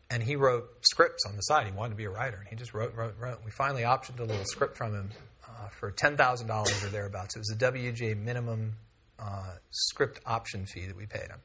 And 0.09 0.21
he 0.21 0.35
wrote 0.35 0.65
scripts 0.81 1.25
on 1.25 1.37
the 1.37 1.41
side. 1.41 1.65
He 1.67 1.71
wanted 1.71 1.91
to 1.91 1.95
be 1.95 2.03
a 2.03 2.09
writer, 2.09 2.37
and 2.37 2.47
he 2.49 2.55
just 2.57 2.73
wrote, 2.73 2.93
wrote, 2.95 3.15
wrote. 3.17 3.39
We 3.45 3.51
finally 3.51 3.83
optioned 3.83 4.19
a 4.19 4.23
little 4.23 4.45
script 4.45 4.77
from 4.77 4.93
him 4.93 5.09
uh, 5.55 5.69
for 5.69 5.91
$10,000 5.91 6.85
or 6.85 6.89
thereabouts. 6.89 7.35
It 7.35 7.39
was 7.39 7.51
a 7.51 7.55
WGA 7.55 8.17
minimum 8.17 8.73
uh, 9.19 9.53
script 9.71 10.19
option 10.25 10.65
fee 10.65 10.87
that 10.87 10.95
we 10.95 11.05
paid 11.05 11.27
him. 11.29 11.39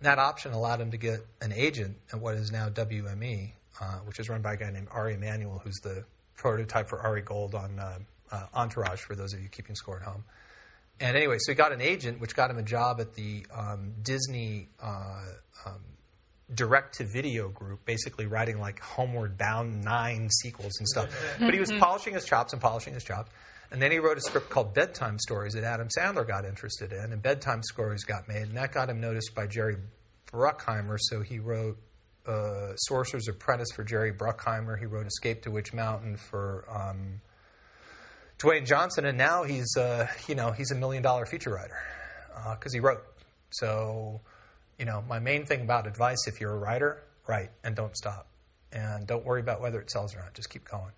That 0.00 0.18
option 0.18 0.52
allowed 0.52 0.80
him 0.80 0.92
to 0.92 0.96
get 0.96 1.20
an 1.40 1.52
agent 1.52 1.96
at 2.12 2.20
what 2.20 2.36
is 2.36 2.52
now 2.52 2.68
WME, 2.68 3.52
uh, 3.80 3.84
which 4.04 4.20
is 4.20 4.28
run 4.28 4.42
by 4.42 4.54
a 4.54 4.56
guy 4.56 4.70
named 4.70 4.88
Ari 4.90 5.14
Emanuel, 5.14 5.60
who's 5.62 5.78
the 5.82 6.04
prototype 6.36 6.88
for 6.88 7.00
Ari 7.00 7.22
Gold 7.22 7.54
on 7.54 7.78
uh, 7.78 7.98
uh, 8.30 8.46
Entourage, 8.54 9.00
for 9.00 9.16
those 9.16 9.34
of 9.34 9.40
you 9.40 9.48
keeping 9.48 9.74
score 9.74 9.96
at 9.96 10.02
home. 10.02 10.24
And 11.00 11.16
anyway, 11.16 11.36
so 11.38 11.52
he 11.52 11.56
got 11.56 11.72
an 11.72 11.80
agent, 11.80 12.20
which 12.20 12.34
got 12.34 12.50
him 12.50 12.58
a 12.58 12.62
job 12.62 13.00
at 13.00 13.14
the 13.14 13.46
um, 13.54 13.94
Disney 14.02 14.68
um, 14.82 15.80
direct 16.54 16.96
to 16.96 17.04
video 17.04 17.48
group, 17.48 17.84
basically 17.84 18.26
writing 18.26 18.58
like 18.58 18.80
Homeward 18.80 19.36
Bound 19.36 19.84
9 19.84 20.30
sequels 20.30 20.72
and 20.78 20.88
stuff. 20.88 21.08
but 21.40 21.52
he 21.52 21.60
was 21.60 21.70
polishing 21.72 22.14
his 22.14 22.24
chops 22.24 22.52
and 22.52 22.62
polishing 22.62 22.94
his 22.94 23.04
chops. 23.04 23.30
And 23.70 23.82
then 23.82 23.90
he 23.90 23.98
wrote 23.98 24.16
a 24.16 24.20
script 24.22 24.48
called 24.48 24.72
Bedtime 24.72 25.18
Stories 25.18 25.52
that 25.52 25.64
Adam 25.64 25.88
Sandler 25.88 26.26
got 26.26 26.46
interested 26.46 26.90
in, 26.92 27.12
and 27.12 27.20
Bedtime 27.20 27.62
Stories 27.62 28.02
got 28.04 28.26
made, 28.26 28.42
and 28.42 28.56
that 28.56 28.72
got 28.72 28.88
him 28.88 28.98
noticed 28.98 29.34
by 29.34 29.46
Jerry 29.46 29.76
Bruckheimer. 30.32 30.96
So 30.98 31.20
he 31.20 31.38
wrote 31.38 31.76
uh, 32.26 32.74
Sorcerer's 32.76 33.28
Apprentice 33.28 33.68
for 33.74 33.84
Jerry 33.84 34.12
Bruckheimer. 34.12 34.78
He 34.78 34.86
wrote 34.86 35.06
Escape 35.06 35.42
to 35.42 35.50
Witch 35.50 35.74
Mountain 35.74 36.16
for 36.16 36.64
um, 36.70 37.20
Dwayne 38.38 38.66
Johnson, 38.66 39.04
and 39.04 39.18
now 39.18 39.42
he's 39.42 39.76
uh, 39.76 40.06
you 40.28 40.34
know 40.34 40.52
he's 40.52 40.70
a 40.70 40.74
million 40.74 41.02
dollar 41.02 41.26
feature 41.26 41.50
writer 41.50 41.78
because 42.54 42.72
he 42.72 42.80
wrote. 42.80 43.02
So 43.50 44.22
you 44.78 44.84
know 44.84 45.02
my 45.08 45.18
main 45.18 45.46
thing 45.46 45.62
about 45.62 45.86
advice, 45.86 46.26
if 46.26 46.40
you're 46.40 46.54
a 46.54 46.58
writer, 46.58 47.02
write 47.26 47.50
and 47.64 47.74
don't 47.74 47.96
stop, 47.96 48.28
and 48.72 49.06
don't 49.06 49.24
worry 49.24 49.40
about 49.40 49.60
whether 49.60 49.80
it 49.80 49.90
sells 49.90 50.14
or 50.14 50.18
not. 50.18 50.34
Just 50.34 50.50
keep 50.50 50.68
going 50.68 50.92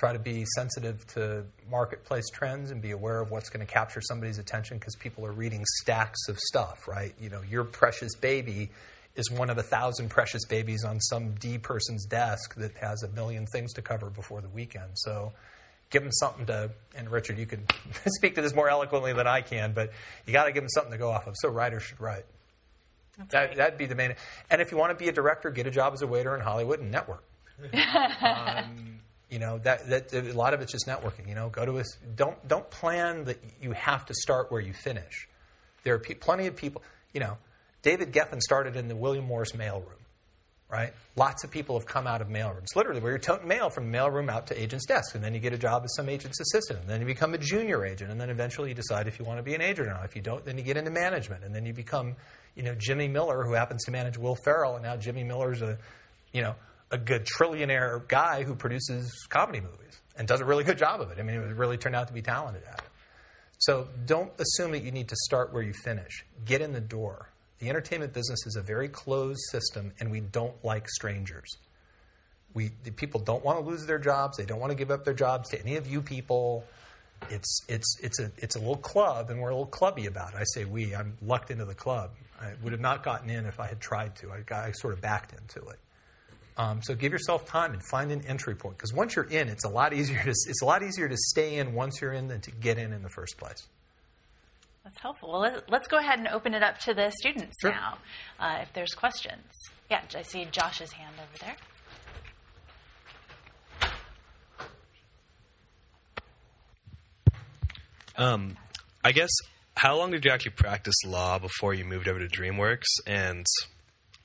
try 0.00 0.14
to 0.14 0.18
be 0.18 0.46
sensitive 0.54 1.06
to 1.06 1.44
marketplace 1.70 2.24
trends 2.32 2.70
and 2.70 2.80
be 2.80 2.92
aware 2.92 3.20
of 3.20 3.30
what's 3.30 3.50
going 3.50 3.64
to 3.64 3.70
capture 3.70 4.00
somebody's 4.00 4.38
attention 4.38 4.78
because 4.78 4.96
people 4.96 5.26
are 5.26 5.32
reading 5.32 5.62
stacks 5.82 6.26
of 6.26 6.38
stuff, 6.38 6.88
right? 6.88 7.14
You 7.20 7.28
know, 7.28 7.42
your 7.42 7.64
precious 7.64 8.16
baby 8.16 8.70
is 9.14 9.30
one 9.30 9.50
of 9.50 9.58
a 9.58 9.62
thousand 9.62 10.08
precious 10.08 10.46
babies 10.46 10.84
on 10.84 10.98
some 11.00 11.34
D 11.34 11.58
person's 11.58 12.06
desk 12.06 12.54
that 12.54 12.74
has 12.78 13.02
a 13.02 13.08
million 13.08 13.44
things 13.52 13.74
to 13.74 13.82
cover 13.82 14.08
before 14.08 14.40
the 14.40 14.48
weekend. 14.48 14.88
So 14.94 15.34
give 15.90 16.02
them 16.02 16.12
something 16.12 16.46
to, 16.46 16.70
and 16.96 17.10
Richard, 17.10 17.36
you 17.36 17.44
can 17.44 17.66
speak 18.06 18.36
to 18.36 18.40
this 18.40 18.54
more 18.54 18.70
eloquently 18.70 19.12
than 19.12 19.26
I 19.26 19.42
can, 19.42 19.74
but 19.74 19.90
you 20.26 20.32
got 20.32 20.44
to 20.44 20.52
give 20.52 20.62
them 20.62 20.70
something 20.70 20.92
to 20.92 20.98
go 20.98 21.10
off 21.10 21.26
of. 21.26 21.34
So 21.36 21.50
writers 21.50 21.82
should 21.82 22.00
write. 22.00 22.24
That, 23.28 23.56
that'd 23.56 23.78
be 23.78 23.86
the 23.86 23.94
main. 23.94 24.14
And 24.50 24.60
if 24.60 24.70
you 24.72 24.78
want 24.78 24.90
to 24.90 24.96
be 24.96 25.08
a 25.08 25.12
director, 25.12 25.50
get 25.50 25.66
a 25.66 25.70
job 25.70 25.92
as 25.92 26.02
a 26.02 26.06
waiter 26.06 26.34
in 26.34 26.40
Hollywood 26.40 26.80
and 26.80 26.90
network. 26.90 27.24
um, 28.22 29.00
you 29.28 29.38
know 29.38 29.58
that, 29.58 29.88
that 29.88 30.12
a 30.12 30.32
lot 30.32 30.54
of 30.54 30.60
it's 30.60 30.72
just 30.72 30.86
networking. 30.86 31.28
You 31.28 31.34
know, 31.34 31.48
go 31.48 31.64
to 31.64 31.78
a 31.78 31.84
don't 32.16 32.46
don't 32.48 32.68
plan 32.70 33.24
that 33.24 33.38
you 33.60 33.72
have 33.72 34.06
to 34.06 34.14
start 34.14 34.50
where 34.50 34.60
you 34.60 34.72
finish. 34.72 35.28
There 35.84 35.94
are 35.94 35.98
pe- 35.98 36.14
plenty 36.14 36.46
of 36.46 36.56
people. 36.56 36.82
You 37.12 37.20
know, 37.20 37.38
David 37.82 38.12
Geffen 38.12 38.40
started 38.40 38.76
in 38.76 38.88
the 38.88 38.96
William 38.96 39.24
Morris 39.24 39.52
mailroom, 39.52 40.00
right? 40.68 40.92
Lots 41.16 41.44
of 41.44 41.50
people 41.50 41.78
have 41.78 41.86
come 41.86 42.06
out 42.06 42.20
of 42.20 42.28
mailrooms, 42.28 42.76
literally, 42.76 43.00
where 43.00 43.12
you're 43.12 43.18
toting 43.18 43.48
mail 43.48 43.70
from 43.70 43.90
the 43.90 43.96
mailroom 43.96 44.30
out 44.30 44.48
to 44.48 44.60
agent's 44.60 44.86
desk, 44.86 45.14
and 45.14 45.24
then 45.24 45.32
you 45.34 45.40
get 45.40 45.52
a 45.52 45.58
job 45.58 45.82
as 45.84 45.94
some 45.94 46.08
agent's 46.08 46.40
assistant, 46.40 46.80
and 46.80 46.88
then 46.88 47.00
you 47.00 47.06
become 47.06 47.32
a 47.32 47.38
junior 47.38 47.84
agent, 47.84 48.10
and 48.10 48.20
then 48.20 48.30
eventually 48.30 48.68
you 48.68 48.74
decide 48.74 49.06
if 49.06 49.18
you 49.18 49.24
want 49.24 49.38
to 49.38 49.42
be 49.42 49.54
an 49.54 49.62
agent 49.62 49.88
or 49.88 49.92
not. 49.92 50.04
If 50.04 50.14
you 50.14 50.22
don't, 50.22 50.44
then 50.44 50.58
you 50.58 50.64
get 50.64 50.76
into 50.76 50.90
management, 50.90 51.44
and 51.44 51.54
then 51.54 51.64
you 51.64 51.72
become, 51.72 52.16
you 52.54 52.62
know, 52.62 52.74
Jimmy 52.74 53.08
Miller, 53.08 53.44
who 53.44 53.52
happens 53.52 53.84
to 53.84 53.90
manage 53.90 54.18
Will 54.18 54.36
Ferrell, 54.44 54.74
and 54.74 54.82
now 54.82 54.96
Jimmy 54.96 55.24
Miller's 55.24 55.62
a, 55.62 55.78
you 56.32 56.42
know, 56.42 56.54
a 56.90 56.98
good 56.98 57.24
trillionaire 57.24 58.06
guy 58.08 58.42
who 58.42 58.54
produces 58.54 59.26
comedy 59.28 59.60
movies 59.60 60.00
and 60.16 60.26
does 60.26 60.40
a 60.40 60.44
really 60.44 60.64
good 60.64 60.78
job 60.78 61.00
of 61.00 61.10
it. 61.10 61.18
I 61.18 61.22
mean, 61.22 61.36
it 61.36 61.56
really 61.56 61.76
turned 61.76 61.96
out 61.96 62.08
to 62.08 62.14
be 62.14 62.22
talented 62.22 62.62
at 62.70 62.78
it. 62.80 62.84
So 63.58 63.88
don't 64.06 64.32
assume 64.40 64.72
that 64.72 64.82
you 64.82 64.90
need 64.90 65.08
to 65.10 65.16
start 65.16 65.52
where 65.52 65.62
you 65.62 65.72
finish. 65.72 66.24
Get 66.44 66.62
in 66.62 66.72
the 66.72 66.80
door. 66.80 67.30
The 67.58 67.68
entertainment 67.68 68.14
business 68.14 68.46
is 68.46 68.56
a 68.56 68.62
very 68.62 68.88
closed 68.88 69.40
system, 69.50 69.92
and 70.00 70.10
we 70.10 70.20
don't 70.20 70.54
like 70.64 70.88
strangers. 70.88 71.48
We 72.54 72.70
people 72.96 73.20
don't 73.20 73.44
want 73.44 73.58
to 73.62 73.64
lose 73.64 73.86
their 73.86 73.98
jobs. 73.98 74.38
They 74.38 74.46
don't 74.46 74.58
want 74.58 74.70
to 74.70 74.76
give 74.76 74.90
up 74.90 75.04
their 75.04 75.14
jobs 75.14 75.50
to 75.50 75.60
any 75.60 75.76
of 75.76 75.86
you 75.86 76.00
people. 76.00 76.64
it's 77.28 77.60
it's 77.68 77.96
it's 78.02 78.18
a 78.18 78.32
it's 78.38 78.56
a 78.56 78.58
little 78.58 78.76
club, 78.76 79.28
and 79.30 79.40
we're 79.40 79.50
a 79.50 79.54
little 79.54 79.66
clubby 79.66 80.06
about 80.06 80.32
it. 80.32 80.38
I 80.38 80.44
say 80.54 80.64
we. 80.64 80.94
I'm 80.94 81.18
lucked 81.20 81.50
into 81.50 81.66
the 81.66 81.74
club. 81.74 82.10
I 82.40 82.52
would 82.62 82.72
have 82.72 82.80
not 82.80 83.02
gotten 83.02 83.28
in 83.30 83.46
if 83.46 83.60
I 83.60 83.66
had 83.66 83.80
tried 83.80 84.16
to. 84.16 84.32
I, 84.32 84.40
got, 84.40 84.64
I 84.64 84.72
sort 84.72 84.94
of 84.94 85.00
backed 85.00 85.32
into 85.38 85.68
it. 85.68 85.78
Um, 86.56 86.82
so 86.82 86.94
give 86.94 87.12
yourself 87.12 87.46
time 87.46 87.72
and 87.72 87.82
find 87.82 88.10
an 88.12 88.22
entry 88.26 88.54
point 88.54 88.76
because 88.76 88.92
once 88.92 89.14
you're 89.16 89.24
in, 89.26 89.48
it's 89.48 89.64
a 89.64 89.68
lot 89.68 89.92
easier 89.92 90.22
to 90.22 90.30
it's 90.30 90.62
a 90.62 90.64
lot 90.64 90.82
easier 90.82 91.08
to 91.08 91.16
stay 91.16 91.56
in 91.58 91.74
once 91.74 92.00
you're 92.00 92.12
in 92.12 92.28
than 92.28 92.40
to 92.42 92.50
get 92.50 92.76
in 92.78 92.92
in 92.92 93.02
the 93.02 93.08
first 93.08 93.36
place. 93.38 93.66
That's 94.84 94.98
helpful. 95.00 95.30
Well, 95.32 95.40
let- 95.42 95.70
let's 95.70 95.88
go 95.88 95.98
ahead 95.98 96.18
and 96.18 96.28
open 96.28 96.54
it 96.54 96.62
up 96.62 96.78
to 96.80 96.94
the 96.94 97.10
students 97.10 97.54
Sure. 97.60 97.70
now, 97.70 97.98
uh, 98.38 98.58
if 98.62 98.72
there's 98.72 98.94
questions. 98.94 99.44
Yeah, 99.90 100.02
I 100.14 100.22
see 100.22 100.46
Josh's 100.46 100.92
hand 100.92 101.14
over 101.18 101.38
there. 101.44 101.56
Um, 108.16 108.56
I 109.04 109.12
guess 109.12 109.30
how 109.80 109.96
long 109.96 110.10
did 110.10 110.26
you 110.26 110.30
actually 110.30 110.50
practice 110.50 110.94
law 111.06 111.38
before 111.38 111.72
you 111.72 111.86
moved 111.86 112.06
over 112.06 112.18
to 112.18 112.28
DreamWorks, 112.28 112.84
and 113.06 113.46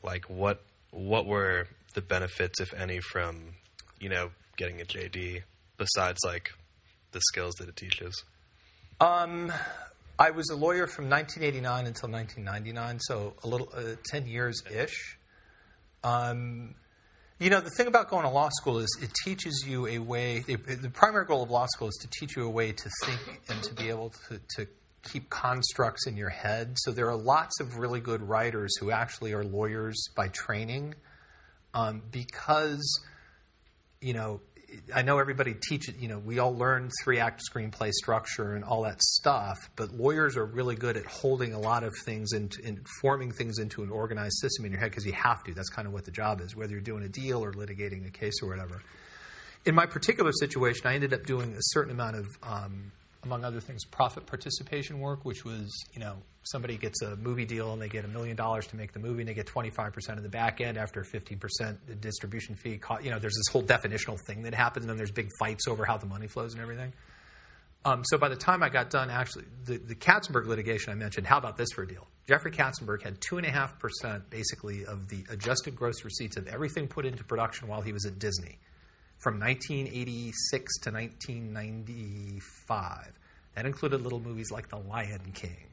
like 0.04 0.30
what 0.30 0.62
what 0.92 1.26
were 1.26 1.70
the 1.94 2.02
benefits, 2.02 2.60
if 2.60 2.74
any, 2.74 3.00
from 3.00 3.54
you 3.98 4.10
know 4.10 4.32
getting 4.58 4.82
a 4.82 4.84
JD 4.84 5.44
besides 5.78 6.20
like 6.26 6.50
the 7.14 7.22
skills 7.22 7.54
that 7.60 7.70
it 7.70 7.78
teaches? 7.78 8.22
Um, 9.00 9.50
I 10.20 10.32
was 10.32 10.50
a 10.50 10.58
lawyer 10.58 10.88
from 10.88 11.10
1989 11.10 11.88
until 11.88 12.10
1999, 12.10 13.00
so 13.00 13.34
a 13.42 13.48
little 13.48 13.70
uh, 13.74 13.96
10 14.12 14.28
years 14.28 14.62
ish. 14.70 15.18
Um, 16.04 16.76
you 17.40 17.50
know, 17.50 17.62
the 17.62 17.70
thing 17.70 17.88
about 17.88 18.10
going 18.10 18.24
to 18.24 18.30
law 18.30 18.50
school 18.50 18.80
is 18.80 18.90
it 19.02 19.12
teaches 19.24 19.64
you 19.66 19.88
a 19.88 20.00
way. 20.00 20.40
The, 20.40 20.58
the 20.58 20.90
primary 20.90 21.26
goal 21.26 21.44
of 21.44 21.50
law 21.50 21.68
school 21.68 21.88
is 21.88 21.98
to 22.02 22.10
teach 22.20 22.36
you 22.36 22.44
a 22.46 22.50
way 22.50 22.74
to 22.74 22.90
think 23.06 23.42
and 23.48 23.64
to 23.64 23.74
be 23.74 23.88
able 23.88 24.12
to, 24.28 24.42
to 24.58 24.68
keep 25.12 25.30
constructs 25.30 26.08
in 26.08 26.18
your 26.18 26.30
head. 26.30 26.78
So 26.80 26.92
there 26.92 27.10
are 27.10 27.16
lots 27.16 27.60
of 27.60 27.78
really 27.78 28.02
good 28.02 28.22
writers 28.22 28.76
who 28.80 28.92
actually 28.92 29.34
are 29.34 29.44
lawyers 29.44 30.08
by 30.16 30.28
training, 30.28 30.96
um, 31.74 32.02
because 32.12 32.84
you 34.02 34.14
know, 34.14 34.40
I 34.94 35.02
know 35.02 35.18
everybody 35.18 35.56
teaches, 35.56 35.96
you 36.00 36.08
know, 36.08 36.20
we 36.20 36.38
all 36.40 36.56
learn 36.56 36.92
three 37.04 37.20
act 37.20 37.42
screenplay 37.50 37.92
structure 37.92 38.54
and 38.54 38.64
all 38.64 38.84
that 38.84 39.02
stuff, 39.02 39.58
but 39.76 39.92
lawyers 39.92 40.38
are 40.38 40.46
really 40.46 40.76
good 40.76 40.98
at 40.98 41.06
holding 41.06 41.54
a 41.54 41.60
lot 41.60 41.84
of 41.84 41.94
things 42.06 42.34
and, 42.34 42.56
forming 43.02 43.32
things 43.32 43.58
into 43.58 43.84
an 43.84 43.90
organized 43.90 44.38
system 44.40 44.66
in 44.66 44.72
your 44.72 44.80
head 44.80 44.92
because 44.92 45.06
you 45.06 45.14
have 45.14 45.44
to. 45.46 45.54
That's 45.54 45.70
kind 45.70 45.88
of 45.88 45.94
what 45.94 46.06
the 46.06 46.12
job 46.12 46.42
is, 46.42 46.56
whether 46.56 46.72
you're 46.72 46.82
doing 46.82 47.04
a 47.04 47.10
deal 47.10 47.44
or 47.44 47.52
litigating 47.54 48.06
a 48.08 48.12
case 48.12 48.34
or 48.44 48.50
whatever. 48.50 48.82
In 49.66 49.74
my 49.74 49.88
particular 49.88 50.32
situation, 50.32 50.86
I 50.86 50.94
ended 50.94 51.14
up 51.14 51.26
doing 51.26 51.54
a 51.54 51.62
certain 51.62 51.92
amount 51.92 52.18
of, 52.18 52.28
um, 52.44 52.92
among 53.26 53.44
other 53.44 53.60
things, 53.60 53.84
profit 53.86 54.26
participation 54.26 55.00
work, 55.00 55.26
which 55.26 55.44
was, 55.44 55.74
you 55.94 56.00
know, 56.00 56.16
somebody 56.44 56.78
gets 56.78 57.02
a 57.02 57.16
movie 57.18 57.46
deal 57.46 57.74
and 57.74 57.82
they 57.82 57.90
get 57.90 58.06
a 58.06 58.08
million 58.08 58.36
dollars 58.36 58.68
to 58.68 58.76
make 58.76 58.94
the 58.94 59.00
movie 59.00 59.22
and 59.22 59.30
they 59.30 59.34
get 59.34 59.48
25% 59.48 59.96
of 60.18 60.24
the 60.24 60.30
back 60.30 60.62
end 60.62 60.78
after 60.78 61.02
15% 61.02 61.78
the 61.88 61.96
distribution 61.96 62.56
fee. 62.56 62.78
Co- 62.78 63.00
you 63.00 63.10
know, 63.10 63.20
there's 63.20 63.36
this 63.36 63.52
whole 63.52 63.64
definitional 63.64 64.18
thing 64.28 64.44
that 64.44 64.54
happens 64.54 64.84
and 64.84 64.90
then 64.90 64.98
there's 64.98 65.12
big 65.12 65.30
fights 65.40 65.68
over 65.68 65.86
how 65.86 65.98
the 65.98 66.06
money 66.06 66.28
flows 66.28 66.54
and 66.54 66.62
everything. 66.62 66.94
Um, 67.84 68.04
so 68.04 68.18
by 68.18 68.30
the 68.30 68.36
time 68.36 68.64
I 68.64 68.70
got 68.70 68.90
done, 68.90 69.12
actually, 69.12 69.46
the, 69.66 69.78
the 69.78 69.94
Katzenberg 69.94 70.48
litigation 70.48 70.92
I 70.92 70.96
mentioned, 70.96 71.28
how 71.28 71.38
about 71.38 71.56
this 71.56 71.70
for 71.74 71.84
a 71.84 71.88
deal? 71.88 72.08
Jeffrey 72.28 72.52
Katzenberg 72.52 73.04
had 73.04 73.20
2.5% 73.22 74.30
basically 74.32 74.86
of 74.86 75.08
the 75.08 75.24
adjusted 75.30 75.76
gross 75.76 76.04
receipts 76.04 76.38
of 76.38 76.48
everything 76.48 76.88
put 76.88 77.06
into 77.06 77.24
production 77.24 77.68
while 77.68 77.82
he 77.82 77.94
was 77.94 78.06
at 78.06 78.18
Disney 78.18 78.58
from 79.26 79.40
1986 79.40 80.80
to 80.82 80.92
1995. 80.92 83.12
That 83.56 83.66
included 83.66 84.02
little 84.02 84.20
movies 84.20 84.52
like 84.52 84.70
The 84.70 84.78
Lion 84.78 85.32
King. 85.34 85.66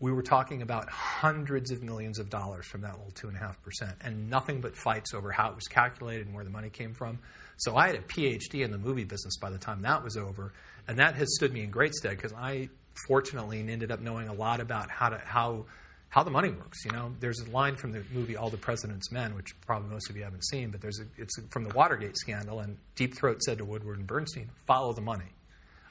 We 0.00 0.12
were 0.12 0.22
talking 0.22 0.62
about 0.62 0.88
hundreds 0.88 1.70
of 1.70 1.82
millions 1.82 2.18
of 2.18 2.30
dollars 2.30 2.64
from 2.64 2.80
that 2.80 2.96
little 2.96 3.12
2.5%, 3.12 3.96
and 4.00 4.30
nothing 4.30 4.62
but 4.62 4.74
fights 4.74 5.12
over 5.12 5.30
how 5.30 5.50
it 5.50 5.54
was 5.54 5.66
calculated 5.66 6.24
and 6.24 6.34
where 6.34 6.42
the 6.42 6.48
money 6.48 6.70
came 6.70 6.94
from. 6.94 7.18
So 7.58 7.76
I 7.76 7.88
had 7.88 7.96
a 7.96 8.02
PhD 8.02 8.64
in 8.64 8.70
the 8.70 8.78
movie 8.78 9.04
business 9.04 9.36
by 9.36 9.50
the 9.50 9.58
time 9.58 9.82
that 9.82 10.02
was 10.02 10.16
over, 10.16 10.54
and 10.88 10.98
that 10.98 11.16
has 11.16 11.34
stood 11.34 11.52
me 11.52 11.64
in 11.64 11.70
great 11.70 11.92
stead 11.92 12.16
because 12.16 12.32
I 12.32 12.70
fortunately 13.06 13.60
ended 13.60 13.92
up 13.92 14.00
knowing 14.00 14.28
a 14.28 14.34
lot 14.34 14.60
about 14.60 14.90
how 14.90 15.10
to 15.10 15.18
how 15.18 15.66
how 16.14 16.22
the 16.22 16.30
money 16.30 16.50
works. 16.50 16.84
You 16.84 16.92
know, 16.92 17.12
there's 17.18 17.40
a 17.40 17.50
line 17.50 17.74
from 17.74 17.90
the 17.90 18.04
movie 18.12 18.36
All 18.36 18.48
the 18.48 18.56
President's 18.56 19.10
Men, 19.10 19.34
which 19.34 19.52
probably 19.66 19.90
most 19.90 20.08
of 20.08 20.16
you 20.16 20.22
haven't 20.22 20.44
seen, 20.44 20.70
but 20.70 20.80
there's 20.80 21.00
a, 21.00 21.06
it's 21.18 21.34
from 21.50 21.64
the 21.64 21.74
Watergate 21.74 22.16
scandal, 22.16 22.60
and 22.60 22.76
Deep 22.94 23.16
Throat 23.16 23.42
said 23.42 23.58
to 23.58 23.64
Woodward 23.64 23.98
and 23.98 24.06
Bernstein, 24.06 24.48
"Follow 24.64 24.92
the 24.92 25.00
money." 25.00 25.32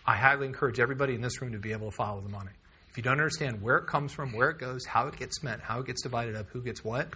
I 0.06 0.16
highly 0.16 0.48
encourage 0.48 0.80
everybody 0.80 1.14
in 1.14 1.20
this 1.20 1.42
room 1.42 1.52
to 1.52 1.60
be 1.60 1.74
able 1.74 1.90
to 1.90 1.96
follow 1.98 2.22
the 2.22 2.30
money. 2.30 2.52
If 2.90 2.96
you 2.96 3.04
don't 3.04 3.20
understand 3.20 3.62
where 3.62 3.76
it 3.76 3.88
comes 3.88 4.14
from, 4.14 4.32
where 4.32 4.50
it 4.50 4.60
goes, 4.60 4.86
how 4.86 5.08
it 5.08 5.18
gets 5.18 5.36
spent, 5.36 5.62
how 5.62 5.82
it 5.82 5.88
gets 5.88 6.02
divided 6.02 6.38
up, 6.38 6.48
who 6.52 6.62
gets 6.62 6.86
what, 6.86 7.10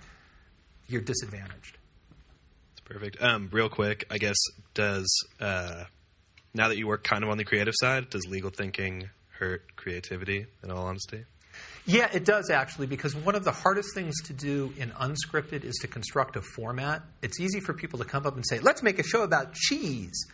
you're 0.88 1.02
disadvantaged. 1.02 1.78
It's 2.74 2.82
perfect. 2.84 3.22
Um, 3.22 3.48
real 3.54 3.70
quick, 3.70 4.06
I 4.12 4.18
guess 4.18 4.38
does 4.74 5.08
uh, 5.40 5.86
now 6.54 6.68
that 6.68 6.78
you 6.78 6.88
work 6.88 7.06
kind 7.06 7.24
of 7.24 7.30
on 7.30 7.38
the 7.38 7.46
creative 7.46 7.76
side, 7.78 8.10
does 8.10 8.28
legal 8.28 8.50
thinking 8.50 9.10
hurt 9.30 9.78
creativity? 9.78 10.46
In 10.62 10.72
all 10.72 10.88
honesty. 10.88 11.24
Yeah, 11.88 12.10
it 12.14 12.26
does 12.26 12.50
actually, 12.50 12.88
because 12.88 13.16
one 13.16 13.36
of 13.36 13.46
the 13.46 13.52
hardest 13.54 13.96
things 13.96 14.22
to 14.24 14.34
do 14.34 14.74
in 14.78 14.92
unscripted 14.92 15.64
is 15.64 15.76
to 15.82 15.88
construct 15.88 16.36
a 16.36 16.42
format. 16.42 17.02
It's 17.22 17.40
easy 17.40 17.62
for 17.62 17.74
people 17.74 18.00
to 18.00 18.06
come 18.06 18.26
up 18.26 18.36
and 18.36 18.46
say, 18.46 18.60
let's 18.60 18.84
make 18.84 19.00
a 19.00 19.04
show 19.04 19.24
about 19.24 19.54
cheese. 19.54 20.28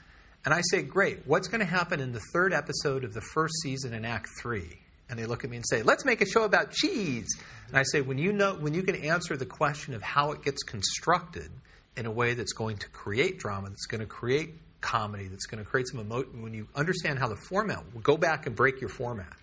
And 0.46 0.54
I 0.54 0.62
say, 0.72 0.82
great, 0.82 1.28
what's 1.28 1.48
going 1.48 1.60
to 1.60 1.66
happen 1.68 2.00
in 2.00 2.12
the 2.12 2.22
third 2.34 2.54
episode 2.54 3.04
of 3.04 3.14
the 3.14 3.22
first 3.22 3.54
season 3.62 3.94
in 3.94 4.04
Act 4.04 4.30
Three? 4.42 4.80
And 5.10 5.20
they 5.20 5.28
look 5.28 5.44
at 5.44 5.52
me 5.52 5.58
and 5.58 5.66
say, 5.70 5.84
let's 5.84 6.06
make 6.06 6.22
a 6.22 6.26
show 6.26 6.44
about 6.44 6.72
cheese. 6.72 7.28
And 7.68 7.78
I 7.78 7.84
say, 7.84 8.02
when 8.02 8.18
you 8.18 8.34
know, 8.34 8.56
when 8.56 8.74
you 8.74 8.82
can 8.82 8.96
answer 8.96 9.38
the 9.38 9.46
question 9.46 9.94
of 9.94 10.02
how 10.02 10.32
it 10.32 10.44
gets 10.44 10.64
constructed 10.64 11.52
in 11.96 12.08
a 12.08 12.12
way 12.12 12.34
that's 12.34 12.54
going 12.54 12.78
to 12.78 12.90
create 12.90 13.38
drama, 13.38 13.70
that's 13.70 13.86
going 13.86 14.02
to 14.02 14.08
create 14.08 14.56
comedy, 14.82 15.28
that's 15.28 15.46
going 15.46 15.64
to 15.64 15.70
create 15.70 15.88
some 15.88 16.00
emotion, 16.00 16.42
when 16.42 16.56
you 16.56 16.68
understand 16.76 17.20
how 17.20 17.28
the 17.28 17.36
format, 17.36 17.84
will 17.94 18.02
go 18.02 18.18
back 18.18 18.48
and 18.48 18.56
break 18.56 18.82
your 18.82 18.90
format 18.90 19.34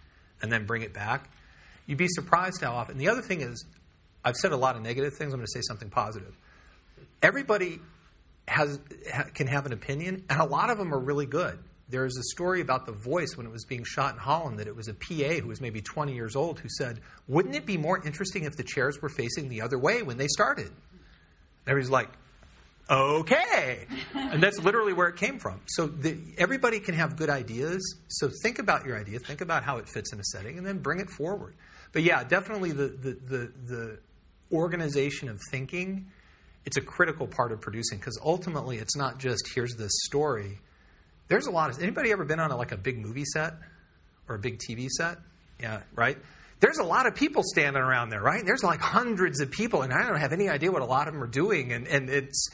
and 0.43 0.51
then 0.51 0.67
bring 0.67 0.83
it 0.83 0.93
back, 0.93 1.31
you'd 1.91 1.99
be 1.99 2.09
surprised 2.09 2.61
how 2.63 2.73
often. 2.73 2.99
The 2.99 3.09
other 3.09 3.21
thing 3.21 3.41
is, 3.41 3.65
I've 4.25 4.37
said 4.37 4.53
a 4.53 4.57
lot 4.57 4.77
of 4.77 4.83
negative 4.83 5.15
things. 5.15 5.33
I'm 5.33 5.41
going 5.41 5.47
to 5.47 5.53
say 5.53 5.63
something 5.67 5.91
positive. 5.91 6.37
Everybody 7.21 7.81
has 8.47 8.79
ha, 9.13 9.25
can 9.35 9.49
have 9.49 9.67
an 9.67 9.73
opinion, 9.73 10.25
and 10.31 10.41
a 10.41 10.45
lot 10.45 10.71
of 10.71 10.79
them 10.79 10.95
are 10.95 10.99
really 10.99 11.27
good. 11.27 11.59
There's 11.89 12.17
a 12.17 12.23
story 12.23 12.61
about 12.61 12.87
The 12.87 12.93
Voice 12.93 13.37
when 13.37 13.45
it 13.45 13.53
was 13.53 13.65
being 13.65 13.83
shot 13.83 14.15
in 14.15 14.21
Holland 14.21 14.61
that 14.61 14.69
it 14.69 14.77
was 14.77 14.87
a 14.87 14.95
PA 14.95 15.41
who 15.43 15.49
was 15.49 15.61
maybe 15.61 15.81
20 15.83 16.15
years 16.15 16.37
old 16.37 16.61
who 16.61 16.69
said, 16.79 17.01
"Wouldn't 17.27 17.57
it 17.57 17.67
be 17.67 17.77
more 17.77 18.01
interesting 18.07 18.45
if 18.45 18.57
the 18.57 18.63
chairs 18.63 19.03
were 19.03 19.09
facing 19.09 19.49
the 19.49 19.63
other 19.63 19.79
way 19.79 20.03
when 20.03 20.17
they 20.17 20.29
started?" 20.29 20.69
And 20.69 21.67
everybody's 21.67 21.91
like, 21.91 22.11
okay. 22.89 23.87
and 24.15 24.43
that's 24.43 24.59
literally 24.59 24.93
where 24.93 25.09
it 25.09 25.17
came 25.17 25.39
from. 25.39 25.61
So 25.67 25.87
the, 25.87 26.19
everybody 26.39 26.81
can 26.81 26.95
have 26.95 27.17
good 27.17 27.31
ideas. 27.31 27.97
So 28.09 28.31
think 28.43 28.59
about 28.59 28.85
your 28.85 28.99
idea, 28.99 29.19
think 29.19 29.41
about 29.41 29.65
how 29.65 29.79
it 29.79 29.89
fits 29.89 30.13
in 30.13 30.21
a 30.21 30.25
setting, 30.25 30.59
and 30.59 30.67
then 30.67 30.79
bring 30.79 31.01
it 31.01 31.11
forward. 31.11 31.55
But 31.93 32.03
yeah, 32.03 32.25
definitely 32.25 32.73
the, 32.73 32.89
the, 32.89 33.19
the, 33.27 33.53
the 33.67 33.99
organization 34.53 35.29
of 35.29 35.41
thinking, 35.51 36.07
it's 36.65 36.77
a 36.77 36.81
critical 36.81 37.27
part 37.27 37.53
of 37.53 37.61
producing 37.61 37.99
because 37.99 38.19
ultimately 38.25 38.79
it's 38.79 38.97
not 38.97 39.19
just 39.19 39.51
here's 39.55 39.75
this 39.77 39.93
story. 40.05 40.59
There's 41.29 41.47
a 41.47 41.51
lot 41.51 41.71
of 41.71 41.81
anybody 41.81 42.13
ever 42.13 42.25
been 42.25 42.41
on 42.41 42.51
a, 42.51 42.57
like 42.57 42.73
a 42.73 42.77
big 42.77 42.99
movie 42.99 43.25
set 43.25 43.55
or 44.29 44.37
a 44.37 44.39
big 44.39 44.59
TV 44.59 44.89
set? 44.89 45.19
Yeah, 45.61 45.83
right? 45.95 46.17
There's 46.61 46.79
a 46.79 46.85
lot 46.85 47.07
of 47.07 47.15
people 47.15 47.43
standing 47.45 47.83
around 47.83 48.11
there, 48.11 48.23
right? 48.23 48.45
There's 48.45 48.63
like 48.63 48.81
hundreds 48.81 49.41
of 49.41 49.51
people, 49.51 49.83
and 49.83 49.93
I 49.93 50.07
don't 50.07 50.21
have 50.21 50.33
any 50.33 50.49
idea 50.49 50.71
what 50.71 50.83
a 50.83 50.87
lot 50.87 51.09
of 51.09 51.15
them 51.15 51.23
are 51.23 51.27
doing, 51.27 51.73
and, 51.73 51.87
and 51.87 52.09
it's 52.09 52.49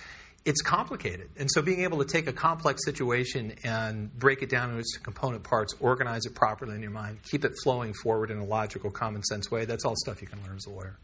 it's 0.47 0.63
complicated. 0.63 1.29
And 1.37 1.51
so 1.53 1.61
being 1.61 1.83
able 1.83 1.99
to 1.99 2.05
take 2.05 2.27
a 2.29 2.33
complex 2.33 2.85
situation 2.85 3.53
and 3.65 4.17
break 4.17 4.43
it 4.43 4.49
down 4.49 4.69
into 4.71 4.81
its 4.81 4.97
component 4.97 5.43
parts, 5.43 5.75
organize 5.81 6.25
it 6.25 6.35
properly 6.35 6.75
in 6.77 6.83
your 6.83 6.93
mind, 6.93 7.19
keep 7.31 7.45
it 7.45 7.53
flowing 7.63 7.93
forward 8.03 8.31
in 8.31 8.39
a 8.39 8.45
logical, 8.45 8.91
common 8.91 9.23
sense 9.25 9.51
way, 9.51 9.65
that's 9.65 9.85
all 9.85 9.95
stuff 9.97 10.23
you 10.23 10.29
can 10.29 10.41
learn 10.47 10.57
as 10.57 10.67
a 10.67 10.71
lawyer. 10.71 10.97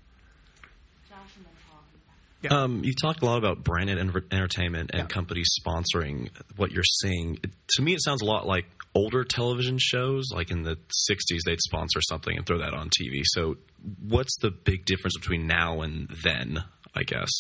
Um, 2.51 2.83
you 2.83 2.93
talked 2.93 3.23
a 3.23 3.25
lot 3.25 3.39
about 3.39 3.63
branded 3.63 3.99
enter- 3.99 4.25
entertainment 4.33 4.91
and 4.93 5.03
Yeah. 5.03 5.07
companies 5.07 5.49
sponsoring 5.65 6.29
what 6.57 6.73
you're 6.73 6.83
seeing. 6.83 7.39
It- 7.43 7.53
to 7.77 7.83
me, 7.83 7.95
it 7.95 8.03
sounds 8.03 8.21
a 8.21 8.25
lot 8.25 8.47
like 8.49 8.67
older 8.97 9.23
television 9.23 9.79
shows. 9.81 10.29
Like 10.35 10.51
in 10.51 10.63
the 10.63 10.77
60s, 11.09 11.43
they'd 11.45 11.61
sponsor 11.61 12.01
something 12.03 12.37
and 12.37 12.45
throw 12.45 12.59
that 12.59 12.75
on 12.75 12.91
TV. 12.91 13.23
So, 13.27 13.59
what's 14.01 14.37
the 14.41 14.51
big 14.51 14.85
difference 14.87 15.17
between 15.17 15.47
now 15.47 15.83
and 15.83 16.09
then, 16.25 16.65
I 16.97 17.05
guess? 17.05 17.31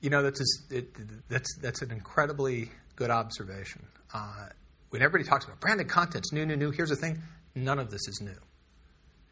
You 0.00 0.10
know, 0.10 0.22
that's 0.22 0.38
just, 0.38 0.72
it, 0.72 1.28
that's 1.28 1.56
that's 1.60 1.82
an 1.82 1.90
incredibly 1.90 2.70
good 2.96 3.10
observation. 3.10 3.84
Uh, 4.14 4.46
when 4.90 5.02
everybody 5.02 5.28
talks 5.28 5.44
about 5.44 5.60
branded 5.60 5.88
content, 5.88 6.24
it's 6.24 6.32
new, 6.32 6.46
new, 6.46 6.56
new. 6.56 6.70
Here's 6.70 6.90
the 6.90 6.96
thing: 6.96 7.20
none 7.54 7.78
of 7.78 7.90
this 7.90 8.06
is 8.08 8.20
new. 8.20 8.38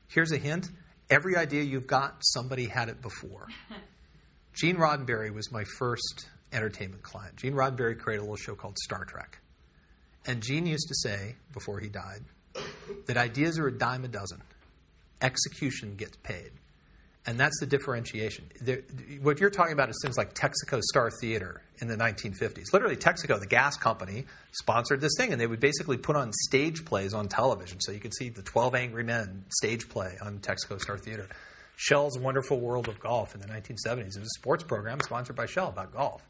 Here's 0.09 0.33
a 0.33 0.39
hint: 0.39 0.69
every 1.09 1.37
idea 1.37 1.63
you've 1.63 1.87
got, 1.87 2.17
somebody 2.21 2.67
had 2.67 2.89
it 2.89 3.01
before. 3.01 3.47
Gene 4.55 4.77
Roddenberry 4.77 5.33
was 5.33 5.53
my 5.53 5.65
first 5.79 6.29
entertainment 6.53 7.03
client. 7.03 7.37
Gene 7.37 7.53
Roddenberry 7.53 7.99
created 7.99 8.21
a 8.21 8.25
little 8.25 8.37
show 8.37 8.55
called 8.55 8.77
Star 8.79 9.05
Trek, 9.05 9.39
and 10.27 10.43
Gene 10.43 10.67
used 10.67 10.89
to 10.89 10.95
say 10.95 11.37
before 11.53 11.79
he 11.79 11.89
died, 11.89 12.23
that 13.07 13.17
ideas 13.17 13.59
are 13.59 13.69
a 13.69 13.73
dime 13.73 14.05
a 14.05 14.09
dozen, 14.09 14.43
execution 15.21 15.97
gets 15.97 16.17
paid. 16.19 16.51
And 17.27 17.41
that's 17.41 17.59
the 17.59 17.67
differentiation. 17.67 18.45
There, 18.61 18.83
what 19.21 19.41
you're 19.41 19.51
talking 19.51 19.73
about 19.73 19.91
is 19.91 19.99
things 20.01 20.17
like 20.17 20.35
Texaco 20.35 20.81
Star 20.81 21.11
Theater 21.21 21.61
in 21.81 21.89
the 21.89 21.97
1950s. 21.97 22.73
Literally, 22.73 22.95
Texaco, 22.95 23.41
the 23.41 23.49
gas 23.49 23.77
company, 23.77 24.27
sponsored 24.53 25.01
this 25.01 25.13
thing, 25.17 25.33
and 25.33 25.41
they 25.41 25.47
would 25.49 25.59
basically 25.59 25.97
put 25.97 26.15
on 26.15 26.33
stage 26.33 26.85
plays 26.85 27.15
on 27.15 27.27
television. 27.27 27.81
So 27.81 27.91
you 27.91 27.99
could 27.99 28.15
see 28.15 28.29
the 28.29 28.43
12 28.43 28.77
Angry 28.77 29.03
Men 29.03 29.45
stage 29.49 29.89
play 29.89 30.17
on 30.23 30.39
Texaco 30.39 30.81
Star 30.81 30.99
Theater. 30.99 31.29
Shell's 31.75 32.19
Wonderful 32.19 32.61
World 32.61 32.89
of 32.89 33.01
Golf 33.01 33.35
in 33.35 33.41
the 33.41 33.49
1970s. 33.49 34.17
It 34.17 34.21
was 34.21 34.33
a 34.35 34.39
sports 34.39 34.63
program 34.63 35.01
sponsored 35.01 35.37
by 35.37 35.47
Shell 35.47 35.69
about 35.69 35.93
golf. 35.93 36.23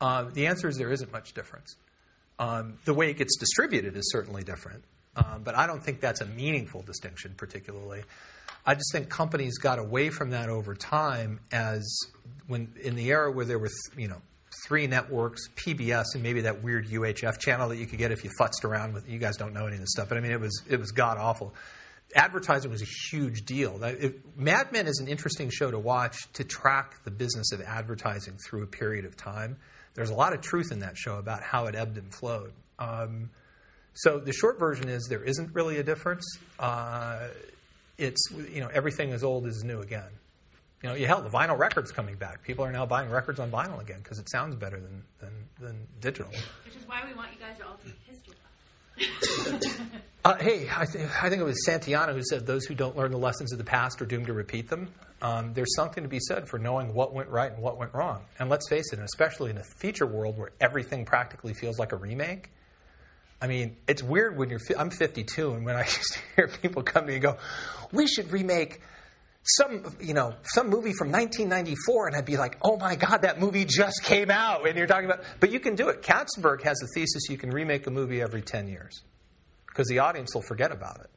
Um, 0.00 0.32
the 0.32 0.46
answer 0.46 0.68
is 0.68 0.76
there 0.76 0.92
isn't 0.92 1.12
much 1.12 1.32
difference. 1.34 1.76
Um, 2.38 2.78
the 2.84 2.94
way 2.94 3.10
it 3.10 3.18
gets 3.18 3.36
distributed 3.36 3.96
is 3.96 4.10
certainly 4.12 4.44
different, 4.44 4.84
um, 5.16 5.42
but 5.44 5.54
I 5.54 5.66
don't 5.66 5.82
think 5.82 6.00
that's 6.00 6.20
a 6.20 6.26
meaningful 6.26 6.82
distinction, 6.82 7.34
particularly. 7.36 8.02
I 8.64 8.74
just 8.74 8.92
think 8.92 9.08
companies 9.08 9.58
got 9.58 9.78
away 9.78 10.10
from 10.10 10.30
that 10.30 10.48
over 10.48 10.74
time 10.74 11.40
as 11.50 11.98
when 12.46 12.74
in 12.82 12.96
the 12.96 13.08
era 13.08 13.30
where 13.32 13.44
there 13.44 13.58
were 13.58 13.70
you 13.96 14.08
know 14.08 14.20
three 14.66 14.86
networks, 14.86 15.48
PBS, 15.56 16.04
and 16.14 16.22
maybe 16.22 16.42
that 16.42 16.62
weird 16.62 16.88
UHF 16.88 17.38
channel 17.38 17.68
that 17.68 17.76
you 17.76 17.86
could 17.86 17.98
get 17.98 18.10
if 18.12 18.24
you 18.24 18.30
futzed 18.38 18.64
around 18.64 18.94
with. 18.94 19.08
You 19.08 19.18
guys 19.18 19.36
don't 19.36 19.52
know 19.52 19.66
any 19.66 19.76
of 19.76 19.80
this 19.80 19.90
stuff, 19.92 20.08
but 20.08 20.18
I 20.18 20.20
mean 20.20 20.32
it 20.32 20.40
was 20.40 20.62
it 20.68 20.78
was 20.78 20.90
god 20.90 21.18
awful. 21.18 21.54
Advertising 22.14 22.72
was 22.72 22.82
a 22.82 23.16
huge 23.16 23.44
deal. 23.44 23.82
It, 23.84 24.36
Mad 24.36 24.72
Men 24.72 24.88
is 24.88 24.98
an 24.98 25.06
interesting 25.06 25.48
show 25.48 25.70
to 25.70 25.78
watch 25.78 26.16
to 26.34 26.44
track 26.44 27.04
the 27.04 27.10
business 27.10 27.52
of 27.52 27.60
advertising 27.60 28.36
through 28.48 28.64
a 28.64 28.66
period 28.66 29.04
of 29.04 29.16
time. 29.16 29.58
There's 29.94 30.10
a 30.10 30.14
lot 30.14 30.32
of 30.32 30.40
truth 30.40 30.72
in 30.72 30.80
that 30.80 30.96
show 30.96 31.16
about 31.16 31.42
how 31.42 31.66
it 31.66 31.76
ebbed 31.76 31.98
and 31.98 32.12
flowed. 32.12 32.52
Um, 32.80 33.30
so 33.94 34.18
the 34.18 34.32
short 34.32 34.58
version 34.58 34.88
is 34.88 35.06
there 35.08 35.22
isn't 35.22 35.54
really 35.54 35.78
a 35.78 35.82
difference. 35.82 36.24
Uh, 36.58 37.28
it's 38.00 38.30
you 38.52 38.60
know 38.60 38.68
everything 38.72 39.12
as 39.12 39.22
old 39.22 39.46
is 39.46 39.62
new 39.62 39.80
again. 39.80 40.10
You 40.82 40.88
know, 40.88 40.94
you 40.94 41.06
hell, 41.06 41.20
the 41.20 41.28
vinyl 41.28 41.58
record's 41.58 41.92
coming 41.92 42.16
back. 42.16 42.42
People 42.42 42.64
are 42.64 42.72
now 42.72 42.86
buying 42.86 43.10
records 43.10 43.38
on 43.38 43.50
vinyl 43.50 43.80
again 43.80 43.98
because 44.02 44.18
it 44.18 44.30
sounds 44.30 44.56
better 44.56 44.80
than, 44.80 45.02
than, 45.20 45.30
than 45.60 45.86
digital. 46.00 46.32
Which 46.64 46.74
is 46.74 46.88
why 46.88 47.02
we 47.06 47.14
want 47.14 47.28
you 47.32 47.38
guys 47.38 47.58
to 47.58 47.66
all 47.66 47.78
take 47.84 47.98
history. 48.06 48.34
Uh, 50.22 50.36
hey, 50.36 50.68
I, 50.76 50.84
th- 50.84 51.08
I 51.22 51.30
think 51.30 51.40
it 51.40 51.44
was 51.44 51.64
Santayana 51.66 52.12
who 52.12 52.20
said 52.22 52.46
those 52.46 52.66
who 52.66 52.74
don't 52.74 52.94
learn 52.94 53.10
the 53.10 53.16
lessons 53.16 53.52
of 53.52 53.58
the 53.58 53.64
past 53.64 54.02
are 54.02 54.04
doomed 54.04 54.26
to 54.26 54.34
repeat 54.34 54.68
them. 54.68 54.90
Um, 55.22 55.54
there's 55.54 55.74
something 55.74 56.02
to 56.02 56.10
be 56.10 56.20
said 56.20 56.46
for 56.46 56.58
knowing 56.58 56.92
what 56.92 57.14
went 57.14 57.30
right 57.30 57.50
and 57.50 57.62
what 57.62 57.78
went 57.78 57.94
wrong. 57.94 58.26
And 58.38 58.50
let's 58.50 58.68
face 58.68 58.92
it, 58.92 58.98
especially 58.98 59.48
in 59.48 59.56
a 59.56 59.64
feature 59.64 60.04
world 60.04 60.36
where 60.36 60.50
everything 60.60 61.06
practically 61.06 61.54
feels 61.54 61.78
like 61.78 61.92
a 61.92 61.96
remake. 61.96 62.50
I 63.40 63.46
mean, 63.46 63.76
it's 63.88 64.02
weird 64.02 64.36
when 64.36 64.50
you're. 64.50 64.60
I'm 64.78 64.90
52, 64.90 65.52
and 65.52 65.64
when 65.64 65.76
I 65.76 65.84
used 65.84 66.12
to 66.12 66.20
hear 66.36 66.48
people 66.48 66.82
come 66.82 67.04
to 67.04 67.08
me 67.08 67.14
and 67.14 67.22
go, 67.22 67.38
"We 67.92 68.06
should 68.06 68.30
remake 68.32 68.80
some, 69.42 69.96
you 70.00 70.12
know, 70.12 70.34
some 70.42 70.68
movie 70.68 70.92
from 70.92 71.10
1994," 71.10 72.08
and 72.08 72.16
I'd 72.16 72.26
be 72.26 72.36
like, 72.36 72.58
"Oh 72.62 72.76
my 72.76 72.96
God, 72.96 73.22
that 73.22 73.40
movie 73.40 73.64
just 73.64 74.02
came 74.04 74.30
out!" 74.30 74.66
And 74.66 74.76
you're 74.76 74.86
talking 74.86 75.06
about, 75.06 75.24
but 75.40 75.50
you 75.50 75.60
can 75.60 75.74
do 75.74 75.88
it. 75.88 76.02
Katzenberg 76.02 76.62
has 76.62 76.80
a 76.82 76.86
thesis: 76.94 77.28
you 77.30 77.38
can 77.38 77.50
remake 77.50 77.86
a 77.86 77.90
movie 77.90 78.20
every 78.20 78.42
10 78.42 78.68
years 78.68 79.02
because 79.66 79.88
the 79.88 80.00
audience 80.00 80.34
will 80.34 80.42
forget 80.42 80.72
about 80.72 81.00
it. 81.00 81.10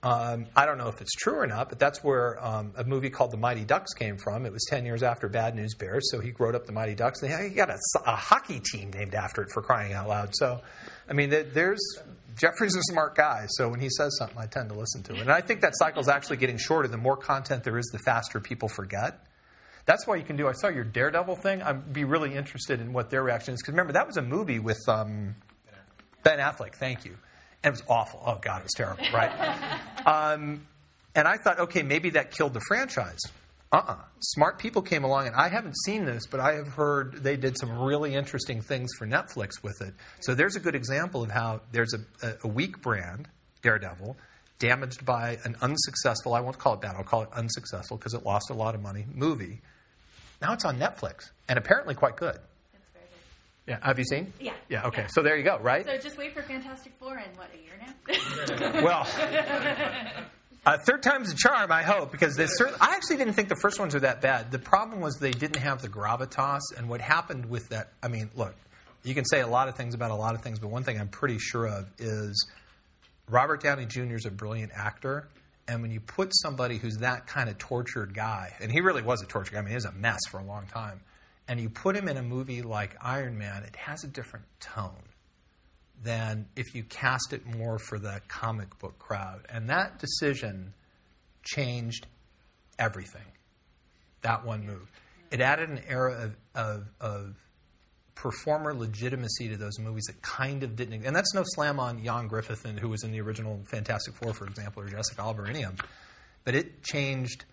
Um, 0.00 0.46
I 0.54 0.64
don't 0.64 0.78
know 0.78 0.88
if 0.88 1.00
it's 1.00 1.12
true 1.14 1.34
or 1.34 1.46
not, 1.46 1.68
but 1.68 1.80
that's 1.80 2.04
where 2.04 2.44
um, 2.44 2.72
a 2.76 2.84
movie 2.84 3.10
called 3.10 3.32
The 3.32 3.36
Mighty 3.36 3.64
Ducks 3.64 3.94
came 3.94 4.16
from. 4.16 4.46
It 4.46 4.52
was 4.52 4.64
10 4.70 4.84
years 4.84 5.02
after 5.02 5.28
Bad 5.28 5.56
News 5.56 5.74
Bears, 5.74 6.08
so 6.12 6.20
he 6.20 6.32
wrote 6.38 6.54
up 6.54 6.66
The 6.66 6.72
Mighty 6.72 6.94
Ducks. 6.94 7.20
And 7.22 7.50
he 7.50 7.54
got 7.54 7.68
a, 7.68 7.78
a 8.06 8.14
hockey 8.14 8.60
team 8.60 8.92
named 8.92 9.14
after 9.14 9.42
it 9.42 9.50
for 9.52 9.60
crying 9.60 9.94
out 9.94 10.08
loud. 10.08 10.30
So, 10.34 10.60
I 11.08 11.12
mean, 11.14 11.30
there's 11.30 11.80
Jeffrey's 12.36 12.76
a 12.76 12.82
smart 12.82 13.16
guy, 13.16 13.46
so 13.48 13.68
when 13.68 13.80
he 13.80 13.88
says 13.90 14.16
something, 14.18 14.38
I 14.38 14.46
tend 14.46 14.68
to 14.68 14.74
listen 14.74 15.02
to 15.04 15.14
it. 15.14 15.20
And 15.20 15.30
I 15.30 15.40
think 15.40 15.62
that 15.62 15.72
cycle 15.76 16.00
is 16.00 16.08
actually 16.08 16.36
getting 16.36 16.56
shorter. 16.56 16.86
The 16.86 16.96
more 16.96 17.16
content 17.16 17.64
there 17.64 17.78
is, 17.78 17.86
the 17.86 17.98
faster 17.98 18.40
people 18.40 18.68
forget. 18.68 19.24
That's 19.86 20.06
why 20.06 20.16
you 20.16 20.22
can 20.22 20.36
do. 20.36 20.46
I 20.46 20.52
saw 20.52 20.68
your 20.68 20.84
Daredevil 20.84 21.36
thing. 21.36 21.62
I'd 21.62 21.92
be 21.92 22.04
really 22.04 22.34
interested 22.34 22.80
in 22.80 22.92
what 22.92 23.10
their 23.10 23.22
reaction 23.22 23.54
is 23.54 23.62
because 23.62 23.72
remember 23.72 23.94
that 23.94 24.06
was 24.06 24.18
a 24.18 24.22
movie 24.22 24.58
with 24.58 24.78
um, 24.86 25.34
Ben 26.22 26.38
Affleck. 26.38 26.74
Thank 26.74 27.06
you. 27.06 27.16
And 27.64 27.72
it 27.74 27.80
was 27.80 27.82
awful. 27.88 28.22
Oh 28.24 28.38
God, 28.40 28.60
it 28.60 28.64
was 28.64 28.74
terrible. 28.76 29.04
Right. 29.12 29.32
um, 30.06 30.66
and 31.14 31.26
I 31.26 31.38
thought, 31.38 31.58
okay, 31.60 31.82
maybe 31.82 32.10
that 32.10 32.30
killed 32.30 32.54
the 32.54 32.60
franchise. 32.68 33.18
Uh-uh. 33.70 33.96
Smart 34.20 34.58
people 34.58 34.80
came 34.80 35.04
along, 35.04 35.26
and 35.26 35.36
I 35.36 35.48
haven't 35.48 35.76
seen 35.84 36.04
this, 36.06 36.26
but 36.26 36.40
I 36.40 36.54
have 36.54 36.68
heard 36.68 37.22
they 37.22 37.36
did 37.36 37.58
some 37.58 37.78
really 37.78 38.14
interesting 38.14 38.62
things 38.62 38.90
for 38.98 39.06
Netflix 39.06 39.62
with 39.62 39.82
it. 39.82 39.92
So 40.20 40.34
there's 40.34 40.56
a 40.56 40.60
good 40.60 40.74
example 40.74 41.22
of 41.22 41.30
how 41.30 41.60
there's 41.70 41.92
a, 41.94 42.26
a, 42.26 42.34
a 42.44 42.48
weak 42.48 42.80
brand, 42.80 43.28
Daredevil, 43.62 44.16
damaged 44.58 45.04
by 45.04 45.38
an 45.44 45.56
unsuccessful, 45.60 46.34
I 46.34 46.40
won't 46.40 46.58
call 46.58 46.74
it 46.74 46.80
bad 46.80 46.96
I'll 46.96 47.04
call 47.04 47.22
it 47.22 47.28
unsuccessful 47.32 47.96
because 47.96 48.14
it 48.14 48.24
lost 48.24 48.50
a 48.50 48.54
lot 48.54 48.74
of 48.74 48.82
money, 48.82 49.04
movie. 49.12 49.60
Now 50.40 50.52
it's 50.52 50.64
on 50.64 50.78
Netflix, 50.78 51.30
and 51.48 51.58
apparently 51.58 51.94
quite 51.94 52.16
good. 52.16 52.38
Good. 52.72 53.02
Yeah, 53.66 53.78
have 53.82 53.98
you 53.98 54.04
seen? 54.04 54.32
Yeah. 54.40 54.54
Yeah, 54.68 54.86
okay. 54.86 55.02
Yeah. 55.02 55.08
So 55.08 55.22
there 55.22 55.36
you 55.36 55.44
go, 55.44 55.58
right? 55.58 55.84
So 55.84 55.98
just 55.98 56.16
wait 56.16 56.32
for 56.32 56.42
Fantastic 56.42 56.92
Four 56.98 57.18
in 57.18 57.24
what 57.36 57.50
a 57.52 57.58
year 57.58 57.78
now. 57.80 58.82
Well, 58.82 59.06
uh, 60.68 60.76
third 60.76 61.02
time's 61.02 61.32
a 61.32 61.34
charm, 61.34 61.72
I 61.72 61.82
hope, 61.82 62.12
because 62.12 62.36
they 62.36 62.46
cer- 62.46 62.76
I 62.78 62.94
actually 62.94 63.16
didn't 63.16 63.32
think 63.32 63.48
the 63.48 63.56
first 63.62 63.80
ones 63.80 63.94
were 63.94 64.00
that 64.00 64.20
bad. 64.20 64.50
The 64.50 64.58
problem 64.58 65.00
was 65.00 65.16
they 65.16 65.30
didn't 65.30 65.62
have 65.62 65.80
the 65.80 65.88
gravitas, 65.88 66.60
and 66.76 66.90
what 66.90 67.00
happened 67.00 67.46
with 67.46 67.70
that. 67.70 67.88
I 68.02 68.08
mean, 68.08 68.28
look, 68.34 68.54
you 69.02 69.14
can 69.14 69.24
say 69.24 69.40
a 69.40 69.46
lot 69.46 69.68
of 69.68 69.76
things 69.76 69.94
about 69.94 70.10
a 70.10 70.14
lot 70.14 70.34
of 70.34 70.42
things, 70.42 70.58
but 70.58 70.68
one 70.68 70.84
thing 70.84 71.00
I'm 71.00 71.08
pretty 71.08 71.38
sure 71.38 71.66
of 71.66 71.90
is 71.98 72.50
Robert 73.30 73.62
Downey 73.62 73.86
Jr. 73.86 74.16
is 74.16 74.26
a 74.26 74.30
brilliant 74.30 74.72
actor. 74.74 75.28
And 75.66 75.80
when 75.80 75.90
you 75.90 76.00
put 76.00 76.34
somebody 76.34 76.76
who's 76.76 76.98
that 76.98 77.26
kind 77.26 77.48
of 77.48 77.56
tortured 77.56 78.12
guy, 78.12 78.52
and 78.60 78.70
he 78.70 78.82
really 78.82 79.02
was 79.02 79.22
a 79.22 79.26
tortured 79.26 79.54
guy, 79.54 79.60
I 79.60 79.62
mean, 79.62 79.70
he 79.70 79.74
was 79.74 79.86
a 79.86 79.92
mess 79.92 80.20
for 80.28 80.38
a 80.38 80.44
long 80.44 80.66
time, 80.66 81.00
and 81.46 81.58
you 81.58 81.70
put 81.70 81.96
him 81.96 82.08
in 82.08 82.18
a 82.18 82.22
movie 82.22 82.60
like 82.60 82.94
Iron 83.00 83.38
Man, 83.38 83.62
it 83.62 83.76
has 83.76 84.04
a 84.04 84.08
different 84.08 84.44
tone 84.60 85.02
than 86.02 86.46
if 86.56 86.74
you 86.74 86.84
cast 86.84 87.32
it 87.32 87.44
more 87.46 87.78
for 87.78 87.98
the 87.98 88.20
comic 88.28 88.78
book 88.78 88.98
crowd. 88.98 89.46
And 89.48 89.70
that 89.70 89.98
decision 89.98 90.74
changed 91.42 92.06
everything. 92.78 93.22
That 94.22 94.44
one 94.44 94.66
move. 94.66 94.90
It 95.30 95.40
added 95.40 95.68
an 95.68 95.80
era 95.88 96.24
of, 96.24 96.36
of, 96.54 96.88
of 97.00 97.36
performer 98.14 98.74
legitimacy 98.74 99.48
to 99.48 99.56
those 99.56 99.78
movies 99.78 100.04
that 100.08 100.20
kind 100.22 100.62
of 100.62 100.76
didn't. 100.76 101.04
And 101.04 101.14
that's 101.14 101.34
no 101.34 101.42
slam 101.44 101.78
on 101.78 102.00
Ioan 102.00 102.28
Gruffudd, 102.28 102.64
and, 102.64 102.78
who 102.78 102.88
was 102.88 103.04
in 103.04 103.12
the 103.12 103.20
original 103.20 103.60
Fantastic 103.70 104.14
Four, 104.14 104.34
for 104.34 104.46
example, 104.46 104.82
or 104.82 104.88
Jessica 104.88 105.22
Alba 105.22 105.42
or 105.42 105.46
any 105.46 105.62
of 105.62 105.76
them. 105.76 105.86
But 106.44 106.54
it 106.54 106.82
changed 106.82 107.44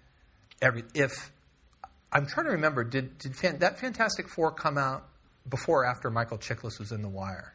every. 0.62 0.84
If 0.94 1.32
I'm 2.12 2.26
trying 2.26 2.46
to 2.46 2.54
remember, 2.54 2.84
did, 2.84 3.18
did 3.18 3.36
fan, 3.36 3.60
that 3.60 3.80
Fantastic 3.80 4.30
Four 4.30 4.52
come 4.52 4.78
out 4.78 5.08
before 5.50 5.84
or 5.84 5.86
after 5.86 6.10
Michael 6.10 6.38
Chiklis 6.38 6.80
was 6.80 6.92
in 6.92 7.02
The 7.02 7.10
Wire? 7.10 7.55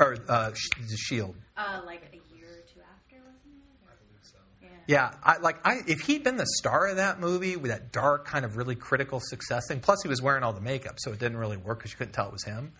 Or 0.00 0.16
uh, 0.28 0.50
The 0.50 0.96
Shield? 0.96 1.34
uh, 1.56 1.80
like 1.84 2.02
a 2.12 2.36
year 2.36 2.46
or 2.46 2.62
two 2.72 2.80
after, 2.80 3.16
wasn't 3.16 3.42
it? 3.46 3.86
I 3.86 3.94
believe 3.98 4.22
so. 4.22 4.38
Yeah. 4.62 4.68
Yeah, 4.86 5.10
I, 5.24 5.38
like 5.38 5.56
I, 5.66 5.78
if 5.86 6.00
he'd 6.00 6.22
been 6.24 6.36
the 6.36 6.46
star 6.58 6.86
of 6.88 6.96
that 6.96 7.18
movie 7.20 7.56
with 7.56 7.70
that 7.70 7.90
dark 7.92 8.24
kind 8.26 8.44
of 8.44 8.56
really 8.56 8.76
critical 8.76 9.20
success 9.20 9.64
thing, 9.68 9.80
plus 9.80 9.98
he 10.02 10.08
was 10.08 10.22
wearing 10.22 10.44
all 10.44 10.52
the 10.52 10.60
makeup, 10.60 10.94
so 10.98 11.10
it 11.12 11.18
didn't 11.18 11.38
really 11.38 11.56
work 11.56 11.78
because 11.78 11.90
you 11.92 11.98
couldn't 11.98 12.12
tell 12.14 12.26
it 12.28 12.32
was 12.32 12.44
him. 12.44 12.72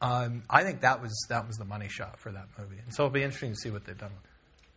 Um, 0.00 0.42
I 0.50 0.62
think 0.64 0.82
that 0.82 1.00
was 1.02 1.12
that 1.28 1.46
was 1.46 1.56
the 1.56 1.64
money 1.64 1.88
shot 1.88 2.18
for 2.20 2.30
that 2.30 2.46
movie, 2.58 2.76
and 2.84 2.94
so 2.94 3.04
it'll 3.04 3.12
be 3.12 3.22
interesting 3.22 3.50
to 3.52 3.56
see 3.58 3.70
what 3.70 3.84
they've 3.84 3.96
done. 3.98 4.10
with 4.10 4.24
it. 4.24 4.30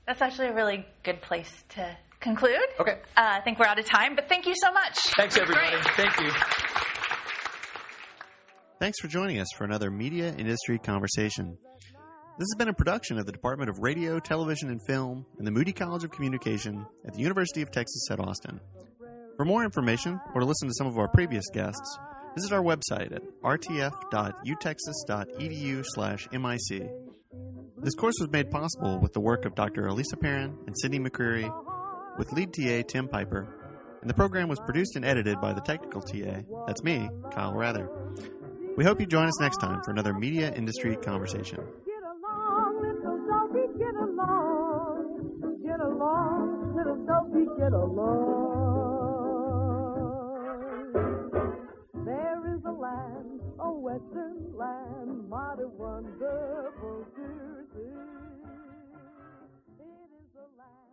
That's 0.07 0.21
actually 0.21 0.47
a 0.47 0.53
really 0.53 0.85
good 1.03 1.21
place 1.21 1.51
to 1.69 1.97
conclude. 2.21 2.57
Okay. 2.79 2.99
Uh, 3.15 3.21
I 3.37 3.41
think 3.41 3.59
we're 3.59 3.65
out 3.65 3.77
of 3.77 3.85
time, 3.85 4.15
but 4.15 4.29
thank 4.29 4.45
you 4.47 4.53
so 4.61 4.71
much. 4.71 4.97
Thanks, 5.17 5.37
everybody. 5.37 5.69
Great. 5.69 5.83
Thank 5.95 6.19
you. 6.21 6.31
Thanks 8.79 8.99
for 9.01 9.07
joining 9.07 9.39
us 9.39 9.47
for 9.57 9.63
another 9.65 9.91
media 9.91 10.33
industry 10.37 10.79
conversation. 10.79 11.57
This 12.38 12.47
has 12.51 12.57
been 12.59 12.69
a 12.69 12.73
production 12.73 13.18
of 13.18 13.26
the 13.26 13.31
Department 13.31 13.68
of 13.68 13.80
Radio, 13.80 14.19
Television, 14.19 14.69
and 14.69 14.80
Film 14.85 15.26
and 15.39 15.47
the 15.47 15.49
Moody 15.49 15.73
College 15.73 16.03
of 16.03 16.11
Communication 16.11 16.85
at 17.07 17.15
the 17.15 17.19
University 17.19 17.64
of 17.64 17.72
Texas 17.72 18.07
at 18.11 18.19
Austin. 18.19 18.59
For 19.38 19.43
more 19.43 19.64
information 19.64 20.22
or 20.35 20.41
to 20.41 20.45
listen 20.45 20.68
to 20.68 20.73
some 20.76 20.85
of 20.85 20.99
our 20.99 21.07
previous 21.07 21.45
guests, 21.51 21.97
visit 22.35 22.53
our 22.53 22.61
website 22.61 23.11
at 23.11 23.23
rtf.utexas.edu 23.41 25.84
slash 25.88 26.27
MIC. 26.31 26.91
This 27.80 27.95
course 27.95 28.18
was 28.19 28.30
made 28.30 28.51
possible 28.51 28.99
with 28.99 29.14
the 29.14 29.19
work 29.19 29.45
of 29.45 29.55
Dr. 29.55 29.85
Alisa 29.85 30.22
Perren 30.22 30.57
and 30.68 30.76
Cindy 30.80 30.99
McCreary, 30.99 31.51
with 32.19 32.31
lead 32.34 32.53
TA 32.53 32.84
Tim 32.88 33.07
Piper, 33.07 33.47
and 34.01 34.07
the 34.07 34.14
program 34.14 34.47
was 34.47 34.59
produced 34.59 34.95
and 34.95 35.03
edited 35.03 35.41
by 35.41 35.53
the 35.53 35.61
technical 35.61 36.01
TA, 36.01 36.41
that's 36.68 36.84
me, 36.84 37.09
Kyle 37.31 37.55
Rather. 37.55 37.89
We 38.77 38.84
hope 38.84 38.99
you 38.99 39.07
join 39.07 39.26
us 39.26 39.41
next 39.41 39.57
time 39.57 39.81
for 39.84 39.89
another 39.89 40.14
media 40.14 40.53
industry 40.53 40.95
conversation. 40.97 41.57
Doggy, 47.45 47.59
get 47.59 47.73
along. 47.73 48.14
There 52.05 52.55
is 52.55 52.61
a 52.65 52.72
land, 52.72 53.41
a 53.59 53.72
western 53.72 54.55
land, 54.55 55.30
mighty 55.30 55.65
wonderful 55.65 57.05
to 57.15 57.65
see. 57.73 57.81
the 60.34 60.47
land. 60.57 60.86